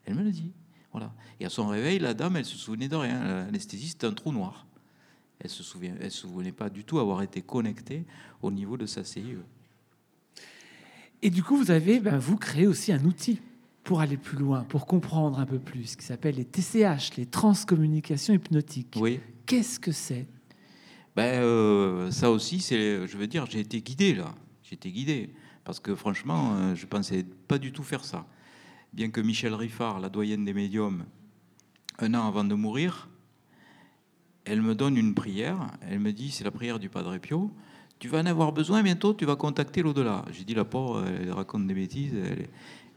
Elle 0.05 0.17
me 0.17 0.23
le 0.23 0.31
dit. 0.33 0.53
Voilà. 0.95 1.13
Et 1.41 1.45
à 1.45 1.51
son 1.51 1.67
réveil, 1.67 1.99
la 1.99 2.15
dame, 2.15 2.37
elle 2.37 2.45
se 2.47 2.57
souvenait 2.57 2.89
de 2.89 2.97
rien. 2.97 3.45
L'anesthésie, 3.45 3.89
c'était 3.89 4.07
un 4.07 4.13
trou 4.13 4.33
noir. 4.33 4.65
Elle 5.41 5.51
se 5.51 5.63
souvient, 5.63 5.95
elle 6.01 6.11
se 6.11 6.23
souvenait 6.23 6.53
pas 6.53 6.71
du 6.71 6.85
tout 6.85 6.99
avoir 6.99 7.21
été 7.21 7.43
connectée 7.43 8.05
au 8.41 8.51
niveau 8.51 8.77
de 8.77 8.87
sa. 8.87 9.05
CIE. 9.05 9.37
Et 11.21 11.31
du 11.31 11.43
coup, 11.43 11.57
vous 11.57 11.71
avez, 11.71 12.01
ben, 12.01 12.17
vous 12.17 12.37
créé 12.37 12.67
aussi 12.67 12.93
un 12.93 13.05
outil 13.05 13.41
pour 13.83 14.01
aller 14.01 14.17
plus 14.17 14.39
loin, 14.39 14.63
pour 14.63 14.87
comprendre 14.87 15.39
un 15.39 15.47
peu 15.47 15.59
plus, 15.59 15.97
qui 15.97 16.05
s'appelle 16.05 16.37
les 16.37 16.45
TCH, 16.45 17.17
les 17.17 17.27
transcommunications 17.27 18.33
hypnotiques. 18.33 18.97
Oui. 19.01 19.21
Qu'est-ce 19.47 19.81
que 19.81 19.93
c'est? 19.93 20.27
Ben, 21.17 21.43
euh, 21.43 22.11
ça 22.11 22.31
aussi, 22.31 22.61
c'est, 22.61 23.07
je 23.07 23.17
veux 23.17 23.27
dire, 23.27 23.47
j'ai 23.51 23.61
été 23.61 23.81
guidé 23.83 24.15
là. 24.15 24.35
J'ai 24.63 24.75
été 24.75 24.91
guidé 24.91 25.31
parce 25.65 25.81
que 25.81 25.95
franchement, 25.95 26.55
euh, 26.55 26.75
je 26.75 26.87
pensais 26.87 27.25
pas 27.47 27.59
du 27.59 27.73
tout 27.73 27.83
faire 27.83 28.05
ça. 28.05 28.27
Bien 28.95 29.11
que 29.11 29.21
Michel 29.21 29.55
Riffard, 29.55 29.99
la 29.99 30.09
doyenne 30.09 30.45
des 30.45 30.55
médiums, 30.55 31.05
un 31.99 32.15
an 32.15 32.29
avant 32.29 32.45
de 32.45 32.55
mourir, 32.55 33.09
elle 34.45 34.63
me 34.63 34.77
donne 34.77 34.97
une 34.97 35.15
prière. 35.15 35.59
Elle 35.83 35.99
me 35.99 36.13
dit, 36.13 36.31
c'est 36.31 36.45
la 36.45 36.53
prière 36.53 36.79
du 36.79 36.89
Padre 36.89 37.17
Pio. 37.19 37.51
Tu 37.99 38.07
vas 38.07 38.21
en 38.21 38.27
avoir 38.27 38.53
besoin 38.53 38.83
bientôt, 38.85 39.13
tu 39.13 39.25
vas 39.25 39.35
contacter 39.35 39.83
l'au-delà. 39.83 40.25
J'ai 40.31 40.45
dit, 40.45 40.55
la 40.55 40.65
pauvre, 40.65 41.05
elle 41.09 41.33
raconte 41.33 41.67
des 41.67 41.75
bêtises. 41.75 42.15
Elle 42.15 42.41
est, 42.43 42.51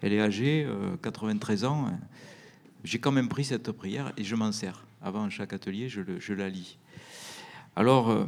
elle 0.03 0.13
est 0.13 0.21
âgée, 0.21 0.65
euh, 0.67 0.95
93 1.01 1.65
ans. 1.65 1.87
J'ai 2.83 2.99
quand 2.99 3.11
même 3.11 3.27
pris 3.27 3.43
cette 3.45 3.71
prière 3.71 4.13
et 4.17 4.23
je 4.23 4.35
m'en 4.35 4.51
sers. 4.51 4.85
Avant 5.01 5.27
chaque 5.31 5.53
atelier, 5.53 5.89
je, 5.89 6.01
le- 6.01 6.19
je 6.19 6.33
la 6.33 6.47
lis. 6.49 6.77
Alors, 7.75 8.09
euh, 8.11 8.25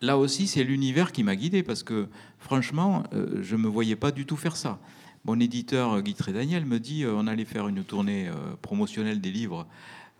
là 0.00 0.16
aussi, 0.16 0.46
c'est 0.46 0.62
l'univers 0.62 1.10
qui 1.10 1.24
m'a 1.24 1.34
guidé 1.34 1.64
parce 1.64 1.82
que, 1.82 2.06
franchement, 2.38 3.02
euh, 3.14 3.42
je 3.42 3.56
ne 3.56 3.62
me 3.62 3.68
voyais 3.68 3.96
pas 3.96 4.12
du 4.12 4.26
tout 4.26 4.36
faire 4.36 4.56
ça. 4.56 4.78
Mon 5.24 5.40
éditeur, 5.40 5.94
euh, 5.94 6.00
Guy 6.00 6.14
Trédaniel, 6.14 6.64
me 6.64 6.78
dit 6.78 7.04
euh, 7.04 7.14
on 7.14 7.26
allait 7.26 7.44
faire 7.44 7.68
une 7.68 7.84
tournée 7.84 8.28
euh, 8.28 8.54
promotionnelle 8.62 9.20
des 9.20 9.30
livres, 9.30 9.66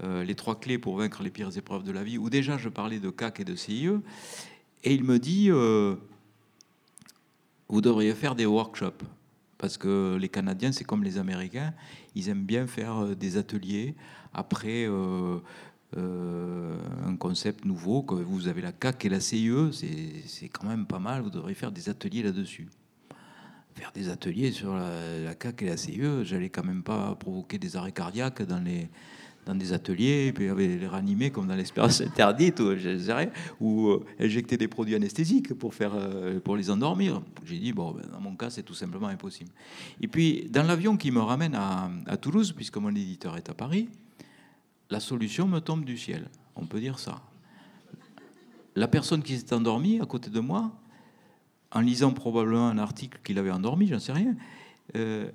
Les 0.03 0.36
trois 0.36 0.61
clés 0.61 0.78
pour 0.78 0.96
vaincre 0.96 1.24
les 1.24 1.30
pires 1.30 1.57
épreuves 1.57 1.82
de 1.82 1.90
la 1.90 2.05
vie, 2.05 2.18
où 2.18 2.30
déjà 2.30 2.57
je 2.57 2.68
parlais 2.68 3.01
de 3.01 3.11
CAC 3.11 3.40
et 3.40 3.44
de 3.44 3.57
CIE. 3.57 3.88
Et 4.84 4.94
il 4.94 5.03
me 5.03 5.18
dit 5.18 5.51
vous 7.68 7.80
devriez 7.80 8.14
faire 8.14 8.36
des 8.36 8.46
workshops. 8.46 9.03
Parce 9.59 9.76
que 9.76 10.16
les 10.20 10.28
Canadiens, 10.28 10.70
c'est 10.70 10.84
comme 10.84 11.03
les 11.03 11.18
Américains, 11.18 11.74
ils 12.14 12.28
aiment 12.28 12.44
bien 12.44 12.68
faire 12.68 13.16
des 13.16 13.38
ateliers 13.38 13.96
après 14.32 14.86
un 15.96 17.16
concept 17.18 17.64
nouveau, 17.64 18.05
que 18.05 18.14
vous 18.14 18.46
avez 18.46 18.62
la 18.62 18.70
CAC 18.70 19.05
et 19.05 19.09
la 19.09 19.18
CIE, 19.18 19.72
c'est 20.26 20.49
quand 20.49 20.68
même 20.68 20.86
pas 20.86 21.01
mal, 21.01 21.22
vous 21.22 21.30
devriez 21.30 21.57
faire 21.57 21.72
des 21.72 21.88
ateliers 21.88 22.22
là-dessus. 22.22 22.68
Faire 23.79 23.93
des 23.93 24.09
ateliers 24.09 24.51
sur 24.51 24.74
la, 24.74 25.20
la 25.24 25.35
CAC 25.35 25.62
et 25.62 25.66
la 25.66 25.76
CIE, 25.76 26.01
j'allais 26.24 26.49
quand 26.49 26.64
même 26.64 26.83
pas 26.83 27.14
provoquer 27.14 27.59
des 27.59 27.76
arrêts 27.76 27.93
cardiaques 27.93 28.43
dans 28.43 28.59
les 28.59 28.89
dans 29.49 29.55
des 29.55 29.72
ateliers, 29.72 30.26
et 30.26 30.33
puis 30.33 30.49
les 30.55 30.87
ranimer 30.87 31.31
comme 31.31 31.47
dans 31.47 31.55
l'espérance 31.55 32.01
interdite, 32.03 32.61
ou, 32.61 32.74
ou 33.61 33.89
euh, 33.89 34.05
injecter 34.20 34.59
des 34.59 34.68
produits 34.68 34.95
anesthésiques 34.95 35.55
pour, 35.55 35.74
faire, 35.74 35.93
euh, 35.95 36.39
pour 36.39 36.55
les 36.55 36.70
endormir. 36.70 37.22
J'ai 37.47 37.59
dit, 37.59 37.72
bon, 37.72 37.93
ben, 37.93 38.05
dans 38.12 38.20
mon 38.20 38.37
cas, 38.37 38.51
c'est 38.51 38.62
tout 38.62 38.74
simplement 38.74 39.07
impossible. 39.07 39.51
Et 40.03 40.07
puis, 40.07 40.47
dans 40.51 40.64
l'avion 40.64 40.99
qui 40.99 41.11
me 41.11 41.20
ramène 41.20 41.55
à, 41.55 41.91
à 42.07 42.18
Toulouse, 42.18 42.53
puisque 42.53 42.76
mon 42.76 42.91
éditeur 42.91 43.39
est 43.39 43.49
à 43.49 43.55
Paris, 43.55 43.89
la 44.91 45.01
solution 45.01 45.49
me 45.49 45.61
tombe 45.61 45.85
du 45.85 45.97
ciel. 45.97 46.29
On 46.55 46.66
peut 46.66 46.81
dire 46.81 46.99
ça. 46.99 47.22
La 48.76 48.87
personne 48.87 49.22
qui 49.22 49.39
s'est 49.39 49.55
endormie 49.55 49.99
à 49.99 50.05
côté 50.05 50.29
de 50.29 50.41
moi, 50.41 50.72
en 51.71 51.81
lisant 51.81 52.12
probablement 52.12 52.69
un 52.69 52.79
article 52.79 53.21
qu'il 53.25 53.39
avait 53.39 53.51
endormi, 53.51 53.87
j'en 53.89 53.99
sais 53.99 54.12
rien, 54.12 54.35
euh, 54.97 55.31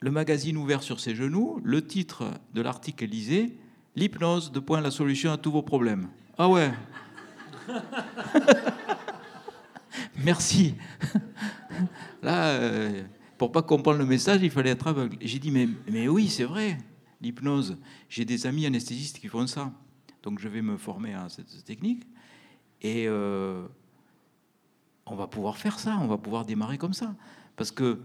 le 0.00 0.10
magazine 0.10 0.56
ouvert 0.56 0.82
sur 0.82 1.00
ses 1.00 1.14
genoux, 1.14 1.60
le 1.64 1.84
titre 1.84 2.24
de 2.54 2.60
l'article 2.60 3.04
lisait 3.06 3.52
L'hypnose, 3.96 4.52
de 4.52 4.60
point 4.60 4.80
la 4.80 4.92
solution 4.92 5.32
à 5.32 5.38
tous 5.38 5.50
vos 5.50 5.62
problèmes. 5.62 6.08
Ah 6.36 6.48
ouais 6.48 6.72
merci. 10.24 10.74
Là, 12.22 12.50
euh, 12.50 13.02
pour 13.36 13.50
pas 13.50 13.62
comprendre 13.62 13.98
le 13.98 14.06
message, 14.06 14.40
il 14.42 14.50
fallait 14.50 14.70
être 14.70 14.86
aveugle. 14.86 15.16
J'ai 15.20 15.40
dit, 15.40 15.50
mais, 15.50 15.68
mais 15.90 16.06
oui, 16.06 16.28
c'est 16.28 16.44
vrai, 16.44 16.78
l'hypnose. 17.20 17.76
J'ai 18.08 18.24
des 18.24 18.46
amis 18.46 18.66
anesthésistes 18.66 19.18
qui 19.18 19.26
font 19.26 19.48
ça. 19.48 19.72
Donc 20.22 20.38
je 20.38 20.48
vais 20.48 20.62
me 20.62 20.76
former 20.76 21.14
à 21.14 21.28
cette 21.28 21.64
technique. 21.64 22.04
Et 22.82 23.06
euh, 23.08 23.66
on 25.12 25.16
va 25.16 25.26
pouvoir 25.26 25.56
faire 25.56 25.78
ça, 25.78 25.98
on 26.00 26.06
va 26.06 26.18
pouvoir 26.18 26.44
démarrer 26.44 26.78
comme 26.78 26.92
ça. 26.92 27.14
Parce 27.56 27.70
que 27.70 28.00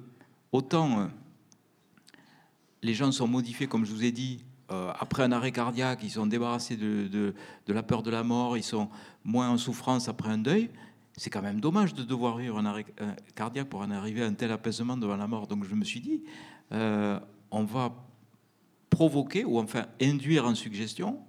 autant 0.52 1.00
euh, 1.00 1.08
les 2.82 2.94
gens 2.94 3.12
sont 3.12 3.28
modifiés, 3.28 3.68
comme 3.68 3.86
je 3.86 3.92
vous 3.92 4.04
ai 4.04 4.12
dit, 4.12 4.44
euh, 4.72 4.92
après 5.00 5.24
un 5.24 5.32
arrêt 5.32 5.52
cardiaque, 5.52 6.00
ils 6.04 6.12
sont 6.12 6.26
débarrassés 6.26 6.78
de, 6.78 7.08
de, 7.08 7.74
la 7.74 7.84
peur 7.84 8.04
de 8.04 8.10
la 8.10 8.24
mort, 8.24 8.58
ils 8.58 8.64
sont 8.64 8.90
moins 9.24 9.50
en 9.50 9.58
souffrance 9.58 10.08
après 10.08 10.30
un 10.30 10.38
deuil. 10.38 10.70
C'est 11.16 11.30
quand 11.30 11.42
même 11.42 11.60
dommage 11.60 11.94
de 11.94 12.04
devoir 12.04 12.38
vivre 12.38 12.58
un 12.58 12.66
arrêt 12.66 12.86
cardiaque 13.36 13.70
pour 13.70 13.82
en 13.82 13.92
arriver 13.92 14.24
à 14.24 14.26
un 14.26 14.34
tel 14.34 14.52
apaisement 14.52 14.98
devant 14.98 15.16
la 15.16 15.28
mort. 15.28 15.46
Donc 15.46 15.64
je 15.64 15.76
me 15.76 15.84
suis 15.84 16.02
dit, 16.02 16.24
on 16.72 17.64
va 17.64 17.94
provoquer 18.90 19.46
ou 19.46 19.60
enfin 19.60 19.86
induire 20.02 20.46
en 20.46 20.56
suggestion 20.56 21.20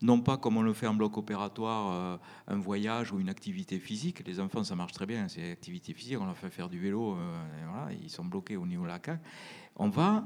non 0.00 0.20
pas 0.20 0.36
comme 0.36 0.56
on 0.56 0.62
le 0.62 0.72
fait 0.72 0.86
en 0.86 0.94
bloc 0.94 1.16
opératoire, 1.16 1.92
euh, 1.92 2.16
un 2.46 2.58
voyage 2.58 3.12
ou 3.12 3.20
une 3.20 3.28
activité 3.28 3.78
physique. 3.78 4.22
Les 4.26 4.40
enfants, 4.40 4.62
ça 4.64 4.76
marche 4.76 4.92
très 4.92 5.06
bien, 5.06 5.28
c'est 5.28 5.50
activité 5.50 5.92
physique, 5.92 6.18
on 6.20 6.26
leur 6.26 6.36
fait 6.36 6.50
faire 6.50 6.68
du 6.68 6.78
vélo, 6.78 7.16
euh, 7.16 7.92
ils 8.02 8.10
sont 8.10 8.24
bloqués 8.24 8.56
au 8.56 8.66
niveau 8.66 8.84
de 8.84 8.88
la 8.88 8.98
CAC. 8.98 9.20
On 9.76 9.88
va 9.88 10.24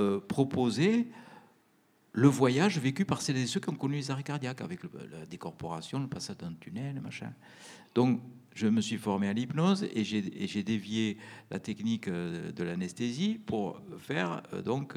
euh, 0.00 0.20
proposer 0.20 1.08
le 2.12 2.28
voyage 2.28 2.78
vécu 2.78 3.04
par 3.04 3.22
celles 3.22 3.38
et 3.38 3.46
ceux 3.46 3.60
qui 3.60 3.70
ont 3.70 3.74
connu 3.74 3.94
les 3.94 4.10
arrêts 4.10 4.22
cardiaques, 4.22 4.60
avec 4.60 4.80
la 4.82 5.24
décorporation, 5.24 5.98
le 5.98 6.08
passage 6.08 6.38
d'un 6.38 6.52
tunnel, 6.52 7.00
machin. 7.00 7.32
Donc, 7.94 8.20
je 8.54 8.66
me 8.66 8.82
suis 8.82 8.98
formé 8.98 9.28
à 9.28 9.32
l'hypnose 9.32 9.84
et 9.94 10.04
j'ai 10.04 10.62
dévié 10.62 11.16
la 11.50 11.58
technique 11.58 12.10
de 12.10 12.62
l'anesthésie 12.62 13.40
pour 13.46 13.80
faire 13.98 14.42
donc 14.62 14.94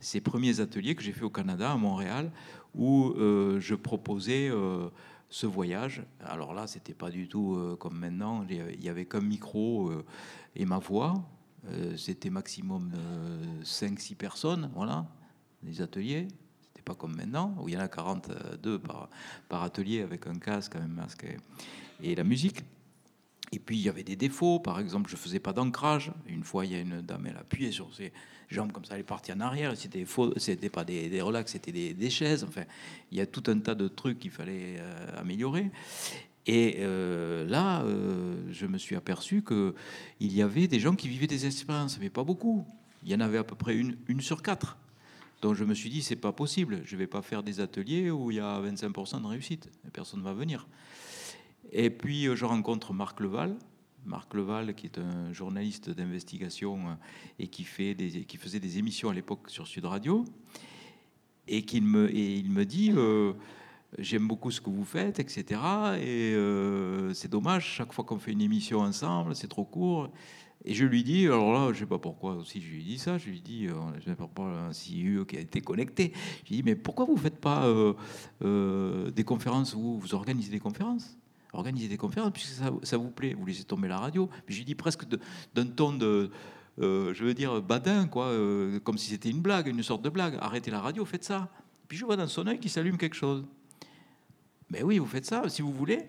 ces 0.00 0.20
premiers 0.20 0.60
ateliers 0.60 0.94
que 0.94 1.02
j'ai 1.02 1.12
fait 1.12 1.24
au 1.24 1.30
Canada, 1.30 1.72
à 1.72 1.76
Montréal, 1.76 2.30
où 2.76 3.14
euh, 3.16 3.58
je 3.58 3.74
proposais 3.74 4.48
euh, 4.50 4.88
ce 5.28 5.46
voyage. 5.46 6.02
Alors 6.20 6.54
là, 6.54 6.66
c'était 6.66 6.94
pas 6.94 7.10
du 7.10 7.28
tout 7.28 7.56
euh, 7.56 7.76
comme 7.76 7.98
maintenant. 7.98 8.44
Il 8.48 8.82
y 8.82 8.88
avait 8.88 9.06
qu'un 9.06 9.20
micro 9.20 9.90
et 10.54 10.64
ma 10.64 10.78
voix. 10.78 11.14
c'était 11.96 12.30
maximum 12.30 12.92
5-6 13.64 14.14
personnes, 14.14 14.70
voilà, 14.74 15.06
les 15.62 15.80
ateliers. 15.80 16.28
C'était 16.62 16.82
pas 16.82 16.94
comme 16.94 17.16
maintenant, 17.16 17.56
où 17.60 17.68
il 17.68 17.74
y 17.74 17.76
en 17.76 17.80
a 17.80 17.88
42 17.88 18.78
par, 18.78 19.08
par 19.48 19.62
atelier 19.62 20.02
avec 20.02 20.26
un 20.26 20.38
casque, 20.38 20.76
un 20.76 20.86
masque 20.86 21.24
et, 21.24 22.12
et 22.12 22.14
la 22.14 22.24
musique. 22.24 22.62
Et 23.52 23.58
puis 23.58 23.76
il 23.76 23.82
y 23.82 23.88
avait 23.88 24.02
des 24.02 24.16
défauts, 24.16 24.58
par 24.58 24.80
exemple, 24.80 25.10
je 25.10 25.16
faisais 25.16 25.38
pas 25.38 25.52
d'ancrage. 25.52 26.12
Une 26.26 26.42
fois, 26.42 26.66
il 26.66 26.72
y 26.72 26.74
a 26.74 26.80
une 26.80 27.00
dame, 27.00 27.26
elle 27.28 27.36
appuyait 27.36 27.70
sur 27.70 27.94
ses, 27.94 28.12
jambes 28.48 28.72
comme 28.72 28.84
ça, 28.84 28.94
elle 28.94 29.00
est 29.00 29.04
partie 29.04 29.32
en 29.32 29.40
arrière. 29.40 29.76
C'était 29.76 30.04
faux, 30.04 30.32
c'était 30.36 30.70
pas 30.70 30.84
des, 30.84 31.20
relax, 31.20 31.52
c'était 31.52 31.72
des, 31.72 32.10
chaises. 32.10 32.44
Enfin, 32.44 32.64
il 33.10 33.18
y 33.18 33.20
a 33.20 33.26
tout 33.26 33.42
un 33.48 33.58
tas 33.58 33.74
de 33.74 33.88
trucs 33.88 34.18
qu'il 34.18 34.30
fallait 34.30 34.76
euh, 34.78 35.20
améliorer. 35.20 35.70
Et 36.46 36.76
euh, 36.78 37.46
là, 37.46 37.82
euh, 37.82 38.36
je 38.52 38.66
me 38.66 38.78
suis 38.78 38.94
aperçu 38.94 39.42
que 39.42 39.74
il 40.20 40.32
y 40.32 40.42
avait 40.42 40.68
des 40.68 40.78
gens 40.78 40.94
qui 40.94 41.08
vivaient 41.08 41.26
des 41.26 41.46
expériences, 41.46 41.98
mais 41.98 42.10
pas 42.10 42.22
beaucoup. 42.22 42.64
Il 43.04 43.10
y 43.10 43.14
en 43.14 43.20
avait 43.20 43.38
à 43.38 43.44
peu 43.44 43.56
près 43.56 43.76
une, 43.76 43.96
une 44.08 44.20
sur 44.20 44.42
quatre. 44.42 44.76
Donc 45.42 45.54
je 45.54 45.64
me 45.64 45.74
suis 45.74 45.90
dit, 45.90 46.02
c'est 46.02 46.16
pas 46.16 46.32
possible. 46.32 46.82
Je 46.84 46.96
vais 46.96 47.06
pas 47.06 47.22
faire 47.22 47.42
des 47.42 47.60
ateliers 47.60 48.10
où 48.10 48.30
il 48.30 48.36
y 48.36 48.40
a 48.40 48.60
25% 48.60 49.22
de 49.22 49.26
réussite. 49.26 49.68
Personne 49.92 50.20
ne 50.20 50.24
va 50.24 50.32
venir. 50.32 50.66
Et 51.72 51.90
puis 51.90 52.24
je 52.34 52.44
rencontre 52.44 52.92
Marc 52.92 53.20
Leval, 53.20 53.56
Marc 54.06 54.34
Leval, 54.34 54.74
qui 54.74 54.86
est 54.86 54.98
un 54.98 55.32
journaliste 55.32 55.90
d'investigation 55.90 56.78
euh, 56.88 56.94
et 57.38 57.48
qui, 57.48 57.64
faisait 57.64 57.94
des 57.94 58.78
émissions 58.78 59.10
à 59.10 59.14
l'époque 59.14 59.50
sur 59.50 59.66
Sud 59.66 59.84
Radio, 59.84 60.24
et, 61.48 61.64
me, 61.80 62.12
il 62.14 62.50
me 62.50 62.64
dit 62.64 62.92
euh, 62.96 63.32
J'aime 63.98 64.26
beaucoup 64.26 64.50
ce 64.50 64.60
que 64.60 64.70
vous 64.70 64.84
faites, 64.84 65.20
etc. 65.20 65.60
Et 66.00 66.34
euh, 66.34 67.14
c'est 67.14 67.30
dommage, 67.30 67.66
chaque 67.66 67.92
fois 67.92 68.04
qu'on 68.04 68.18
fait 68.18 68.32
une 68.32 68.40
émission 68.40 68.80
ensemble, 68.80 69.34
c'est 69.36 69.48
trop 69.48 69.64
court. 69.64 70.10
Et 70.64 70.74
je 70.74 70.84
lui 70.84 71.04
dis, 71.04 71.26
alors 71.26 71.52
là, 71.52 71.66
je 71.66 71.74
ne 71.74 71.78
sais 71.80 71.86
pas 71.86 71.98
pourquoi 71.98 72.34
aussi 72.34 72.60
je 72.60 72.68
lui 72.68 72.82
dis 72.82 72.98
ça, 72.98 73.18
je 73.18 73.28
lui 73.28 73.40
dis, 73.40 73.68
je 73.68 74.10
ne 74.10 74.16
sais 74.16 74.28
pas 74.34 74.42
un 74.42 74.72
CIU 74.72 75.24
qui 75.24 75.36
a 75.36 75.40
été 75.40 75.60
connecté. 75.60 76.12
Je 76.42 76.48
lui 76.48 76.56
dis, 76.56 76.62
mais 76.64 76.74
pourquoi 76.74 77.04
vous 77.04 77.14
ne 77.14 77.20
faites 77.20 77.40
pas 77.40 77.72
des 78.40 79.24
conférences 79.24 79.74
où 79.74 79.98
vous 79.98 80.14
organisez 80.14 80.50
des 80.50 80.58
conférences? 80.58 81.16
Organiser 81.56 81.88
des 81.88 81.96
conférences, 81.96 82.32
puisque 82.32 82.62
ça, 82.82 82.96
vous 82.96 83.10
plaît, 83.10 83.34
vous 83.34 83.46
laissez 83.46 83.64
tomber 83.64 83.88
la 83.88 83.98
radio. 83.98 84.28
J'ai 84.48 84.64
dit 84.64 84.74
presque 84.74 85.04
d'un 85.54 85.66
ton 85.66 85.92
de, 85.92 86.30
euh, 86.80 87.14
je 87.14 87.24
veux 87.24 87.34
dire, 87.34 87.62
badin, 87.62 88.06
quoi, 88.06 88.26
euh, 88.26 88.78
comme 88.80 88.98
si 88.98 89.10
c'était 89.10 89.30
une 89.30 89.40
blague, 89.40 89.66
une 89.68 89.82
sorte 89.82 90.02
de 90.02 90.10
blague. 90.10 90.36
Arrêtez 90.40 90.70
la 90.70 90.80
radio, 90.80 91.04
faites 91.04 91.24
ça. 91.24 91.48
Puis 91.88 91.98
je 91.98 92.04
vois 92.04 92.16
dans 92.16 92.26
son 92.26 92.46
œil 92.46 92.58
qu'il 92.58 92.70
s'allume 92.70 92.98
quelque 92.98 93.16
chose. 93.16 93.44
Mais 94.70 94.82
oui, 94.82 94.98
vous 94.98 95.06
faites 95.06 95.26
ça, 95.26 95.48
si 95.48 95.62
vous 95.62 95.72
voulez. 95.72 96.08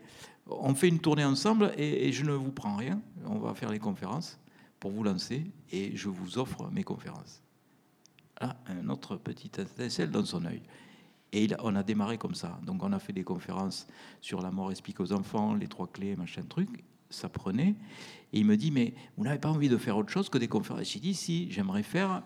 On 0.50 0.74
fait 0.74 0.88
une 0.88 1.00
tournée 1.00 1.26
ensemble 1.26 1.74
et, 1.78 2.12
je 2.12 2.24
ne 2.24 2.32
vous 2.32 2.52
prends 2.52 2.76
rien. 2.76 3.02
On 3.26 3.38
va 3.38 3.54
faire 3.54 3.70
les 3.70 3.80
conférences 3.80 4.40
pour 4.80 4.92
vous 4.92 5.04
lancer 5.04 5.46
et 5.72 5.96
je 5.96 6.10
vous 6.10 6.38
offre 6.38 6.70
mes 6.72 6.84
conférences. 6.84 7.42
Là, 8.40 8.56
un 8.68 8.90
autre 8.90 9.18
petit 9.18 9.48
étincelle 9.48 10.12
dans 10.12 10.24
son 10.26 10.46
œil. 10.46 10.62
Et 11.38 11.48
on 11.62 11.76
a 11.76 11.84
démarré 11.84 12.18
comme 12.18 12.34
ça. 12.34 12.60
Donc 12.66 12.82
on 12.82 12.92
a 12.92 12.98
fait 12.98 13.14
des 13.14 13.24
conférences 13.24 13.86
sur 14.22 14.42
la 14.42 14.50
mort 14.50 14.72
explique 14.72 15.00
aux 15.00 15.14
enfants, 15.14 15.54
les 15.54 15.68
trois 15.68 15.86
clés, 15.86 16.16
machin 16.16 16.42
truc. 16.42 16.84
Ça 17.12 17.30
prenait. 17.30 17.76
Et 18.34 18.40
il 18.40 18.46
me 18.46 18.58
dit, 18.58 18.72
mais 18.72 18.96
vous 19.16 19.24
n'avez 19.24 19.38
pas 19.38 19.50
envie 19.50 19.70
de 19.70 19.78
faire 19.78 19.96
autre 19.98 20.10
chose 20.10 20.30
que 20.30 20.40
des 20.40 20.48
conférences? 20.48 20.90
J'ai 20.92 21.00
dit, 21.00 21.14
si, 21.14 21.52
j'aimerais 21.52 21.84
faire 21.84 22.24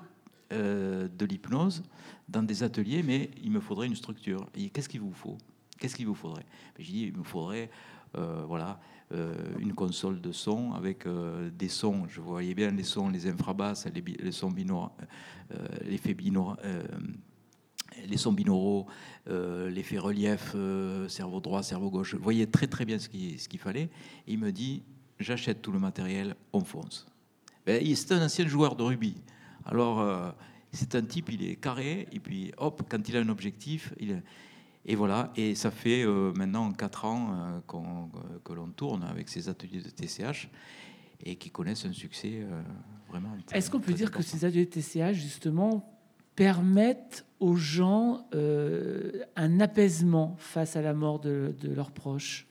euh, 0.53 1.09
de 1.09 1.25
l'hypnose 1.25 1.83
dans 2.29 2.41
des 2.41 2.63
ateliers, 2.63 3.03
mais 3.03 3.29
il 3.43 3.51
me 3.51 3.59
faudrait 3.59 3.87
une 3.87 3.97
structure. 3.97 4.47
Et 4.55 4.69
qu'est-ce 4.69 4.87
qu'il 4.87 5.01
vous 5.01 5.11
faut? 5.11 5.37
Qu'est-ce 5.77 5.97
qu'il 5.97 6.07
vous 6.07 6.15
faudrait? 6.15 6.45
J'ai 6.79 6.93
dit, 6.93 7.03
il 7.13 7.17
me 7.17 7.23
faudrait 7.23 7.69
euh, 8.15 8.45
voilà, 8.47 8.79
euh, 9.11 9.35
une 9.59 9.73
console 9.73 10.21
de 10.21 10.31
son 10.31 10.71
avec 10.71 11.05
des 11.57 11.69
sons. 11.69 12.05
Je 12.07 12.21
voyais 12.21 12.55
bien 12.55 12.71
les 12.71 12.83
sons, 12.83 13.09
les 13.09 13.27
infrabasses, 13.27 13.85
les, 13.93 14.31
sons 14.31 14.51
binauraux, 14.51 14.91
l'effet 15.83 16.13
binauraux 16.13 16.55
les 18.07 18.17
sons 18.17 18.33
binauraux, 18.33 18.87
euh, 19.29 19.69
l'effet 19.69 19.97
relief, 19.97 20.53
euh, 20.55 21.07
cerveau 21.07 21.39
droit, 21.39 21.63
cerveau 21.63 21.89
gauche. 21.89 22.11
Je 22.11 22.17
voyais 22.17 22.47
très 22.47 22.67
très 22.67 22.85
bien 22.85 22.99
ce 22.99 23.09
qu'il 23.09 23.39
ce 23.39 23.47
qu'il 23.47 23.59
fallait. 23.59 23.89
il 24.27 24.39
me 24.39 24.51
dit, 24.51 24.83
j'achète 25.19 25.61
tout 25.61 25.71
le 25.71 25.79
matériel, 25.79 26.35
on 26.53 26.61
fonce. 26.61 27.07
Ben, 27.65 27.83
c'est 27.95 28.13
un 28.13 28.25
ancien 28.25 28.47
joueur 28.47 28.75
de 28.75 28.83
rugby. 28.83 29.15
Alors, 29.65 29.99
euh, 29.99 30.31
c'est 30.71 30.95
un 30.95 31.03
type, 31.03 31.29
il 31.31 31.43
est 31.43 31.55
carré, 31.55 32.07
et 32.11 32.19
puis 32.19 32.51
hop, 32.57 32.83
quand 32.89 33.07
il 33.07 33.17
a 33.17 33.19
un 33.19 33.29
objectif, 33.29 33.93
il... 33.99 34.23
et 34.85 34.95
voilà. 34.95 35.31
Et 35.35 35.53
ça 35.53 35.69
fait 35.69 36.05
maintenant 36.05 36.71
4 36.71 37.05
ans 37.05 37.59
que 38.43 38.53
l'on 38.53 38.69
tourne 38.69 39.03
avec 39.03 39.29
ces 39.29 39.49
ateliers 39.49 39.81
de 39.81 39.89
TCH 39.89 40.49
et 41.23 41.35
qui 41.35 41.51
connaissent 41.51 41.85
un 41.85 41.93
succès 41.93 42.47
vraiment. 43.09 43.35
Est-ce 43.51 43.69
qu'on 43.69 43.81
peut 43.81 43.93
dire 43.93 44.09
que 44.11 44.23
ces 44.23 44.45
ateliers 44.45 44.65
de 44.65 44.71
TCH, 44.71 45.13
justement, 45.13 45.90
permettent 46.41 47.23
aux 47.39 47.55
gens 47.55 48.25
euh, 48.33 49.11
un 49.35 49.59
apaisement 49.59 50.35
face 50.39 50.75
à 50.75 50.81
la 50.81 50.95
mort 50.95 51.19
de, 51.19 51.53
leurs 51.61 51.91
proches 51.91 52.47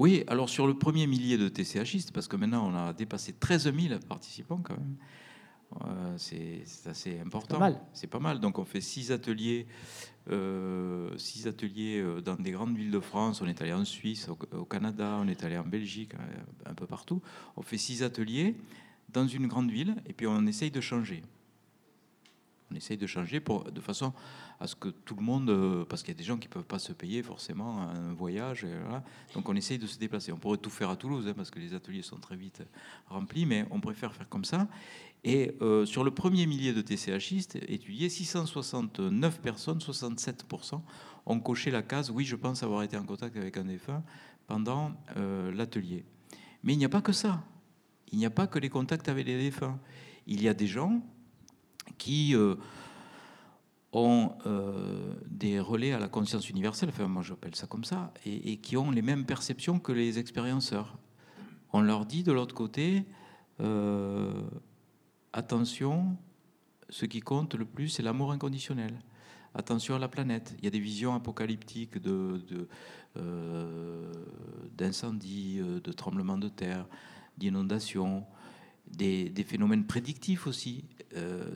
Oui, 0.00 0.24
alors 0.26 0.48
sur 0.48 0.66
le 0.66 0.74
premier 0.74 1.06
millier 1.06 1.38
de 1.38 1.48
TCHistes, 1.48 2.10
parce 2.10 2.26
que 2.26 2.34
maintenant 2.34 2.68
on 2.68 2.74
a 2.74 2.92
dépassé 2.92 3.32
13 3.32 3.72
000 3.72 4.00
participants 4.08 4.60
quand 4.60 4.76
même, 4.76 4.96
euh, 5.84 6.14
c'est 6.16 6.64
assez 6.86 7.20
important. 7.20 7.60
C'est 7.92 8.08
pas, 8.08 8.18
mal. 8.18 8.40
Donc 8.40 8.58
on 8.58 8.64
fait 8.64 8.80
six 8.80 9.12
ateliers, 9.12 9.68
euh, 10.28 11.16
six 11.16 11.46
ateliers 11.46 12.04
dans 12.24 12.34
des 12.34 12.50
grandes 12.50 12.76
villes 12.76 12.90
de 12.90 12.98
France. 12.98 13.40
On 13.40 13.46
est 13.46 13.62
allé 13.62 13.72
en 13.72 13.84
Suisse, 13.84 14.28
au, 14.28 14.64
Canada, 14.64 15.20
on 15.20 15.28
est 15.28 15.44
allé 15.44 15.56
en 15.58 15.64
Belgique, 15.64 16.10
un 16.66 16.74
peu 16.74 16.88
partout. 16.88 17.22
On 17.56 17.62
fait 17.62 17.78
six 17.78 18.02
ateliers 18.02 18.56
dans 19.12 19.28
une 19.28 19.46
grande 19.46 19.70
ville 19.70 19.94
et 20.06 20.12
puis 20.12 20.26
on 20.26 20.44
essaye 20.44 20.72
de 20.72 20.80
changer 20.80 21.22
on 22.72 22.76
essaye 22.76 22.96
de 22.96 23.06
changer 23.06 23.40
de 23.40 23.80
façon 23.80 24.12
à 24.58 24.66
ce 24.66 24.74
que 24.74 24.88
tout 24.88 25.14
le 25.14 25.22
monde, 25.22 25.50
euh, 25.50 25.84
parce 25.84 26.02
qu'il 26.02 26.14
y 26.14 26.16
a 26.16 26.18
des 26.18 26.24
gens 26.24 26.38
qui 26.38 26.48
ne 26.48 26.52
peuvent 26.52 26.64
pas 26.64 26.78
se 26.78 26.92
payer 26.92 27.22
forcément 27.22 27.82
un 27.82 28.12
voyage, 28.14 28.66
donc 29.34 29.48
on 29.48 29.54
essaye 29.54 29.78
de 29.78 29.86
se 29.86 29.98
déplacer. 29.98 30.32
On 30.32 30.38
pourrait 30.38 30.58
tout 30.58 30.70
faire 30.70 30.90
à 30.90 30.96
Toulouse, 30.96 31.26
hein, 31.28 31.34
parce 31.36 31.50
que 31.50 31.58
les 31.58 31.74
ateliers 31.74 32.02
sont 32.02 32.18
très 32.18 32.36
vite 32.36 32.62
remplis, 33.08 33.46
mais 33.46 33.66
on 33.70 33.80
préfère 33.80 34.14
faire 34.14 34.28
comme 34.28 34.44
ça. 34.44 34.68
Et 35.24 35.56
euh, 35.60 35.86
sur 35.86 36.02
le 36.02 36.10
premier 36.10 36.46
millier 36.46 36.72
de 36.72 36.82
TCHistes 36.82 37.56
étudiés, 37.68 38.08
669 38.08 39.40
personnes, 39.40 39.78
67%, 39.78 40.80
ont 41.26 41.40
coché 41.40 41.70
la 41.70 41.82
case 41.82 42.10
oui, 42.10 42.24
je 42.24 42.34
pense 42.34 42.62
avoir 42.62 42.82
été 42.82 42.96
en 42.96 43.04
contact 43.04 43.36
avec 43.36 43.56
un 43.56 43.64
défunt 43.64 44.02
pendant 44.48 44.92
euh, 45.16 45.52
l'atelier. 45.52 46.04
Mais 46.64 46.72
il 46.72 46.78
n'y 46.78 46.84
a 46.84 46.88
pas 46.88 47.02
que 47.02 47.12
ça. 47.12 47.44
Il 48.10 48.18
n'y 48.18 48.26
a 48.26 48.30
pas 48.30 48.46
que 48.46 48.58
les 48.58 48.68
contacts 48.68 49.08
avec 49.08 49.26
les 49.26 49.38
défunts. 49.38 49.78
Il 50.26 50.42
y 50.42 50.48
a 50.48 50.54
des 50.54 50.66
gens 50.66 51.00
qui 51.98 52.34
euh, 52.34 52.56
ont 53.92 54.32
euh, 54.46 55.14
des 55.26 55.60
relais 55.60 55.92
à 55.92 55.98
la 55.98 56.08
conscience 56.08 56.48
universelle, 56.48 56.88
enfin 56.90 57.06
moi 57.06 57.22
j'appelle 57.22 57.54
ça 57.54 57.66
comme 57.66 57.84
ça, 57.84 58.12
et, 58.24 58.56
qui 58.58 58.76
ont 58.76 58.90
les 58.90 59.02
mêmes 59.02 59.24
perceptions 59.24 59.78
que 59.78 59.92
les 59.92 60.18
expérienceurs. 60.18 60.98
on 61.72 61.80
leur 61.80 62.06
dit 62.06 62.22
de 62.22 62.32
l'autre 62.32 62.54
côté, 62.54 63.04
euh, 63.60 64.42
attention, 65.32 66.16
ce 66.88 67.06
qui 67.06 67.20
compte 67.20 67.54
le 67.54 67.64
plus, 67.64 67.88
c'est 67.88 68.02
l'amour 68.02 68.32
inconditionnel. 68.32 68.98
Attention 69.54 69.94
à 69.94 69.98
la 69.98 70.08
planète. 70.08 70.54
Il 70.58 70.64
y 70.64 70.68
a 70.68 70.70
des 70.70 70.80
visions 70.80 71.14
apocalyptiques 71.14 71.98
de, 71.98 72.40
d'incendies, 74.74 75.58
de, 75.58 75.78
de 75.78 75.92
tremblements 75.92 76.38
de 76.38 76.48
terre, 76.48 76.86
d'inondations, 77.36 78.24
des, 78.92 79.44
phénomènes 79.44 79.86
prédictifs 79.86 80.46
aussi. 80.46 80.84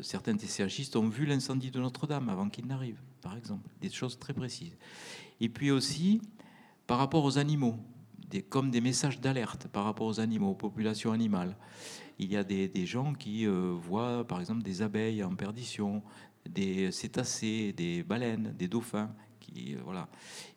certains 0.02 0.36
TCHistes 0.36 0.96
ont 0.96 1.08
vu 1.08 1.26
l'incendie 1.26 1.70
de 1.70 1.80
Notre-Dame 1.80 2.28
avant 2.28 2.48
qu'il 2.48 2.66
n'arrive, 2.66 2.98
par 3.20 3.36
exemple. 3.36 3.68
Des 3.80 3.90
choses 3.90 4.18
très 4.18 4.32
précises. 4.32 4.76
Et 5.40 5.48
puis 5.48 5.70
aussi, 5.70 6.20
par 6.86 6.98
rapport 6.98 7.24
aux 7.24 7.38
animaux, 7.38 7.78
comme 8.48 8.70
des 8.70 8.80
messages 8.80 9.20
d'alerte 9.20 9.68
par 9.68 9.84
rapport 9.84 10.06
aux 10.06 10.20
animaux, 10.20 10.50
aux 10.50 10.54
populations 10.54 11.12
animales. 11.12 11.56
Il 12.18 12.30
y 12.30 12.36
a 12.36 12.44
des, 12.44 12.68
des 12.68 12.86
gens 12.86 13.12
qui 13.12 13.46
euh, 13.46 13.74
voient, 13.78 14.26
par 14.26 14.40
exemple, 14.40 14.62
des 14.62 14.82
abeilles 14.82 15.22
en 15.22 15.34
perdition, 15.34 16.02
des 16.48 16.90
cétacés, 16.90 17.72
des 17.72 18.02
baleines, 18.02 18.54
des 18.56 18.68
dauphins. 18.68 19.10
Qui, 19.40 19.74
euh, 19.74 19.80
voilà. 19.84 20.08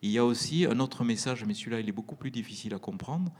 Il 0.02 0.10
y 0.10 0.18
a 0.18 0.26
aussi 0.26 0.66
un 0.66 0.80
autre 0.80 1.04
message, 1.04 1.46
mais 1.46 1.54
celui-là, 1.54 1.80
il 1.80 1.90
est 1.90 1.94
beaucoup 1.94 2.16
plus 2.16 2.32
difficile 2.32 2.74
à 2.74 2.80
comprendre. 2.80 3.32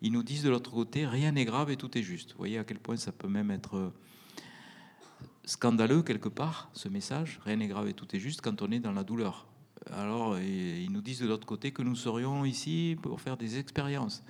Ils 0.00 0.12
nous 0.12 0.22
disent 0.22 0.42
de 0.42 0.50
l'autre 0.50 0.70
côté, 0.70 1.06
rien 1.06 1.32
n'est 1.32 1.44
grave 1.44 1.70
et 1.70 1.76
tout 1.76 1.96
est 1.98 2.02
juste. 2.02 2.32
Vous 2.32 2.38
voyez 2.38 2.58
à 2.58 2.64
quel 2.64 2.78
point 2.78 2.96
ça 2.96 3.12
peut 3.12 3.28
même 3.28 3.50
être 3.50 3.76
euh, 3.76 3.92
scandaleux 5.44 6.02
quelque 6.02 6.28
part, 6.28 6.70
ce 6.72 6.88
message, 6.88 7.40
rien 7.44 7.56
n'est 7.56 7.68
grave 7.68 7.88
et 7.88 7.94
tout 7.94 8.06
est 8.14 8.20
juste 8.20 8.40
quand 8.40 8.62
on 8.62 8.70
est 8.70 8.80
dans 8.80 8.92
la 8.92 9.04
douleur 9.04 9.48
alors 9.92 10.38
ils 10.38 10.90
nous 10.90 11.00
disent 11.00 11.20
de 11.20 11.26
l'autre 11.26 11.46
côté 11.46 11.72
que 11.72 11.82
nous 11.82 11.96
serions 11.96 12.44
ici 12.44 12.96
pour 13.02 13.20
faire 13.20 13.36
des 13.36 13.58
expériences, 13.58 14.22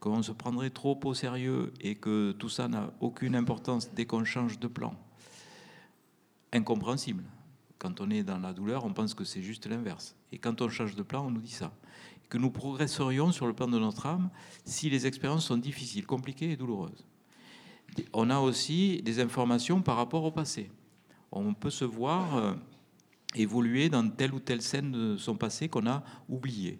qu'on 0.00 0.22
se 0.22 0.32
prendrait 0.32 0.70
trop 0.70 0.98
au 1.04 1.14
sérieux 1.14 1.72
et 1.80 1.94
que 1.94 2.32
tout 2.32 2.48
ça 2.48 2.68
n'a 2.68 2.92
aucune 3.00 3.36
importance 3.36 3.92
dès 3.94 4.06
qu'on 4.06 4.24
change 4.24 4.58
de 4.58 4.68
plan. 4.68 4.94
Incompréhensible. 6.52 7.24
Quand 7.78 8.00
on 8.00 8.10
est 8.10 8.22
dans 8.22 8.38
la 8.38 8.52
douleur, 8.52 8.84
on 8.84 8.92
pense 8.92 9.14
que 9.14 9.24
c'est 9.24 9.42
juste 9.42 9.66
l'inverse. 9.66 10.14
Et 10.30 10.38
quand 10.38 10.60
on 10.60 10.68
change 10.68 10.94
de 10.94 11.02
plan, 11.02 11.26
on 11.26 11.30
nous 11.30 11.40
dit 11.40 11.52
ça. 11.52 11.72
Que 12.32 12.38
nous 12.38 12.50
progresserions 12.50 13.30
sur 13.30 13.46
le 13.46 13.52
plan 13.52 13.68
de 13.68 13.78
notre 13.78 14.06
âme 14.06 14.30
si 14.64 14.88
les 14.88 15.06
expériences 15.06 15.44
sont 15.44 15.58
difficiles, 15.58 16.06
compliquées 16.06 16.52
et 16.52 16.56
douloureuses. 16.56 17.04
On 18.14 18.30
a 18.30 18.38
aussi 18.38 19.02
des 19.02 19.20
informations 19.20 19.82
par 19.82 19.98
rapport 19.98 20.24
au 20.24 20.30
passé. 20.30 20.70
On 21.30 21.52
peut 21.52 21.68
se 21.68 21.84
voir 21.84 22.38
euh, 22.38 22.54
évoluer 23.34 23.90
dans 23.90 24.08
telle 24.08 24.32
ou 24.32 24.40
telle 24.40 24.62
scène 24.62 24.92
de 24.92 25.18
son 25.18 25.36
passé 25.36 25.68
qu'on 25.68 25.86
a 25.86 26.02
oublié. 26.26 26.78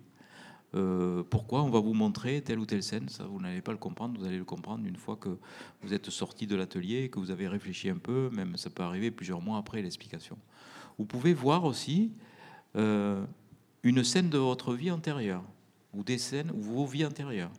Euh, 0.75 1.23
pourquoi 1.23 1.63
on 1.63 1.69
va 1.69 1.81
vous 1.81 1.93
montrer 1.93 2.41
telle 2.41 2.59
ou 2.59 2.65
telle 2.65 2.83
scène? 2.83 3.11
Ça, 3.11 3.25
vous 3.25 3.39
n'allez 3.39 3.61
pas 3.61 3.73
le 3.73 3.79
comprendre. 3.79 4.19
Vous 4.19 4.25
allez 4.25 4.39
le 4.39 4.47
comprendre 4.47 4.87
une 4.87 4.97
fois 4.97 5.17
que 5.17 5.37
vous 5.83 5.93
êtes 5.93 6.09
sorti 6.09 6.47
de 6.47 6.57
l'atelier, 6.57 7.11
que 7.11 7.19
vous 7.19 7.31
avez 7.31 7.47
réfléchi 7.47 7.91
un 7.91 7.99
peu. 7.99 8.31
Même 8.33 8.57
ça 8.57 8.71
peut 8.71 8.85
arriver 8.85 9.11
plusieurs 9.11 9.43
mois 9.43 9.59
après 9.59 9.83
l'explication. 9.83 10.39
Vous 10.97 11.05
pouvez 11.05 11.35
voir 11.35 11.65
aussi 11.65 12.11
euh, 12.77 13.23
une 13.83 14.05
scène 14.05 14.31
de 14.31 14.39
votre 14.39 14.75
vie 14.75 14.91
antérieure 14.91 15.45
ou 15.93 16.05
des 16.05 16.19
scènes 16.19 16.51
ou 16.53 16.61
vos 16.61 16.87
vies 16.87 17.05
antérieures 17.05 17.53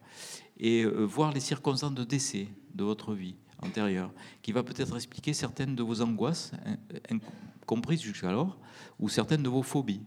et 0.58 0.84
euh, 0.84 1.04
voir 1.04 1.32
les 1.32 1.40
circonstances 1.40 1.94
de 1.94 2.04
décès 2.04 2.48
de 2.74 2.84
votre 2.84 3.14
vie 3.14 3.36
antérieure, 3.62 4.12
qui 4.42 4.52
va 4.52 4.64
peut-être 4.64 4.96
expliquer 4.96 5.34
certaines 5.34 5.76
de 5.76 5.84
vos 5.84 6.02
angoisses 6.02 6.52
comprises 7.66 8.02
jusqu'alors 8.02 8.58
ou 9.00 9.10
certaines 9.10 9.44
de 9.44 9.50
vos 9.50 9.64
phobies. 9.64 10.02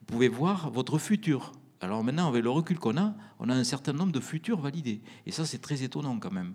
Vous 0.00 0.06
pouvez 0.06 0.28
voir 0.28 0.70
votre 0.70 0.98
futur. 0.98 1.52
Alors 1.80 2.02
maintenant, 2.02 2.28
avec 2.28 2.42
le 2.42 2.50
recul 2.50 2.78
qu'on 2.78 2.96
a, 2.96 3.14
on 3.38 3.48
a 3.50 3.54
un 3.54 3.64
certain 3.64 3.92
nombre 3.92 4.12
de 4.12 4.20
futurs 4.20 4.60
validés. 4.60 5.02
Et 5.26 5.32
ça, 5.32 5.44
c'est 5.44 5.58
très 5.58 5.82
étonnant 5.82 6.18
quand 6.18 6.32
même. 6.32 6.54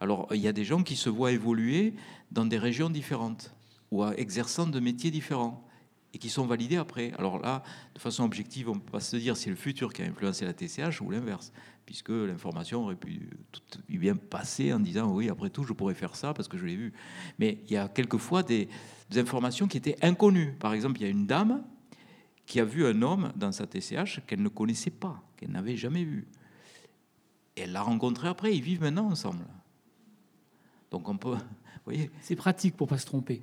Alors, 0.00 0.28
il 0.32 0.40
y 0.40 0.48
a 0.48 0.52
des 0.52 0.64
gens 0.64 0.82
qui 0.82 0.96
se 0.96 1.10
voient 1.10 1.32
évoluer 1.32 1.94
dans 2.30 2.46
des 2.46 2.58
régions 2.58 2.88
différentes 2.88 3.54
ou 3.90 4.04
exerçant 4.04 4.66
de 4.66 4.80
métiers 4.80 5.10
différents 5.10 5.66
et 6.12 6.18
qui 6.18 6.28
sont 6.28 6.46
validés 6.46 6.76
après. 6.76 7.12
Alors 7.18 7.38
là, 7.38 7.62
de 7.94 8.00
façon 8.00 8.24
objective, 8.24 8.68
on 8.68 8.74
ne 8.74 8.80
peut 8.80 8.92
pas 8.92 9.00
se 9.00 9.16
dire 9.16 9.36
c'est 9.36 9.50
le 9.50 9.56
futur 9.56 9.92
qui 9.92 10.02
a 10.02 10.06
influencé 10.06 10.44
la 10.44 10.52
TCH 10.52 11.00
ou 11.00 11.10
l'inverse, 11.10 11.52
puisque 11.86 12.10
l'information 12.10 12.84
aurait 12.84 12.96
pu 12.96 13.30
tout 13.52 13.80
bien 13.88 14.16
passer 14.16 14.72
en 14.72 14.80
disant 14.80 15.12
oui, 15.12 15.28
après 15.28 15.50
tout, 15.50 15.62
je 15.62 15.72
pourrais 15.72 15.94
faire 15.94 16.16
ça 16.16 16.34
parce 16.34 16.48
que 16.48 16.58
je 16.58 16.64
l'ai 16.64 16.76
vu. 16.76 16.92
Mais 17.38 17.58
il 17.66 17.72
y 17.72 17.76
a 17.76 17.88
quelquefois 17.88 18.42
des, 18.42 18.68
informations 19.16 19.66
qui 19.66 19.76
étaient 19.76 19.96
inconnues. 20.04 20.52
Par 20.52 20.72
exemple, 20.72 21.00
il 21.00 21.02
y 21.02 21.06
a 21.06 21.10
une 21.10 21.26
dame 21.26 21.64
qui 22.46 22.60
a 22.60 22.64
vu 22.64 22.86
un 22.86 23.02
homme 23.02 23.32
dans 23.36 23.50
sa 23.50 23.66
TCH 23.66 24.20
qu'elle 24.26 24.42
ne 24.42 24.48
connaissait 24.48 24.90
pas, 24.90 25.22
qu'elle 25.36 25.50
n'avait 25.50 25.76
jamais 25.76 26.04
vu. 26.04 26.28
Et 27.56 27.62
elle 27.62 27.72
l'a 27.72 27.82
rencontré 27.82 28.28
après, 28.28 28.56
ils 28.56 28.62
vivent 28.62 28.82
maintenant 28.82 29.10
ensemble. 29.10 29.44
Donc 30.90 31.08
on 31.08 31.16
peut... 31.16 31.36
voyez 31.84 32.10
C'est 32.20 32.36
pratique 32.36 32.76
pour 32.76 32.88
pas 32.88 32.98
se 32.98 33.06
tromper 33.06 33.42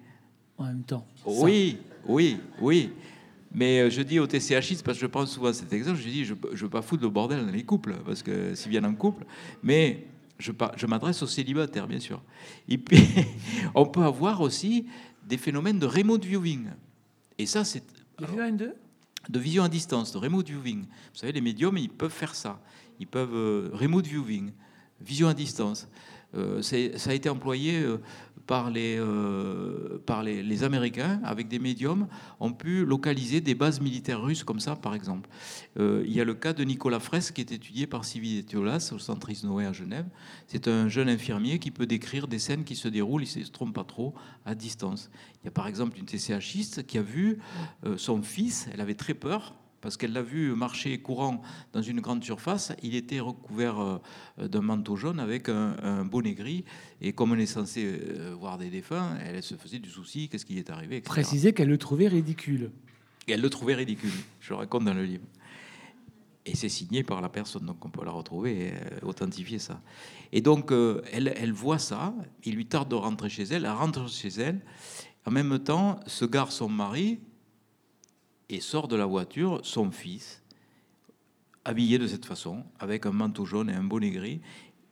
en 0.57 0.65
même 0.65 0.83
temps. 0.83 1.05
Oui, 1.25 1.77
oui, 2.05 2.37
oui. 2.61 2.91
Mais 3.53 3.81
euh, 3.81 3.89
je 3.89 4.01
dis 4.01 4.19
au 4.19 4.27
TCHiste, 4.27 4.83
parce 4.83 4.97
que 4.97 5.01
je 5.01 5.07
prends 5.07 5.25
souvent 5.25 5.53
cet 5.53 5.71
exemple, 5.73 5.99
je 5.99 6.09
dis, 6.09 6.25
je 6.25 6.33
ne 6.33 6.55
veux 6.55 6.69
pas 6.69 6.81
foutre 6.81 7.03
le 7.03 7.09
bordel 7.09 7.45
dans 7.45 7.51
les 7.51 7.63
couples, 7.63 7.95
parce 8.05 8.21
que 8.21 8.55
s'ils 8.55 8.71
viennent 8.71 8.85
en 8.85 8.93
couple, 8.93 9.25
mais 9.63 10.05
je, 10.37 10.51
je 10.75 10.85
m'adresse 10.85 11.21
aux 11.23 11.27
célibataires, 11.27 11.87
bien 11.87 11.99
sûr. 11.99 12.21
Et 12.67 12.77
puis, 12.77 12.99
on 13.75 13.85
peut 13.85 14.03
avoir 14.03 14.41
aussi 14.41 14.85
des 15.25 15.37
phénomènes 15.37 15.79
de 15.79 15.85
remote 15.85 16.23
viewing. 16.23 16.67
Et 17.37 17.45
ça, 17.45 17.63
c'est... 17.63 17.83
De 18.19 18.73
de 19.29 19.39
vision 19.39 19.63
à 19.63 19.69
distance, 19.69 20.13
de 20.13 20.17
remote 20.17 20.47
viewing. 20.47 20.83
Vous 20.83 21.19
savez, 21.19 21.33
les 21.33 21.41
médiums, 21.41 21.77
ils 21.77 21.89
peuvent 21.89 22.11
faire 22.11 22.33
ça. 22.33 22.61
Ils 22.99 23.07
peuvent... 23.07 23.35
Euh, 23.35 23.69
remote 23.73 24.07
viewing, 24.07 24.51
vision 25.01 25.27
à 25.27 25.33
distance. 25.33 25.87
Euh, 26.35 26.61
ça 26.61 27.09
a 27.09 27.13
été 27.13 27.29
employé 27.29 27.79
euh, 27.79 27.97
par, 28.47 28.69
les, 28.69 28.97
euh, 28.99 29.97
par 30.05 30.23
les, 30.23 30.63
Américains, 30.63 31.19
avec 31.23 31.47
des 31.47 31.59
médiums, 31.59 32.07
ont 32.39 32.53
pu 32.53 32.85
localiser 32.85 33.41
des 33.41 33.55
bases 33.55 33.79
militaires 33.79 34.21
russes 34.21 34.43
comme 34.43 34.59
ça, 34.59 34.75
par 34.75 34.95
exemple. 34.95 35.29
il 35.77 36.11
y 36.11 36.19
a 36.19 36.23
le 36.23 36.33
cas 36.33 36.53
de 36.53 36.63
Nicolas 36.63 36.99
Fraisse, 36.99 37.31
qui 37.31 37.41
est 37.41 37.51
étudié 37.51 37.87
par 37.87 38.05
Sylvie 38.05 38.39
Etiolas 38.39 38.91
au 38.93 38.99
centre 38.99 39.29
Isnoé 39.29 39.65
à 39.65 39.73
Genève. 39.73 40.05
C'est 40.47 40.67
un 40.67 40.89
jeune 40.89 41.09
infirmier 41.09 41.59
qui 41.59 41.71
peut 41.71 41.85
décrire 41.85 42.27
des 42.27 42.39
scènes 42.39 42.63
qui 42.63 42.75
se 42.75 42.87
déroulent, 42.87 43.23
il 43.23 43.39
ne 43.39 43.45
se 43.45 43.51
trompe 43.51 43.73
pas 43.73 43.83
trop, 43.83 44.13
à 44.45 44.55
distance. 44.55 45.09
Il 45.41 45.45
y 45.45 45.47
a 45.47 45.51
par 45.51 45.67
exemple 45.67 45.97
une 45.97 46.05
TCHiste 46.05 46.85
qui 46.85 46.97
a 46.97 47.01
vu 47.01 47.39
son 47.97 48.21
fils, 48.21 48.67
elle 48.73 48.81
avait 48.81 48.95
très 48.95 49.13
peur, 49.13 49.53
parce 49.87 49.95
qu'elle 49.95 50.11
l'a 50.11 50.21
vu 50.21 50.53
marcher 50.53 50.97
courant 50.97 51.41
dans 51.71 51.81
une 51.81 52.01
grande 52.01 52.21
surface. 52.21 52.73
Il 52.83 52.93
était 52.93 53.21
recouvert 53.21 53.79
euh, 53.79 54.47
d'un 54.49 54.59
manteau 54.59 54.97
jaune 54.97 55.17
avec 55.17 55.47
un, 55.47 56.03
bonnet 56.03 56.33
gris. 56.33 56.65
Et 56.99 57.13
comme 57.13 57.31
on 57.31 57.37
est 57.37 57.45
censé 57.45 57.85
euh, 57.85 58.35
voir 58.37 58.57
des 58.57 58.69
défunts, 58.69 59.17
elle 59.23 59.41
se 59.41 59.55
faisait 59.55 59.79
du 59.79 59.89
souci, 59.89 60.27
qu'est-ce 60.27 60.45
qui 60.45 60.57
est 60.57 60.69
arrivé 60.69 60.97
etc. 60.97 61.09
Préciser 61.09 61.53
qu'elle 61.53 61.69
le 61.69 61.77
trouvait 61.77 62.09
ridicule. 62.09 62.71
Et 63.29 63.31
elle 63.31 63.39
le 63.39 63.49
trouvait 63.49 63.75
ridicule, 63.75 64.11
je 64.41 64.49
le 64.49 64.57
raconte 64.57 64.83
dans 64.83 64.93
le 64.93 65.05
livre. 65.05 65.23
Et 66.45 66.57
c'est 66.57 66.67
signé 66.67 67.03
par 67.03 67.21
la 67.21 67.29
personne, 67.29 67.65
donc 67.65 67.85
on 67.85 67.89
peut 67.89 68.03
la 68.03 68.11
retrouver 68.11 68.65
et 68.65 68.71
euh, 68.73 69.07
authentifier 69.07 69.57
ça. 69.57 69.79
Et 70.33 70.41
donc, 70.41 70.73
elle, 71.13 71.33
elle 71.37 71.53
voit 71.53 71.79
ça, 71.79 72.13
il 72.43 72.55
lui 72.55 72.65
tarde 72.65 72.89
de 72.89 72.95
rentrer 72.95 73.29
chez 73.29 73.43
elle, 73.43 73.63
elle 73.63 73.71
rentre 73.71 74.09
chez 74.09 74.33
elle. 74.37 74.59
En 75.25 75.31
même 75.31 75.57
temps, 75.59 76.01
se 76.07 76.25
gare 76.25 76.51
son 76.51 76.67
mari, 76.67 77.21
et 78.49 78.59
sort 78.61 78.87
de 78.87 78.95
la 78.95 79.05
voiture 79.05 79.59
son 79.63 79.91
fils, 79.91 80.41
habillé 81.65 81.97
de 81.97 82.07
cette 82.07 82.25
façon, 82.25 82.63
avec 82.79 83.05
un 83.05 83.11
manteau 83.11 83.45
jaune 83.45 83.69
et 83.69 83.73
un 83.73 83.83
bonnet 83.83 84.11
gris. 84.11 84.41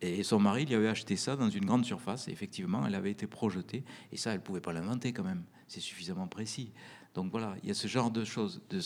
Et 0.02 0.24
son 0.24 0.40
mari 0.40 0.66
lui 0.66 0.76
avait 0.76 0.90
acheté 0.90 1.16
ça 1.16 1.36
dans 1.36 1.50
une 1.50 1.66
grande 1.66 1.86
surface. 1.86 2.28
Et 2.28 2.32
effectivement, 2.32 2.86
elle 2.86 2.96
avait 2.96 3.12
été 3.12 3.28
projetée. 3.28 3.84
Et 4.12 4.18
ça, 4.18 4.32
elle 4.32 4.40
ne 4.40 4.44
pouvait 4.44 4.62
pas 4.62 4.74
l'inventer 4.74 5.14
quand 5.14 5.24
même. 5.24 5.44
C'est 5.68 5.80
suffisamment 5.80 6.28
précis. 6.28 6.72
Donc 7.14 7.32
voilà, 7.32 7.56
il 7.64 7.70
y 7.70 7.72
a 7.72 7.74
ce 7.74 7.88
genre 7.88 8.12
de 8.12 8.26
choses, 8.26 8.62
de 8.70 8.80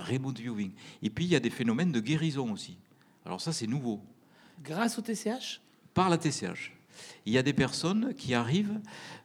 remote 0.00 0.38
viewing. 0.38 0.72
Et 1.02 1.10
puis, 1.10 1.24
il 1.24 1.30
y 1.30 1.36
a 1.36 1.40
des 1.40 1.50
phénomènes 1.50 1.92
de 1.92 2.00
guérison 2.00 2.52
aussi. 2.52 2.78
Alors 3.24 3.40
ça, 3.40 3.52
c'est 3.52 3.68
nouveau. 3.68 4.02
Grâce 4.62 4.98
au 4.98 5.02
TCH 5.02 5.60
Par 5.94 6.10
la 6.10 6.18
TCH. 6.18 6.72
Il 7.26 7.32
y 7.32 7.38
a 7.38 7.42
des 7.42 7.52
personnes 7.52 8.14
qui 8.14 8.34
arrivent, 8.34 8.80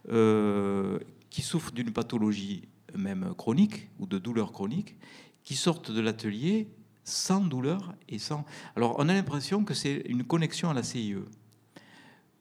euh, 0.09 0.99
qui 1.29 1.41
souffrent 1.41 1.71
d'une 1.71 1.91
pathologie 1.91 2.67
même 2.95 3.33
chroniques 3.37 3.89
ou 3.99 4.05
de 4.05 4.17
douleurs 4.17 4.51
chroniques, 4.51 4.95
qui 5.43 5.55
sortent 5.55 5.91
de 5.91 6.01
l'atelier 6.01 6.67
sans 7.03 7.41
douleur 7.41 7.95
et 8.09 8.19
sans. 8.19 8.45
Alors, 8.75 8.95
on 8.99 9.09
a 9.09 9.13
l'impression 9.13 9.63
que 9.63 9.73
c'est 9.73 10.03
une 10.05 10.23
connexion 10.23 10.69
à 10.69 10.73
la 10.73 10.83
CIE. 10.83 11.15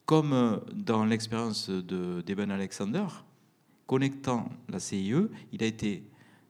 Comme 0.05 0.61
dans 0.73 1.05
l'expérience 1.05 1.71
d'Eben 1.71 2.51
Alexander, 2.51 3.07
connectant 3.87 4.51
la 4.69 4.81
CIE, 4.81 5.15
il 5.53 5.63
a 5.63 5.67
été 5.67 6.05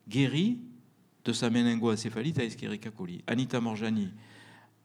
guéri 0.09 0.61
de 1.25 1.33
sa 1.33 1.51
méningoencéphalite 1.51 2.39
à 2.39 2.45
Escherichia 2.45 2.91
coli. 2.91 3.23
Anita 3.27 3.61
Morjani, 3.61 4.11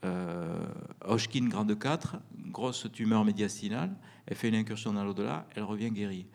euh, 0.03 0.59
Hodgkin 1.05 1.47
grade 1.47 1.77
4, 1.77 2.17
grosse 2.47 2.87
tumeur 2.91 3.23
médiastinale, 3.25 3.95
elle 4.27 4.35
fait 4.35 4.49
une 4.49 4.55
incursion 4.55 4.93
dans 4.93 5.03
l'au-delà, 5.03 5.47
elle 5.55 5.63
revient 5.63 5.89
guérie 5.89 6.27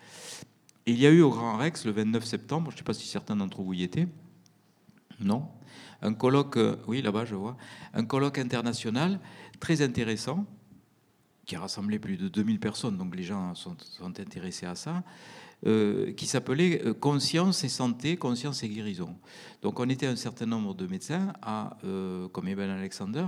il 0.91 1.01
y 1.01 1.07
a 1.07 1.11
eu 1.11 1.23
au 1.23 1.31
Grand 1.31 1.57
Rex 1.57 1.85
le 1.85 1.93
29 1.93 2.25
septembre, 2.25 2.71
je 2.71 2.77
ne 2.77 2.79
sais 2.79 2.85
pas 2.85 2.95
si 2.95 3.07
certains 3.07 3.37
d'entre 3.37 3.63
vous 3.63 3.75
y 3.75 3.83
étaient, 3.83 4.09
non. 5.21 5.49
Un 6.03 6.15
colloque, 6.15 6.57
euh, 6.57 6.77
oui 6.87 7.03
là-bas 7.03 7.25
je 7.25 7.35
vois, 7.35 7.57
un 7.93 8.05
colloque 8.05 8.39
international 8.39 9.21
très 9.61 9.83
intéressant 9.83 10.47
qui 11.45 11.57
a 11.57 11.61
rassemblé 11.61 11.99
plus 11.99 12.17
de 12.17 12.29
2000 12.29 12.61
personnes, 12.61 12.97
donc 12.97 13.15
les 13.17 13.23
gens 13.23 13.55
sont, 13.55 13.77
intéressés 14.03 14.67
à 14.67 14.75
ça, 14.75 15.03
euh, 15.67 16.13
qui 16.13 16.27
s'appelait 16.27 16.83
euh, 16.87 16.95
Conscience 16.95 17.65
et 17.65 17.69
santé, 17.69 18.17
conscience 18.17 18.63
et 18.63 18.69
guérison. 18.69 19.17
Donc 19.61 19.81
on 19.81 19.89
était 19.89 20.07
un 20.07 20.17
certain 20.17 20.47
nombre 20.47 20.75
de 20.75 20.87
médecins, 20.87 21.33
à, 21.43 21.77
comme 22.33 22.49
Eben 22.49 22.71
Alexander, 22.71 23.27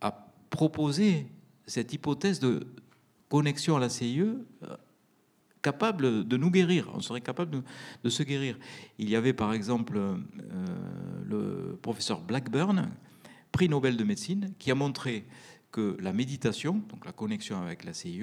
à 0.00 0.28
proposer 0.50 1.26
cette 1.66 1.92
hypothèse 1.92 2.40
de 2.40 2.66
connexion 3.28 3.76
à 3.76 3.80
la 3.80 3.88
CIE 3.88 4.22
capable 5.62 6.26
de 6.26 6.36
nous 6.36 6.50
guérir. 6.50 6.90
On 6.94 7.00
serait 7.00 7.20
capable 7.20 7.62
de, 8.04 8.10
se 8.10 8.22
guérir. 8.22 8.58
Il 8.98 9.08
y 9.08 9.16
avait 9.16 9.32
par 9.32 9.52
exemple 9.52 10.00
le 11.26 11.78
professeur 11.82 12.20
Blackburn, 12.20 12.90
prix 13.52 13.68
Nobel 13.68 13.96
de 13.96 14.04
médecine, 14.04 14.52
qui 14.58 14.70
a 14.70 14.74
montré 14.74 15.26
que 15.70 15.96
la 16.00 16.12
méditation, 16.12 16.82
donc 16.88 17.04
la 17.04 17.12
connexion 17.12 17.60
avec 17.60 17.84
la 17.84 17.92
CIE, 17.92 18.22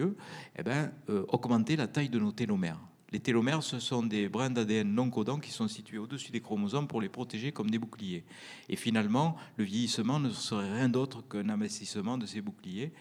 eh 0.58 0.64
ben, 0.64 0.92
euh, 1.10 1.26
augmentait 1.28 1.76
la 1.76 1.88
taille 1.88 2.10
de 2.10 2.20
nos 2.20 2.32
télomères. 2.32 2.80
Les 3.12 3.20
télomères, 3.20 3.62
ce 3.62 3.80
sont 3.80 4.04
des 4.04 4.28
brins 4.28 4.50
d'ADN 4.50 4.92
non 4.94 5.10
codants 5.10 5.40
qui 5.40 5.52
sont 5.52 5.68
situés 5.68 6.00
au-dessus 6.00 6.32
des 6.32 6.42
chromosomes 6.42 6.88
pour 6.88 7.02
les 7.02 7.10
protéger 7.10 7.52
comme 7.52 7.70
des 7.70 7.78
boucliers. 7.78 8.24
Et 8.68 8.76
finalement, 8.76 9.36
le 9.58 9.64
vieillissement 9.64 10.20
ne 10.20 10.32
serait 10.32 10.74
rien 10.74 10.90
d'autre 10.90 11.22
qu'un 11.28 11.50
investissement 11.50 12.18
de 12.18 12.26
ces 12.26 12.42
boucliers. 12.42 12.92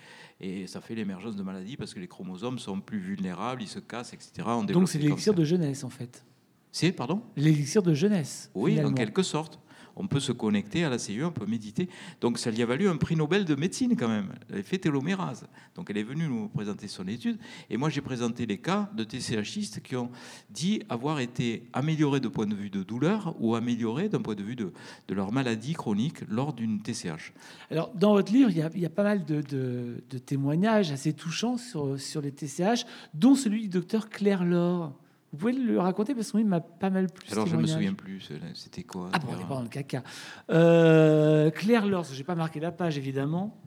Et 0.40 0.66
ça 0.66 0.80
fait 0.80 0.94
l'émergence 0.94 1.36
de 1.36 1.42
maladies 1.42 1.76
parce 1.76 1.94
que 1.94 2.00
les 2.00 2.08
chromosomes 2.08 2.58
sont 2.58 2.80
plus 2.80 2.98
vulnérables, 2.98 3.62
ils 3.62 3.68
se 3.68 3.78
cassent, 3.78 4.12
etc. 4.12 4.46
Donc 4.68 4.88
c'est 4.88 4.98
l'élixir 4.98 5.32
de 5.32 5.44
jeunesse, 5.44 5.84
en 5.84 5.90
fait. 5.90 6.24
C'est, 6.70 6.92
pardon? 6.92 7.22
L'élixir 7.36 7.82
de 7.82 7.94
jeunesse. 7.94 8.50
Oui, 8.54 8.72
finalement. 8.72 8.90
en 8.90 8.94
quelque 8.94 9.22
sorte 9.22 9.60
on 9.96 10.06
peut 10.06 10.20
se 10.20 10.32
connecter 10.32 10.84
à 10.84 10.90
la 10.90 10.98
CIE, 10.98 11.22
on 11.22 11.32
peut 11.32 11.46
méditer. 11.46 11.88
Donc 12.20 12.38
ça 12.38 12.50
lui 12.50 12.62
a 12.62 12.66
valu 12.66 12.88
un 12.88 12.96
prix 12.96 13.16
Nobel 13.16 13.44
de 13.44 13.54
médecine 13.54 13.96
quand 13.96 14.08
même. 14.08 14.32
Fait 14.62 14.78
télomérase. 14.78 15.46
Donc 15.74 15.90
elle 15.90 15.98
est 15.98 16.04
venue 16.04 16.28
nous 16.28 16.48
présenter 16.48 16.88
son 16.88 17.06
étude. 17.06 17.38
Et 17.70 17.76
moi 17.76 17.90
j'ai 17.90 18.00
présenté 18.00 18.46
les 18.46 18.58
cas 18.58 18.90
de 18.96 19.04
TCHistes 19.04 19.82
qui 19.82 19.96
ont 19.96 20.10
dit 20.50 20.82
avoir 20.88 21.20
été 21.20 21.68
améliorés 21.72 22.20
de 22.20 22.28
point 22.28 22.46
de 22.46 22.54
vue 22.54 22.70
de 22.70 22.82
douleur 22.82 23.34
ou 23.38 23.54
améliorés 23.54 24.08
d'un 24.08 24.20
point 24.20 24.34
de 24.34 24.42
vue 24.42 24.56
de, 24.56 24.72
de, 25.08 25.14
leur 25.14 25.32
maladie 25.32 25.74
chronique 25.74 26.20
lors 26.28 26.52
d'une 26.52 26.80
TCH. 26.82 27.32
Alors 27.70 27.92
dans 27.94 28.12
votre 28.12 28.32
livre, 28.32 28.50
il 28.50 28.80
y 28.80 28.86
a, 28.86 28.90
pas 28.90 29.02
mal 29.02 29.24
de, 29.24 29.40
de, 29.42 30.02
de, 30.10 30.18
témoignages 30.18 30.90
assez 30.92 31.12
touchants 31.12 31.56
sur, 31.56 31.98
sur 32.00 32.20
les 32.20 32.32
TCH, 32.32 32.84
dont 33.14 33.34
celui 33.34 33.62
du 33.62 33.68
docteur 33.68 34.08
Claire 34.08 34.44
Laure. 34.44 34.92
Vous 35.34 35.40
pouvez 35.40 35.52
le 35.52 35.80
raconter 35.80 36.14
parce 36.14 36.30
que 36.30 36.36
oui, 36.36 36.44
m'a 36.44 36.60
pas 36.60 36.90
mal 36.90 37.10
plu. 37.10 37.26
Alors 37.32 37.48
je 37.48 37.56
me 37.56 37.66
souviens 37.66 37.92
plus, 37.92 38.30
c'était 38.54 38.84
quoi 38.84 39.10
Ah 39.12 39.18
bon, 39.18 39.32
on 39.32 39.36
n'est 39.36 39.42
pas 39.42 39.54
dans 39.54 39.62
le 39.62 39.68
caca. 39.68 40.04
Euh, 40.50 41.50
Claire 41.50 41.88
Lors, 41.88 42.04
j'ai 42.04 42.22
pas 42.22 42.36
marqué 42.36 42.60
la 42.60 42.70
page 42.70 42.98
évidemment. 42.98 43.60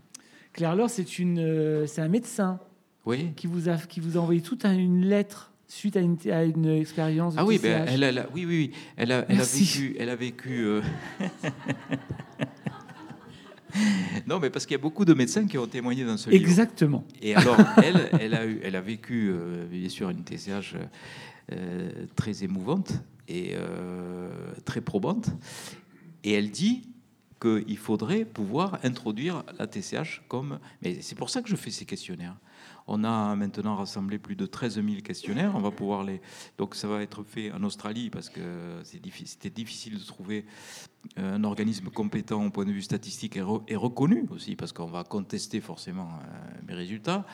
Claire 0.53 0.77
Lors, 0.77 0.89
c'est 0.89 1.19
une, 1.19 1.39
euh, 1.39 1.85
c'est 1.85 1.99
un 1.99 2.07
médecin. 2.07 2.61
Oui. 3.06 3.34
Qui 3.35 3.48
vous 3.48 3.68
a, 3.68 3.76
qui 3.76 3.99
vous 3.99 4.18
a 4.18 4.22
envoyé 4.22 4.39
toute 4.39 4.64
une 4.64 5.06
lettre 5.06 5.52
suite 5.68 5.98
à 5.98 5.99
une, 5.99 6.15
à 6.31 6.45
une 6.45 6.68
expérience. 6.68 7.34
Ah 7.35 7.44
oui, 7.44 7.60
ben, 7.61 7.84
elle, 7.85 8.03
elle 8.03 8.18
a, 8.18 8.27
oui, 8.34 8.45
oui, 8.45 8.48
oui, 8.72 8.72
elle 8.95 9.11
a, 9.11 9.26
elle 9.27 9.41
a 9.41 9.44
vécu, 9.44 9.98
elle 9.99 10.10
a 10.10 10.15
vécu. 10.15 10.64
Euh... 10.64 10.81
non, 14.26 14.39
mais 14.39 14.49
parce 14.49 14.65
qu'il 14.65 14.76
y 14.76 14.80
a 14.80 14.81
beaucoup 14.81 15.03
de 15.03 15.14
médecins 15.14 15.45
qui 15.45 15.57
ont 15.57 15.68
témoigné 15.68 16.06
dans 16.06 16.15
ce 16.15 16.30
livre. 16.30 16.41
Exactement. 16.41 17.03
Et 17.22 17.35
alors, 17.35 17.57
elle, 17.84 18.10
elle 18.22 18.34
a, 18.34 18.45
eu, 18.45 18.61
elle 18.64 18.77
a 18.77 18.81
vécu, 18.81 19.30
euh, 19.30 19.65
bien 19.69 19.89
sûr, 19.89 20.10
une 20.10 20.23
TCH 20.23 20.76
euh, 20.76 20.85
très 22.15 22.43
émouvante 22.43 22.93
et 23.27 23.53
euh, 23.55 24.29
très 24.65 24.81
probante. 24.81 25.29
Et 26.23 26.33
elle 26.33 26.51
dit 26.51 26.89
qu'il 27.39 27.77
faudrait 27.77 28.25
pouvoir 28.25 28.79
introduire 28.83 29.43
la 29.59 29.67
TCH 29.67 30.23
comme... 30.27 30.59
Mais 30.81 31.01
c'est 31.01 31.15
pour 31.15 31.29
ça 31.29 31.41
que 31.41 31.49
je 31.49 31.55
fais 31.55 31.71
ces 31.71 31.85
questionnaires. 31.85 32.35
On 32.88 33.03
a 33.03 33.35
maintenant 33.35 33.76
rassemblé 33.76 34.18
plus 34.18 34.35
de 34.35 34.45
13 34.45 34.76
000 34.76 34.88
questionnaires. 35.03 35.51
On 35.55 35.59
va 35.59 35.72
pouvoir 35.72 36.03
les. 36.03 36.22
Donc, 36.57 36.73
ça 36.73 36.88
va 36.88 37.01
être 37.01 37.23
fait 37.23 37.51
en 37.51 37.61
Australie 37.64 38.09
parce 38.09 38.30
que 38.30 38.41
c'était 38.84 39.49
difficile 39.49 39.99
de 39.99 40.03
trouver 40.03 40.45
euh, 41.19 41.35
un 41.35 41.43
organisme 41.43 41.89
compétent 41.89 42.45
au 42.45 42.49
point 42.49 42.65
de 42.65 42.72
vue 42.72 42.81
statistique 42.81 43.35
et, 43.35 43.41
re, 43.41 43.61
et 43.68 43.76
reconnu 43.76 44.26
aussi 44.30 44.55
parce 44.55 44.72
qu'on 44.72 44.85
va 44.85 45.03
contester 45.03 45.59
forcément 45.59 46.07
euh, 46.07 46.61
mes 46.65 46.73
résultats. 46.73 47.26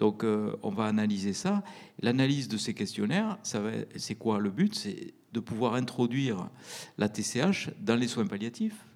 Donc, 0.00 0.24
euh, 0.24 0.56
on 0.62 0.70
va 0.70 0.86
analyser 0.86 1.32
ça. 1.32 1.62
L'analyse 2.00 2.48
de 2.48 2.56
ces 2.56 2.74
questionnaires, 2.74 3.38
ça 3.44 3.60
va. 3.60 3.70
C'est 3.96 4.16
quoi 4.16 4.40
le 4.40 4.50
but? 4.50 4.74
C'est 4.74 5.14
de 5.32 5.40
pouvoir 5.40 5.74
introduire 5.74 6.48
la 6.98 7.08
TCH 7.08 7.70
dans 7.80 7.96
les 7.96 8.08
soins 8.08 8.26
palliatifs 8.26 8.86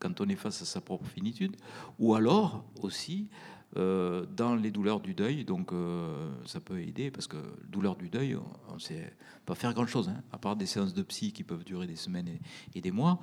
quand 0.00 0.20
on 0.20 0.28
est 0.28 0.36
face 0.36 0.62
à 0.62 0.64
sa 0.64 0.80
propre 0.80 1.06
finitude, 1.06 1.56
ou 1.98 2.14
alors 2.14 2.64
aussi 2.80 3.28
euh, 3.76 4.26
dans 4.36 4.56
les 4.56 4.72
douleurs 4.72 4.98
du 4.98 5.14
deuil. 5.14 5.44
Donc 5.44 5.72
euh, 5.72 6.28
ça 6.44 6.60
peut 6.60 6.80
aider 6.80 7.10
parce 7.10 7.28
que 7.28 7.36
douleur 7.68 7.94
du 7.94 8.08
deuil, 8.08 8.36
on 8.68 8.74
ne 8.74 8.80
sait 8.80 9.14
pas 9.46 9.54
faire 9.54 9.72
grand-chose, 9.74 10.08
hein, 10.08 10.22
à 10.32 10.38
part 10.38 10.56
des 10.56 10.66
séances 10.66 10.92
de 10.92 11.02
psy 11.02 11.32
qui 11.32 11.44
peuvent 11.44 11.62
durer 11.62 11.86
des 11.86 11.96
semaines 11.96 12.28
et, 12.74 12.80
des 12.80 12.90
mois. 12.90 13.20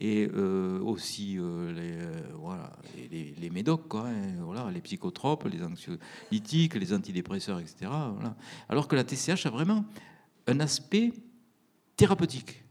Et 0.00 0.30
euh, 0.32 0.78
aussi 0.80 1.38
les, 1.74 1.98
voilà, 2.34 2.72
les, 3.10 3.34
les 3.36 3.50
médocs, 3.50 3.92
hein, 3.96 4.36
voilà, 4.40 4.70
les 4.70 4.80
psychotropes, 4.80 5.44
les 5.46 5.64
anxiolytiques, 5.64 6.74
les 6.74 6.92
antidépresseurs, 6.94 7.58
etc. 7.58 7.90
Alors 8.68 8.86
que 8.86 8.94
la 8.94 9.02
TCH 9.02 9.46
a 9.46 9.50
vraiment 9.50 9.84
un 10.46 10.60
aspect 10.60 11.12
thérapeutique. 11.96 12.62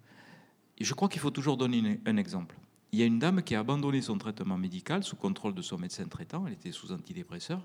Et 0.77 0.85
je 0.85 0.93
crois 0.93 1.09
qu'il 1.09 1.19
faut 1.19 1.31
toujours 1.31 1.57
donner 1.57 1.99
un 2.05 2.15
exemple 2.15 2.56
il 2.91 2.99
y 2.99 3.03
a 3.03 3.05
une 3.05 3.19
dame 3.19 3.43
qui 3.43 3.55
a 3.55 3.59
abandonné 3.59 4.01
son 4.01 4.17
traitement 4.17 4.57
médical 4.57 5.03
sous 5.03 5.17
contrôle 5.17 5.53
de 5.53 5.61
son 5.61 5.77
médecin 5.77 6.05
traitant, 6.05 6.45
elle 6.47 6.53
était 6.53 6.71
sous 6.71 6.91
antidépresseur, 6.91 7.61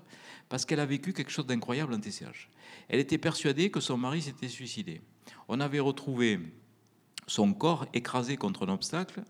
parce 0.49 0.65
qu'elle 0.65 0.81
a 0.81 0.85
vécu 0.85 1.13
quelque 1.13 1.31
chose 1.31 1.45
d'incroyable 1.45 1.93
en 1.93 1.99
TCH. 1.99 2.49
Elle 2.89 2.99
était 2.99 3.17
persuadée 3.17 3.71
que 3.71 3.79
son 3.79 3.97
mari 3.97 4.21
s'était 4.21 4.49
suicidé. 4.49 5.01
On 5.47 5.59
avait 5.61 5.79
retrouvé 5.79 6.39
son 7.27 7.53
corps 7.53 7.85
écrasé 7.93 8.35
contre 8.35 8.67
un 8.67 8.73
obstacle, 8.73 9.23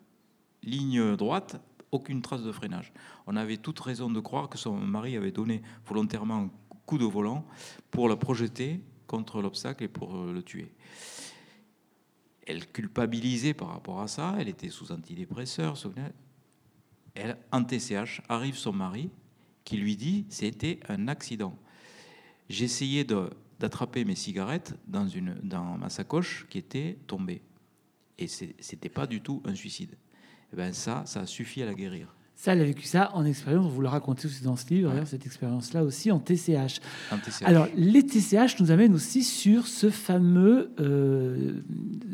ligne 0.64 1.15
droite, 1.15 1.61
aucune 1.91 2.24
trace 2.24 2.41
de 2.41 2.52
freinage. 2.52 2.91
On 3.28 3.36
avait 3.36 3.57
toute 3.57 3.80
raison 3.80 4.10
de 4.10 4.20
croire 4.20 4.49
que 4.49 4.57
son 4.57 4.76
mari 4.76 5.15
avait 5.15 5.32
donné 5.32 5.61
volontairement 5.86 6.45
un 6.45 6.52
coup 6.88 6.98
de 6.98 7.06
volant 7.06 7.45
pour 7.91 8.10
la 8.10 8.15
projeter 8.15 8.82
contre 9.06 9.44
l'obstacle 9.44 9.84
et 9.84 9.88
pour 9.88 10.26
le 10.26 10.41
tuer 10.41 10.72
elle 12.45 12.68
culpabilisait 12.68 13.53
par 13.53 13.70
rapport 13.70 14.02
à 14.02 14.07
ça, 14.07 14.36
elle 14.40 14.49
était 14.49 14.70
sous 14.70 14.91
antidépresseur, 14.91 15.78
elle, 17.15 17.38
en 17.52 17.64
TCH, 17.64 18.22
arrive 18.28 18.56
son 18.56 18.74
mari 18.74 19.10
qui 19.64 19.78
lui 19.78 19.95
dit 19.95 20.26
c'était 20.30 20.80
un 20.90 21.07
accident. 21.07 21.57
J'essayais 22.49 23.06
d'attraper 23.60 24.03
mes 24.03 24.15
cigarettes 24.15 24.74
dans, 24.88 25.07
une, 25.07 25.36
dans 25.44 25.78
ma 25.78 25.90
sacoche 25.90 26.48
qui 26.49 26.57
était 26.57 26.98
tombée. 27.07 27.41
Et 28.18 28.28
c'était 28.28 28.90
pas 28.90 29.07
du 29.07 29.22
tout 29.22 29.41
un 29.45 29.56
suicide. 29.56 29.95
Et 30.52 30.56
ben 30.56 30.74
ça, 30.74 31.03
ça 31.06 31.22
a 31.22 31.26
suffi 31.26 31.61
à 31.64 31.65
la 31.65 31.74
guérir. 31.74 32.14
Ça, 32.36 32.53
elle 32.53 32.61
a 32.61 32.65
vécu 32.65 32.86
ça 32.86 33.11
en 33.15 33.26
expérience. 33.26 33.72
Vous 33.72 33.82
le 33.82 33.88
racontez 33.88 34.28
aussi 34.28 34.44
dans 34.44 34.56
ce 34.56 34.68
livre, 34.74 34.94
ouais. 34.94 35.06
cette 35.06 35.26
expérience-là 35.26 35.84
aussi 35.84 36.11
en 36.11 36.20
TCH. 36.20 36.82
en 37.11 37.18
TCH. 37.18 37.44
Alors, 37.45 37.68
les 37.76 38.06
TCH 38.06 38.60
nous 38.60 38.72
amènent 38.72 38.94
aussi 38.94 39.24
sur 39.24 39.68
ce 39.68 39.90
fameux 39.90 40.72
euh, 40.80 41.61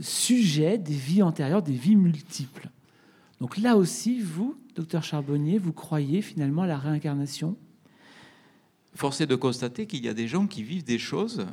sujet 0.02 0.78
des 0.78 0.94
vies 0.94 1.24
antérieures, 1.24 1.62
des 1.62 1.74
vies 1.74 1.96
multiples. 1.96 2.70
Donc 3.40 3.58
là 3.58 3.78
aussi, 3.78 4.20
vous, 4.20 4.56
docteur 4.76 5.04
Charbonnier, 5.04 5.58
vous 5.58 5.74
croyez 5.74 6.22
finalement 6.22 6.64
à 6.64 6.68
la 6.68 6.78
réincarnation? 6.78 7.58
Force 8.96 9.22
est 9.22 9.28
de 9.28 9.36
constater 9.36 9.88
qu'il 9.88 10.04
y 10.04 10.10
a 10.10 10.14
des 10.14 10.28
gens 10.28 10.48
qui 10.48 10.64
vivent 10.64 10.84
des 10.84 11.00
choses, 11.00 11.46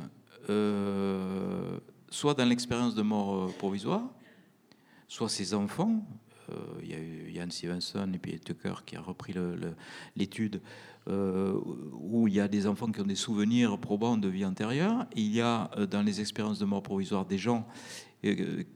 euh, 0.49 1.79
soit 2.09 2.33
dans 2.33 2.45
l'expérience 2.45 2.95
de 2.95 3.01
mort 3.01 3.53
provisoire, 3.55 4.03
soit 5.07 5.29
ces 5.29 5.53
enfants, 5.53 6.05
euh, 6.49 6.55
il 6.81 6.89
y 6.89 6.93
a 6.93 6.99
eu 6.99 7.31
Yann 7.31 7.51
Stevenson 7.51 8.09
et 8.13 8.17
puis 8.17 8.39
Tucker 8.39 8.73
qui 8.85 8.95
a 8.95 9.01
repris 9.01 9.33
l'étude 10.15 10.61
euh, 11.09 11.57
où 11.93 12.27
il 12.27 12.33
y 12.33 12.39
a 12.41 12.49
des 12.49 12.67
enfants 12.67 12.91
qui 12.91 12.99
ont 12.99 13.05
des 13.05 13.15
souvenirs 13.15 13.77
probants 13.77 14.17
de 14.17 14.27
vie 14.27 14.43
antérieure. 14.43 15.05
Il 15.15 15.33
y 15.33 15.39
a 15.39 15.71
euh, 15.77 15.85
dans 15.85 16.01
les 16.01 16.19
expériences 16.19 16.59
de 16.59 16.65
mort 16.65 16.83
provisoire 16.83 17.25
des 17.25 17.37
gens 17.37 17.65
euh, 17.65 18.06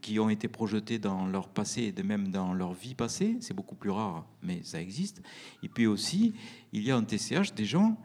qui 0.01 0.19
ont 0.19 0.29
été 0.29 0.47
projetés 0.47 0.99
dans 0.99 1.25
leur 1.25 1.49
passé 1.49 1.93
et 1.95 2.03
même 2.03 2.29
dans 2.29 2.53
leur 2.53 2.73
vie 2.73 2.95
passée. 2.95 3.37
C'est 3.41 3.55
beaucoup 3.55 3.75
plus 3.75 3.89
rare, 3.89 4.25
mais 4.43 4.61
ça 4.63 4.79
existe. 4.79 5.21
Et 5.63 5.69
puis 5.69 5.87
aussi, 5.87 6.33
il 6.73 6.83
y 6.83 6.91
a 6.91 6.97
en 6.97 7.03
TCH 7.03 7.53
des 7.55 7.65
gens 7.65 7.97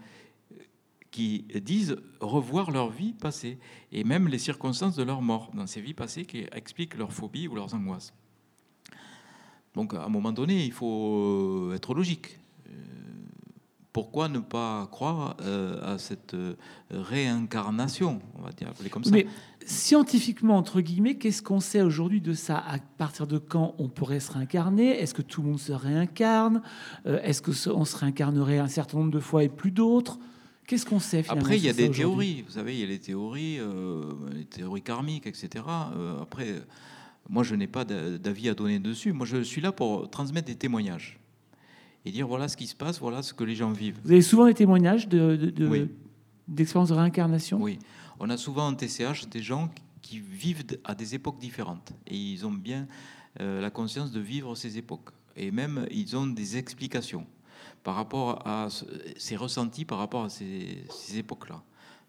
qui 1.11 1.47
disent 1.63 1.97
revoir 2.21 2.71
leur 2.71 2.91
vie 2.91 3.13
passée 3.13 3.59
et 3.93 4.05
même 4.05 4.29
les 4.29 4.39
circonstances 4.39 4.97
de 4.97 5.03
leur 5.03 5.23
mort 5.23 5.51
dans 5.55 5.67
ces 5.67 5.81
vies 5.81 5.95
passées 5.95 6.25
qui 6.25 6.47
expliquent 6.53 6.97
leurs 6.97 7.13
phobies 7.13 7.49
ou 7.49 7.55
leurs 7.55 7.75
angoisses. 7.75 8.13
Donc 9.75 9.95
à 9.95 10.05
un 10.05 10.09
moment 10.09 10.33
donné, 10.33 10.65
il 10.65 10.73
faut 10.73 11.73
être 11.75 11.95
logique. 11.95 12.39
Pourquoi 13.93 14.29
ne 14.29 14.41
pas 14.41 14.87
croire 14.91 15.37
à 15.83 15.97
cette 15.97 16.37
réincarnation, 16.91 18.21
on 18.35 18.43
va 18.43 18.53
dire, 18.53 18.71
comme 18.91 19.05
ça? 19.05 19.17
Scientifiquement, 19.67 20.57
entre 20.57 20.81
guillemets, 20.81 21.17
qu'est-ce 21.17 21.43
qu'on 21.43 21.61
sait 21.61 21.83
aujourd'hui 21.83 22.21
de 22.21 22.33
ça? 22.33 22.57
À 22.59 22.79
partir 22.79 23.27
de 23.27 23.37
quand 23.39 23.75
on 23.79 23.89
pourrait 23.89 24.21
se 24.21 24.31
réincarner? 24.33 25.01
Est-ce 25.01 25.13
que 25.13 25.23
tout 25.23 25.43
le 25.43 25.49
monde 25.49 25.59
se 25.59 25.73
réincarne? 25.73 26.63
Est-ce 27.05 27.43
qu'on 27.43 27.85
se 27.85 27.97
réincarnerait 27.97 28.59
un 28.59 28.69
certain 28.69 28.99
nombre 28.99 29.11
de 29.11 29.21
fois 29.21 29.43
et 29.45 29.49
plus 29.49 29.73
d'autres? 29.73 30.19
Qu'est-ce 30.67 30.87
qu'on 30.87 30.99
sait 31.01 31.23
finalement 31.23 31.43
Après, 31.43 31.59
il 31.59 31.65
y 31.65 31.69
a 31.69 31.73
des 31.73 31.91
théories. 31.91 32.43
Vous 32.43 32.53
savez, 32.53 32.75
il 32.75 32.81
y 32.81 32.85
a 32.85 32.87
les 32.87 32.99
théories, 32.99 33.59
euh, 33.61 34.03
les 34.33 34.45
théories 34.45 34.83
karmiques, 34.83 35.27
etc. 35.27 35.65
Euh, 35.97 36.23
après, 36.23 36.47
moi, 37.29 37.43
je 37.43 37.55
n'ai 37.55 37.67
pas 37.69 37.85
d'a- 37.85 38.19
d'avis 38.19 38.49
à 38.49 38.55
donner 38.55 38.79
dessus. 38.79 39.13
Moi, 39.13 39.27
je 39.27 39.43
suis 39.43 39.61
là 39.61 39.73
pour 39.73 40.09
transmettre 40.11 40.47
des 40.47 40.55
témoignages 40.57 41.19
et 42.05 42.11
dire 42.13 42.27
voilà 42.29 42.47
ce 42.49 42.57
qui 42.57 42.67
se 42.69 42.75
passe, 42.77 43.01
voilà 43.01 43.23
ce 43.23 43.35
que 43.35 43.43
les 43.45 43.55
gens 43.57 43.71
vivent. 43.73 43.99
Vous 44.05 44.13
avez 44.13 44.23
souvent 44.23 44.47
des 44.47 44.55
témoignages 44.55 45.09
de, 45.09 45.35
de- 45.37 45.51
de- 45.51 45.67
Oui. 45.69 45.89
d'expériences 46.49 46.89
de 46.91 46.95
réincarnation? 46.95 47.61
Oui, 47.61 47.79
on 48.21 48.31
a 48.31 48.37
souvent 48.37 48.67
en 48.69 48.75
TCH 48.75 49.29
des 49.29 49.43
gens 49.43 49.71
qui 50.03 50.21
vivent 50.21 50.65
à 50.85 50.95
des 50.95 51.15
époques 51.15 51.39
différentes 51.39 51.93
et 52.07 52.17
ils 52.17 52.47
ont 52.47 52.53
bien 52.53 52.87
euh, 53.41 53.61
la 53.61 53.71
conscience 53.71 54.13
de 54.13 54.21
vivre 54.21 54.55
ces 54.55 54.79
époques. 54.79 55.11
Et 55.37 55.51
même, 55.51 55.87
ils 55.91 56.17
ont 56.17 56.27
des 56.27 56.57
explications 56.57 57.27
par 57.83 57.95
rapport 57.97 58.47
à 58.47 58.69
ce- 58.71 58.85
ces 59.17 59.37
ressentis 59.37 59.85
par 59.85 59.99
rapport 59.99 60.25
à 60.25 60.29
ces, 60.31 60.85
ces 60.91 61.19
époques-là. 61.19 61.63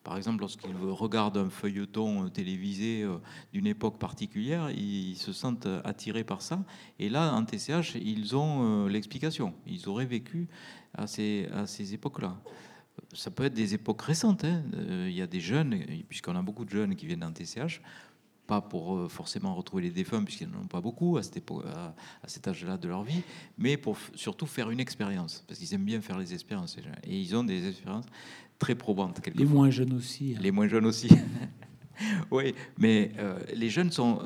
Par 0.03 0.15
exemple, 0.15 0.39
lorsqu'ils 0.39 0.73
regardent 0.77 1.38
un 1.38 1.49
feuilleton 1.49 2.25
euh, 2.25 2.29
télévisé 2.29 3.03
euh, 3.03 3.17
d'une 3.51 3.67
époque 3.67 3.99
particulière, 3.99 4.69
ils 4.71 5.17
se 5.17 5.34
sentent 5.34 5.67
attirés 5.84 6.23
par 6.23 6.41
ça. 6.41 6.63
Et 6.99 7.09
là, 7.09 7.34
en 7.34 7.43
TCH, 7.43 7.95
ils 7.95 8.34
ont 8.35 8.85
l'explication. 8.88 9.53
Ils 9.65 9.89
auraient 9.89 10.05
vécu 10.05 10.47
à 10.93 11.07
ces, 11.07 11.49
à 11.53 11.67
ces 11.67 11.93
époques-là. 11.93 12.38
Ça 13.13 13.31
peut 13.31 13.45
être 13.45 13.53
des 13.53 13.73
époques 13.73 14.01
récentes. 14.01 14.43
hein. 14.43 14.63
Euh, 14.75 15.07
Il 15.09 15.15
y 15.15 15.21
a 15.21 15.27
des 15.27 15.39
jeunes, 15.39 15.79
puisqu'on 16.09 16.35
a 16.35 16.41
beaucoup 16.41 16.65
de 16.65 16.69
jeunes 16.69 16.95
qui 16.95 17.05
viennent 17.05 17.23
en 17.23 17.31
TCH, 17.31 17.81
pas 18.45 18.61
pour 18.61 18.95
euh, 18.95 19.07
forcément 19.09 19.53
retrouver 19.55 19.84
les 19.84 19.89
défunts, 19.91 20.23
puisqu'ils 20.23 20.49
n'en 20.49 20.59
ont 20.61 20.67
pas 20.67 20.81
beaucoup 20.81 21.17
à, 21.17 21.23
cette 21.23 21.38
épo- 21.38 21.65
à, 21.65 21.95
à 22.23 22.27
cet 22.27 22.47
âge-là 22.47 22.77
de 22.77 22.88
leur 22.88 23.03
vie, 23.03 23.21
mais 23.57 23.75
pour 23.77 23.97
surtout 24.15 24.45
faire 24.45 24.69
une 24.69 24.79
expérience, 24.79 25.43
parce 25.47 25.59
qu'ils 25.59 25.73
aiment 25.73 25.84
bien 25.85 25.99
faire 26.01 26.17
les 26.17 26.34
expériences. 26.34 26.77
Et 27.03 27.19
ils 27.19 27.35
ont 27.35 27.43
des 27.43 27.67
expériences 27.67 28.05
très 28.59 28.75
probantes. 28.75 29.17
Les 29.17 29.21
quelquefois. 29.31 29.53
moins 29.55 29.69
jeunes 29.69 29.93
aussi. 29.93 30.34
hein. 30.35 30.39
Les 30.41 30.51
moins 30.51 30.67
jeunes 30.67 30.85
aussi. 30.85 31.09
oui, 32.31 32.53
mais 32.77 33.11
euh, 33.17 33.39
les 33.53 33.69
jeunes 33.69 33.91
sont. 33.91 34.21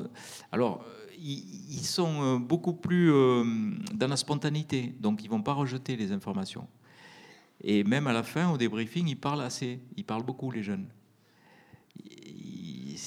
Alors, 0.50 0.84
ils, 1.18 1.44
ils 1.70 1.84
sont 1.84 2.38
beaucoup 2.40 2.74
plus 2.74 3.10
euh, 3.12 3.44
dans 3.94 4.08
la 4.08 4.16
spontanéité, 4.16 4.92
donc 5.00 5.22
ils 5.24 5.30
vont 5.30 5.42
pas 5.42 5.52
rejeter 5.54 5.96
les 5.96 6.12
informations. 6.12 6.66
Et 7.62 7.84
même 7.84 8.06
à 8.06 8.12
la 8.12 8.22
fin, 8.22 8.50
au 8.50 8.58
débriefing, 8.58 9.08
ils 9.08 9.16
parlent 9.16 9.42
assez. 9.42 9.80
Ils 9.96 10.04
parlent 10.04 10.24
beaucoup, 10.24 10.50
les 10.50 10.62
jeunes. 10.62 10.86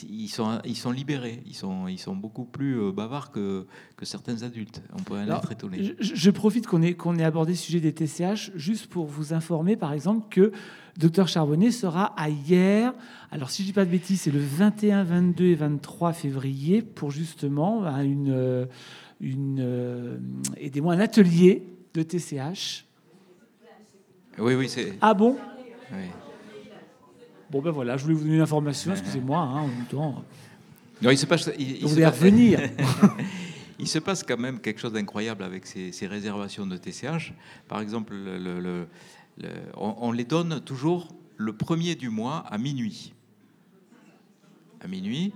Ils, 0.10 0.30
sont, 0.30 0.60
ils 0.65 0.76
sont 0.76 0.91
libérés. 0.91 1.41
Ils 1.45 1.56
sont, 1.56 1.88
ils 1.88 1.99
sont 1.99 2.15
beaucoup 2.15 2.45
plus 2.45 2.80
euh, 2.80 2.91
bavards 2.91 3.32
que, 3.32 3.65
que 3.95 4.06
certains 4.06 4.44
adultes. 4.44 4.82
On 4.98 5.03
peut 5.03 5.15
en 5.15 5.27
être 5.27 5.52
étonné. 5.52 5.95
Je, 5.99 6.15
je 6.15 6.32
profite 6.32 6.68
qu'on 6.68 6.82
ait, 6.82 6.94
qu'on 6.94 7.18
ait 7.18 7.23
abordé 7.23 7.53
le 7.53 7.57
sujet 7.57 7.80
des 7.80 7.94
TCH 7.94 8.52
juste 8.56 8.88
pour 8.88 9.06
vous 9.06 9.34
informer, 9.34 9.76
par 9.76 9.94
exemple, 9.94 10.27
que 10.30 10.52
Dr 10.98 11.27
Charbonnet 11.27 11.72
sera 11.72 12.14
à 12.19 12.30
hier. 12.30 12.94
Alors, 13.32 13.49
si 13.49 13.64
je 13.64 13.68
dis 13.68 13.73
pas 13.73 13.86
de 13.86 13.91
bêtises, 13.91 14.22
c'est 14.22 14.32
le 14.32 14.40
21, 14.40 15.03
22 15.03 15.45
et 15.45 15.56
23 15.56 16.14
février 16.14 16.82
pour 16.82 17.11
justement 17.11 17.82
bah, 17.82 18.03
une, 18.03 18.32
euh, 18.32 18.65
une 19.19 19.60
euh, 19.60 20.18
aidez-moi, 20.57 20.94
un 20.94 20.99
atelier 20.99 21.68
de 21.94 22.02
TCH. 22.02 22.86
Oui, 24.38 24.53
oui, 24.56 24.70
c'est. 24.70 24.98
Ah 25.02 25.14
bon 25.14 25.38
oui. 25.91 26.06
Bon 27.49 27.62
ben 27.62 27.72
voilà, 27.72 27.95
je 27.95 28.03
voulais 28.03 28.16
vous 28.16 28.24
donner 28.26 28.38
l'information. 28.38 28.91
Excusez-moi, 28.91 29.38
hein, 29.40 29.62
en 29.62 29.68
même 29.68 29.86
temps. 29.86 30.24
Non, 31.02 31.12
il 31.12 31.18
se 31.18 31.26
passe. 31.26 31.49
il- 31.60 31.78
il 31.78 31.82
Vous 31.82 31.88
se 31.90 31.94
voulez 31.94 32.06
passe- 32.06 32.16
revenir 32.20 32.60
Il 33.80 33.88
se 33.90 33.99
passe 33.99 34.24
quand 34.24 34.38
même 34.38 34.60
quelque 34.62 34.80
chose 34.80 34.94
d'incroyable 34.94 35.44
avec 35.44 35.66
ces, 35.66 35.91
ces 35.91 36.07
réservations 36.07 36.66
de 36.66 36.78
TCH. 36.78 37.34
Par 37.68 37.82
exemple, 37.82 38.14
le- 38.14 38.38
le- 38.38 38.60
le- 38.62 38.88
le- 39.38 39.49
on, 39.76 39.95
on 39.99 40.12
les 40.14 40.24
donne 40.24 40.62
toujours 40.62 41.10
le 41.38 41.52
premier 41.53 41.95
du 41.95 42.10
mois 42.10 42.38
à 42.49 42.57
minuit. 42.57 43.14
À 44.82 44.88
minuit. 44.88 45.34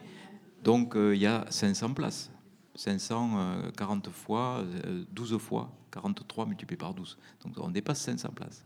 Donc, 0.64 0.96
euh, 0.96 1.14
il 1.16 1.22
y 1.22 1.26
a 1.28 1.46
500 1.50 1.94
places. 1.94 2.32
540 2.76 4.10
fois, 4.10 4.64
euh, 4.86 5.04
12 5.12 5.38
fois, 5.38 5.70
43 5.92 6.46
multiplié 6.46 6.78
par 6.78 6.94
12. 6.94 7.18
Donc, 7.46 7.54
on 7.58 7.70
dépasse 7.70 8.02
500 8.02 8.30
places. 8.36 8.64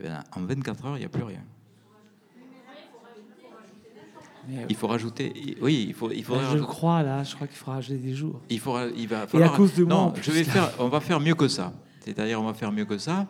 Eh 0.00 0.04
bien, 0.04 0.22
en 0.36 0.40
24 0.42 0.84
heures, 0.86 0.96
il 0.96 1.00
n'y 1.00 1.06
a 1.06 1.08
plus 1.08 1.22
rien. 1.24 1.42
Il 4.68 4.76
faut 4.76 4.86
rajouter. 4.86 5.56
Oui, 5.60 5.86
il 5.88 5.94
faut. 5.94 6.10
Il 6.10 6.24
faut 6.24 6.36
je 6.40 6.58
crois 6.58 7.02
là, 7.02 7.22
je 7.22 7.34
crois 7.34 7.46
qu'il 7.46 7.56
faudra 7.58 7.76
ajouter 7.76 7.98
des 7.98 8.14
jours. 8.14 8.40
Il 8.48 8.58
faudra, 8.58 8.86
il 8.86 9.06
va 9.06 9.18
Et 9.18 9.20
à 9.22 9.26
falloir- 9.26 9.52
cause 9.56 9.74
de 9.74 9.84
moi, 9.84 9.94
Non, 9.94 10.14
je 10.22 10.30
vais 10.30 10.42
là. 10.44 10.50
faire. 10.52 10.70
On 10.78 10.88
va 10.88 11.00
faire 11.00 11.20
mieux 11.20 11.34
que 11.34 11.48
ça. 11.48 11.72
C'est-à-dire, 12.00 12.40
on 12.40 12.44
va 12.46 12.54
faire 12.54 12.72
mieux 12.72 12.86
que 12.86 12.96
ça. 12.96 13.26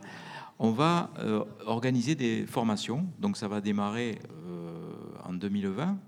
On 0.60 0.70
va 0.70 1.10
euh, 1.19 1.44
organiser 1.66 2.15
des 2.15 2.47
formations. 2.47 3.05
Donc, 3.19 3.36
ça 3.36 3.48
va 3.48 3.60
démarrer 3.60 4.20
euh, 4.47 4.90
en 5.24 5.32
2020. 5.32 5.98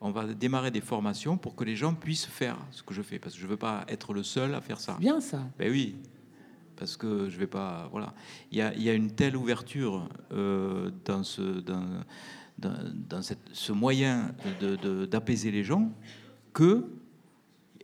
On 0.00 0.12
va 0.12 0.26
démarrer 0.26 0.70
des 0.70 0.80
formations 0.80 1.36
pour 1.36 1.56
que 1.56 1.64
les 1.64 1.74
gens 1.74 1.94
puissent 1.94 2.24
faire 2.26 2.56
ce 2.70 2.82
que 2.84 2.94
je 2.94 3.02
fais, 3.02 3.18
parce 3.18 3.34
que 3.34 3.40
je 3.40 3.46
veux 3.48 3.56
pas 3.56 3.84
être 3.88 4.14
le 4.14 4.22
seul 4.22 4.54
à 4.54 4.60
faire 4.60 4.78
ça. 4.80 4.96
Bien 5.00 5.20
ça. 5.20 5.40
Ben 5.58 5.70
oui, 5.70 5.96
parce 6.80 6.96
que 6.96 7.28
je 7.28 7.36
vais 7.36 7.46
pas. 7.46 7.88
Voilà, 7.92 8.14
il 8.50 8.56
y 8.56 8.88
a, 8.88 8.94
une 8.94 9.10
telle 9.10 9.36
ouverture 9.36 10.08
euh, 10.32 10.90
dans 11.04 11.22
ce 11.22 11.62
moyen 13.72 14.34
d'apaiser 15.10 15.50
les 15.50 15.62
gens 15.62 15.92
que 16.54 16.86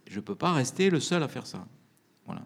je 0.06 0.18
peux 0.18 0.34
pas 0.34 0.54
rester 0.54 0.88
le 0.88 0.98
seul 0.98 1.22
à 1.22 1.28
faire 1.28 1.46
ça. 1.46 1.66
Voilà. 2.24 2.42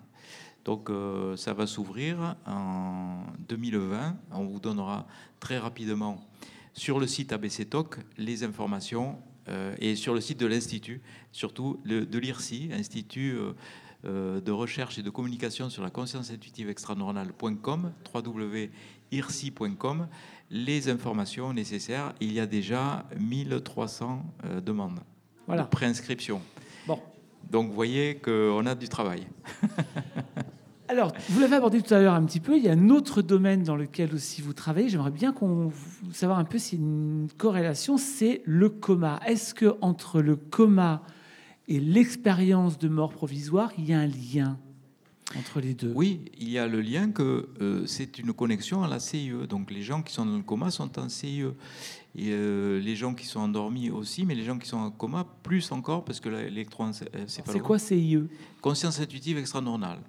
Donc 0.65 0.91
euh, 0.91 1.37
ça 1.37 1.55
va 1.55 1.69
s'ouvrir 1.69 2.35
en 2.47 3.23
2020. 3.49 4.17
On 4.33 4.45
vous 4.45 4.59
donnera 4.59 5.07
très 5.39 5.59
rapidement 5.59 6.29
sur 6.73 6.99
le 6.99 7.07
site 7.07 7.33
ABC 7.33 7.65
Talk 7.67 7.99
les 8.19 8.43
informations 8.43 9.21
euh, 9.49 9.77
et 9.79 9.95
sur 9.95 10.15
le 10.15 10.21
site 10.21 10.41
de 10.41 10.47
l'Institut, 10.47 11.01
surtout 11.31 11.81
de 11.85 12.19
l'IRSI, 12.19 12.71
Institut 12.73 13.39
de 14.05 14.51
recherche 14.51 14.99
et 14.99 15.03
de 15.03 15.11
communication 15.11 15.69
sur 15.71 15.83
la 15.83 15.91
conscience 15.91 16.31
intuitive 16.31 16.69
extraneuronale.com, 16.71 17.93
www.irsi.com, 18.15 20.09
les 20.51 20.89
informations 20.89 21.53
nécessaires. 21.53 22.15
Il 22.21 22.33
y 22.33 22.41
a 22.41 22.47
déjà 22.47 23.05
1300 23.19 24.23
euh, 24.45 24.61
demandes 24.61 25.01
Voilà. 25.47 25.63
de 25.65 25.69
préinscription. 25.69 26.41
Bon. 26.87 26.99
Donc 27.51 27.69
vous 27.69 27.75
voyez 27.75 28.17
qu'on 28.17 28.65
a 28.67 28.75
du 28.75 28.89
travail. 28.89 29.27
Alors, 30.89 31.13
vous 31.29 31.39
l'avez 31.39 31.55
abordé 31.55 31.81
tout 31.83 31.95
à 31.95 32.01
l'heure 32.01 32.15
un 32.15 32.25
petit 32.25 32.41
peu. 32.41 32.57
Il 32.57 32.65
y 32.65 32.69
a 32.69 32.73
un 32.73 32.89
autre 32.91 33.23
domaine 33.23 33.63
dans 33.63 33.77
lequel 33.77 34.13
aussi 34.13 34.43
vous 34.43 34.53
travaillez. 34.53 34.89
J'aimerais 34.89 35.13
bien 35.13 35.33
qu'on 35.33 35.71
savoir 36.13 36.41
un 36.41 36.45
peu 36.45 36.59
s'il 36.59 36.81
y 36.81 36.83
a 36.83 36.85
une 36.85 37.29
corrélation. 37.39 37.97
C'est 37.97 38.43
le 38.45 38.69
coma. 38.71 39.21
Est-ce 39.25 39.55
que 39.55 39.77
entre 39.83 40.21
le 40.21 40.35
coma 40.35 41.03
et 41.71 41.79
l'expérience 41.79 42.79
de 42.79 42.89
mort 42.89 43.13
provisoire, 43.13 43.73
il 43.79 43.89
y 43.89 43.93
a 43.93 44.01
un 44.01 44.09
lien 44.09 44.59
entre 45.39 45.61
les 45.61 45.73
deux 45.73 45.93
Oui, 45.95 46.25
il 46.37 46.51
y 46.51 46.59
a 46.59 46.67
le 46.67 46.81
lien 46.81 47.13
que 47.13 47.49
euh, 47.61 47.87
c'est 47.87 48.19
une 48.19 48.33
connexion 48.33 48.83
à 48.83 48.89
la 48.89 48.99
CIE. 48.99 49.47
Donc 49.49 49.71
les 49.71 49.83
gens 49.83 50.03
qui 50.03 50.13
sont 50.13 50.27
dans 50.27 50.37
le 50.37 50.43
coma 50.43 50.73
sont 50.73 50.99
en 50.99 51.09
CIE. 51.09 51.45
Et 52.17 52.33
euh, 52.33 52.81
les 52.81 52.97
gens 52.97 53.15
qui 53.15 53.25
sont 53.25 53.39
endormis 53.39 53.89
aussi, 53.89 54.27
mais 54.27 54.35
les 54.35 54.43
gens 54.43 54.59
qui 54.59 54.69
sont 54.69 54.79
en 54.79 54.91
coma 54.91 55.25
plus 55.45 55.71
encore 55.71 56.05
parce 56.05 56.19
que 56.19 56.29
l'électroencéphalogramme. 56.29 57.29
C'est 57.29 57.61
quoi 57.61 57.79
CIE 57.79 58.19
Conscience 58.61 58.99
intuitive 58.99 59.39
extraneuronale. 59.39 60.01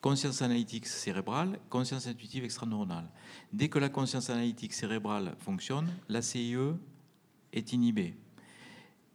Conscience 0.00 0.40
analytique 0.40 0.86
cérébrale, 0.86 1.58
conscience 1.68 2.06
intuitive 2.06 2.44
extraneuronale. 2.44 3.10
Dès 3.52 3.68
que 3.68 3.80
la 3.80 3.88
conscience 3.88 4.30
analytique 4.30 4.72
cérébrale 4.72 5.34
fonctionne, 5.40 5.88
la 6.08 6.22
CIE 6.22 6.54
est 7.52 7.72
inhibée. 7.72 8.14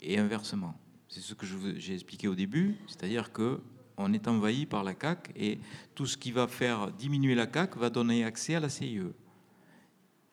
Et 0.02 0.19
inversement. 0.19 0.76
C'est 1.16 1.22
ce 1.22 1.34
que 1.34 1.46
j'ai 1.78 1.94
expliqué 1.94 2.28
au 2.28 2.36
début, 2.36 2.76
c'est-à-dire 2.88 3.32
que 3.32 3.62
on 3.96 4.12
est 4.12 4.28
envahi 4.28 4.66
par 4.66 4.84
la 4.84 4.94
CAC 4.94 5.32
et 5.38 5.60
tout 5.94 6.06
ce 6.06 6.18
qui 6.18 6.34
va 6.34 6.46
faire 6.46 6.92
diminuer 6.92 7.36
la 7.36 7.48
CAC 7.48 7.78
va 7.78 7.90
donner 7.90 8.26
accès 8.26 8.56
à 8.56 8.60
la 8.60 8.68
CIE. 8.68 9.00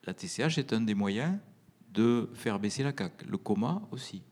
La 0.03 0.13
TCH 0.13 0.59
est 0.59 0.73
un 0.73 0.81
des 0.81 0.95
moyens 0.95 1.39
de 1.93 2.29
faire 2.35 2.59
baisser 2.59 2.83
la 2.83 2.93
CAC. 2.93 3.25
Le 3.29 3.39
coma 3.39 3.81
aussi. 3.93 4.25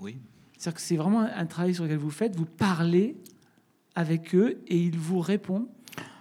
Oui. 0.00 0.16
C'est-à-dire 0.56 0.74
que 0.76 0.80
c'est 0.80 0.96
vraiment 0.96 1.20
un 1.20 1.46
travail 1.46 1.74
sur 1.74 1.84
lequel 1.84 1.98
vous 1.98 2.10
faites, 2.10 2.36
vous 2.36 2.46
parlez 2.46 3.16
avec 3.94 4.34
eux 4.34 4.62
et 4.66 4.78
ils 4.78 4.98
vous 4.98 5.20
répondent 5.20 5.66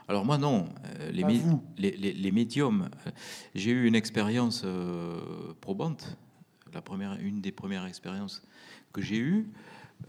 alors 0.08 0.26
moi 0.26 0.38
non, 0.40 0.66
euh, 1.02 1.12
les, 1.12 1.22
Pas 1.22 1.32
vous. 1.34 1.62
les, 1.78 1.92
les- 1.92 2.14
les 2.14 2.32
médiums, 2.32 2.90
euh, 3.06 3.12
j'ai 3.54 3.70
eu 3.70 3.86
une 3.86 3.94
expérience 3.94 4.64
euh, 4.66 5.54
probante, 5.62 6.18
la 6.74 6.82
première, 6.82 7.14
une 7.22 7.42
des 7.42 7.52
premières 7.52 7.86
expériences 7.86 8.42
que 8.94 9.02
j'ai 9.02 9.18
eues. 9.18 9.50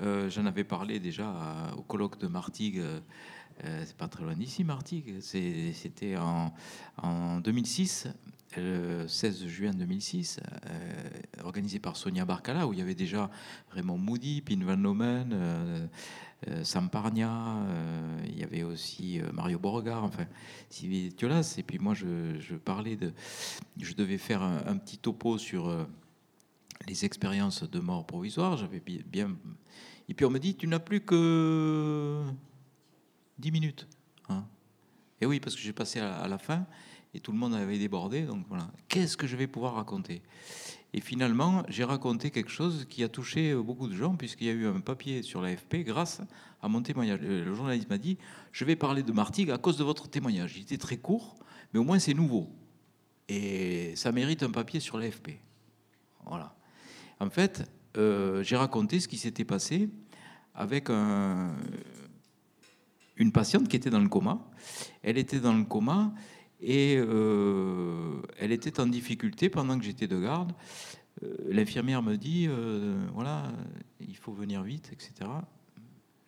Euh, 0.01 0.31
J'en 0.31 0.47
avais 0.47 0.65
parlé 0.65 1.01
déjà 1.01 1.29
à- 1.29 1.75
au 1.77 1.83
colloque 1.83 2.19
de 2.19 2.27
Martigues, 2.29 2.79
euh, 2.79 3.01
euh, 3.65 3.83
c'est 3.85 3.97
pas 3.97 4.09
très 4.09 4.23
loin 4.23 4.35
d'ici 4.35 4.65
Martigues, 4.65 5.21
c'était 5.21 6.17
en, 6.17 6.55
en 7.03 7.41
2006, 7.41 8.09
le 8.57 9.07
16 9.07 9.47
juin 9.47 9.73
2006, 9.73 10.41
euh, 10.67 11.11
organisé 11.45 11.79
par 11.79 11.97
Sonia 11.97 12.25
Barcala, 12.25 12.67
où 12.67 12.73
il 12.73 12.79
y 12.79 12.83
avait 12.83 12.95
déjà 12.95 13.31
Raymond 13.71 13.99
Moody, 13.99 14.41
Pin 14.41 14.65
Van 14.65 14.77
Lomen, 14.77 15.31
euh, 15.33 15.87
euh, 16.49 16.65
Sam 16.65 16.89
Pargna, 16.89 17.59
euh, 17.67 18.23
il 18.27 18.39
y 18.39 18.43
avait 18.43 18.63
aussi 18.63 19.21
euh, 19.21 19.31
Mario 19.33 19.59
Beauregard, 19.59 20.05
enfin, 20.05 20.25
Sylvie 20.71 21.13
Tiolas. 21.13 21.55
Et 21.59 21.63
puis 21.63 21.79
moi, 21.79 21.95
je, 21.95 22.57
parlais 22.57 22.97
de. 22.97 23.13
Je 23.79 23.93
devais 23.95 24.19
faire 24.19 24.43
un, 24.43 24.77
petit 24.79 24.97
topo 24.99 25.37
sur 25.37 25.69
euh, 25.69 25.85
les 26.91 27.05
expériences 27.05 27.63
de 27.63 27.79
mort 27.81 28.05
provisoire. 28.05 28.57
J'avais 28.57 28.81
bi- 28.81 29.05
bien. 29.07 29.37
Et 30.09 30.15
puis 30.15 30.27
on 30.27 30.31
me 30.31 30.39
dit 30.39 30.55
Tu 30.57 30.67
n'as 30.67 30.81
plus 30.81 31.01
que 31.01 32.23
10 33.39 33.53
minutes. 33.53 33.87
hein. 34.29 34.45
et 35.21 35.27
oui, 35.27 35.39
parce 35.41 35.55
que 35.55 35.63
j'ai 35.63 35.73
passé 35.73 36.01
à, 36.01 36.27
la 36.29 36.39
fin 36.39 36.67
et 37.15 37.21
tout 37.21 37.33
le 37.33 37.39
monde 37.39 37.55
avait 37.55 37.79
débordé. 37.79 38.23
Donc 38.23 38.45
voilà. 38.49 38.69
Qu'est-ce 38.89 39.17
que 39.17 39.27
je 39.29 39.37
vais 39.37 39.47
pouvoir 39.47 39.75
raconter? 39.75 40.21
Et 40.93 41.01
finalement, 41.01 41.63
j'ai 41.69 41.85
raconté 41.85 42.33
quelque 42.33 42.51
chose 42.51 42.85
qui 42.91 43.05
a 43.05 43.09
touché 43.09 43.53
euh, 43.53 43.63
beaucoup 43.63 43.87
de 43.87 43.95
gens, 43.95 44.17
puisqu'il 44.17 44.49
y 44.49 44.51
a 44.51 44.53
eu 44.53 44.67
un 44.67 44.81
papier 44.81 45.23
sur 45.23 45.41
l'AFP 45.41 45.85
grâce 45.85 46.21
à 46.61 46.69
mon 46.69 46.83
témoignage. 46.83 47.21
Le 47.21 47.45
le 47.45 47.55
journaliste 47.55 47.89
m'a 47.89 47.99
dit 47.99 48.19
Je 48.51 48.65
vais 48.65 48.75
parler 48.75 49.05
de 49.05 49.13
Martigues 49.13 49.53
à 49.53 49.59
cause 49.59 49.77
de 49.77 49.85
votre 49.85 50.09
témoignage. 50.11 50.57
Il 50.57 50.63
était 50.63 50.79
très 50.79 50.97
court, 50.97 51.37
mais 51.73 51.79
au 51.79 51.85
moins 51.85 52.01
c'est 52.01 52.15
nouveau. 52.15 52.51
Et 53.29 53.95
ça 53.95 54.11
mérite 54.11 54.43
un 54.43 54.51
papier 54.51 54.81
sur 54.81 54.99
l'AFP. 54.99 55.39
Voilà. 56.27 56.57
En 57.21 57.31
fait, 57.31 57.71
euh, 57.97 58.43
j'ai 58.43 58.57
raconté 58.57 59.01
ce 59.01 59.09
qui 59.09 59.19
s'était 59.19 59.45
passé 59.45 59.89
avec 60.55 60.91
un- 60.91 61.55
une 63.17 63.33
patiente 63.33 63.69
qui 63.69 63.77
était 63.77 63.91
dans 63.91 64.01
le 64.01 64.09
coma. 64.09 64.45
Elle 65.03 65.19
était 65.19 65.41
dans 65.41 65.55
le 65.55 65.65
coma 65.65 66.13
et 66.61 66.97
euh, 66.99 68.21
elle 68.39 68.53
était 68.53 68.81
en 68.81 68.87
difficulté 68.87 69.49
pendant 69.51 69.79
que 69.79 69.85
j'étais 69.85 70.09
de 70.09 70.19
garde. 70.19 70.53
Euh, 71.23 71.35
L'infirmière 71.51 72.03
me 72.03 72.17
dit, 72.17 72.49
voilà, 73.13 73.53
il 74.01 74.17
faut 74.17 74.33
venir 74.33 74.63
vite, 74.63 74.91
etc. 74.93 75.31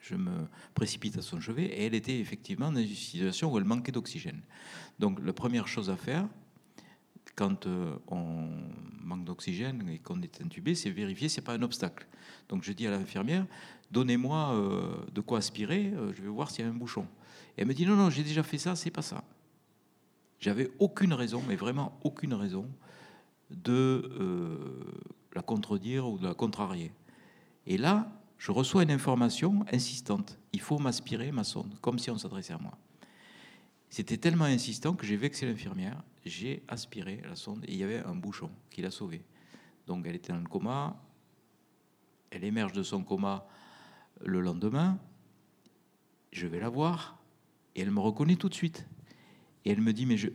Je 0.01 0.17
me 0.17 0.33
précipite 0.75 1.17
à 1.17 1.23
son 1.23 1.41
chevet 1.41 1.65
et 1.65 1.85
elle 1.87 1.95
était 1.95 2.19
effectivement 2.19 2.71
dans 2.73 2.81
une 2.81 2.89
situation 2.89 3.53
où 3.53 3.59
elle 3.59 3.65
manquait 3.65 3.93
d'oxygène. 3.93 4.43
Donc 4.99 5.19
la 5.25 5.33
première 5.33 5.69
chose 5.69 5.89
à 5.91 5.97
faire, 5.97 6.29
quand 7.35 7.67
euh, 7.67 7.97
on 8.09 8.49
manque 9.03 9.25
d'oxygène 9.25 9.89
et 9.89 9.99
qu'on 9.99 10.21
est 10.23 10.41
intubé, 10.43 10.75
c'est 10.75 10.91
vérifier 10.91 11.29
c'est 11.29 11.41
pas 11.41 11.55
un 11.55 11.63
obstacle. 11.63 12.07
Donc 12.49 12.63
je 12.63 12.73
dis 12.73 12.87
à 12.87 12.91
l'infirmière, 12.91 13.47
donnez-moi 13.91 14.53
euh, 14.53 14.95
de 15.13 15.21
quoi 15.21 15.39
aspirer, 15.39 15.93
euh, 15.95 16.13
je 16.13 16.23
vais 16.23 16.29
voir 16.29 16.51
s'il 16.51 16.65
y 16.65 16.69
a 16.69 16.71
un 16.71 16.75
bouchon. 16.75 17.07
Et 17.57 17.63
elle 17.63 17.69
me 17.69 17.75
dit, 17.75 17.87
non, 17.87 17.97
non, 17.97 18.11
j'ai 18.11 18.23
déjà 18.23 18.43
fait 18.43 18.59
ça, 18.59 18.77
c'est 18.77 18.91
pas 18.91 19.03
ça. 19.03 19.25
J'avais 20.41 20.71
aucune 20.79 21.13
raison, 21.13 21.43
mais 21.47 21.57
vraiment 21.57 21.99
aucune 22.03 22.35
raison, 22.35 22.67
de 23.51 24.11
la 25.35 25.43
contredire 25.43 26.09
ou 26.09 26.19
de 26.19 26.27
la 26.27 26.33
contrarier. 26.33 26.91
Et 27.67 27.77
là, 27.77 28.11
je 28.39 28.51
reçois 28.51 28.83
une 28.83 28.91
information 28.91 29.65
insistante. 29.71 30.39
Il 30.53 30.61
faut 30.61 30.79
m'aspirer 30.79 31.31
ma 31.31 31.45
sonde, 31.45 31.75
comme 31.81 31.99
si 31.99 32.11
on 32.11 32.17
s'adressait 32.17 32.55
à 32.55 32.59
moi. 32.59 32.77
C'était 33.91 34.17
tellement 34.17 34.47
insistant 34.47 34.95
que 34.95 35.07
j'ai 35.07 35.17
vexé 35.17 35.47
l'infirmière. 35.47 36.03
J'ai 36.25 36.63
aspiré 36.69 37.21
la 37.29 37.37
sonde 37.37 37.65
et 37.65 37.73
il 37.73 37.79
y 37.79 37.83
avait 37.83 37.99
un 37.99 38.15
bouchon 38.15 38.51
qui 38.71 38.83
l'a 38.83 38.91
sauvée. 38.91 39.23
Donc 39.87 40.07
elle 40.07 40.15
était 40.15 40.33
dans 40.33 40.39
le 40.39 40.49
coma. 40.49 41.03
Elle 42.31 42.45
émerge 42.45 42.73
de 42.73 42.83
son 42.83 43.03
coma 43.03 43.47
le 44.25 44.41
lendemain. 44.41 44.99
Je 46.31 46.47
vais 46.47 46.61
la 46.61 46.69
voir 46.69 47.19
et 47.75 47.81
elle 47.83 47.91
me 47.91 48.01
reconnaît 48.01 48.37
tout 48.37 48.49
de 48.49 48.55
suite. 48.55 48.87
Et 49.65 49.71
elle 49.71 49.81
me 49.81 49.93
dit, 49.93 50.07
mais 50.07 50.17
je, 50.17 50.29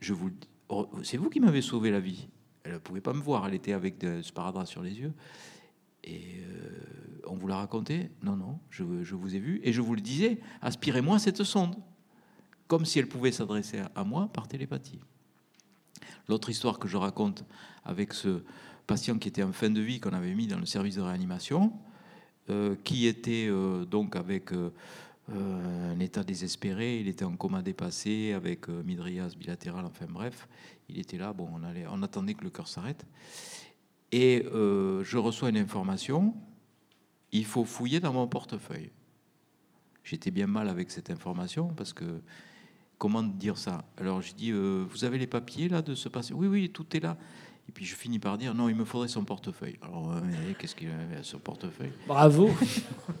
je 0.00 0.12
vous, 0.12 0.30
oh, 0.68 0.90
c'est 1.02 1.16
vous 1.16 1.30
qui 1.30 1.40
m'avez 1.40 1.62
sauvé 1.62 1.90
la 1.90 2.00
vie. 2.00 2.28
Elle 2.64 2.72
ne 2.72 2.78
pouvait 2.78 3.00
pas 3.00 3.12
me 3.12 3.20
voir, 3.20 3.46
elle 3.46 3.54
était 3.54 3.72
avec 3.72 3.98
de 3.98 4.22
sparadrap 4.22 4.66
sur 4.66 4.82
les 4.82 4.98
yeux. 4.98 5.12
Et 6.02 6.40
euh, 6.40 7.22
on 7.26 7.34
vous 7.34 7.46
l'a 7.46 7.56
raconté? 7.56 8.10
Non, 8.22 8.36
non, 8.36 8.58
je, 8.70 9.02
je 9.02 9.14
vous 9.14 9.34
ai 9.34 9.38
vu. 9.38 9.60
Et 9.62 9.72
je 9.72 9.80
vous 9.80 9.94
le 9.94 10.00
disais, 10.00 10.40
aspirez-moi 10.60 11.18
cette 11.18 11.44
sonde. 11.44 11.76
Comme 12.66 12.84
si 12.86 12.98
elle 12.98 13.08
pouvait 13.08 13.32
s'adresser 13.32 13.82
à 13.94 14.04
moi 14.04 14.28
par 14.32 14.48
télépathie. 14.48 15.00
L'autre 16.28 16.50
histoire 16.50 16.78
que 16.78 16.88
je 16.88 16.96
raconte 16.96 17.44
avec 17.84 18.12
ce 18.12 18.42
patient 18.86 19.18
qui 19.18 19.28
était 19.28 19.42
en 19.42 19.52
fin 19.52 19.70
de 19.70 19.80
vie 19.80 20.00
qu'on 20.00 20.12
avait 20.12 20.34
mis 20.34 20.46
dans 20.46 20.58
le 20.58 20.66
service 20.66 20.96
de 20.96 21.02
réanimation, 21.02 21.72
euh, 22.50 22.76
qui 22.84 23.06
était 23.06 23.46
euh, 23.48 23.86
donc 23.86 24.16
avec 24.16 24.52
euh, 24.52 24.70
un 25.32 25.98
état 26.00 26.22
désespéré, 26.22 27.00
il 27.00 27.08
était 27.08 27.24
en 27.24 27.36
coma 27.36 27.62
dépassé 27.62 28.34
avec 28.34 28.68
midriase 28.68 29.34
bilatérale, 29.36 29.86
enfin 29.86 30.04
bref, 30.06 30.46
il 30.90 30.98
était 30.98 31.16
là, 31.16 31.32
bon, 31.32 31.48
on, 31.54 31.62
allait, 31.62 31.86
on 31.90 32.02
attendait 32.02 32.34
que 32.34 32.44
le 32.44 32.50
cœur 32.50 32.68
s'arrête. 32.68 33.06
Et 34.12 34.44
je 34.52 35.16
reçois 35.16 35.48
une 35.48 35.56
information, 35.56 36.34
il 37.32 37.46
faut 37.46 37.64
fouiller 37.64 37.98
dans 37.98 38.12
mon 38.12 38.28
portefeuille. 38.28 38.90
J'étais 40.04 40.30
bien 40.30 40.46
mal 40.46 40.68
avec 40.68 40.90
cette 40.90 41.08
information 41.08 41.68
parce 41.68 41.94
que 41.94 42.20
comment 43.04 43.22
dire 43.22 43.58
ça 43.58 43.84
Alors 43.98 44.22
je 44.22 44.32
dis, 44.32 44.50
euh, 44.50 44.86
vous 44.88 45.04
avez 45.04 45.18
les 45.18 45.26
papiers 45.26 45.68
là 45.68 45.82
de 45.82 45.94
ce 45.94 46.08
patient 46.08 46.34
Oui, 46.38 46.46
oui, 46.46 46.70
tout 46.70 46.86
est 46.96 47.00
là. 47.00 47.18
Et 47.68 47.72
puis 47.72 47.84
je 47.84 47.94
finis 47.94 48.18
par 48.18 48.38
dire, 48.38 48.54
non, 48.54 48.70
il 48.70 48.74
me 48.74 48.86
faudrait 48.86 49.08
son 49.08 49.26
portefeuille. 49.26 49.76
Alors, 49.82 50.12
euh, 50.12 50.20
qu'est-ce 50.58 50.74
qu'il 50.74 50.88
avait 50.88 51.16
à 51.16 51.22
son 51.22 51.38
portefeuille? 51.38 51.92
Bravo. 52.06 52.50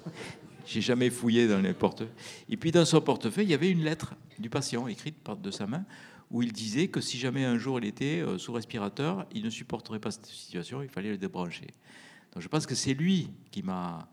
J'ai 0.66 0.80
jamais 0.80 1.10
fouillé 1.10 1.46
dans 1.46 1.60
les 1.60 1.74
portefeuilles. 1.74 2.14
Et 2.48 2.56
puis 2.56 2.70
dans 2.70 2.86
son 2.86 3.02
portefeuille, 3.02 3.44
il 3.44 3.50
y 3.50 3.54
avait 3.54 3.70
une 3.70 3.84
lettre 3.84 4.14
du 4.38 4.48
patient 4.48 4.88
écrite 4.88 5.16
de 5.42 5.50
sa 5.50 5.66
main 5.66 5.84
où 6.30 6.40
il 6.40 6.50
disait 6.50 6.88
que 6.88 7.02
si 7.02 7.18
jamais 7.18 7.44
un 7.44 7.58
jour 7.58 7.78
il 7.78 7.84
était 7.84 8.22
euh, 8.22 8.38
sous 8.38 8.54
respirateur, 8.54 9.26
il 9.34 9.44
ne 9.44 9.50
supporterait 9.50 10.00
pas 10.00 10.12
cette 10.12 10.24
situation, 10.24 10.80
il 10.80 10.88
fallait 10.88 11.10
le 11.10 11.18
débrancher. 11.18 11.68
Donc 12.32 12.42
je 12.42 12.48
pense 12.48 12.64
que 12.64 12.74
c'est 12.74 12.94
lui 12.94 13.28
qui 13.50 13.62
m'a 13.62 14.08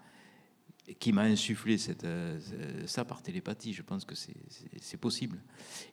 qui 0.99 1.11
m'a 1.11 1.23
insufflé 1.23 1.77
euh, 2.03 2.39
ça 2.85 3.05
par 3.05 3.21
télépathie. 3.21 3.73
Je 3.73 3.81
pense 3.81 4.05
que 4.05 4.15
c'est- 4.15 4.97
possible. 4.97 5.39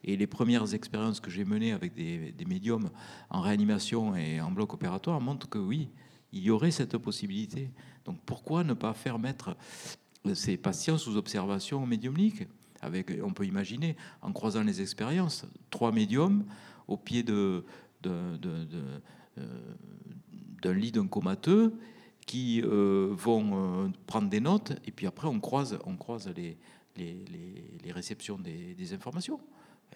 Et 0.03 0.17
les 0.17 0.27
premières 0.27 0.73
expériences 0.73 1.19
que 1.19 1.31
j'ai 1.31 1.45
menées 1.45 1.71
avec 1.71 1.93
des, 1.93 2.33
médiums 2.47 2.89
en 3.29 3.41
réanimation 3.41 4.15
et 4.15 4.39
en 4.39 4.51
bloc 4.51 4.73
opératoire 4.73 5.19
montrent 5.19 5.49
que 5.49 5.57
oui, 5.57 5.89
il 6.31 6.43
y 6.43 6.51
aurait 6.51 6.71
cette 6.71 6.97
possibilité. 6.97 7.71
Donc 8.05 8.19
pourquoi 8.25 8.63
ne 8.63 8.73
pas 8.73 8.93
faire 8.93 9.17
mettre 9.17 9.55
ces 10.33 10.57
patients 10.57 10.97
sous 10.97 11.17
observation 11.17 11.85
médiumnique 11.85 12.47
avec, 12.81 13.11
on 13.23 13.33
peut 13.33 13.45
imaginer, 13.45 13.95
en 14.21 14.31
croisant 14.31 14.63
les 14.63 14.81
expériences, 14.81 15.45
trois 15.69 15.91
médiums 15.91 16.45
au 16.87 16.97
pied 16.97 17.25
euh, 17.29 17.61
d'un 20.61 20.73
lit 20.73 20.91
d'un 20.91 21.07
comateux 21.07 21.73
qui 22.29 22.61
euh, 22.63 23.09
vont 23.11 23.85
euh, 23.85 23.89
prendre 24.05 24.29
des 24.29 24.39
notes 24.39 24.73
et 24.85 24.91
puis 24.91 25.07
après 25.07 25.27
on 25.27 25.39
croise, 25.39 25.79
on 25.87 25.95
croise 25.95 26.31
les, 26.37 26.59
les, 26.95 27.25
les- 27.83 27.91
réceptions 27.91 28.37
des, 28.37 28.75
informations. 28.93 29.39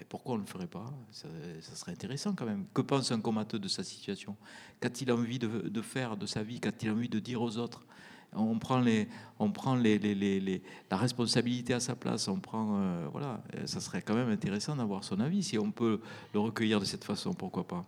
Pourquoi 0.10 0.34
on 0.34 0.38
ne 0.38 0.42
le 0.42 0.48
ferait 0.48 0.66
pas? 0.66 0.92
Ça, 1.12 1.28
serait 1.76 1.92
intéressant 1.92 2.34
quand 2.34 2.48
même. 2.48 2.66
Que 2.74 2.82
pense 2.82 3.12
un 3.12 3.22
comateux 3.22 3.60
de 3.60 3.68
sa 3.68 3.84
situation? 3.84 4.36
Qu'a-t-il 4.80 5.12
envie 5.12 5.38
de, 5.38 5.48
faire 5.84 6.18
de 6.18 6.26
sa 6.26 6.42
vie? 6.42 6.60
Qu'a-t-il 6.60 6.90
envie 6.92 7.08
de 7.08 7.20
dire 7.20 7.40
aux 7.40 7.58
autres? 7.60 7.86
On 8.34 8.58
prend, 8.58 8.80
les, 8.80 9.08
on 9.38 9.52
prend 9.52 9.76
les, 9.76 10.00
les- 10.00 10.64
la 10.90 10.98
responsabilité 10.98 11.76
à 11.76 11.80
sa 11.80 11.96
place. 11.96 12.28
On 12.28 12.40
prend, 12.40 12.80
euh, 12.80 13.08
voilà, 13.12 13.44
ça 13.66 13.80
serait 13.80 14.02
quand 14.02 14.16
même 14.16 14.30
intéressant 14.30 14.76
d'avoir 14.76 15.04
son 15.04 15.20
avis 15.20 15.44
si 15.44 15.60
on 15.60 15.72
peut 15.72 16.02
le 16.34 16.40
recueillir 16.40 16.80
de 16.80 16.86
cette 16.86 17.04
façon. 17.04 17.36
Pourquoi 17.36 17.68
pas? 17.68 17.86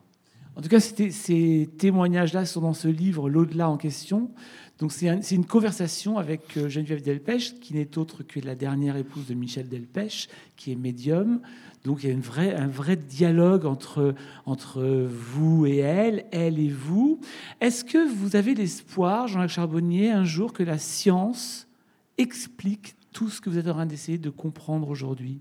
En 0.56 0.62
tout 0.62 0.70
cas, 0.70 0.80
ces 0.80 1.70
témoignages-là 1.78 2.46
sont 2.46 2.62
dans 2.62 2.74
ce 2.74 2.88
livre, 2.88 3.30
L'au-delà 3.30 3.70
en 3.70 3.78
question. 3.78 4.32
Donc 4.80 4.92
c'est 4.92 5.36
une 5.36 5.46
conversation 5.46 6.18
avec 6.18 6.58
euh, 6.58 6.68
Geneviève 6.68 7.02
Delpech, 7.02 7.60
qui 7.62 7.74
n'est 7.74 7.98
autre 7.98 8.24
que 8.24 8.42
la 8.42 8.56
dernière 8.56 8.98
épouse 8.98 9.26
de 9.26 9.34
Michel 9.34 9.70
Delpech, 9.70 10.28
qui 10.58 10.74
est 10.74 10.76
médium. 10.76 11.40
Donc 11.86 12.04
il 12.04 12.10
y 12.10 12.14
a 12.14 12.62
un 12.62 12.68
vrai 12.68 12.96
dialogue 12.98 13.66
entre, 13.66 14.16
entre 14.46 15.08
vous 15.10 15.66
et 15.66 15.78
elle, 15.78 16.26
elle 16.32 16.60
et 16.60 16.70
vous. 16.70 17.22
Est-ce 17.62 17.86
que 17.86 18.10
vous 18.14 18.36
avez 18.36 18.54
l'espoir, 18.54 19.28
Jean-Jacques 19.28 19.52
Charbonnier, 19.52 20.12
un 20.12 20.26
jour 20.26 20.52
que 20.52 20.64
la 20.64 20.78
science 20.78 21.68
explique 22.18 22.96
tout 23.14 23.30
ce 23.30 23.40
que 23.40 23.50
vous 23.50 23.58
êtes 23.58 23.68
en 23.68 23.74
train 23.74 23.86
d'essayer 23.86 24.18
de 24.18 24.30
comprendre 24.30 24.90
aujourd'hui? 24.90 25.40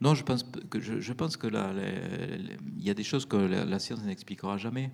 Non, 0.00 0.14
je 0.14 0.24
pense 0.24 0.44
que 0.44 0.80
je, 0.80 1.12
pense 1.12 1.36
que 1.36 1.46
il 1.46 2.82
y 2.82 2.90
a 2.90 2.94
des 2.94 3.02
choses 3.02 3.26
que 3.26 3.36
la, 3.36 3.78
science 3.78 4.02
n'expliquera 4.02 4.56
jamais, 4.56 4.90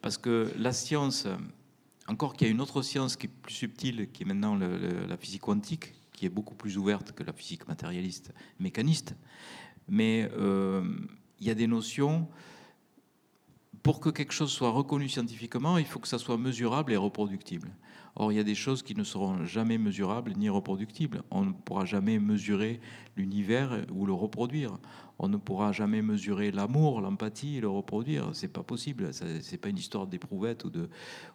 parce 0.00 0.16
que 0.16 0.50
la 0.56 0.72
science, 0.72 1.26
encore 2.08 2.34
qu'il 2.34 2.46
y 2.46 2.50
a 2.50 2.52
une 2.52 2.62
autre 2.62 2.80
science 2.80 3.16
qui 3.16 3.26
est 3.26 3.30
plus 3.30 3.54
subtile, 3.54 4.10
qui 4.10 4.22
est 4.22 4.26
maintenant 4.26 4.56
la 4.56 5.16
physique 5.18 5.42
quantique, 5.42 5.94
qui 6.12 6.26
est 6.26 6.30
beaucoup 6.30 6.54
plus 6.54 6.78
ouverte 6.78 7.12
que 7.12 7.22
la 7.22 7.32
physique 7.32 7.68
matérialiste, 7.68 8.32
mécaniste, 8.58 9.16
mais 9.88 10.30
euh, 10.38 10.82
il 11.40 11.46
y 11.46 11.50
a 11.50 11.54
des 11.54 11.66
notions. 11.66 12.28
Pour 13.82 13.98
que 13.98 14.10
quelque 14.10 14.32
chose 14.32 14.52
soit 14.52 14.70
reconnu 14.70 15.08
scientifiquement, 15.08 15.76
il 15.76 15.84
faut 15.84 15.98
que 15.98 16.06
ça 16.06 16.18
soit 16.18 16.38
mesurable 16.38 16.92
et 16.92 16.96
reproductible. 16.96 17.68
Or, 18.14 18.30
il 18.30 18.36
y 18.36 18.38
a 18.38 18.44
des 18.44 18.54
choses 18.54 18.82
qui 18.82 18.94
ne 18.94 19.04
seront 19.04 19.44
jamais 19.46 19.78
mesurables 19.78 20.34
ni 20.36 20.50
reproductibles. 20.50 21.22
On 21.30 21.46
ne 21.46 21.52
pourra 21.52 21.86
jamais 21.86 22.18
mesurer 22.18 22.80
l'univers 23.16 23.86
ou 23.90 24.04
le 24.04 24.12
reproduire. 24.12 24.78
On 25.18 25.28
ne 25.28 25.38
pourra 25.38 25.72
jamais 25.72 26.02
mesurer 26.02 26.50
l'amour, 26.50 27.00
l'empathie 27.00 27.56
et 27.56 27.60
le 27.60 27.68
reproduire. 27.68 28.30
C'est 28.34 28.52
pas 28.52 28.62
possible. 28.62 29.14
C'est 29.14 29.56
pas 29.56 29.70
une 29.70 29.78
histoire 29.78 30.06
d'éprouvette 30.06 30.64
ou 30.64 30.70
de, 30.70 30.90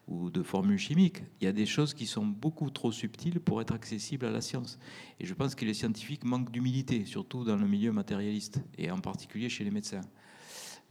ou 0.08 0.30
de 0.30 0.44
formule 0.44 0.78
chimique. 0.78 1.24
Il 1.42 1.46
y 1.46 1.48
a 1.48 1.52
des 1.54 1.66
choses 1.66 1.96
qui 1.96 2.06
sont 2.06 2.26
beaucoup 2.26 2.70
trop 2.70 2.92
subtiles 2.92 3.40
pour 3.40 3.60
être 3.60 3.74
accessibles 3.74 4.26
à 4.26 4.32
la 4.32 4.42
science. 4.42 4.78
Et 5.20 5.26
je 5.26 5.34
pense 5.34 5.56
que 5.56 5.66
les 5.66 5.74
scientifiques 5.74 6.26
manquent 6.26 6.52
d'humilité, 6.52 7.06
surtout 7.06 7.44
dans 7.44 7.56
le 7.56 7.68
milieu 7.68 7.92
matérialiste 7.92 8.62
et 8.78 8.92
en 8.92 9.00
particulier 9.00 9.50
chez 9.50 9.64
les 9.64 9.72
médecins. 9.72 10.02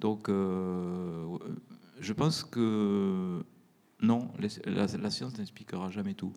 Donc, 0.01 0.29
euh, 0.29 1.39
je 2.01 2.13
pense 2.13 2.45
que 2.45 3.45
non, 4.01 4.31
la, 4.65 5.11
science 5.11 5.39
n'expliquera 5.39 5.91
jamais 5.91 6.15
tout. 6.15 6.33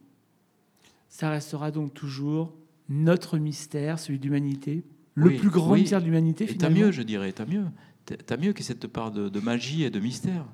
Ça 1.10 1.30
restera 1.30 1.72
donc 1.72 1.94
toujours 1.94 2.53
notre 2.88 3.38
mystère, 3.38 3.99
celui 3.99 4.19
d'humanité, 4.19 4.84
le 5.15 5.36
plus 5.36 5.49
grand 5.49 5.76
mystère 5.76 5.99
de 5.99 6.06
l'humanité. 6.06 6.48
T'as 6.56 6.69
mieux, 6.69 6.91
je 6.91 7.02
dirais, 7.02 7.31
t'as 7.34 7.45
mieux. 7.45 7.65
T'as 8.06 8.38
mieux 8.38 8.53
que 8.53 8.64
cette 8.64 8.88
part 8.88 9.11
de, 9.11 9.40
magie 9.40 9.84
et 9.84 9.90
de 9.90 9.99
mystère, 9.99 10.45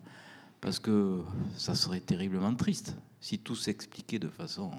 parce 0.60 0.80
que 0.80 1.22
ça 1.56 1.76
serait 1.76 2.02
terriblement 2.02 2.54
triste 2.56 2.96
si 3.22 3.40
tout 3.40 3.56
s'expliquait 3.56 4.20
de 4.20 4.28
façon 4.28 4.72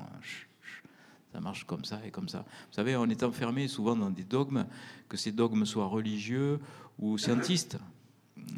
ça 1.32 1.40
marche 1.40 1.65
comme 1.65 1.85
ça 1.85 2.01
et 2.07 2.11
comme 2.11 2.31
ça. 2.31 2.47
Vous 2.69 2.74
savez, 2.74 2.97
on 2.97 3.07
est 3.11 3.23
enfermé 3.23 3.69
souvent 3.69 3.94
dans 3.94 4.09
des 4.09 4.24
dogmes, 4.24 4.65
que 5.07 5.19
ces 5.19 5.32
dogmes 5.32 5.66
soient 5.66 5.86
religieux 5.86 6.61
ou 6.98 7.19
scientistes. 7.19 7.77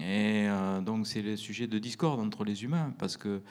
Et 0.01 0.47
euh, 0.49 0.81
donc 0.81 1.07
c'est 1.07 1.23
le 1.23 1.37
sujet 1.37 1.67
de 1.67 1.79
discorde 1.79 2.21
entre 2.21 2.45
les 2.45 2.65
humains, 2.65 2.93
parce 2.99 3.17
que 3.17 3.43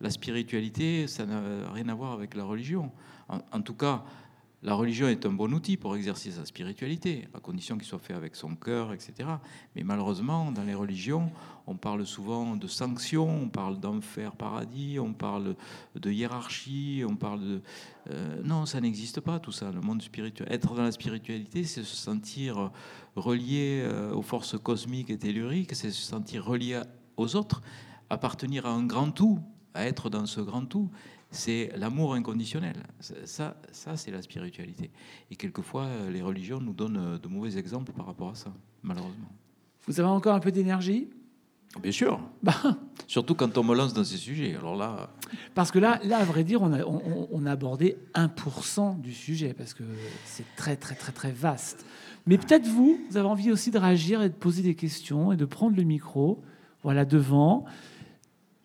la 0.00 0.10
spiritualité, 0.10 1.06
ça 1.06 1.26
n'a 1.26 1.40
rien 1.72 1.88
à 1.88 1.94
voir 1.94 2.12
avec 2.12 2.34
la 2.34 2.44
religion. 2.44 2.92
En, 3.28 3.60
tout 3.60 3.74
cas, 3.74 4.04
la 4.62 4.74
religion 4.74 5.06
est 5.06 5.26
un 5.26 5.32
bon 5.32 5.52
outil 5.52 5.76
pour 5.76 5.94
exercer 5.96 6.30
sa 6.30 6.44
spiritualité, 6.46 7.28
à 7.34 7.40
condition 7.40 7.76
qu'il 7.76 7.86
soit 7.86 7.98
fait 7.98 8.14
avec 8.14 8.34
son 8.34 8.56
cœur, 8.56 8.92
etc. 8.92 9.28
Mais 9.74 9.84
malheureusement, 9.84 10.50
dans 10.50 10.64
les 10.64 10.74
religions, 10.74 11.30
on 11.66 11.76
parle 11.76 12.06
souvent 12.06 12.56
de 12.56 12.66
sanctions, 12.66 13.28
on 13.28 13.48
parle 13.48 13.78
d'enfer, 13.78 14.34
paradis, 14.34 14.98
on 14.98 15.12
parle 15.12 15.56
de 15.94 16.10
hiérarchie, 16.10 17.04
on 17.06 17.16
parle 17.16 17.40
de... 17.40 17.62
Euh, 18.10 18.40
non, 18.42 18.66
ça 18.66 18.80
n'existe 18.80 19.20
pas 19.20 19.38
tout 19.38 19.52
ça, 19.52 19.70
le 19.70 19.80
monde 19.80 20.00
spirituel. 20.00 20.48
Être 20.50 20.74
dans 20.74 20.84
la 20.84 20.92
spiritualité, 20.92 21.64
c'est 21.64 21.84
se 21.84 21.96
sentir 21.96 22.72
relié 23.14 23.82
euh, 23.84 24.14
aux 24.14 24.22
forces 24.22 24.58
cosmiques 24.58 25.10
et 25.10 25.18
telluriques, 25.18 25.74
c'est 25.74 25.90
se 25.90 26.02
sentir 26.02 26.44
relié 26.44 26.80
aux 27.16 27.36
autres, 27.36 27.60
appartenir 28.08 28.64
à 28.66 28.70
un 28.70 28.84
grand 28.84 29.10
tout, 29.10 29.38
à 29.74 29.86
être 29.86 30.08
dans 30.08 30.26
ce 30.26 30.40
grand 30.40 30.64
tout. 30.64 30.90
C'est 31.30 31.70
l'amour 31.76 32.14
inconditionnel. 32.14 32.76
Ça, 33.00 33.56
ça 33.72 33.96
c'est 33.96 34.10
la 34.10 34.22
spiritualité. 34.22 34.90
Et 35.30 35.36
quelquefois, 35.36 35.84
euh, 35.84 36.10
les 36.10 36.22
religions 36.22 36.60
nous 36.60 36.72
donnent 36.72 36.96
euh, 36.96 37.18
de 37.18 37.28
mauvais 37.28 37.58
exemples 37.58 37.92
par 37.92 38.06
rapport 38.06 38.30
à 38.30 38.34
ça, 38.34 38.52
malheureusement. 38.82 39.28
Vous 39.86 40.00
avez 40.00 40.08
encore 40.08 40.34
un 40.34 40.40
peu 40.40 40.52
d'énergie? 40.52 41.08
Bien 41.82 41.92
sûr. 41.92 42.20
Bah. 42.42 42.54
Surtout 43.06 43.34
quand 43.34 43.58
on 43.58 43.64
me 43.64 43.74
lance 43.74 43.92
dans 43.92 44.04
ces 44.04 44.16
sujets. 44.16 44.54
Alors 44.56 44.76
là. 44.76 45.10
Parce 45.54 45.70
que 45.70 45.78
là, 45.78 46.00
là 46.04 46.18
à 46.18 46.24
vrai 46.24 46.44
dire, 46.44 46.62
on 46.62 46.72
a, 46.72 46.84
on 46.84 47.44
a 47.44 47.50
abordé 47.50 47.98
1% 48.14 49.00
du 49.00 49.12
sujet, 49.12 49.52
parce 49.52 49.74
que 49.74 49.82
c'est 50.24 50.46
très, 50.56 50.76
très, 50.76 50.94
très, 50.94 51.12
très 51.12 51.32
vaste. 51.32 51.84
Mais 52.26 52.38
peut-être 52.38 52.66
vous, 52.66 52.98
vous 53.08 53.16
avez 53.16 53.28
envie 53.28 53.52
aussi 53.52 53.70
de 53.70 53.78
réagir 53.78 54.22
et 54.22 54.28
de 54.28 54.34
poser 54.34 54.62
des 54.62 54.74
questions 54.74 55.32
et 55.32 55.36
de 55.36 55.44
prendre 55.44 55.76
le 55.76 55.84
micro, 55.84 56.42
voilà, 56.82 57.04
devant. 57.04 57.64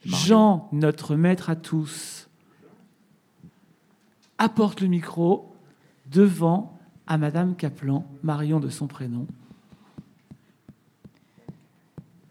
Jean, 0.03 0.67
notre 0.71 1.15
maître 1.15 1.51
à 1.51 1.55
tous, 1.55 2.20
apporte 4.41 4.81
le 4.81 4.87
micro 4.87 5.53
devant 6.07 6.79
à 7.05 7.19
Madame 7.19 7.55
Kaplan, 7.55 8.05
Marion 8.23 8.59
de 8.59 8.69
son 8.69 8.87
prénom. 8.87 9.27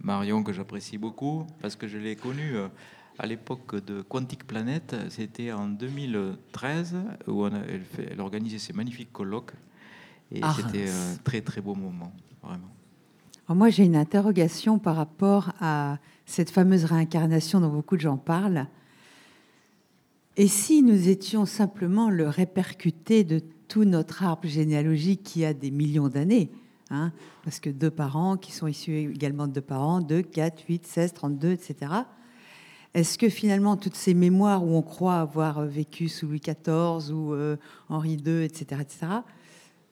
Marion 0.02 0.42
que 0.42 0.52
j'apprécie 0.52 0.98
beaucoup 0.98 1.46
parce 1.62 1.76
que 1.76 1.86
je 1.86 1.98
l'ai 1.98 2.16
connue 2.16 2.56
euh, 2.56 2.66
à 3.20 3.26
l'époque 3.26 3.84
de 3.84 4.02
Quantique 4.02 4.44
Planet. 4.44 4.96
C'était 5.08 5.52
en 5.52 5.68
2013 5.68 6.96
où 7.28 7.46
elle, 7.46 7.84
elle 8.10 8.20
organisait 8.20 8.58
ces 8.58 8.72
magnifiques 8.72 9.12
colloques 9.12 9.52
et 10.32 10.40
ah. 10.42 10.52
c'était 10.56 10.88
un 10.90 11.16
très 11.22 11.42
très 11.42 11.60
beau 11.60 11.76
moment, 11.76 12.12
vraiment. 12.42 12.70
moi, 13.50 13.70
j'ai 13.70 13.84
une 13.84 13.96
interrogation 13.96 14.80
par 14.80 14.96
rapport 14.96 15.52
à 15.60 15.98
cette 16.26 16.50
fameuse 16.50 16.86
réincarnation 16.86 17.60
dont 17.60 17.68
beaucoup 17.68 17.96
de 17.96 18.00
gens 18.00 18.16
parlent. 18.16 18.66
Et 20.36 20.48
si 20.48 20.82
nous 20.82 21.08
étions 21.08 21.44
simplement 21.44 22.08
le 22.08 22.28
répercuté 22.28 23.24
de 23.24 23.40
tout 23.68 23.84
notre 23.84 24.22
arbre 24.22 24.48
généalogique 24.48 25.22
qui 25.22 25.44
a 25.44 25.54
des 25.54 25.70
millions 25.70 26.08
d'années, 26.08 26.50
hein, 26.90 27.12
parce 27.44 27.60
que 27.60 27.70
deux 27.70 27.90
parents 27.90 28.36
qui 28.36 28.52
sont 28.52 28.66
issus 28.66 28.96
également 28.96 29.46
de 29.46 29.52
deux 29.52 29.60
parents, 29.60 30.00
2, 30.00 30.22
4, 30.22 30.64
8, 30.68 30.86
16, 30.86 31.12
32, 31.14 31.52
etc. 31.52 31.92
Est-ce 32.94 33.18
que 33.18 33.28
finalement 33.28 33.76
toutes 33.76 33.94
ces 33.94 34.14
mémoires 34.14 34.64
où 34.64 34.74
on 34.74 34.82
croit 34.82 35.20
avoir 35.20 35.64
vécu 35.64 36.08
sous 36.08 36.26
Louis 36.26 36.40
XIV 36.40 37.14
ou 37.14 37.34
euh, 37.34 37.56
Henri 37.88 38.14
II, 38.14 38.42
etc., 38.42 38.80
etc., 38.80 39.06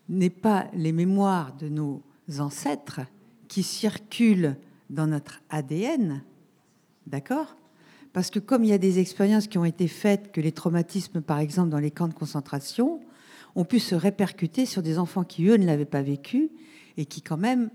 n'est 0.08 0.30
pas 0.30 0.66
les 0.72 0.92
mémoires 0.92 1.54
de 1.56 1.68
nos 1.68 2.02
ancêtres 2.38 3.00
qui 3.46 3.62
circulent 3.62 4.56
dans 4.90 5.06
notre 5.06 5.40
ADN, 5.50 6.22
d'accord? 7.06 7.56
Parce 8.18 8.30
que 8.30 8.40
comme 8.40 8.64
il 8.64 8.70
y 8.70 8.72
a 8.72 8.78
des 8.78 8.98
expériences 8.98 9.46
qui 9.46 9.58
ont 9.58 9.64
été 9.64 9.86
faites, 9.86 10.32
que 10.32 10.40
les 10.40 10.50
traumatismes, 10.50 11.20
par 11.20 11.38
exemple, 11.38 11.68
dans 11.68 11.78
les 11.78 11.92
camps 11.92 12.08
de 12.08 12.14
concentration, 12.14 12.98
ont 13.54 13.64
pu 13.64 13.78
se 13.78 13.94
répercuter 13.94 14.66
sur 14.66 14.82
des 14.82 14.98
enfants 14.98 15.22
qui, 15.22 15.46
eux, 15.46 15.56
ne 15.56 15.64
l'avaient 15.64 15.84
pas 15.84 16.02
vécu 16.02 16.50
et 16.96 17.04
qui, 17.04 17.22
quand 17.22 17.36
même, 17.36 17.70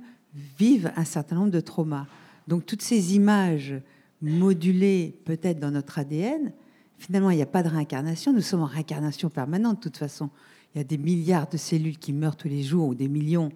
vivent 0.60 0.92
un 0.98 1.06
certain 1.06 1.38
nombre 1.38 1.52
de 1.52 1.62
traumas. 1.62 2.08
Donc, 2.50 2.66
toutes 2.66 2.82
ces 2.82 3.16
images 3.16 3.76
modulées, 4.22 5.16
peut-être, 5.24 5.62
dans 5.62 5.72
notre 5.72 5.98
ADN, 5.98 6.52
finalement, 6.98 7.30
il 7.30 7.38
n'y 7.38 7.42
a 7.42 7.46
pas 7.46 7.64
de 7.64 7.70
réincarnation. 7.70 8.34
Nous 8.34 8.42
sommes 8.42 8.64
en 8.64 8.66
réincarnation 8.66 9.30
permanente, 9.30 9.78
de 9.78 9.84
toute 9.84 9.96
façon 9.96 10.30
il 10.76 10.80
y 10.80 10.82
a 10.82 10.84
des 10.84 10.98
milliards 10.98 11.48
de 11.48 11.56
cellules 11.56 11.98
qui 11.98 12.12
meurent 12.12 12.36
tous 12.36 12.50
les 12.50 12.64
jours, 12.64 12.90
ou 12.90 12.96
des 12.96 13.08
millions, 13.08 13.50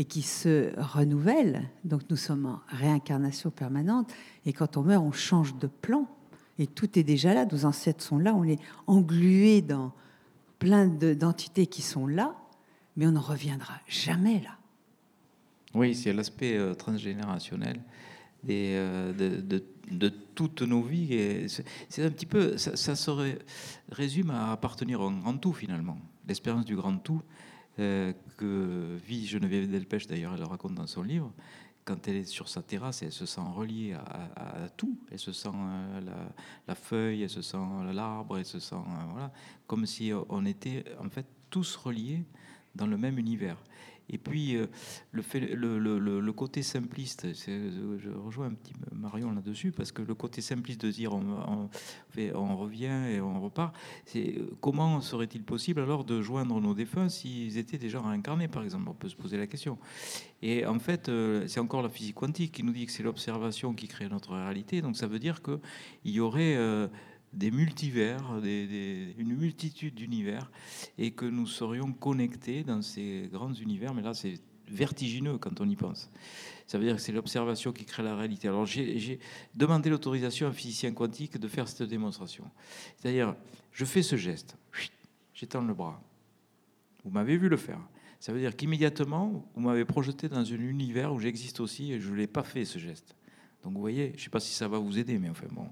et 0.00 0.04
qui 0.04 0.22
se 0.22 0.72
renouvellent. 0.78 1.68
Donc 1.84 2.00
nous 2.08 2.16
sommes 2.16 2.46
en 2.46 2.60
réincarnation 2.68 3.50
permanente. 3.50 4.10
Et 4.46 4.54
quand 4.54 4.78
on 4.78 4.82
meurt, 4.82 5.04
on 5.04 5.12
change 5.12 5.54
de 5.56 5.66
plan. 5.66 6.06
Et 6.58 6.66
tout 6.66 6.98
est 6.98 7.02
déjà 7.02 7.34
là. 7.34 7.44
Nos 7.44 7.66
ancêtres 7.66 8.02
sont 8.02 8.16
là. 8.16 8.34
On 8.34 8.44
est 8.44 8.58
englués 8.86 9.60
dans 9.60 9.92
plein 10.58 10.86
d'entités 10.86 11.66
qui 11.66 11.82
sont 11.82 12.06
là. 12.06 12.34
Mais 12.96 13.06
on 13.06 13.12
ne 13.12 13.18
reviendra 13.18 13.74
jamais 13.88 14.40
là. 14.40 14.56
Oui, 15.74 15.94
c'est 15.94 16.14
l'aspect 16.14 16.56
euh, 16.56 16.72
transgénérationnel 16.72 17.78
euh, 18.48 19.12
de, 19.12 20.08
toutes 20.34 20.62
nos 20.62 20.80
vies. 20.80 21.46
C'est 21.90 22.04
un 22.04 22.10
petit 22.10 22.24
peu, 22.24 22.56
ça, 22.56 22.74
ça 22.74 22.96
se 22.96 23.10
résume 23.92 24.30
à 24.30 24.52
appartenir 24.52 25.02
un 25.02 25.18
grand 25.18 25.36
tout 25.36 25.52
finalement 25.52 25.98
l'expérience 26.26 26.64
du 26.64 26.76
grand 26.76 26.96
tout 26.96 27.20
que 28.36 28.96
vit 29.04 29.26
Geneviève 29.26 29.70
Delpech, 29.70 30.06
d'ailleurs, 30.06 30.34
elle 30.34 30.40
le 30.40 30.46
raconte 30.46 30.74
dans 30.74 30.86
son 30.86 31.02
livre. 31.02 31.32
Quand 31.84 32.06
elle 32.06 32.16
est 32.16 32.24
sur 32.24 32.48
sa 32.48 32.62
terrasse, 32.62 33.02
elle 33.02 33.12
se 33.12 33.26
sent 33.26 33.40
reliée 33.54 33.94
à, 33.94 34.68
tout. 34.76 34.98
Elle 35.10 35.18
se 35.18 35.32
sent 35.32 35.48
euh, 35.52 36.00
la, 36.68 36.74
feuille, 36.74 37.22
elle 37.22 37.30
se 37.30 37.42
sent 37.42 37.56
l'arbre, 37.92 38.38
elle 38.38 38.44
se 38.44 38.60
sent 38.60 38.76
euh, 38.76 39.04
voilà, 39.10 39.32
comme 39.66 39.86
si 39.86 40.12
on 40.28 40.44
était 40.44 40.84
en 41.02 41.08
fait 41.08 41.26
tous 41.48 41.76
reliés 41.76 42.24
dans 42.74 42.86
le 42.86 42.96
même 42.96 43.18
univers. 43.18 43.56
Et 44.12 44.18
puis, 44.18 44.56
euh, 44.56 44.66
le, 45.12 45.22
fait, 45.22 45.40
le, 45.40 46.32
côté 46.32 46.62
simpliste, 46.62 47.28
je 47.32 48.10
rejoins 48.10 48.46
un 48.46 48.54
petit 48.54 48.72
Marion 48.92 49.32
là-dessus, 49.32 49.70
parce 49.72 49.92
que 49.92 50.02
le 50.02 50.14
côté 50.14 50.40
simpliste 50.40 50.84
de 50.84 50.90
dire 50.90 51.12
on 51.14 52.56
revient 52.56 53.04
et 53.08 53.20
on 53.20 53.40
repart, 53.40 53.74
c'est 54.04 54.36
comment 54.60 55.00
serait-il 55.00 55.42
possible 55.42 55.80
alors 55.80 56.04
de 56.04 56.22
joindre 56.22 56.60
nos 56.60 56.74
défunts 56.74 57.08
s'ils 57.08 57.56
étaient 57.58 57.78
déjà 57.78 58.00
réincarnés, 58.00 58.48
par 58.48 58.64
exemple? 58.64 58.88
On 58.88 58.94
peut 58.94 59.08
se 59.08 59.16
poser 59.16 59.36
la 59.36 59.46
question. 59.46 59.78
Et 60.42 60.66
en 60.66 60.78
fait, 60.78 61.08
euh, 61.08 61.46
c'est 61.46 61.60
encore 61.60 61.82
la 61.82 61.88
physique 61.88 62.16
quantique 62.16 62.52
qui 62.52 62.62
nous 62.62 62.72
dit 62.72 62.86
que 62.86 62.92
c'est 62.92 63.02
l'observation 63.02 63.74
qui 63.74 63.88
crée 63.88 64.08
notre 64.08 64.34
réalité, 64.34 64.82
donc 64.82 64.96
ça 64.96 65.06
veut 65.06 65.18
dire 65.18 65.42
qu'il 65.42 65.60
y 66.04 66.20
aurait... 66.20 66.56
Euh, 66.56 66.88
des 67.32 67.50
multivers, 67.50 68.40
une 68.42 69.36
multitude 69.36 69.94
d'univers, 69.94 70.50
et 70.98 71.12
que 71.12 71.24
nous 71.24 71.46
serions 71.46 71.92
connectés 71.92 72.64
dans 72.64 72.82
ces 72.82 73.28
grands 73.32 73.54
univers. 73.54 73.94
Mais 73.94 74.02
là, 74.02 74.14
c'est 74.14 74.40
vertigineux 74.70 75.38
quand 75.38 75.60
on 75.60 75.68
y 75.68 75.76
pense. 75.76 76.10
Ça 76.66 76.78
veut 76.78 76.84
dire 76.84 76.96
que 76.96 77.02
c'est 77.02 77.12
l'observation 77.12 77.72
qui 77.72 77.84
crée 77.84 78.02
la 78.02 78.16
réalité. 78.16 78.48
Alors 78.48 78.66
j'ai 78.66 79.18
demandé 79.54 79.90
l'autorisation 79.90 80.46
à 80.46 80.50
un 80.50 80.52
physicien 80.52 80.92
quantique 80.92 81.38
de 81.38 81.48
faire 81.48 81.66
cette 81.66 81.82
démonstration. 81.88 82.44
C'est-à-dire, 82.96 83.34
je 83.72 83.84
fais 83.84 84.02
ce 84.02 84.16
geste, 84.16 84.56
j'étends 85.34 85.62
le 85.62 85.74
bras. 85.74 86.00
Vous 87.04 87.10
m'avez 87.10 87.36
vu 87.36 87.48
le 87.48 87.56
faire. 87.56 87.80
Ça 88.20 88.32
veut 88.32 88.38
dire 88.38 88.54
qu'immédiatement, 88.54 89.44
vous 89.54 89.62
m'avez 89.62 89.84
projeté 89.84 90.28
dans 90.28 90.38
un 90.38 90.44
univers 90.44 91.12
où 91.12 91.18
j'existe 91.18 91.58
aussi 91.60 91.92
et 91.92 92.00
je 92.00 92.10
ne 92.10 92.16
l'ai 92.16 92.26
pas 92.26 92.44
fait 92.44 92.64
ce 92.64 92.78
geste. 92.78 93.16
Donc 93.62 93.72
vous 93.72 93.80
voyez, 93.80 94.10
je 94.14 94.20
ne 94.20 94.24
sais 94.24 94.30
pas 94.30 94.40
si 94.40 94.52
ça 94.52 94.68
va 94.68 94.78
vous 94.78 94.98
aider, 94.98 95.18
mais 95.18 95.30
enfin 95.30 95.46
bon. 95.50 95.66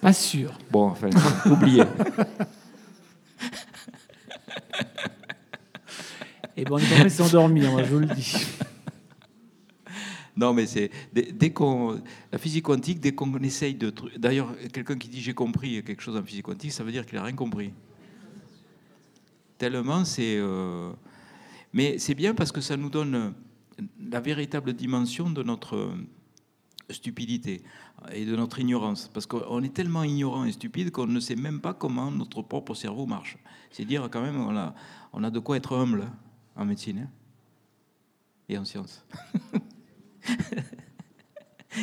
Pas 0.00 0.12
sûr. 0.12 0.52
Bon, 0.70 0.88
enfin, 0.88 1.08
oubliez. 1.46 1.84
Et 6.56 6.64
bon, 6.64 6.76
on 6.76 6.78
est 7.04 7.08
s'endormir, 7.08 7.70
moi, 7.72 7.82
je 7.82 7.90
vous 7.90 7.98
le 8.00 8.06
dis. 8.06 8.46
Non, 10.36 10.52
mais 10.52 10.66
c'est 10.66 10.90
dès, 11.12 11.52
qu'on 11.52 12.02
la 12.32 12.38
physique 12.38 12.64
quantique, 12.64 13.00
dès 13.00 13.12
qu'on 13.12 13.32
essaye 13.38 13.74
de 13.74 13.92
d'ailleurs 14.16 14.52
quelqu'un 14.72 14.96
qui 14.96 15.08
dit 15.08 15.20
j'ai 15.20 15.34
compris 15.34 15.82
quelque 15.84 16.02
chose 16.02 16.16
en 16.16 16.24
physique 16.24 16.44
quantique, 16.44 16.72
ça 16.72 16.82
veut 16.82 16.90
dire 16.90 17.06
qu'il 17.06 17.18
a 17.18 17.22
rien 17.22 17.36
compris. 17.36 17.72
Tellement 19.58 20.04
c'est, 20.04 20.36
euh, 20.36 20.90
mais 21.72 21.98
c'est 21.98 22.16
bien 22.16 22.34
parce 22.34 22.50
que 22.50 22.60
ça 22.60 22.76
nous 22.76 22.90
donne 22.90 23.32
la 24.10 24.20
véritable 24.20 24.72
dimension 24.72 25.30
de 25.30 25.44
notre 25.44 25.92
stupidité 26.90 27.62
et 28.12 28.24
de 28.24 28.36
notre 28.36 28.58
ignorance. 28.58 29.10
Parce 29.12 29.26
qu'on 29.26 29.62
est 29.62 29.74
tellement 29.74 30.04
ignorant 30.04 30.44
et 30.44 30.52
stupide 30.52 30.90
qu'on 30.90 31.06
ne 31.06 31.20
sait 31.20 31.36
même 31.36 31.60
pas 31.60 31.74
comment 31.74 32.10
notre 32.10 32.42
propre 32.42 32.74
cerveau 32.74 33.06
marche. 33.06 33.38
C'est 33.70 33.84
dire 33.84 34.08
quand 34.10 34.22
même 34.22 34.40
on 34.40 34.56
a, 34.56 34.74
on 35.12 35.24
a 35.24 35.30
de 35.30 35.38
quoi 35.38 35.56
être 35.56 35.74
humble 35.76 36.10
en 36.56 36.64
médecine 36.64 37.06
hein, 37.06 37.10
et 38.48 38.58
en 38.58 38.64
sciences. 38.64 39.04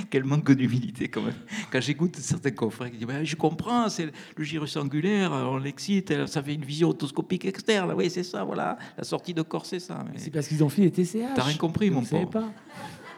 Quel 0.10 0.24
manque 0.24 0.52
d'humilité 0.54 1.10
quand 1.10 1.22
même. 1.22 1.36
Quand 1.70 1.82
j'écoute 1.82 2.16
certains 2.16 2.52
confrères 2.52 2.90
qui 2.90 2.98
disent 2.98 3.08
bah, 3.08 3.26
Je 3.26 3.36
comprends, 3.36 3.90
c'est 3.90 4.10
le 4.38 4.44
gyrus 4.44 4.78
angulaire, 4.78 5.34
on 5.34 5.58
l'excite, 5.58 6.28
ça 6.28 6.42
fait 6.42 6.54
une 6.54 6.64
vision 6.64 6.90
autoscopique 6.90 7.44
externe. 7.44 7.94
Oui, 7.94 8.10
c'est 8.10 8.24
ça, 8.24 8.46
voilà. 8.46 8.78
La 8.98 9.04
sortie 9.04 9.34
de 9.34 9.42
corps, 9.42 9.66
c'est 9.66 9.82
ça. 9.82 10.06
C'est 10.16 10.32
parce 10.32 10.48
qu'ils 10.48 10.64
ont 10.64 10.70
fait 10.70 10.84
les 10.84 10.92
TCH. 10.92 11.34
T'as 11.36 11.44
rien 11.44 11.58
compris, 11.58 11.90
mon 11.90 12.04
pauvre. 12.04 12.30
pas. 12.30 12.50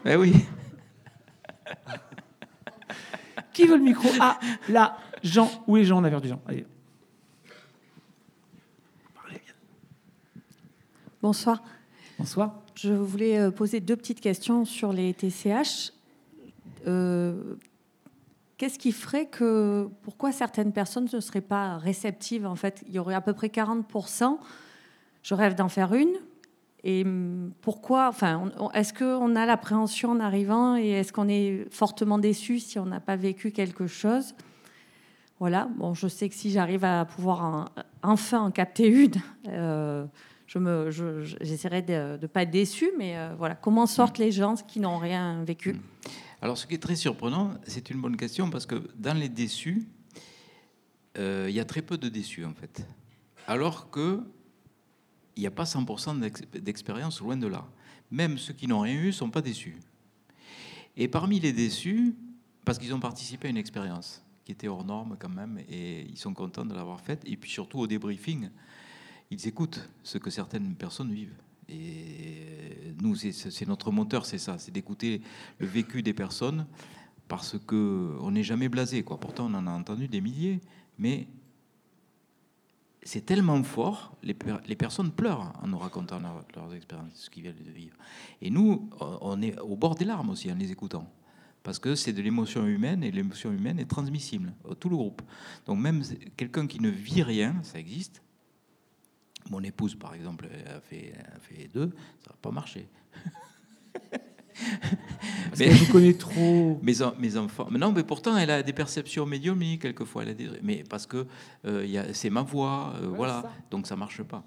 Eh 0.06 0.16
oui. 0.16 0.34
Qui 3.54 3.68
veut 3.68 3.78
le 3.78 3.84
micro? 3.84 4.10
Ah, 4.20 4.40
là, 4.70 4.98
Jean. 5.24 5.50
Où 5.68 5.78
est 5.78 5.86
Jean 5.86 6.02
On 6.02 6.04
a 6.04 6.10
perdu 6.10 6.28
Jean? 6.30 6.42
Allez. 6.48 6.66
Bonsoir. 11.24 11.64
Bonsoir. 12.20 12.60
Je 12.76 12.92
voulais 12.92 13.40
euh, 13.40 13.50
poser 13.50 13.80
deux 13.80 13.96
petites 13.96 14.20
questions 14.20 14.66
sur 14.66 14.92
les 14.92 15.14
TCH. 15.14 15.94
Euh, 16.86 17.56
qu'est-ce 18.58 18.78
qui 18.78 18.92
ferait 18.92 19.28
que. 19.28 19.88
Pourquoi 20.02 20.34
certaines 20.34 20.74
personnes 20.74 21.08
ne 21.14 21.20
seraient 21.22 21.40
pas 21.40 21.78
réceptives 21.78 22.46
En 22.46 22.56
fait, 22.56 22.84
il 22.88 22.94
y 22.94 23.00
aurait 23.00 23.16
à 23.16 23.22
peu 23.22 23.32
près 23.32 23.48
40%. 23.48 24.38
Je 25.22 25.34
rêve 25.34 25.56
d'en 25.56 25.70
faire 25.70 25.94
une. 25.94 26.14
Et 26.84 27.06
pourquoi, 27.62 28.10
enfin, 28.10 28.52
est-ce 28.74 28.94
qu'on 28.94 29.36
a 29.36 29.46
l'appréhension 29.46 30.12
en 30.12 30.20
arrivant 30.20 30.76
et 30.76 30.90
est-ce 30.90 31.14
qu'on 31.14 31.30
est 31.30 31.66
fortement 31.72 32.18
déçu 32.18 32.60
si 32.60 32.78
on 32.78 32.86
n'a 32.86 33.00
pas 33.00 33.16
vécu 33.16 33.52
quelque 33.52 33.88
chose? 33.88 34.36
Voilà, 35.40 35.70
bon, 35.78 35.94
je 35.94 36.08
sais 36.08 36.28
que 36.28 36.36
si 36.36 36.52
j'arrive 36.52 36.84
à 36.84 37.06
pouvoir 37.06 37.72
enfin 38.02 38.42
en 38.42 38.52
capter 38.52 38.88
une, 38.88 39.16
euh, 39.48 40.06
je 40.48 41.36
j'essaierai 41.42 41.82
de 41.82 42.18
ne 42.22 42.28
pas 42.28 42.44
être 42.44 42.52
déçu, 42.52 42.92
mais 42.98 43.18
euh, 43.18 43.34
voilà, 43.38 43.56
comment 43.56 43.86
sortent 43.86 44.18
les 44.18 44.32
gens 44.32 44.56
qui 44.56 44.80
n'ont 44.80 45.00
rien 45.00 45.44
vécu? 45.44 45.76
Alors, 46.42 46.58
ce 46.58 46.68
qui 46.68 46.76
est 46.76 46.82
très 46.82 46.96
surprenant, 46.96 47.52
c'est 47.66 47.90
une 47.90 48.02
bonne 48.02 48.18
question 48.18 48.50
parce 48.50 48.66
que 48.66 48.76
dans 48.96 49.18
les 49.18 49.30
déçus, 49.30 49.88
euh, 51.18 51.48
il 51.50 51.56
y 51.56 51.60
a 51.60 51.66
très 51.66 51.82
peu 51.82 51.98
de 51.98 52.10
déçus 52.10 52.44
en 52.46 52.54
fait. 52.54 52.86
Alors 53.48 53.90
que 53.90 54.22
il 55.36 55.42
n'y 55.42 55.48
a 55.48 55.52
pas 55.52 55.64
100% 55.64 56.20
d'expérience, 56.60 57.20
loin 57.20 57.38
de 57.38 57.48
là. 57.48 57.68
Même 58.12 58.38
ceux 58.38 58.54
qui 58.54 58.68
n'ont 58.68 58.82
rien 58.82 59.02
eu 59.02 59.08
ne 59.08 59.12
sont 59.12 59.30
pas 59.30 59.42
déçus. 59.42 59.78
Et 60.96 61.08
parmi 61.08 61.40
les 61.40 61.54
déçus, 61.54 62.16
parce 62.66 62.78
qu'ils 62.78 62.94
ont 62.94 63.00
participé 63.00 63.48
à 63.48 63.52
une 63.52 63.58
expérience 63.58 64.24
qui 64.46 64.52
était 64.52 64.68
hors 64.68 64.86
norme 64.86 65.16
quand 65.18 65.30
même, 65.30 65.60
et 65.70 66.02
ils 66.02 66.18
sont 66.18 66.34
contents 66.34 66.66
de 66.66 66.74
l'avoir 66.74 67.02
faite, 67.02 67.24
et 67.26 67.38
puis 67.38 67.50
surtout 67.50 67.80
au 67.80 67.88
débriefing, 67.88 68.50
ils 69.32 69.48
écoutent 69.48 69.90
ce 70.04 70.18
que 70.18 70.30
certaines 70.30 70.76
personnes 70.76 71.12
vivent. 71.12 71.36
Et 71.70 72.94
nous, 73.02 73.16
c'est 73.16 73.68
notre 73.68 73.92
moteur, 73.92 74.26
c'est 74.26 74.38
ça, 74.38 74.58
c'est 74.60 74.72
d'écouter 74.72 75.22
le 75.60 75.66
vécu 75.66 76.04
des 76.04 76.14
personnes, 76.14 76.68
parce 77.28 77.58
qu'on 77.58 78.30
n'est 78.32 78.44
jamais 78.44 78.70
blasé. 78.70 79.02
Quoi. 79.02 79.20
Pourtant, 79.20 79.50
on 79.50 79.54
en 79.56 79.66
a 79.66 79.72
entendu 79.72 80.08
des 80.08 80.22
milliers, 80.22 80.60
mais 81.00 81.28
c'est 83.06 83.26
tellement 83.26 83.62
fort, 83.64 84.16
les, 84.24 84.34
personnes 84.34 85.12
pleurent 85.12 85.54
en 85.62 85.68
nous 85.68 85.78
racontant 85.78 86.20
leurs 86.20 86.74
expériences, 86.74 87.14
ce 87.14 87.30
qu'ils 87.30 87.44
viennent 87.44 87.56
de 87.56 87.72
vivre. 87.72 87.96
Et 88.42 88.50
nous, 88.50 88.90
on 89.00 89.42
est 89.42 89.60
au 89.60 89.76
bord 89.76 89.96
des 89.96 90.06
larmes 90.06 90.30
aussi 90.30 90.52
en 90.52 90.56
les 90.56 90.72
écoutant. 90.72 91.12
Parce 91.64 91.80
que 91.80 91.96
c'est 91.96 92.12
de 92.12 92.22
l'émotion 92.22 92.66
humaine 92.66 93.04
et 93.04 93.12
l'émotion 93.12 93.52
humaine 93.52 93.80
est 93.80 93.90
transmissible 93.90 94.54
à 94.70 94.76
tout 94.76 94.90
le 94.90 94.98
groupe. 94.98 95.22
Donc 95.66 95.80
même 95.80 96.04
quelqu'un 96.36 96.68
qui 96.68 96.80
ne 96.82 96.90
vit 96.90 97.24
rien, 97.24 97.56
ça 97.64 97.80
existe. 97.80 98.22
Mon 99.50 99.62
épouse, 99.64 99.96
par 99.96 100.14
exemple, 100.14 100.48
a 100.68 100.80
fait, 100.82 101.14
a 101.36 101.40
fait 101.40 101.70
deux, 101.74 101.94
ça 102.24 102.32
n'a 102.32 102.38
pas 102.42 102.52
marché. 102.52 102.88
Mais 105.58 105.72
je 105.72 105.92
connais 105.92 106.14
trop. 106.14 106.80
Mes, 106.84 106.94
mes 107.20 107.38
enfants. 107.38 107.68
Mais 107.72 107.80
non, 107.80 107.92
mais 107.92 108.04
pourtant, 108.04 108.38
elle 108.38 108.50
a 108.50 108.64
des 108.64 108.74
perceptions 108.74 109.26
médiumniques 109.26 109.84
quelquefois. 109.84 110.24
Elle 110.24 110.30
a 110.30 110.34
des, 110.34 110.50
mais 110.62 110.84
parce 110.90 111.06
que 111.06 111.26
euh, 111.66 112.10
c'est 112.14 112.30
ma 112.30 112.42
voix, 112.42 112.94
euh, 113.02 113.08
voilà. 113.08 113.44
Donc 113.72 113.88
ça 113.88 113.96
marche 113.96 114.24
pas. 114.24 114.44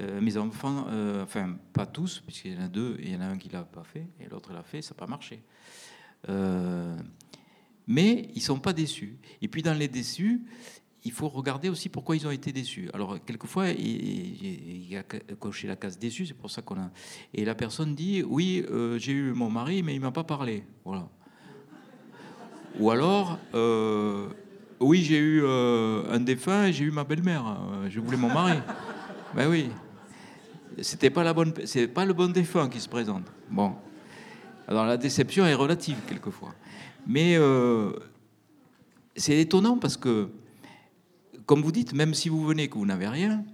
Euh, 0.00 0.20
mes 0.20 0.36
enfants, 0.36 0.86
enfin 1.22 1.56
pas 1.72 1.86
tous, 1.86 2.20
puisqu'il 2.20 2.54
y 2.54 2.58
en 2.58 2.64
a 2.64 2.68
deux, 2.68 2.96
et 3.00 3.08
il 3.08 3.12
y 3.12 3.16
en 3.16 3.20
a 3.20 3.26
un 3.26 3.38
qui 3.38 3.48
l'a 3.48 3.62
pas 3.62 3.84
fait, 3.84 4.08
et 4.20 4.28
l'autre 4.28 4.52
l'a 4.52 4.62
fait, 4.62 4.82
ça 4.82 4.94
n'a 4.94 4.98
pas 4.98 5.06
marché. 5.06 5.42
mais 7.86 8.28
ils 8.34 8.42
sont 8.42 8.58
pas 8.58 8.72
déçus. 8.72 9.18
Et 9.40 9.48
puis 9.48 9.62
dans 9.62 9.74
les 9.74 9.88
déçus, 9.88 10.42
il 11.04 11.12
faut 11.12 11.28
regarder 11.28 11.68
aussi 11.68 11.90
pourquoi 11.90 12.16
ils 12.16 12.26
ont 12.26 12.30
été 12.30 12.50
déçus. 12.50 12.88
Alors, 12.94 13.22
quelquefois, 13.24 13.68
il, 13.68 14.90
y 14.90 14.96
a 14.96 15.02
coché 15.38 15.68
la 15.68 15.76
case 15.76 15.98
déçu, 15.98 16.24
c'est 16.24 16.34
pour 16.34 16.50
ça 16.50 16.62
qu'on 16.62 16.76
a. 16.76 16.90
Et 17.34 17.44
la 17.44 17.54
personne 17.54 17.94
dit 17.94 18.22
Oui, 18.26 18.64
euh, 18.70 18.98
j'ai 18.98 19.12
eu 19.12 19.32
mon 19.32 19.50
mari, 19.50 19.82
mais 19.82 19.94
il 19.94 20.00
m'a 20.00 20.12
pas 20.12 20.24
parlé. 20.24 20.64
Voilà. 20.84 21.06
Ou 22.80 22.90
alors, 22.90 23.38
euh, 23.54 24.28
Oui, 24.80 25.02
j'ai 25.02 25.18
eu 25.18 25.42
euh, 25.44 26.10
un 26.10 26.20
défunt 26.20 26.66
et 26.66 26.72
j'ai 26.72 26.84
eu 26.84 26.90
ma 26.90 27.04
belle-mère. 27.04 27.58
je 27.90 28.00
voulais 28.00 28.16
mon 28.16 28.32
mari. 28.32 28.58
ben 29.34 29.48
oui. 29.48 29.68
C'était 30.80 31.10
pas 31.10 31.22
la 31.22 31.34
bonne, 31.34 31.52
c'est 31.66 31.86
pas 31.86 32.06
le 32.06 32.14
bon 32.14 32.32
défunt 32.32 32.68
qui 32.68 32.80
se 32.80 32.88
présente. 32.88 33.26
Bon. 33.50 33.74
Alors 34.66 34.86
la 34.86 34.96
déception 34.96 35.44
est 35.44 35.54
relative 35.54 35.98
quelquefois. 36.08 36.54
Mais 37.06 37.38
c'est 39.14 39.38
étonnant 39.38 39.76
parce 39.76 39.96
que 39.96 40.30
comme 41.46 41.62
vous 41.62 41.72
dites, 41.72 41.92
même 41.92 42.14
si 42.14 42.28
vous 42.28 42.44
venez 42.44 42.68
que 42.68 42.74
vous 42.74 42.86
n'avez 42.86 43.08
rien, 43.08 43.44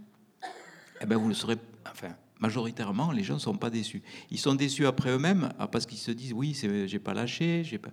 eh 1.00 1.06
ben 1.06 1.16
vous 1.16 1.28
le 1.28 1.34
serez. 1.34 1.56
Enfin, 1.90 2.14
majoritairement, 2.40 3.12
les 3.12 3.22
gens 3.22 3.34
ne 3.34 3.38
sont 3.38 3.56
pas 3.56 3.70
déçus. 3.70 4.02
Ils 4.30 4.38
sont 4.38 4.54
déçus 4.54 4.86
après 4.86 5.10
eux-mêmes 5.10 5.50
ah, 5.58 5.68
parce 5.68 5.86
qu'ils 5.86 5.98
se 5.98 6.10
disent 6.10 6.32
oui, 6.32 6.58
j'ai 6.86 6.98
pas 6.98 7.14
lâché, 7.14 7.62
j'ai 7.64 7.78
pas, 7.78 7.90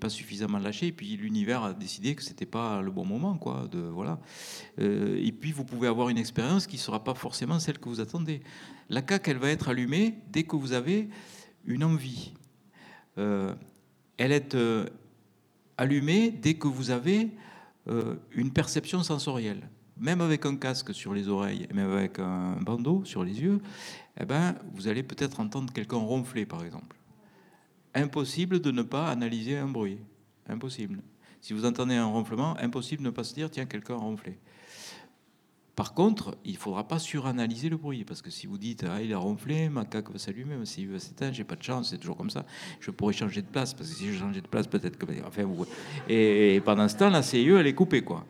pas 0.00 0.08
suffisamment 0.08 0.58
lâché. 0.58 0.88
Et 0.88 0.92
puis 0.92 1.16
l'univers 1.16 1.62
a 1.64 1.74
décidé 1.74 2.14
que 2.14 2.22
c'était 2.22 2.46
pas 2.46 2.80
le 2.82 2.90
bon 2.90 3.04
moment, 3.04 3.36
quoi. 3.36 3.68
De 3.70 3.80
voilà. 3.80 4.18
Euh, 4.80 5.20
et 5.22 5.32
puis 5.32 5.52
vous 5.52 5.64
pouvez 5.64 5.88
avoir 5.88 6.08
une 6.08 6.18
expérience 6.18 6.66
qui 6.66 6.78
sera 6.78 7.02
pas 7.02 7.14
forcément 7.14 7.58
celle 7.58 7.78
que 7.78 7.88
vous 7.88 8.00
attendez. 8.00 8.42
La 8.88 9.02
CAC, 9.02 9.28
elle 9.28 9.38
va 9.38 9.50
être 9.50 9.68
allumée 9.68 10.14
dès 10.30 10.44
que 10.44 10.56
vous 10.56 10.72
avez 10.72 11.08
une 11.64 11.84
envie. 11.84 12.32
Euh, 13.18 13.54
elle 14.16 14.32
est 14.32 14.54
euh, 14.54 14.86
allumée 15.76 16.30
dès 16.30 16.54
que 16.54 16.68
vous 16.68 16.90
avez 16.90 17.30
une 17.86 18.52
perception 18.52 19.02
sensorielle. 19.02 19.68
même 19.96 20.22
avec 20.22 20.46
un 20.46 20.56
casque 20.56 20.94
sur 20.94 21.12
les 21.12 21.28
oreilles, 21.28 21.68
même 21.74 21.90
avec 21.90 22.18
un 22.18 22.56
bandeau 22.60 23.04
sur 23.04 23.22
les 23.22 23.42
yeux, 23.42 23.60
eh 24.18 24.24
ben, 24.24 24.54
vous 24.72 24.88
allez 24.88 25.02
peut-être 25.02 25.40
entendre 25.40 25.72
quelqu'un 25.72 25.96
ronfler, 25.96 26.46
par 26.46 26.64
exemple. 26.64 26.96
Impossible 27.94 28.60
de 28.60 28.70
ne 28.70 28.82
pas 28.82 29.08
analyser 29.08 29.58
un 29.58 29.68
bruit. 29.68 29.98
Impossible. 30.48 31.02
Si 31.40 31.52
vous 31.52 31.64
entendez 31.64 31.94
un 31.94 32.06
ronflement, 32.06 32.56
impossible 32.58 33.02
de 33.02 33.08
ne 33.08 33.14
pas 33.14 33.24
se 33.24 33.34
dire, 33.34 33.50
tiens, 33.50 33.66
quelqu'un 33.66 33.94
a 33.94 33.98
ronflé. 33.98 34.38
Par 35.80 35.94
contre, 35.94 36.36
il 36.44 36.52
ne 36.52 36.58
faudra 36.58 36.86
pas 36.86 36.98
suranalyser 36.98 37.70
le 37.70 37.78
bruit, 37.78 38.04
parce 38.04 38.20
que 38.20 38.28
si 38.28 38.46
vous 38.46 38.58
dites, 38.58 38.84
ah, 38.86 39.00
il 39.00 39.14
a 39.14 39.16
ronflé, 39.16 39.70
ma 39.70 39.86
caque 39.86 40.10
va 40.10 40.18
s'allumer, 40.18 40.56
mais 40.56 40.66
s'il 40.66 40.90
va 40.90 40.98
s'éteindre, 40.98 41.32
j'ai 41.32 41.42
pas 41.42 41.56
de 41.56 41.62
chance, 41.62 41.88
c'est 41.88 41.96
toujours 41.96 42.18
comme 42.18 42.28
ça, 42.28 42.44
je 42.80 42.90
pourrais 42.90 43.14
changer 43.14 43.40
de 43.40 43.46
place, 43.46 43.72
parce 43.72 43.88
que 43.88 43.96
si 43.96 44.12
je 44.12 44.18
changeais 44.18 44.42
de 44.42 44.46
place, 44.46 44.66
peut-être 44.66 44.98
que... 44.98 45.06
Enfin, 45.26 45.44
vous... 45.44 45.64
et, 46.06 46.60
pendant 46.66 46.86
ce 46.86 46.98
temps, 46.98 47.08
la 47.08 47.22
CIE, 47.22 47.48
elle 47.48 47.66
est 47.66 47.74
coupée, 47.74 48.02
quoi. 48.02 48.26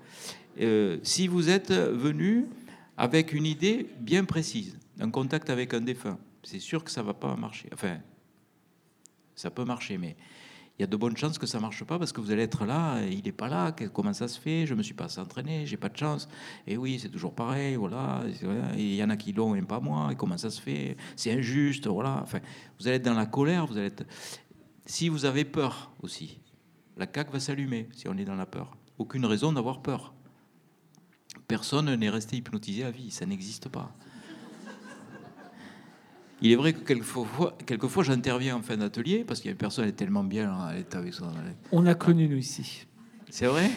Euh, 0.60 0.98
si 1.02 1.26
vous 1.26 1.50
êtes 1.50 1.72
venu 1.72 2.46
avec 2.96 3.32
une 3.32 3.46
idée 3.46 3.88
bien 3.98 4.24
précise, 4.24 4.78
un 5.00 5.10
contact 5.10 5.50
avec 5.50 5.74
un 5.74 5.80
défunt, 5.80 6.20
c'est 6.44 6.60
sûr 6.60 6.84
que 6.84 6.90
ça 6.92 7.02
va 7.02 7.14
pas 7.14 7.34
marcher. 7.34 7.68
Enfin, 7.74 7.98
ça 9.34 9.50
peut 9.50 9.64
marcher, 9.64 9.98
mais 9.98 10.14
il 10.80 10.84
y 10.84 10.84
a 10.84 10.86
de 10.86 10.96
bonnes 10.96 11.14
chances 11.14 11.38
que 11.38 11.44
ça 11.44 11.60
marche 11.60 11.84
pas 11.84 11.98
parce 11.98 12.10
que 12.10 12.22
vous 12.22 12.30
allez 12.30 12.44
être 12.44 12.64
là, 12.64 13.02
il 13.04 13.22
n'est 13.22 13.32
pas 13.32 13.50
là, 13.50 13.70
comment 13.92 14.14
ça 14.14 14.28
se 14.28 14.40
fait 14.40 14.64
Je 14.64 14.72
me 14.72 14.82
suis 14.82 14.94
pas 14.94 15.20
entraîné, 15.20 15.66
j'ai 15.66 15.76
pas 15.76 15.90
de 15.90 15.96
chance. 15.98 16.26
Et 16.66 16.78
oui, 16.78 16.98
c'est 16.98 17.10
toujours 17.10 17.34
pareil, 17.34 17.76
voilà. 17.76 18.22
Il 18.78 18.94
y 18.94 19.04
en 19.04 19.10
a 19.10 19.18
qui 19.18 19.34
l'ont 19.34 19.54
et 19.54 19.60
pas 19.60 19.78
moi. 19.78 20.08
Et 20.10 20.16
comment 20.16 20.38
ça 20.38 20.48
se 20.48 20.58
fait 20.58 20.96
C'est 21.16 21.32
injuste, 21.32 21.86
voilà. 21.86 22.20
Enfin, 22.22 22.40
vous 22.78 22.88
allez 22.88 22.96
être 22.96 23.04
dans 23.04 23.12
la 23.12 23.26
colère, 23.26 23.66
vous 23.66 23.76
allez 23.76 23.88
être. 23.88 24.04
Si 24.86 25.10
vous 25.10 25.26
avez 25.26 25.44
peur 25.44 25.92
aussi, 26.00 26.40
la 26.96 27.06
caque 27.06 27.30
va 27.30 27.40
s'allumer 27.40 27.90
si 27.94 28.08
on 28.08 28.16
est 28.16 28.24
dans 28.24 28.36
la 28.36 28.46
peur. 28.46 28.74
Aucune 28.96 29.26
raison 29.26 29.52
d'avoir 29.52 29.82
peur. 29.82 30.14
Personne 31.46 31.94
n'est 31.94 32.08
resté 32.08 32.38
hypnotisé 32.38 32.84
à 32.84 32.90
vie, 32.90 33.10
ça 33.10 33.26
n'existe 33.26 33.68
pas. 33.68 33.94
Il 36.42 36.52
est 36.52 36.56
vrai 36.56 36.72
que 36.72 36.80
quelquefois, 36.80 37.56
quelquefois 37.66 38.02
j'interviens 38.02 38.56
en 38.56 38.62
fin 38.62 38.76
d'atelier 38.76 39.24
parce 39.26 39.40
qu'il 39.40 39.48
y 39.48 39.50
a 39.50 39.52
une 39.52 39.58
personne 39.58 39.84
qui 39.84 39.90
est 39.90 39.94
tellement 39.94 40.24
bien, 40.24 40.70
est 40.70 40.94
avec 40.94 41.12
son. 41.12 41.26
On 41.72 41.86
a 41.86 41.94
connu 41.94 42.28
nous 42.28 42.38
ici. 42.38 42.86
C'est 43.28 43.46
vrai 43.46 43.70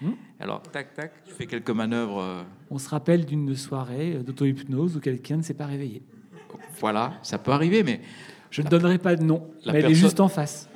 hmm 0.00 0.12
Alors, 0.40 0.62
tac, 0.62 0.92
tac, 0.94 1.24
tu 1.24 1.32
fais 1.32 1.46
quelques 1.46 1.70
manœuvres. 1.70 2.20
Euh. 2.20 2.42
On 2.70 2.78
se 2.78 2.88
rappelle 2.88 3.24
d'une 3.24 3.54
soirée 3.54 4.22
d'auto-hypnose 4.24 4.96
où 4.96 5.00
quelqu'un 5.00 5.36
ne 5.36 5.42
s'est 5.42 5.54
pas 5.54 5.66
réveillé. 5.66 6.02
Voilà, 6.80 7.14
ça 7.22 7.38
peut 7.38 7.52
arriver, 7.52 7.82
mais. 7.82 8.00
Je 8.50 8.62
ne 8.62 8.68
donnerai 8.68 8.98
pas 8.98 9.14
de 9.14 9.22
nom, 9.22 9.48
mais 9.64 9.74
elle 9.74 9.92
est 9.92 9.94
juste 9.94 10.18
en 10.18 10.28
face. 10.28 10.68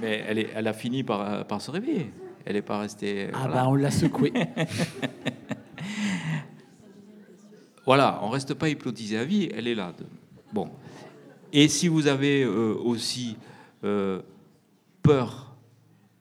Mais 0.00 0.24
elle, 0.26 0.38
est, 0.38 0.48
elle 0.54 0.66
a 0.66 0.72
fini 0.72 1.02
par, 1.02 1.46
par 1.46 1.60
se 1.60 1.70
réveiller. 1.70 2.10
Elle 2.46 2.54
n'est 2.54 2.62
pas 2.62 2.78
restée. 2.78 3.28
Ah, 3.34 3.48
bah 3.48 3.64
on 3.68 3.74
l'a 3.74 3.90
secouée. 3.90 4.32
voilà, 7.84 8.18
on 8.22 8.30
reste 8.30 8.54
pas 8.54 8.70
hypnotisé 8.70 9.18
à 9.18 9.24
vie, 9.26 9.50
elle 9.54 9.68
est 9.68 9.74
là. 9.74 9.92
Bon. 10.52 10.70
Et 11.52 11.68
si 11.68 11.88
vous 11.88 12.06
avez 12.06 12.42
euh, 12.42 12.74
aussi 12.74 13.36
euh, 13.84 14.20
peur 15.02 15.56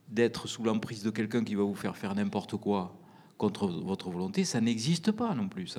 d'être 0.10 0.48
sous 0.48 0.64
l'emprise 0.64 1.04
de 1.04 1.10
quelqu'un 1.10 1.44
qui 1.44 1.56
va 1.56 1.64
vous 1.64 1.76
faire 1.76 1.98
faire 1.98 2.16
n'importe 2.16 2.56
quoi 2.56 2.94
contre 3.38 3.68
votre 3.68 4.10
volonté, 4.10 4.46
ça 4.46 4.62
n'existe 4.62 5.12
pas 5.12 5.36
non 5.36 5.48
plus. 5.48 5.78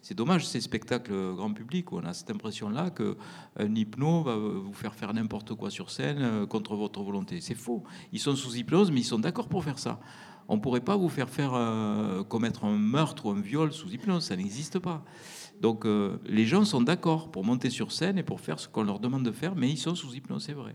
C'est 0.00 0.14
dommage 0.14 0.46
ces 0.46 0.60
spectacles 0.60 1.34
grand 1.34 1.52
public 1.52 1.90
où 1.90 1.98
on 1.98 2.04
a 2.04 2.12
cette 2.12 2.30
impression-là 2.30 2.90
qu'un 2.90 3.74
hypno 3.74 4.22
va 4.22 4.36
vous 4.36 4.72
faire 4.72 4.94
faire 4.94 5.12
n'importe 5.12 5.54
quoi 5.54 5.70
sur 5.70 5.90
scène 5.90 6.18
euh, 6.20 6.46
contre 6.46 6.76
votre 6.76 7.02
volonté. 7.02 7.40
C'est 7.40 7.54
faux. 7.54 7.82
Ils 8.12 8.20
sont 8.20 8.36
sous 8.36 8.54
hypnose, 8.54 8.90
mais 8.90 9.00
ils 9.00 9.04
sont 9.04 9.18
d'accord 9.18 9.48
pour 9.48 9.64
faire 9.64 9.78
ça. 9.78 9.98
On 10.46 10.56
ne 10.56 10.60
pourrait 10.60 10.80
pas 10.80 10.96
vous 10.96 11.08
faire 11.08 11.28
commettre 12.28 12.64
un 12.64 12.76
meurtre 12.76 13.26
ou 13.26 13.30
un 13.30 13.40
viol 13.40 13.72
sous 13.72 13.88
hypnose, 13.88 14.24
ça 14.24 14.34
n'existe 14.34 14.80
pas. 14.80 15.04
Donc 15.60 15.84
euh, 15.84 16.18
les 16.24 16.46
gens 16.46 16.64
sont 16.64 16.80
d'accord 16.80 17.30
pour 17.30 17.44
monter 17.44 17.70
sur 17.70 17.92
scène 17.92 18.18
et 18.18 18.22
pour 18.22 18.40
faire 18.40 18.58
ce 18.58 18.68
qu'on 18.68 18.82
leur 18.82 18.98
demande 18.98 19.24
de 19.24 19.32
faire, 19.32 19.54
mais 19.54 19.70
ils 19.70 19.76
sont 19.76 19.94
sous 19.94 20.14
hypnose, 20.14 20.44
c'est 20.44 20.54
vrai. 20.54 20.74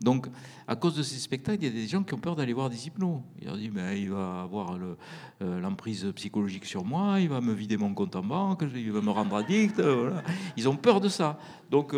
Donc, 0.00 0.26
à 0.66 0.74
cause 0.74 0.96
de 0.96 1.02
ces 1.04 1.14
spectacles, 1.14 1.62
il 1.62 1.66
y 1.68 1.70
a 1.70 1.80
des 1.80 1.86
gens 1.86 2.02
qui 2.02 2.12
ont 2.12 2.18
peur 2.18 2.34
d'aller 2.34 2.52
voir 2.52 2.68
des 2.68 2.88
hypnos. 2.88 3.22
Ils 3.40 3.46
leur 3.46 3.56
disent, 3.56 3.70
il 3.94 4.10
va 4.10 4.42
avoir 4.42 4.76
euh, 4.76 5.60
l'emprise 5.60 6.10
psychologique 6.16 6.64
sur 6.64 6.84
moi, 6.84 7.20
il 7.20 7.28
va 7.28 7.40
me 7.40 7.52
vider 7.52 7.76
mon 7.76 7.94
compte 7.94 8.16
en 8.16 8.24
banque, 8.24 8.64
il 8.74 8.90
va 8.90 9.00
me 9.00 9.10
rendre 9.10 9.36
addict. 9.36 9.78
Euh, 9.78 10.20
ils 10.56 10.68
ont 10.68 10.74
peur 10.74 11.00
de 11.00 11.08
ça. 11.08 11.38
Donc, 11.70 11.94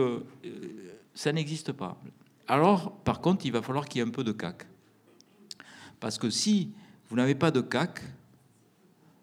ça 1.15 1.33
n'existe 1.33 1.73
pas. 1.73 1.99
Alors, 2.47 2.93
par 2.93 3.23
contre, 3.23 3.47
il 3.47 3.53
va 3.53 3.63
falloir 3.63 3.87
qu'il 3.87 4.03
y 4.03 4.05
ait 4.05 4.07
un 4.07 4.11
peu 4.11 4.23
de 4.23 4.33
cac. 4.33 4.67
Parce 5.99 6.19
que 6.19 6.29
si 6.29 6.73
vous 7.09 7.17
n'avez 7.17 7.35
pas 7.35 7.51
de 7.51 7.63
cac, 7.63 8.03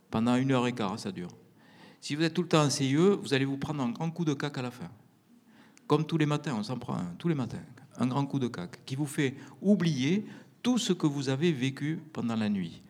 pendant 0.10 0.38
une 0.38 0.52
heure 0.52 0.66
et 0.66 0.74
quart, 0.74 0.98
ça 0.98 1.12
dure. 1.12 1.30
Si 2.02 2.16
vous 2.16 2.24
êtes 2.24 2.34
tout 2.34 2.42
le 2.42 2.48
temps 2.48 2.64
en 2.64 2.70
CIE, 2.72 2.96
vous 2.96 3.34
allez 3.36 3.46
vous 3.46 3.58
prendre 3.58 3.84
un 3.84 3.92
grand 3.92 4.10
coup 4.10 4.26
de 4.26 4.34
cac 4.34 4.58
à 4.58 4.64
la 4.64 4.72
fin. 4.72 4.90
Comme 5.86 6.04
tous 6.04 6.18
les 6.18 6.26
matins, 6.26 6.56
on 6.58 6.64
s'en 6.64 6.80
prend 6.80 6.96
un, 6.96 7.14
tous 7.20 7.28
les 7.28 7.36
matins. 7.36 7.62
Un 8.00 8.08
grand 8.08 8.26
coup 8.26 8.40
de 8.40 8.48
cac 8.48 8.84
qui 8.86 8.96
vous 8.96 9.06
fait 9.06 9.36
oublier 9.62 10.26
tout 10.64 10.80
ce 10.80 10.94
que 10.94 11.06
vous 11.06 11.30
avez 11.30 11.52
vécu 11.52 12.00
pendant 12.12 12.36
la 12.36 12.50
nuit. 12.50 12.82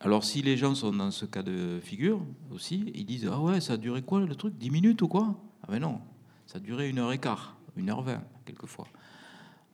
Alors 0.00 0.24
si 0.24 0.40
les 0.40 0.56
gens 0.56 0.74
sont 0.74 0.92
dans 0.92 1.10
ce 1.10 1.26
cas 1.26 1.42
de 1.42 1.80
figure 1.82 2.24
aussi, 2.50 2.90
ils 2.94 3.04
disent 3.04 3.28
Ah 3.30 3.40
ouais, 3.40 3.60
ça 3.60 3.74
a 3.74 3.76
duré 3.76 4.00
quoi 4.00 4.20
le 4.20 4.34
truc 4.34 4.56
10 4.56 4.70
minutes 4.70 5.02
ou 5.02 5.08
quoi? 5.08 5.38
Ah 5.62 5.66
ben 5.68 5.80
non, 5.80 6.00
ça 6.46 6.56
a 6.56 6.60
duré 6.60 6.88
une 6.88 6.98
heure 7.00 7.12
et 7.12 7.18
quart, 7.18 7.58
une 7.76 7.90
heure 7.90 8.00
vingt 8.00 8.24
quelquefois. 8.46 8.86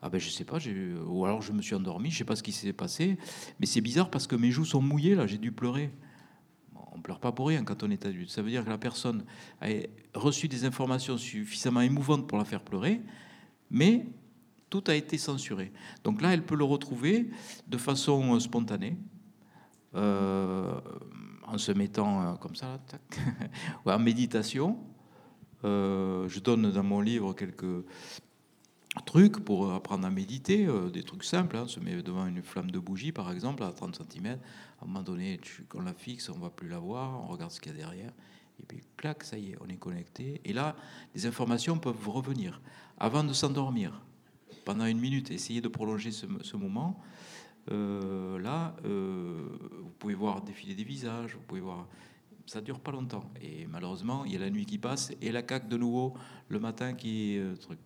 Ah 0.02 0.09
ben 0.09 0.19
je 0.19 0.28
sais 0.28 0.44
pas, 0.44 0.59
ou 1.06 1.24
alors 1.24 1.40
je 1.40 1.52
me 1.52 1.62
suis 1.62 1.77
endormi, 1.77 2.11
je 2.11 2.19
sais 2.19 2.24
pas 2.24 2.36
ce 2.36 2.43
qui 2.43 2.52
s'est 2.52 2.73
passé, 2.73 3.16
mais 3.61 3.66
c'est 3.66 3.81
bizarre 3.81 4.11
parce 4.11 4.27
que 4.27 4.35
mes 4.35 4.51
joues 4.51 4.65
sont 4.65 4.82
mouillées 4.82 5.15
là, 5.15 5.28
j'ai 5.28 5.39
dû 5.39 5.52
pleurer 5.52 5.93
on 6.95 7.01
pleure 7.01 7.21
pas 7.21 7.33
pour 7.33 7.49
rien 7.49 7.65
quand 7.65 7.83
on 7.83 7.91
est 7.91 8.07
adulte. 8.07 8.31
Ça 8.31 8.43
veut 8.43 8.51
dire 8.51 8.65
que 8.65 8.71
la 8.71 8.79
personne 8.79 9.25
a 9.61 9.66
reçu 10.15 10.49
des 10.49 10.65
informations 10.65 11.19
suffisamment 11.19 11.81
émouvantes 11.81 12.27
pour 12.27 12.39
la 12.39 12.45
faire 12.45 12.62
pleurer, 12.62 13.01
mais 13.71 14.07
tout 14.71 14.85
a 14.87 14.95
été 14.95 15.19
censuré. 15.19 15.73
Donc 16.03 16.23
là, 16.23 16.33
elle 16.33 16.45
peut 16.45 16.57
le 16.57 16.65
retrouver 16.65 17.31
de 17.66 17.79
façon 17.79 18.39
spontanée, 18.41 18.97
euh, 19.95 20.81
en 21.47 21.59
se 21.59 21.71
mettant 21.73 22.23
euh, 22.23 22.35
comme 22.35 22.57
ça, 22.57 22.81
ou 23.85 23.91
en 23.93 23.99
méditation. 23.99 24.79
Euh, 25.65 26.29
je 26.29 26.41
donne 26.41 26.71
dans 26.71 26.83
mon 26.83 27.01
livre 27.01 27.33
quelques 27.33 27.85
trucs 29.07 29.39
pour 29.45 29.73
apprendre 29.73 30.07
à 30.07 30.11
méditer, 30.11 30.69
des 30.93 31.03
trucs 31.03 31.25
simples. 31.25 31.57
Hein. 31.57 31.62
On 31.65 31.69
se 31.69 31.81
met 31.81 32.03
devant 32.03 32.27
une 32.27 32.43
flamme 32.43 32.71
de 32.71 32.79
bougie, 32.79 33.12
par 33.12 33.31
exemple, 33.33 33.62
à 33.62 33.73
30 33.73 34.01
cm 34.11 34.39
à 34.85 34.86
un 34.86 34.93
moment 34.93 35.02
donné, 35.02 35.40
on 35.74 35.81
la 35.81 35.94
fixe, 35.94 36.28
on 36.28 36.36
ne 36.36 36.43
va 36.43 36.51
plus 36.51 36.69
la 36.69 36.78
voir, 36.78 37.23
on 37.23 37.28
regarde 37.28 37.51
ce 37.51 37.59
qu'il 37.59 37.73
y 37.73 37.74
a 37.74 37.78
derrière, 37.78 38.12
et 38.61 38.66
puis 38.66 38.81
clac, 38.98 39.24
ça 39.24 39.39
y 39.39 39.52
est, 39.52 39.56
on 39.62 39.69
est 39.69 39.77
connecté. 39.77 40.43
Et 40.44 40.52
là, 40.52 40.77
les 41.15 41.24
informations 41.27 41.78
peuvent 41.78 42.09
revenir. 42.09 42.61
Avant 42.98 43.24
de 43.24 43.32
s'endormir, 43.32 44.02
pendant 44.66 44.85
une 44.85 45.01
minute, 45.01 45.31
essayez 45.31 45.62
de 45.62 45.69
prolonger 45.69 46.12
ce, 46.12 46.56
moment. 46.56 47.01
Euh, 47.70 48.39
là, 48.39 48.77
euh, 48.85 49.48
vous 49.82 49.93
pouvez 49.98 50.15
voir 50.15 50.43
défiler 50.43 50.74
des 50.74 50.85
visages, 50.85 51.35
vous 51.35 51.43
pouvez 51.43 51.62
voir. 51.62 51.89
Ça 52.47 52.61
dure 52.61 52.78
pas 52.78 52.93
longtemps. 52.93 53.24
Et 53.40 53.66
malheureusement, 53.66 54.27
il 54.27 54.32
y 54.32 54.36
a 54.36 54.40
la 54.40 54.51
nuit 54.51 54.66
qui 54.66 54.77
passe 54.77 55.12
et 55.23 55.32
la 55.32 55.43
caque 55.43 55.66
de 55.66 55.78
nouveau 55.78 56.12
le 56.51 56.61
matin 56.61 56.93
qui 56.93 57.39
euh, 57.39 57.56
truc. 57.56 57.78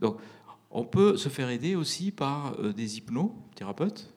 Donc, 0.00 0.18
on 0.70 0.84
peut 0.84 1.18
se 1.18 1.28
faire 1.28 1.50
aider 1.50 1.76
aussi 1.76 2.10
par 2.10 2.56
des 2.72 2.96
hypnothérapeutes 2.98 4.12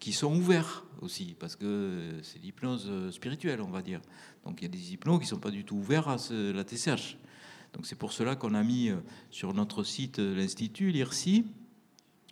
qui 0.00 0.12
sont 0.12 0.34
ouverts 0.34 0.84
aussi, 1.02 1.34
parce 1.38 1.56
que 1.56 2.18
c'est 2.22 2.38
l'hypnose 2.40 2.86
euh, 2.88 3.10
spirituelle, 3.10 3.60
on 3.60 3.70
va 3.70 3.82
dire. 3.82 4.00
Donc 4.44 4.60
il 4.60 4.64
y 4.64 4.66
a 4.66 4.70
des 4.70 4.92
hypnos 4.92 5.18
qui 5.18 5.24
ne 5.24 5.30
sont 5.30 5.38
pas 5.38 5.50
du 5.50 5.64
tout 5.64 5.76
ouverts 5.76 6.08
à 6.08 6.16
la 6.30 6.64
TCH. 6.64 7.16
Donc 7.72 7.86
c'est 7.86 7.96
pour 7.96 8.12
cela 8.12 8.36
qu'on 8.36 8.54
a 8.54 8.62
mis 8.62 8.90
euh, 8.90 8.96
sur 9.30 9.54
notre 9.54 9.84
site 9.84 10.18
euh, 10.18 10.34
l'Institut, 10.34 10.90
l'IRSI, 10.90 11.46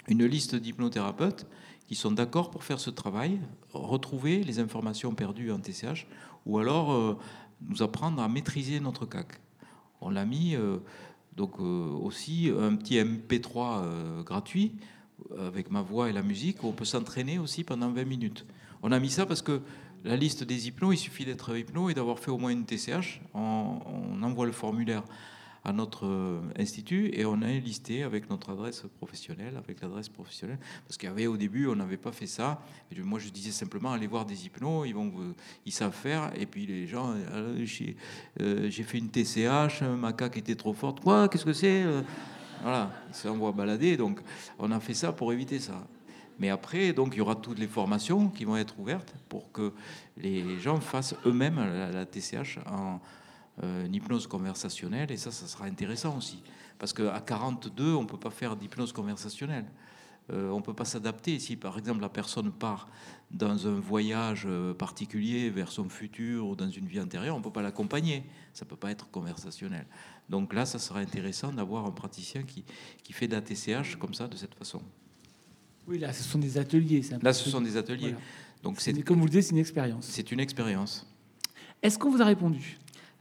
une 0.08 0.24
liste 0.24 0.54
d'hypnothérapeutes 0.54 1.46
qui 1.86 1.94
sont 1.94 2.12
d'accord 2.12 2.50
pour 2.50 2.64
faire 2.64 2.80
ce 2.80 2.90
travail, 2.90 3.40
retrouver 3.72 4.42
les 4.42 4.58
informations 4.58 5.14
perdues 5.14 5.50
en 5.50 5.58
TCH, 5.58 6.06
ou 6.44 6.58
alors 6.58 7.18
nous 7.62 7.82
apprendre 7.82 8.20
à 8.22 8.28
maîtriser 8.28 8.78
notre 8.78 9.06
CAC. 9.06 9.40
On 10.02 10.10
l'a 10.10 10.26
mis 10.26 10.54
donc 11.34 11.60
aussi 11.60 12.50
un 12.50 12.76
petit 12.76 12.96
MP3 12.96 14.22
gratuit 14.22 14.76
avec 15.38 15.70
ma 15.70 15.82
voix 15.82 16.08
et 16.08 16.12
la 16.12 16.22
musique, 16.22 16.64
on 16.64 16.72
peut 16.72 16.84
s'entraîner 16.84 17.38
aussi 17.38 17.64
pendant 17.64 17.90
20 17.90 18.04
minutes. 18.04 18.46
On 18.82 18.92
a 18.92 18.98
mis 18.98 19.10
ça 19.10 19.26
parce 19.26 19.42
que 19.42 19.60
la 20.04 20.16
liste 20.16 20.44
des 20.44 20.68
hypnos, 20.68 20.94
il 20.94 20.98
suffit 20.98 21.24
d'être 21.24 21.56
hypno 21.56 21.90
et 21.90 21.94
d'avoir 21.94 22.18
fait 22.18 22.30
au 22.30 22.38
moins 22.38 22.50
une 22.50 22.64
TCH. 22.64 23.20
On, 23.34 24.22
envoie 24.22 24.46
le 24.46 24.52
formulaire 24.52 25.02
à 25.64 25.72
notre 25.72 26.06
euh, 26.06 26.40
institut 26.56 27.10
et 27.12 27.24
on 27.24 27.42
a 27.42 27.46
listé 27.46 28.02
avec 28.02 28.30
notre 28.30 28.50
adresse 28.50 28.84
professionnelle, 28.98 29.56
avec 29.56 29.80
l'adresse 29.80 30.08
professionnelle. 30.08 30.58
Parce 30.86 30.96
qu'il 30.96 31.08
y 31.08 31.12
avait 31.12 31.26
au 31.26 31.36
début, 31.36 31.66
on 31.66 31.76
n'avait 31.76 31.96
pas 31.96 32.12
fait 32.12 32.26
ça. 32.26 32.62
Moi, 32.96 33.18
je 33.18 33.28
disais 33.30 33.50
simplement 33.50 33.92
allez 33.92 34.06
voir 34.06 34.24
des 34.24 34.46
hypnos, 34.46 34.86
ils, 35.66 35.72
savent 35.72 35.94
faire. 35.94 36.30
Et 36.36 36.46
puis 36.46 36.66
les 36.66 36.86
gens, 36.86 37.12
euh, 37.12 37.64
euh, 38.40 38.70
j'ai 38.70 38.82
fait 38.84 38.98
une 38.98 39.08
TCH, 39.08 39.82
ma 39.82 40.12
caque 40.12 40.36
était 40.36 40.56
trop 40.56 40.74
forte. 40.74 41.00
Quoi? 41.00 41.28
Qu'est-ce 41.28 41.44
que 41.44 41.52
c'est? 41.52 41.84
Voilà, 42.62 42.90
ils 43.08 43.14
s'envoient 43.14 43.52
balader. 43.52 43.96
Donc, 43.96 44.20
on 44.58 44.70
a 44.70 44.80
fait 44.80 44.94
ça 44.94 45.12
pour 45.12 45.32
éviter 45.32 45.58
ça. 45.58 45.86
Mais 46.38 46.50
après, 46.50 46.92
donc, 46.92 47.14
il 47.14 47.18
y 47.18 47.20
aura 47.20 47.34
toutes 47.34 47.58
les 47.58 47.66
formations 47.66 48.28
qui 48.28 48.44
vont 48.44 48.56
être 48.56 48.78
ouvertes 48.78 49.14
pour 49.28 49.50
que 49.52 49.72
les 50.16 50.58
gens 50.60 50.80
fassent 50.80 51.14
eux-mêmes 51.26 51.58
la, 51.92 52.06
TCH 52.06 52.58
en 52.66 53.00
euh, 53.62 53.88
hypnose 53.92 54.26
conversationnelle. 54.26 55.10
Et 55.10 55.16
ça, 55.16 55.32
ça 55.32 55.46
sera 55.46 55.64
intéressant 55.64 56.16
aussi. 56.16 56.42
Parce 56.78 56.92
qu'à 56.92 57.20
42, 57.20 57.94
on 57.94 58.02
ne 58.02 58.06
peut 58.06 58.18
pas 58.18 58.30
faire 58.30 58.54
d'hypnose 58.54 58.92
conversationnelle. 58.92 59.66
Euh, 60.30 60.50
on 60.50 60.58
ne 60.58 60.62
peut 60.62 60.74
pas 60.74 60.84
s'adapter. 60.84 61.38
Si 61.38 61.56
par 61.56 61.78
exemple 61.78 62.00
la 62.00 62.08
personne 62.08 62.52
part 62.52 62.88
dans 63.30 63.66
un 63.66 63.80
voyage 63.80 64.44
euh, 64.46 64.74
particulier 64.74 65.50
vers 65.50 65.72
son 65.72 65.88
futur 65.88 66.46
ou 66.46 66.54
dans 66.56 66.68
une 66.68 66.86
vie 66.86 67.00
antérieure, 67.00 67.34
on 67.34 67.38
ne 67.38 67.44
peut 67.44 67.52
pas 67.52 67.62
l'accompagner. 67.62 68.24
Ça 68.52 68.64
ne 68.64 68.70
peut 68.70 68.76
pas 68.76 68.90
être 68.90 69.10
conversationnel. 69.10 69.86
Donc 70.28 70.52
là, 70.52 70.66
ça 70.66 70.78
sera 70.78 71.00
intéressant 71.00 71.50
d'avoir 71.52 71.86
un 71.86 71.90
praticien 71.90 72.42
qui, 72.42 72.64
qui 73.02 73.12
fait 73.12 73.28
d'ATCH 73.28 73.96
comme 73.98 74.14
ça, 74.14 74.26
de 74.28 74.36
cette 74.36 74.54
façon. 74.54 74.80
Oui, 75.86 75.98
là, 75.98 76.12
ce 76.12 76.22
sont 76.22 76.38
des 76.38 76.58
ateliers. 76.58 77.00
Là, 77.10 77.18
peu- 77.18 77.32
ce 77.32 77.48
sont 77.50 77.60
des 77.62 77.76
ateliers. 77.76 78.10
Voilà. 78.10 78.18
Donc 78.62 78.80
C'est- 78.80 79.02
Comme 79.02 79.18
vous 79.18 79.24
le 79.24 79.30
dites, 79.30 79.42
c'est 79.44 79.52
une 79.52 79.58
expérience. 79.58 80.06
c'est 80.06 80.30
une 80.32 80.40
expérience. 80.40 81.06
Est-ce 81.82 81.98
qu'on 81.98 82.10
vous 82.10 82.20
a 82.20 82.26
répondu? 82.26 82.78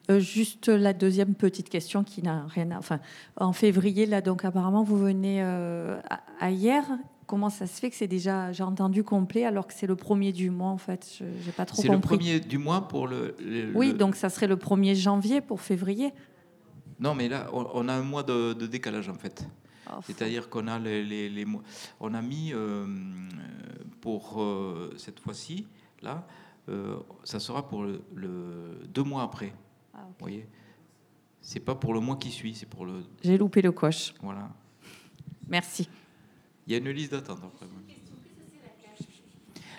Euh, 0.09 0.19
juste 0.19 0.67
la 0.69 0.93
deuxième 0.93 1.35
petite 1.35 1.69
question 1.69 2.03
qui 2.03 2.21
n'a 2.23 2.45
rien 2.47 2.71
à. 2.71 2.77
Enfin, 2.77 2.99
en 3.35 3.53
février, 3.53 4.05
là, 4.05 4.21
donc 4.21 4.43
apparemment, 4.45 4.84
vous 4.84 4.97
venez 4.97 5.41
euh, 5.43 5.99
à, 6.39 6.51
hier. 6.51 6.84
Comment 7.25 7.49
ça 7.49 7.67
se 7.67 7.77
fait 7.81 7.89
que 7.89 7.95
c'est 7.97 8.07
déjà, 8.07 8.53
j'ai 8.53 8.63
entendu 8.63 9.03
complet, 9.03 9.43
alors 9.45 9.67
que 9.67 9.73
c'est 9.73 9.85
le 9.88 9.97
premier 9.97 10.31
du 10.31 10.49
mois, 10.49 10.69
en 10.69 10.77
fait? 10.77 11.17
Je 11.19 11.25
n'ai 11.25 11.51
pas 11.51 11.65
trop 11.65 11.81
C'est 11.81 11.89
le 11.89 11.95
compris. 11.95 12.15
premier 12.17 12.39
du 12.39 12.57
mois 12.57 12.88
pour 12.88 13.05
le. 13.07 13.35
le- 13.41 13.71
Oui, 13.75 13.88
le- 13.91 13.93
donc 13.97 14.15
ça 14.15 14.29
serait 14.29 14.47
le 14.47 14.55
1er 14.55 14.95
janvier 14.95 15.41
pour 15.41 15.59
février. 15.61 16.13
Non, 16.99 17.13
mais 17.15 17.27
là, 17.29 17.49
on, 17.53 17.67
on 17.73 17.87
a 17.89 17.93
un 17.93 18.01
mois 18.03 18.23
de, 18.23 18.53
de 18.53 18.65
décalage 18.67 19.07
en 19.09 19.13
fait. 19.13 19.45
Oh, 19.89 19.99
C'est-à-dire 20.05 20.49
qu'on 20.49 20.67
a 20.67 20.79
les, 20.79 21.03
les- 21.03 21.29
les 21.29 21.45
mois- 21.45 21.61
on 21.99 22.13
a 22.13 22.21
mis 22.21 22.51
euh, 22.53 22.85
pour 24.01 24.41
euh, 24.41 24.93
cette 24.97 25.19
fois-ci, 25.19 25.67
là, 26.01 26.27
euh, 26.69 26.97
ça 27.23 27.39
sera 27.39 27.67
pour 27.67 27.83
le, 27.83 28.01
le- 28.15 28.81
deux 28.87 29.03
mois 29.03 29.23
après. 29.23 29.53
Ah. 29.93 29.99
Vous 30.07 30.15
voyez, 30.19 30.47
c'est 31.41 31.59
pas 31.61 31.75
pour 31.75 31.93
le 31.93 31.99
mois 32.01 32.17
qui 32.17 32.31
suit, 32.31 32.53
c'est 32.55 32.65
pour 32.65 32.85
le 32.85 33.03
J'ai 33.23 33.37
loupé 33.37 33.61
le 33.61 33.71
coche. 33.71 34.13
voilà. 34.21 34.49
Merci. 35.47 35.87
Il 36.65 36.73
y 36.73 36.75
a 36.75 36.79
une 36.79 36.89
liste 36.89 37.11
d'attente 37.11 37.39
après. 37.43 37.65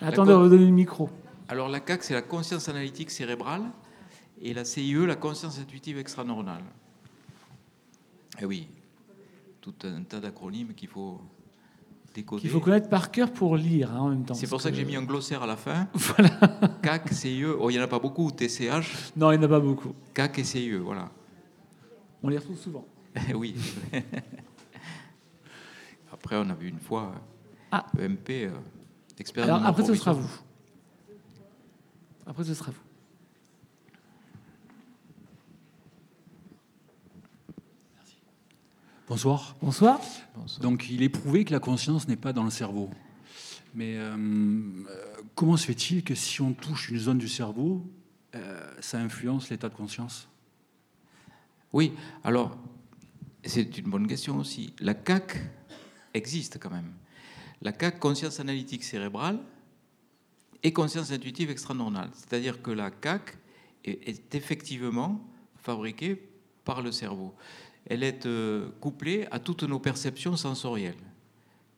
Attendez, 0.01 0.33
on 0.33 0.43
va 0.43 0.49
donner 0.49 0.65
le 0.65 0.71
micro. 0.73 1.11
Alors 1.49 1.69
la 1.69 1.81
CAC, 1.81 2.03
c'est 2.05 2.15
la 2.15 2.23
conscience 2.23 2.69
analytique 2.69 3.11
cérébrale, 3.11 3.65
et 4.41 4.55
la 4.55 4.65
CIE, 4.65 4.95
la 5.07 5.17
conscience 5.17 5.59
intuitive 5.59 5.99
extraneuronale. 5.99 6.63
Eh 8.41 8.45
oui, 8.45 8.69
tout 9.61 9.75
un 9.85 10.03
tas 10.03 10.21
d'acronymes 10.21 10.75
qu'il 10.75 10.89
faut 10.89 11.21
décoder. 12.15 12.43
Il 12.45 12.51
faut 12.51 12.61
connaître 12.61 12.89
par 12.89 13.11
cœur 13.11 13.33
pour 13.33 13.57
lire 13.57 13.93
hein, 13.93 14.01
en 14.01 14.09
même 14.11 14.25
temps. 14.25 14.35
C'est 14.35 14.47
pour 14.47 14.61
ça 14.61 14.71
que 14.71 14.77
j'ai 14.77 14.85
mis 14.85 14.97
un 14.97 15.03
glossaire 15.03 15.43
à 15.43 15.47
la 15.47 15.57
fin. 15.57 15.89
Voilà. 15.95 16.31
CAC, 16.83 17.13
CIE, 17.13 17.45
oh, 17.45 17.69
il 17.71 17.75
n'y 17.75 17.81
en 17.81 17.85
a 17.85 17.89
pas 17.89 17.99
beaucoup, 17.99 18.31
TCH, 18.31 19.13
Non, 19.17 19.33
il 19.33 19.39
n'y 19.39 19.45
en 19.45 19.47
a 19.47 19.51
pas 19.51 19.61
beaucoup. 19.61 19.95
CAC 20.15 20.39
et 20.39 20.45
CIE, 20.45 20.77
voilà. 20.77 21.11
On 22.23 22.29
les 22.29 22.39
retrouve 22.39 22.59
souvent. 22.59 22.87
oui. 23.35 23.55
Après, 26.13 26.37
on 26.37 26.49
a 26.51 26.55
vu 26.55 26.69
une 26.69 26.81
fois 26.81 27.13
Ah. 27.71 27.87
EMP, 27.99 28.31
euh, 28.31 28.51
expérience 29.19 29.59
Alors 29.59 29.69
après, 29.69 29.85
ce 29.85 29.95
sera 29.95 30.13
vous. 30.13 30.31
Après, 32.27 32.45
ce 32.45 32.55
sera 32.55 32.71
vous. 32.71 32.88
Bonsoir. 39.09 39.57
Bonsoir. 39.63 40.01
Donc, 40.61 40.91
il 40.91 41.03
est 41.03 41.09
prouvé 41.09 41.47
que 41.47 41.53
la 41.53 41.61
conscience 41.61 42.07
n'est 42.09 42.17
pas 42.17 42.35
dans 42.35 42.45
le 42.45 42.51
cerveau. 42.51 42.91
Mais 43.75 43.97
euh, 43.97 44.15
euh, 44.15 45.15
comment 45.35 45.57
se 45.57 45.65
fait-il 45.65 46.05
que 46.05 46.15
si 46.15 46.43
on 46.43 46.53
touche 46.53 46.91
une 46.91 46.99
zone 46.99 47.17
du 47.17 47.27
cerveau, 47.27 47.91
euh, 48.35 48.71
ça 48.81 48.99
influence 48.99 49.49
l'état 49.49 49.71
de 49.71 49.75
conscience? 49.75 50.29
Oui, 51.73 51.95
alors, 52.23 52.59
c'est 53.45 53.79
une 53.79 53.89
bonne 53.89 54.07
question 54.07 54.37
aussi. 54.37 54.75
La 54.79 54.93
CAC 54.93 55.39
existe 56.13 56.59
quand 56.61 56.71
même. 56.71 56.93
La 57.63 57.73
CAC, 57.73 57.99
conscience 58.01 58.41
analytique 58.41 58.85
cérébrale, 58.85 59.39
et 60.63 60.75
conscience 60.75 61.13
intuitive 61.13 61.51
extraneuronale. 61.51 62.11
C'est-à-dire 62.13 62.61
que 62.61 62.73
la 62.73 62.91
CAC 62.91 63.39
est, 63.87 64.07
est 64.07 64.35
effectivement 64.35 65.19
fabriquée 65.57 66.29
par 66.63 66.83
le 66.83 66.93
cerveau. 66.93 67.35
Elle 67.89 68.03
est 68.03 68.27
euh, 68.27 68.69
couplée 68.81 69.27
à 69.31 69.39
toutes 69.39 69.63
nos 69.63 69.79
perceptions 69.79 70.37
sensorielles, 70.37 70.95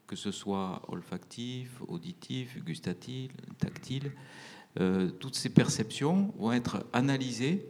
que 0.07 0.17
ce 0.17 0.33
soit 0.33 0.83
olfactif, 0.89 1.71
auditif, 1.87 2.63
gustatif, 2.65 3.31
tactile. 3.59 4.13
Euh, 4.79 5.11
toutes 5.11 5.37
ces 5.37 5.51
perceptions 5.51 6.33
vont 6.39 6.53
être 6.53 6.87
analysées 6.93 7.65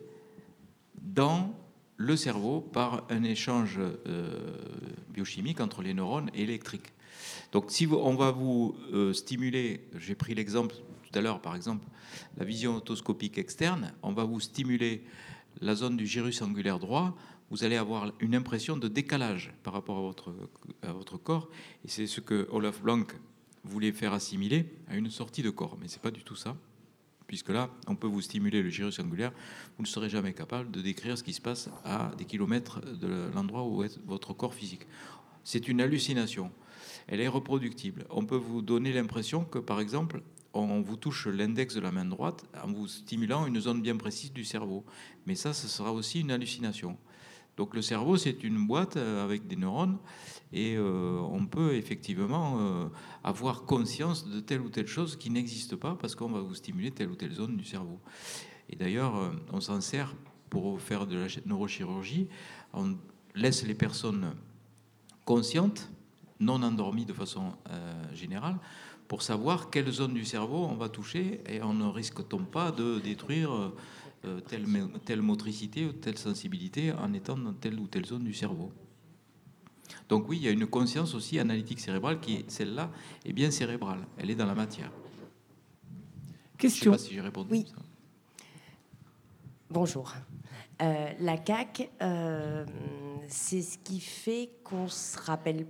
dans 1.01 1.55
le 2.01 2.17
cerveau 2.17 2.63
par 2.63 3.05
un 3.11 3.25
échange 3.25 3.79
euh, 3.79 4.57
biochimique 5.11 5.61
entre 5.61 5.83
les 5.83 5.93
neurones 5.93 6.31
et 6.33 6.43
électriques. 6.45 6.95
Donc 7.53 7.67
si 7.69 7.87
on 7.87 8.15
va 8.15 8.31
vous 8.31 8.75
euh, 8.95 9.13
stimuler, 9.13 9.87
j'ai 9.99 10.15
pris 10.15 10.35
l'exemple 10.35 10.75
tout 10.77 11.19
à 11.19 11.21
l'heure 11.21 11.43
par 11.43 11.55
exemple, 11.55 11.87
la 12.39 12.45
vision 12.47 12.77
otoscopique 12.77 13.37
externe, 13.37 13.93
on 14.03 14.13
va 14.13 14.25
vous 14.25 14.41
stimuler 14.41 15.05
la 15.61 15.75
zone 15.75 15.99
du 15.99 16.07
gyrus 16.07 16.41
angulaire 16.41 16.79
droit, 16.79 17.15
vous 17.51 17.65
allez 17.65 17.77
avoir 17.77 18.13
une 18.21 18.35
impression 18.35 18.77
de 18.77 18.89
décalage 18.89 19.53
par 19.63 19.73
rapport 19.73 19.99
à 19.99 20.93
votre, 20.93 21.17
corps, 21.19 21.49
et 21.85 21.89
c'est 21.89 22.07
ce 22.07 22.21
que 22.21 22.49
Olaf 22.51 22.81
Blanc 22.81 23.07
voulait 23.65 23.93
faire 23.93 24.13
assimiler 24.13 24.67
à 24.89 24.97
une 24.97 25.11
sortie 25.11 25.43
de 25.43 25.51
corps, 25.51 25.77
mais 25.81 25.89
c'est 25.89 26.03
pas 26.03 26.11
du 26.11 26.23
tout 26.23 26.37
ça 26.37 26.57
puisque 27.31 27.51
là, 27.51 27.71
on 27.87 27.95
peut 27.95 28.09
vous 28.09 28.23
stimuler 28.23 28.61
le 28.61 28.71
gyrus 28.71 28.99
angulaire, 28.99 29.31
vous 29.77 29.85
ne 29.85 29.87
serez 29.87 30.09
jamais 30.11 30.33
capable 30.33 30.73
de 30.73 30.83
décrire 30.83 31.17
ce 31.17 31.23
qui 31.23 31.33
se 31.33 31.41
passe 31.41 31.71
à 31.85 32.11
des 32.19 32.25
kilomètres 32.25 32.81
de 32.81 33.31
l'endroit 33.33 33.63
où 33.63 33.85
est 33.85 34.01
votre 34.05 34.33
corps 34.33 34.53
physique. 34.53 34.85
C'est 35.45 35.69
une 35.69 35.81
hallucination. 35.81 36.51
Elle 37.07 37.21
est 37.21 37.29
reproductible. 37.29 38.05
On 38.11 38.25
peut 38.25 38.35
vous 38.35 38.63
donner 38.63 38.93
l'impression 38.93 39.45
que, 39.45 39.61
par 39.61 39.81
exemple, 39.81 40.23
on 40.55 40.81
vous 40.81 40.97
touche 40.97 41.29
l'index 41.29 41.73
de 41.73 41.81
la 41.81 41.93
main 41.93 42.05
droite 42.05 42.45
en 42.65 42.73
vous 42.73 42.89
stimulant 42.89 43.47
une 43.47 43.61
zone 43.61 43.81
bien 43.81 43.97
précise 43.97 44.33
du 44.33 44.45
cerveau. 44.45 44.85
Mais 45.27 45.37
ça, 45.37 45.53
ce 45.53 45.69
sera 45.69 45.93
aussi 45.93 46.23
une 46.23 46.33
hallucination. 46.33 46.99
Donc 47.61 47.75
le 47.75 47.83
cerveau, 47.83 48.17
c'est 48.17 48.43
une 48.43 48.67
boîte 48.67 48.97
euh, 48.97 49.23
avec 49.23 49.47
des 49.47 49.55
neurones 49.55 49.99
et 50.51 50.77
euh, 50.79 51.19
on 51.31 51.45
peut 51.45 51.75
effectivement 51.75 52.57
euh, 52.59 52.87
avoir 53.23 53.65
conscience 53.67 54.27
de 54.27 54.41
telle 54.41 54.63
ou 54.63 54.71
telle 54.71 54.87
chose 54.87 55.15
qui 55.15 55.29
n'existe 55.29 55.77
pas 55.77 55.95
parce 55.95 56.15
qu'on 56.15 56.31
va 56.31 56.41
vous 56.41 56.55
stimuler 56.55 56.91
telle 56.91 57.11
ou 57.11 57.17
telle 57.17 57.33
zone 57.33 57.59
du 57.59 57.65
cerveau. 57.67 58.01
Et 58.71 58.77
d'ailleurs, 58.77 59.13
on 59.53 59.61
s'en 59.61 59.83
sert 59.83 60.15
pour 60.49 60.81
faire 60.81 61.07
de 61.07 61.19
la 61.19 61.29
ch- 61.29 61.45
neurochirurgie. 61.45 62.29
On 62.73 62.97
laisse 63.35 63.67
les 63.67 63.75
personnes 63.75 64.35
conscientes, 65.27 65.91
non 66.39 66.63
endormies 66.63 67.05
de 67.05 67.13
façon 67.13 67.53
générale, 68.15 68.57
pour 69.07 69.21
savoir 69.21 69.69
quelle 69.69 69.91
zone 69.93 70.15
du 70.15 70.25
cerveau 70.25 70.65
on 70.65 70.77
va 70.77 70.89
toucher 70.89 71.43
et 71.47 71.61
on 71.63 71.75
ne 71.75 71.85
risque-t-on 71.85 72.45
pas 72.45 72.73
de 72.73 73.01
détruire 73.01 73.51
euh, 74.25 74.41
telle, 74.41 74.67
mo- 74.67 74.89
telle 75.05 75.23
motricité 75.23 75.87
ou 75.87 75.93
telle 75.93 76.19
sensibilité 76.19 76.93
en 76.93 77.13
étant 77.13 77.37
dans 77.37 77.53
telle 77.55 77.79
ou 77.79 77.87
telle 77.87 78.05
zone 78.07 78.25
du 78.25 78.35
cerveau. 78.35 78.71
Donc 80.09 80.29
oui, 80.29 80.37
il 80.39 80.43
y 80.45 80.49
a 80.49 80.51
une 80.51 80.67
conscience 80.67 81.15
aussi 81.15 81.39
analytique 81.39 81.81
cérébrale 81.81 82.21
qui, 82.21 82.45
celle-là, 82.49 82.91
est 83.25 83.33
bien 83.33 83.51
cérébrale. 83.51 84.07
Elle 84.19 84.31
est 84.31 84.35
dans 84.35 84.47
la 84.47 84.55
matière. 84.55 84.91
Je 86.59 86.67
ne 86.67 86.71
sais 86.71 86.77
Question. 86.77 86.93
pas 86.93 86.99
si 86.99 87.15
j'ai 87.15 87.21
répondu. 87.21 87.49
Oui. 87.51 87.67
ça. 87.67 87.83
Bonjour. 89.71 90.13
Euh, 90.83 91.13
la 91.21 91.37
CAC, 91.39 91.91
euh, 92.03 92.65
c'est 93.29 93.63
ce 93.63 93.79
qui 93.79 94.01
fait 94.01 94.51
qu'on 94.65 94.85
ne 94.85 94.89
se 94.89 95.19
rappelle 95.19 95.67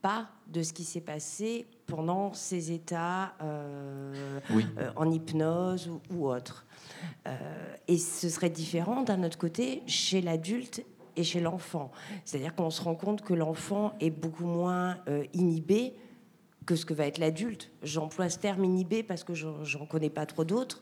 pas 0.00 0.30
de 0.46 0.62
ce 0.62 0.72
qui 0.72 0.84
s'est 0.84 1.00
passé 1.02 1.66
pendant 1.90 2.32
ces 2.32 2.72
états 2.72 3.34
euh, 3.42 4.40
Oui. 4.50 4.66
euh, 4.78 4.90
en 4.96 5.10
hypnose 5.10 5.88
ou, 5.88 6.00
ou 6.14 6.28
autre. 6.28 6.64
Euh, 7.26 7.32
et 7.88 7.98
ce 7.98 8.28
serait 8.28 8.50
différent 8.50 9.02
d'un 9.02 9.22
autre 9.24 9.38
côté 9.38 9.82
chez 9.86 10.20
l'adulte 10.20 10.84
et 11.16 11.24
chez 11.24 11.40
l'enfant. 11.40 11.90
C'est-à-dire 12.24 12.54
qu'on 12.54 12.70
se 12.70 12.82
rend 12.82 12.94
compte 12.94 13.22
que 13.22 13.34
l'enfant 13.34 13.92
est 14.00 14.10
beaucoup 14.10 14.46
moins 14.46 14.98
inhibé 15.34 15.94
que 16.70 16.76
ce 16.76 16.86
que 16.86 16.94
va 16.94 17.08
être 17.08 17.18
l'adulte. 17.18 17.68
J'emploie 17.82 18.28
ce 18.28 18.38
terme 18.38 18.64
inhibé 18.64 19.02
parce 19.02 19.24
que 19.24 19.34
j'en 19.34 19.86
connais 19.86 20.08
pas 20.08 20.24
trop 20.24 20.44
d'autres. 20.44 20.80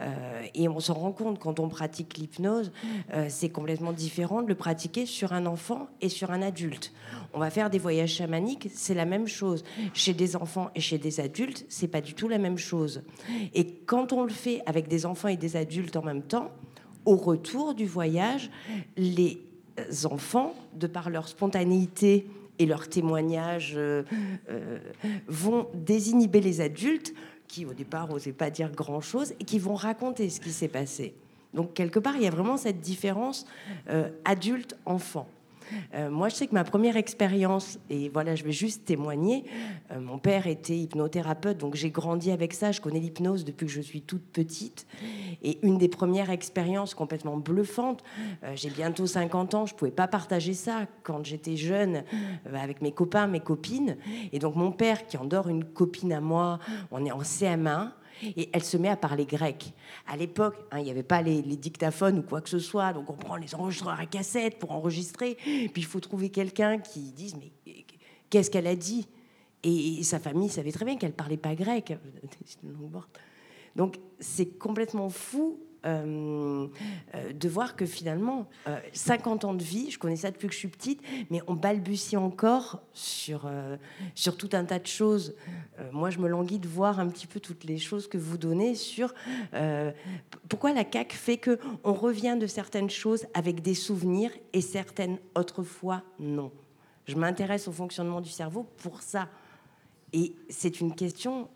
Euh, 0.00 0.46
et 0.54 0.68
on 0.68 0.78
s'en 0.78 0.94
rend 0.94 1.10
compte 1.10 1.40
quand 1.40 1.58
on 1.58 1.68
pratique 1.68 2.16
l'hypnose, 2.16 2.70
euh, 3.12 3.26
c'est 3.28 3.48
complètement 3.48 3.92
différent 3.92 4.40
de 4.40 4.46
le 4.46 4.54
pratiquer 4.54 5.04
sur 5.04 5.32
un 5.32 5.46
enfant 5.46 5.88
et 6.00 6.08
sur 6.08 6.30
un 6.30 6.42
adulte. 6.42 6.92
On 7.34 7.40
va 7.40 7.50
faire 7.50 7.70
des 7.70 7.80
voyages 7.80 8.12
chamaniques, 8.12 8.68
c'est 8.72 8.94
la 8.94 9.04
même 9.04 9.26
chose. 9.26 9.64
Chez 9.94 10.14
des 10.14 10.36
enfants 10.36 10.70
et 10.76 10.80
chez 10.80 10.98
des 10.98 11.18
adultes, 11.18 11.66
c'est 11.68 11.88
pas 11.88 12.00
du 12.00 12.14
tout 12.14 12.28
la 12.28 12.38
même 12.38 12.56
chose. 12.56 13.02
Et 13.52 13.66
quand 13.84 14.12
on 14.12 14.22
le 14.22 14.30
fait 14.30 14.62
avec 14.64 14.86
des 14.86 15.06
enfants 15.06 15.26
et 15.26 15.36
des 15.36 15.56
adultes 15.56 15.96
en 15.96 16.02
même 16.02 16.22
temps, 16.22 16.52
au 17.04 17.16
retour 17.16 17.74
du 17.74 17.86
voyage, 17.86 18.48
les 18.96 19.40
enfants, 20.08 20.54
de 20.74 20.86
par 20.86 21.10
leur 21.10 21.26
spontanéité 21.26 22.28
et 22.58 22.66
leurs 22.66 22.88
témoignages 22.88 23.74
euh, 23.76 24.02
euh, 24.50 24.78
vont 25.26 25.68
désinhiber 25.74 26.40
les 26.40 26.60
adultes 26.60 27.14
qui, 27.48 27.64
au 27.66 27.74
départ, 27.74 28.08
n'osaient 28.08 28.32
pas 28.32 28.50
dire 28.50 28.70
grand-chose 28.70 29.34
et 29.38 29.44
qui 29.44 29.58
vont 29.58 29.74
raconter 29.74 30.30
ce 30.30 30.40
qui 30.40 30.50
s'est 30.50 30.68
passé. 30.68 31.14
Donc, 31.54 31.74
quelque 31.74 31.98
part, 31.98 32.16
il 32.16 32.22
y 32.22 32.26
a 32.26 32.30
vraiment 32.30 32.56
cette 32.56 32.80
différence 32.80 33.46
euh, 33.88 34.10
adulte-enfant. 34.24 35.28
Euh, 35.94 36.10
moi, 36.10 36.28
je 36.28 36.34
sais 36.34 36.46
que 36.46 36.54
ma 36.54 36.64
première 36.64 36.96
expérience, 36.96 37.78
et 37.90 38.08
voilà, 38.08 38.34
je 38.34 38.44
vais 38.44 38.52
juste 38.52 38.84
témoigner, 38.84 39.44
euh, 39.92 40.00
mon 40.00 40.18
père 40.18 40.46
était 40.46 40.76
hypnothérapeute, 40.76 41.58
donc 41.58 41.74
j'ai 41.74 41.90
grandi 41.90 42.30
avec 42.30 42.52
ça, 42.52 42.72
je 42.72 42.80
connais 42.80 43.00
l'hypnose 43.00 43.44
depuis 43.44 43.66
que 43.66 43.72
je 43.72 43.80
suis 43.80 44.02
toute 44.02 44.24
petite. 44.24 44.86
Et 45.42 45.58
une 45.62 45.78
des 45.78 45.88
premières 45.88 46.30
expériences 46.30 46.94
complètement 46.94 47.36
bluffantes, 47.36 48.02
euh, 48.44 48.52
j'ai 48.54 48.70
bientôt 48.70 49.06
50 49.06 49.54
ans, 49.54 49.66
je 49.66 49.74
ne 49.74 49.78
pouvais 49.78 49.90
pas 49.90 50.08
partager 50.08 50.54
ça 50.54 50.86
quand 51.02 51.24
j'étais 51.24 51.56
jeune 51.56 52.04
avec 52.52 52.82
mes 52.82 52.92
copains, 52.92 53.26
mes 53.26 53.40
copines. 53.40 53.96
Et 54.32 54.38
donc 54.38 54.56
mon 54.56 54.72
père 54.72 55.06
qui 55.06 55.16
endort 55.16 55.48
une 55.48 55.64
copine 55.64 56.12
à 56.12 56.20
moi, 56.20 56.58
on 56.90 57.04
est 57.04 57.12
en 57.12 57.20
CM1 57.20 57.90
et 58.22 58.48
elle 58.52 58.62
se 58.62 58.76
met 58.76 58.88
à 58.88 58.96
parler 58.96 59.26
grec. 59.26 59.72
À 60.06 60.16
l'époque, 60.16 60.56
hein, 60.70 60.78
il 60.78 60.84
n'y 60.84 60.90
avait 60.90 61.02
pas 61.02 61.22
les, 61.22 61.42
dictaphones 61.42 62.18
ou 62.18 62.22
quoi 62.22 62.40
que 62.40 62.48
ce 62.48 62.58
soit, 62.58 62.92
donc 62.92 63.10
on 63.10 63.16
prend 63.16 63.36
les 63.36 63.54
enregistreurs 63.54 63.98
à 63.98 64.06
cassette 64.06 64.58
pour 64.58 64.72
enregistrer, 64.72 65.36
puis 65.44 65.72
il 65.76 65.84
faut 65.84 66.00
trouver 66.00 66.30
quelqu'un 66.30 66.78
qui 66.78 67.12
dise 67.12 67.36
mais 67.36 67.52
qu'est-ce 68.30 68.50
qu'elle 68.50 68.66
a 68.66 68.76
dit? 68.76 69.08
Et, 69.62 70.02
sa 70.02 70.20
famille 70.20 70.48
savait 70.48 70.72
très 70.72 70.84
bien 70.84 70.96
qu'elle 70.96 71.12
parlait 71.12 71.36
pas 71.36 71.54
grec. 71.54 71.96
Donc 73.76 73.96
c'est 74.20 74.58
complètement 74.58 75.10
fou 75.10 75.58
euh, 75.86 76.66
euh, 77.14 77.32
de 77.32 77.48
voir 77.48 77.76
que 77.76 77.86
finalement, 77.86 78.48
50 78.92 79.44
euh, 79.44 79.48
ans 79.48 79.54
de 79.54 79.62
vie, 79.62 79.90
je 79.90 79.98
connais 79.98 80.16
ça 80.16 80.30
depuis 80.30 80.48
que 80.48 80.54
je 80.54 80.58
suis 80.58 80.68
petite, 80.68 81.00
mais 81.30 81.40
on 81.46 81.54
balbutie 81.54 82.16
encore 82.16 82.82
sur, 82.92 83.48
sur 84.14 84.36
tout 84.36 84.50
un 84.52 84.64
tas 84.64 84.78
de 84.78 84.86
choses. 84.86 85.34
moi, 85.92 86.10
je 86.10 86.18
me 86.18 86.28
languis 86.28 86.58
de 86.58 86.68
voir 86.68 86.98
un 86.98 87.08
petit 87.08 87.26
peu 87.26 87.40
toutes 87.40 87.64
les 87.64 87.78
choses 87.78 88.08
que 88.08 88.18
vous 88.18 88.38
donnez 88.38 88.74
sur 88.74 89.14
pourquoi 90.48 90.72
la 90.72 90.84
CAQ 90.90 91.16
fait 91.16 91.36
que 91.36 91.58
on 91.84 91.92
revient 91.92 92.36
de 92.38 92.46
certaines 92.46 92.90
choses 92.90 93.26
avec 93.34 93.62
des 93.62 93.74
souvenirs 93.74 94.30
et 94.52 94.60
certaines 94.60 95.18
autres 95.34 95.62
fois 95.62 96.02
non. 96.18 96.50
Je 97.06 97.14
m'intéresse 97.14 97.68
au 97.68 97.72
fonctionnement 97.72 98.20
du 98.20 98.30
cerveau 98.30 98.66
pour 98.78 99.02
ça. 99.02 99.28
Et 100.12 100.34
c'est 100.48 100.80
une 100.80 100.94
question, 100.94 101.48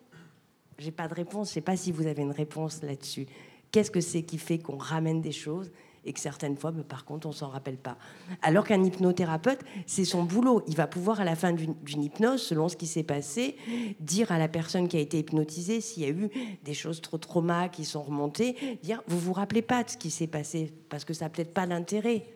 j'ai 0.79 0.93
pas 0.93 1.09
de 1.09 1.15
réponse, 1.15 1.49
je 1.49 1.55
sais 1.55 1.61
pas 1.61 1.77
si 1.77 1.91
vous 1.91 2.07
avez 2.07 2.23
une 2.23 2.31
réponse 2.31 2.83
là-dessus. 2.83 3.27
Qu'est-ce 3.73 3.91
que 3.91 4.01
c'est 4.01 4.23
qui 4.23 4.39
fait 4.39 4.59
qu'on 4.59 4.77
ramène 4.77 5.21
des 5.21 5.33
choses 5.33 5.71
et 6.05 6.13
que 6.13 6.21
certaines 6.21 6.57
fois, 6.57 6.73
mais 6.73 6.83
par 6.83 7.05
contre, 7.05 7.27
on 7.27 7.33
s'en 7.33 7.49
rappelle 7.49 7.77
pas. 7.77 7.97
Alors 8.43 8.67
qu'un 8.67 8.83
hypnothérapeute, 8.83 9.61
c'est 9.87 10.05
son 10.05 10.23
boulot. 10.25 10.63
Il 10.67 10.77
va 10.77 10.87
pouvoir, 10.87 11.21
à 11.21 11.25
la 11.25 11.37
fin 11.37 11.53
d'une 11.53 12.03
hypnose, 12.03 12.43
selon 12.43 12.69
ce 12.69 12.77
qui 12.77 12.87
s'est 12.87 13.03
passé, 13.03 13.57
dire 14.01 14.33
à 14.33 14.39
la 14.39 14.49
personne 14.49 14.89
qui 14.89 14.97
a 14.97 15.01
été 15.01 15.19
hypnotisée 15.19 15.81
s'il 15.81 16.03
y 16.03 16.07
a 16.07 16.11
eu 16.11 16.31
des 16.65 16.75
choses 16.75 17.01
trop 17.01 17.19
traumas 17.19 17.69
qui 17.69 17.85
sont 17.85 18.03
remontées, 18.03 18.57
dire 18.83 19.03
vous 19.09 19.19
vous 19.19 19.33
rappelez 19.33 19.63
pas 19.63 19.85
de 19.85 19.91
ce 19.91 19.97
qui 19.97 20.11
s'est 20.11 20.27
passé 20.27 20.73
parce 20.89 21.05
que 21.05 21.13
ça 21.13 21.27
n'a 21.27 21.29
peut-être 21.29 21.53
pas 21.53 21.67
d'intérêt. 21.67 22.27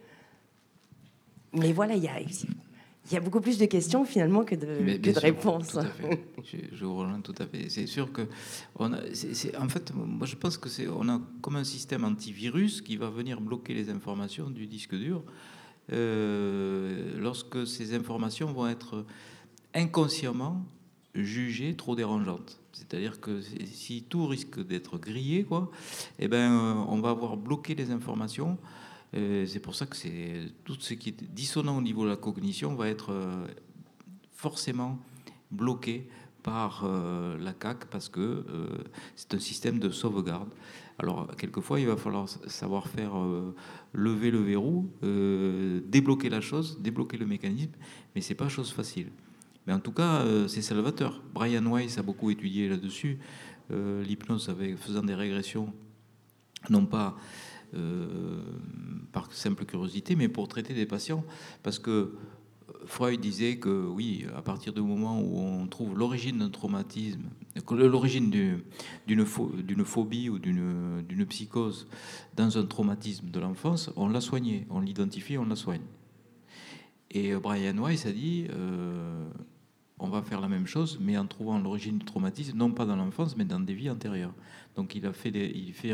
Mais 1.53 1.73
voilà, 1.73 1.95
il 1.95 2.03
y 2.03 2.09
a 2.09 2.21
il 3.07 3.13
y 3.13 3.17
a 3.17 3.21
beaucoup 3.21 3.41
plus 3.41 3.59
de 3.59 3.67
questions 3.67 4.05
finalement 4.05 4.45
que 4.45 4.55
de, 4.55 5.19
réponses. 5.19 5.73
Tout 5.73 5.79
à 5.79 5.85
fait. 5.85 6.21
Je, 6.73 6.85
vous 6.85 6.97
rejoins 6.97 7.21
tout 7.21 7.35
à 7.39 7.47
fait. 7.47 7.69
C'est 7.69 7.87
sûr 7.87 8.13
que, 8.13 8.23
on 8.77 8.93
a, 8.93 8.99
en 9.59 9.69
fait, 9.69 9.93
moi 9.95 10.27
je 10.27 10.37
pense 10.37 10.57
que 10.57 10.69
c'est, 10.69 10.89
on 10.89 11.09
a 11.09 11.21
comme 11.43 11.57
un 11.57 11.65
système 11.65 12.05
antivirus 12.05 12.81
qui 12.81 12.97
va 12.97 13.11
venir 13.11 13.41
bloquer 13.41 13.75
les 13.75 13.91
informations 13.91 14.49
du 14.49 14.67
disque 14.67 14.95
dur 14.95 15.23
euh, 15.93 17.21
lorsque 17.21 17.67
ces 17.67 17.95
informations 17.95 18.53
vont 18.53 18.69
être 18.69 19.05
inconsciemment 19.75 20.65
jugées 21.15 21.75
trop 21.75 21.95
dérangeantes. 21.95 22.59
C'est-à-dire 22.73 23.21
que 23.21 23.41
si 23.41 24.03
tout 24.09 24.27
risque 24.27 24.67
d'être 24.67 24.99
grillé, 24.99 25.45
quoi, 25.45 25.71
eh 26.19 26.27
ben, 26.27 26.53
euh, 26.53 26.75
on 26.89 27.01
va 27.01 27.11
avoir 27.11 27.37
bloqué 27.37 27.75
les 27.75 27.91
informations 27.91 28.59
c'est 29.15 29.61
pour 29.61 29.75
ça 29.75 29.87
que 29.87 29.97
c'est 29.97 30.51
tout 30.65 30.77
ce 30.79 30.95
qui 30.95 31.11
est 31.11 31.25
dissonant 31.25 31.79
au 31.79 31.83
niveau 31.83 32.05
de 32.05 32.11
la 32.11 32.17
cognition 32.17 32.75
va 32.75 32.89
être 32.89 33.13
euh, 33.13 33.47
forcément 34.33 34.99
bloqué 35.51 36.09
par 36.43 36.83
euh, 36.85 37.39
la 37.39 37.53
CAC 37.53 37.87
parce 37.87 38.09
que 38.09 38.45
c'est 39.15 39.35
un 39.35 39.39
système 39.39 39.79
de 39.79 39.91
sauvegarde. 39.91 40.51
Alors, 40.99 41.29
quelquefois, 41.37 41.81
il 41.81 41.87
va 41.87 41.97
falloir 41.97 42.29
savoir 42.29 42.87
faire 42.87 43.15
lever 43.93 44.31
le 44.31 44.41
verrou, 44.41 44.89
débloquer 45.03 46.29
la 46.29 46.41
chose, 46.41 46.79
débloquer 46.81 47.17
le 47.17 47.27
mécanisme, 47.27 47.73
mais 48.15 48.21
c'est 48.21 48.37
pas 48.37 48.49
chose 48.49 48.73
facile. 48.73 49.09
Mais 49.67 49.73
en 49.73 49.81
tout 49.81 49.91
cas, 49.91 50.25
c'est 50.47 50.63
salvateur. 50.63 51.21
Brian 51.33 51.65
Weiss 51.67 51.99
a 51.99 52.03
beaucoup 52.03 52.31
étudié 52.31 52.69
là-dessus, 52.69 53.19
l'hypnose 53.71 54.55
faisant 54.79 55.03
des 55.03 55.15
régressions, 55.15 55.73
non 56.71 56.87
pas 56.87 57.17
euh, 57.17 57.54
par 59.13 59.33
simple 59.33 59.65
curiosité, 59.65 60.17
mais 60.17 60.29
pour 60.29 60.49
traiter 60.49 60.75
des 60.75 60.87
patients. 60.87 61.25
Parce 61.63 61.79
que 61.79 62.15
Freud 62.87 63.21
disait 63.21 63.57
que 63.57 63.87
oui, 63.87 64.27
à 64.37 64.43
partir 64.43 64.73
du 64.73 64.81
moment 64.81 65.21
où 65.21 65.39
on 65.39 65.67
trouve 65.67 65.97
l'origine 65.97 66.39
d'un 66.39 66.51
traumatisme, 66.51 67.23
l'origine 67.71 68.31
d'une 69.07 69.85
phobie 69.85 70.29
ou 70.29 70.39
d'une 70.39 71.27
psychose 71.29 71.87
dans 72.37 72.59
un 72.59 72.67
traumatisme 72.67 73.31
de 73.31 73.41
l'enfance, 73.41 73.91
on 73.97 74.09
l'a 74.09 74.21
soigné, 74.21 74.67
on 74.71 74.81
l'identifie, 74.81 75.39
on 75.39 75.47
la 75.47 75.57
soigne. 75.57 75.83
Et 77.11 77.35
Brian 77.37 77.77
Weiss 77.79 78.07
a 78.07 78.13
dit, 78.13 78.47
euh, 78.51 79.29
on 79.99 80.09
va 80.09 80.23
faire 80.23 80.41
la 80.41 80.49
même 80.49 80.67
chose, 80.67 80.99
mais 81.01 81.17
en 81.17 81.27
trouvant 81.27 81.59
l'origine 81.59 81.99
du 81.99 82.05
traumatisme, 82.05 82.57
non 82.57 82.73
pas 82.73 82.85
dans 82.85 82.97
l'enfance, 82.97 83.37
mais 83.37 83.45
dans 83.45 83.61
des 83.61 83.75
vies 83.75 83.91
antérieures. 83.91 84.35
Donc 84.77 84.95
il, 84.95 85.07
a 85.07 85.13
fait 85.13 85.31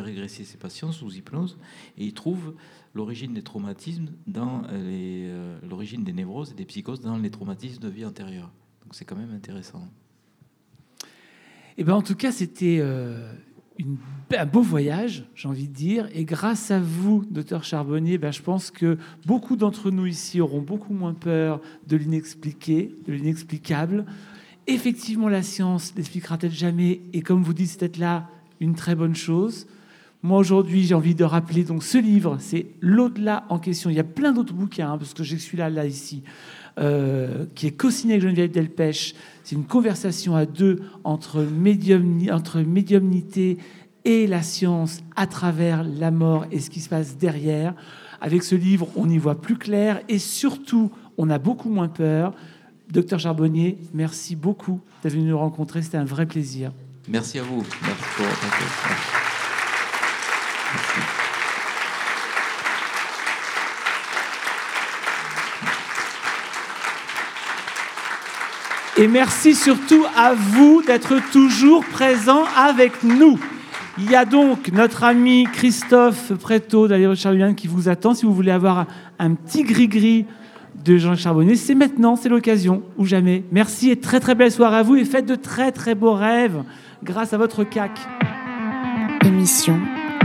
régresser 0.00 0.44
ses 0.44 0.56
patients 0.56 0.92
sous 0.92 1.12
hypnose 1.14 1.58
et 1.98 2.04
il 2.06 2.14
trouve 2.14 2.54
l'origine 2.94 3.34
des 3.34 3.42
traumatismes 3.42 4.08
dans 4.26 4.62
euh, 4.70 5.58
l'origine 5.68 6.02
des 6.02 6.12
névroses 6.12 6.52
et 6.52 6.54
des 6.54 6.64
psychoses 6.64 7.00
dans 7.00 7.18
les 7.18 7.30
traumatismes 7.30 7.82
de 7.82 7.88
vie 7.88 8.06
antérieure. 8.06 8.50
Donc 8.82 8.94
c'est 8.94 9.04
quand 9.04 9.16
même 9.16 9.34
intéressant. 9.34 9.86
Eh 11.76 11.84
ben 11.84 11.94
en 11.94 12.02
tout 12.02 12.14
cas, 12.14 12.32
c'était 12.32 12.78
euh, 12.80 13.32
un 14.36 14.46
beau 14.46 14.62
voyage, 14.62 15.24
j'ai 15.34 15.48
envie 15.48 15.68
de 15.68 15.74
dire. 15.74 16.08
Et 16.14 16.24
grâce 16.24 16.70
à 16.70 16.80
vous, 16.80 17.24
docteur 17.30 17.64
Charbonnier, 17.64 18.18
ben, 18.18 18.32
je 18.32 18.42
pense 18.42 18.70
que 18.70 18.98
beaucoup 19.26 19.56
d'entre 19.56 19.90
nous 19.90 20.06
ici 20.06 20.40
auront 20.40 20.62
beaucoup 20.62 20.94
moins 20.94 21.14
peur 21.14 21.60
de 21.86 21.96
l'inexpliqué, 21.96 22.94
de 23.06 23.12
l'inexplicable. 23.12 24.06
Effectivement, 24.66 25.28
la 25.28 25.42
science 25.42 25.92
l'expliquera 25.96 26.38
peut-être 26.38 26.52
jamais? 26.52 27.00
Et 27.12 27.22
comme 27.22 27.42
vous 27.42 27.54
dites, 27.54 27.76
c'est 27.78 27.96
là 27.96 28.28
une 28.60 28.74
très 28.74 28.94
bonne 28.94 29.14
chose. 29.14 29.66
Moi, 30.22 30.38
aujourd'hui, 30.38 30.84
j'ai 30.84 30.94
envie 30.94 31.14
de 31.14 31.24
rappeler 31.24 31.64
donc 31.64 31.82
ce 31.82 31.96
livre, 31.96 32.36
c'est 32.40 32.66
L'au-delà 32.80 33.44
en 33.48 33.58
question. 33.58 33.88
Il 33.88 33.96
y 33.96 34.00
a 34.00 34.04
plein 34.04 34.32
d'autres 34.32 34.52
bouquins, 34.52 34.92
hein, 34.92 34.98
parce 34.98 35.14
que 35.14 35.22
j'ai 35.22 35.38
celui-là, 35.38 35.70
là, 35.70 35.86
ici, 35.86 36.22
euh, 36.78 37.46
qui 37.54 37.66
est 37.66 37.70
co-signé 37.70 38.14
avec 38.14 38.22
Geneviève 38.22 38.50
Delpech. 38.50 39.14
C'est 39.44 39.56
une 39.56 39.64
conversation 39.64 40.36
à 40.36 40.44
deux 40.44 40.80
entre, 41.04 41.40
médium, 41.40 42.20
entre 42.30 42.60
médiumnité 42.60 43.56
et 44.04 44.26
la 44.26 44.42
science 44.42 45.00
à 45.16 45.26
travers 45.26 45.84
la 45.84 46.10
mort 46.10 46.44
et 46.50 46.60
ce 46.60 46.68
qui 46.68 46.80
se 46.80 46.90
passe 46.90 47.16
derrière. 47.16 47.74
Avec 48.20 48.42
ce 48.42 48.54
livre, 48.54 48.88
on 48.96 49.08
y 49.08 49.16
voit 49.16 49.40
plus 49.40 49.56
clair 49.56 50.02
et 50.08 50.18
surtout, 50.18 50.90
on 51.16 51.30
a 51.30 51.38
beaucoup 51.38 51.70
moins 51.70 51.88
peur. 51.88 52.34
Docteur 52.90 53.18
Charbonnier, 53.18 53.78
merci 53.94 54.36
beaucoup 54.36 54.80
d'être 55.02 55.14
venu 55.14 55.30
nous 55.30 55.38
rencontrer. 55.38 55.80
C'était 55.80 55.96
un 55.96 56.04
vrai 56.04 56.26
plaisir. 56.26 56.72
Merci 57.12 57.40
à 57.40 57.42
vous. 57.42 57.64
Merci 57.82 58.04
pour 58.16 58.24
votre 58.24 58.36
Et 68.96 69.08
merci 69.08 69.56
surtout 69.56 70.04
à 70.16 70.34
vous 70.34 70.82
d'être 70.86 71.16
toujours 71.32 71.84
présent 71.84 72.44
avec 72.56 73.02
nous. 73.02 73.40
Il 73.98 74.08
y 74.08 74.14
a 74.14 74.24
donc 74.24 74.70
notre 74.72 75.02
ami 75.02 75.48
Christophe 75.52 76.32
Préto 76.34 76.86
d'Aléro 76.86 77.16
Charbonnier 77.16 77.56
qui 77.56 77.66
vous 77.66 77.88
attend. 77.88 78.14
Si 78.14 78.24
vous 78.24 78.34
voulez 78.34 78.52
avoir 78.52 78.86
un 79.18 79.34
petit 79.34 79.64
gris-gris 79.64 80.26
de 80.84 80.96
Jean 80.96 81.16
Charbonnier, 81.16 81.56
c'est 81.56 81.74
maintenant, 81.74 82.14
c'est 82.14 82.28
l'occasion 82.28 82.84
ou 82.98 83.04
jamais. 83.04 83.42
Merci 83.50 83.90
et 83.90 83.96
très 83.96 84.20
très 84.20 84.36
belle 84.36 84.52
soirée 84.52 84.76
à 84.76 84.82
vous 84.84 84.94
et 84.94 85.04
faites 85.04 85.26
de 85.26 85.34
très 85.34 85.72
très 85.72 85.96
beaux 85.96 86.14
rêves 86.14 86.62
grâce 87.02 87.32
à 87.32 87.38
votre 87.38 87.64
CAC. 87.64 87.90
Émission 89.24 89.78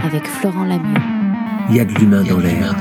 avec 0.03 0.25
Florent 0.27 0.65
Lamieux. 0.65 1.01
Il 1.69 1.75
y 1.75 1.79
a 1.79 1.85
de 1.85 1.93
l'humain 1.93 2.23
dans 2.23 2.39
l'air. 2.39 2.75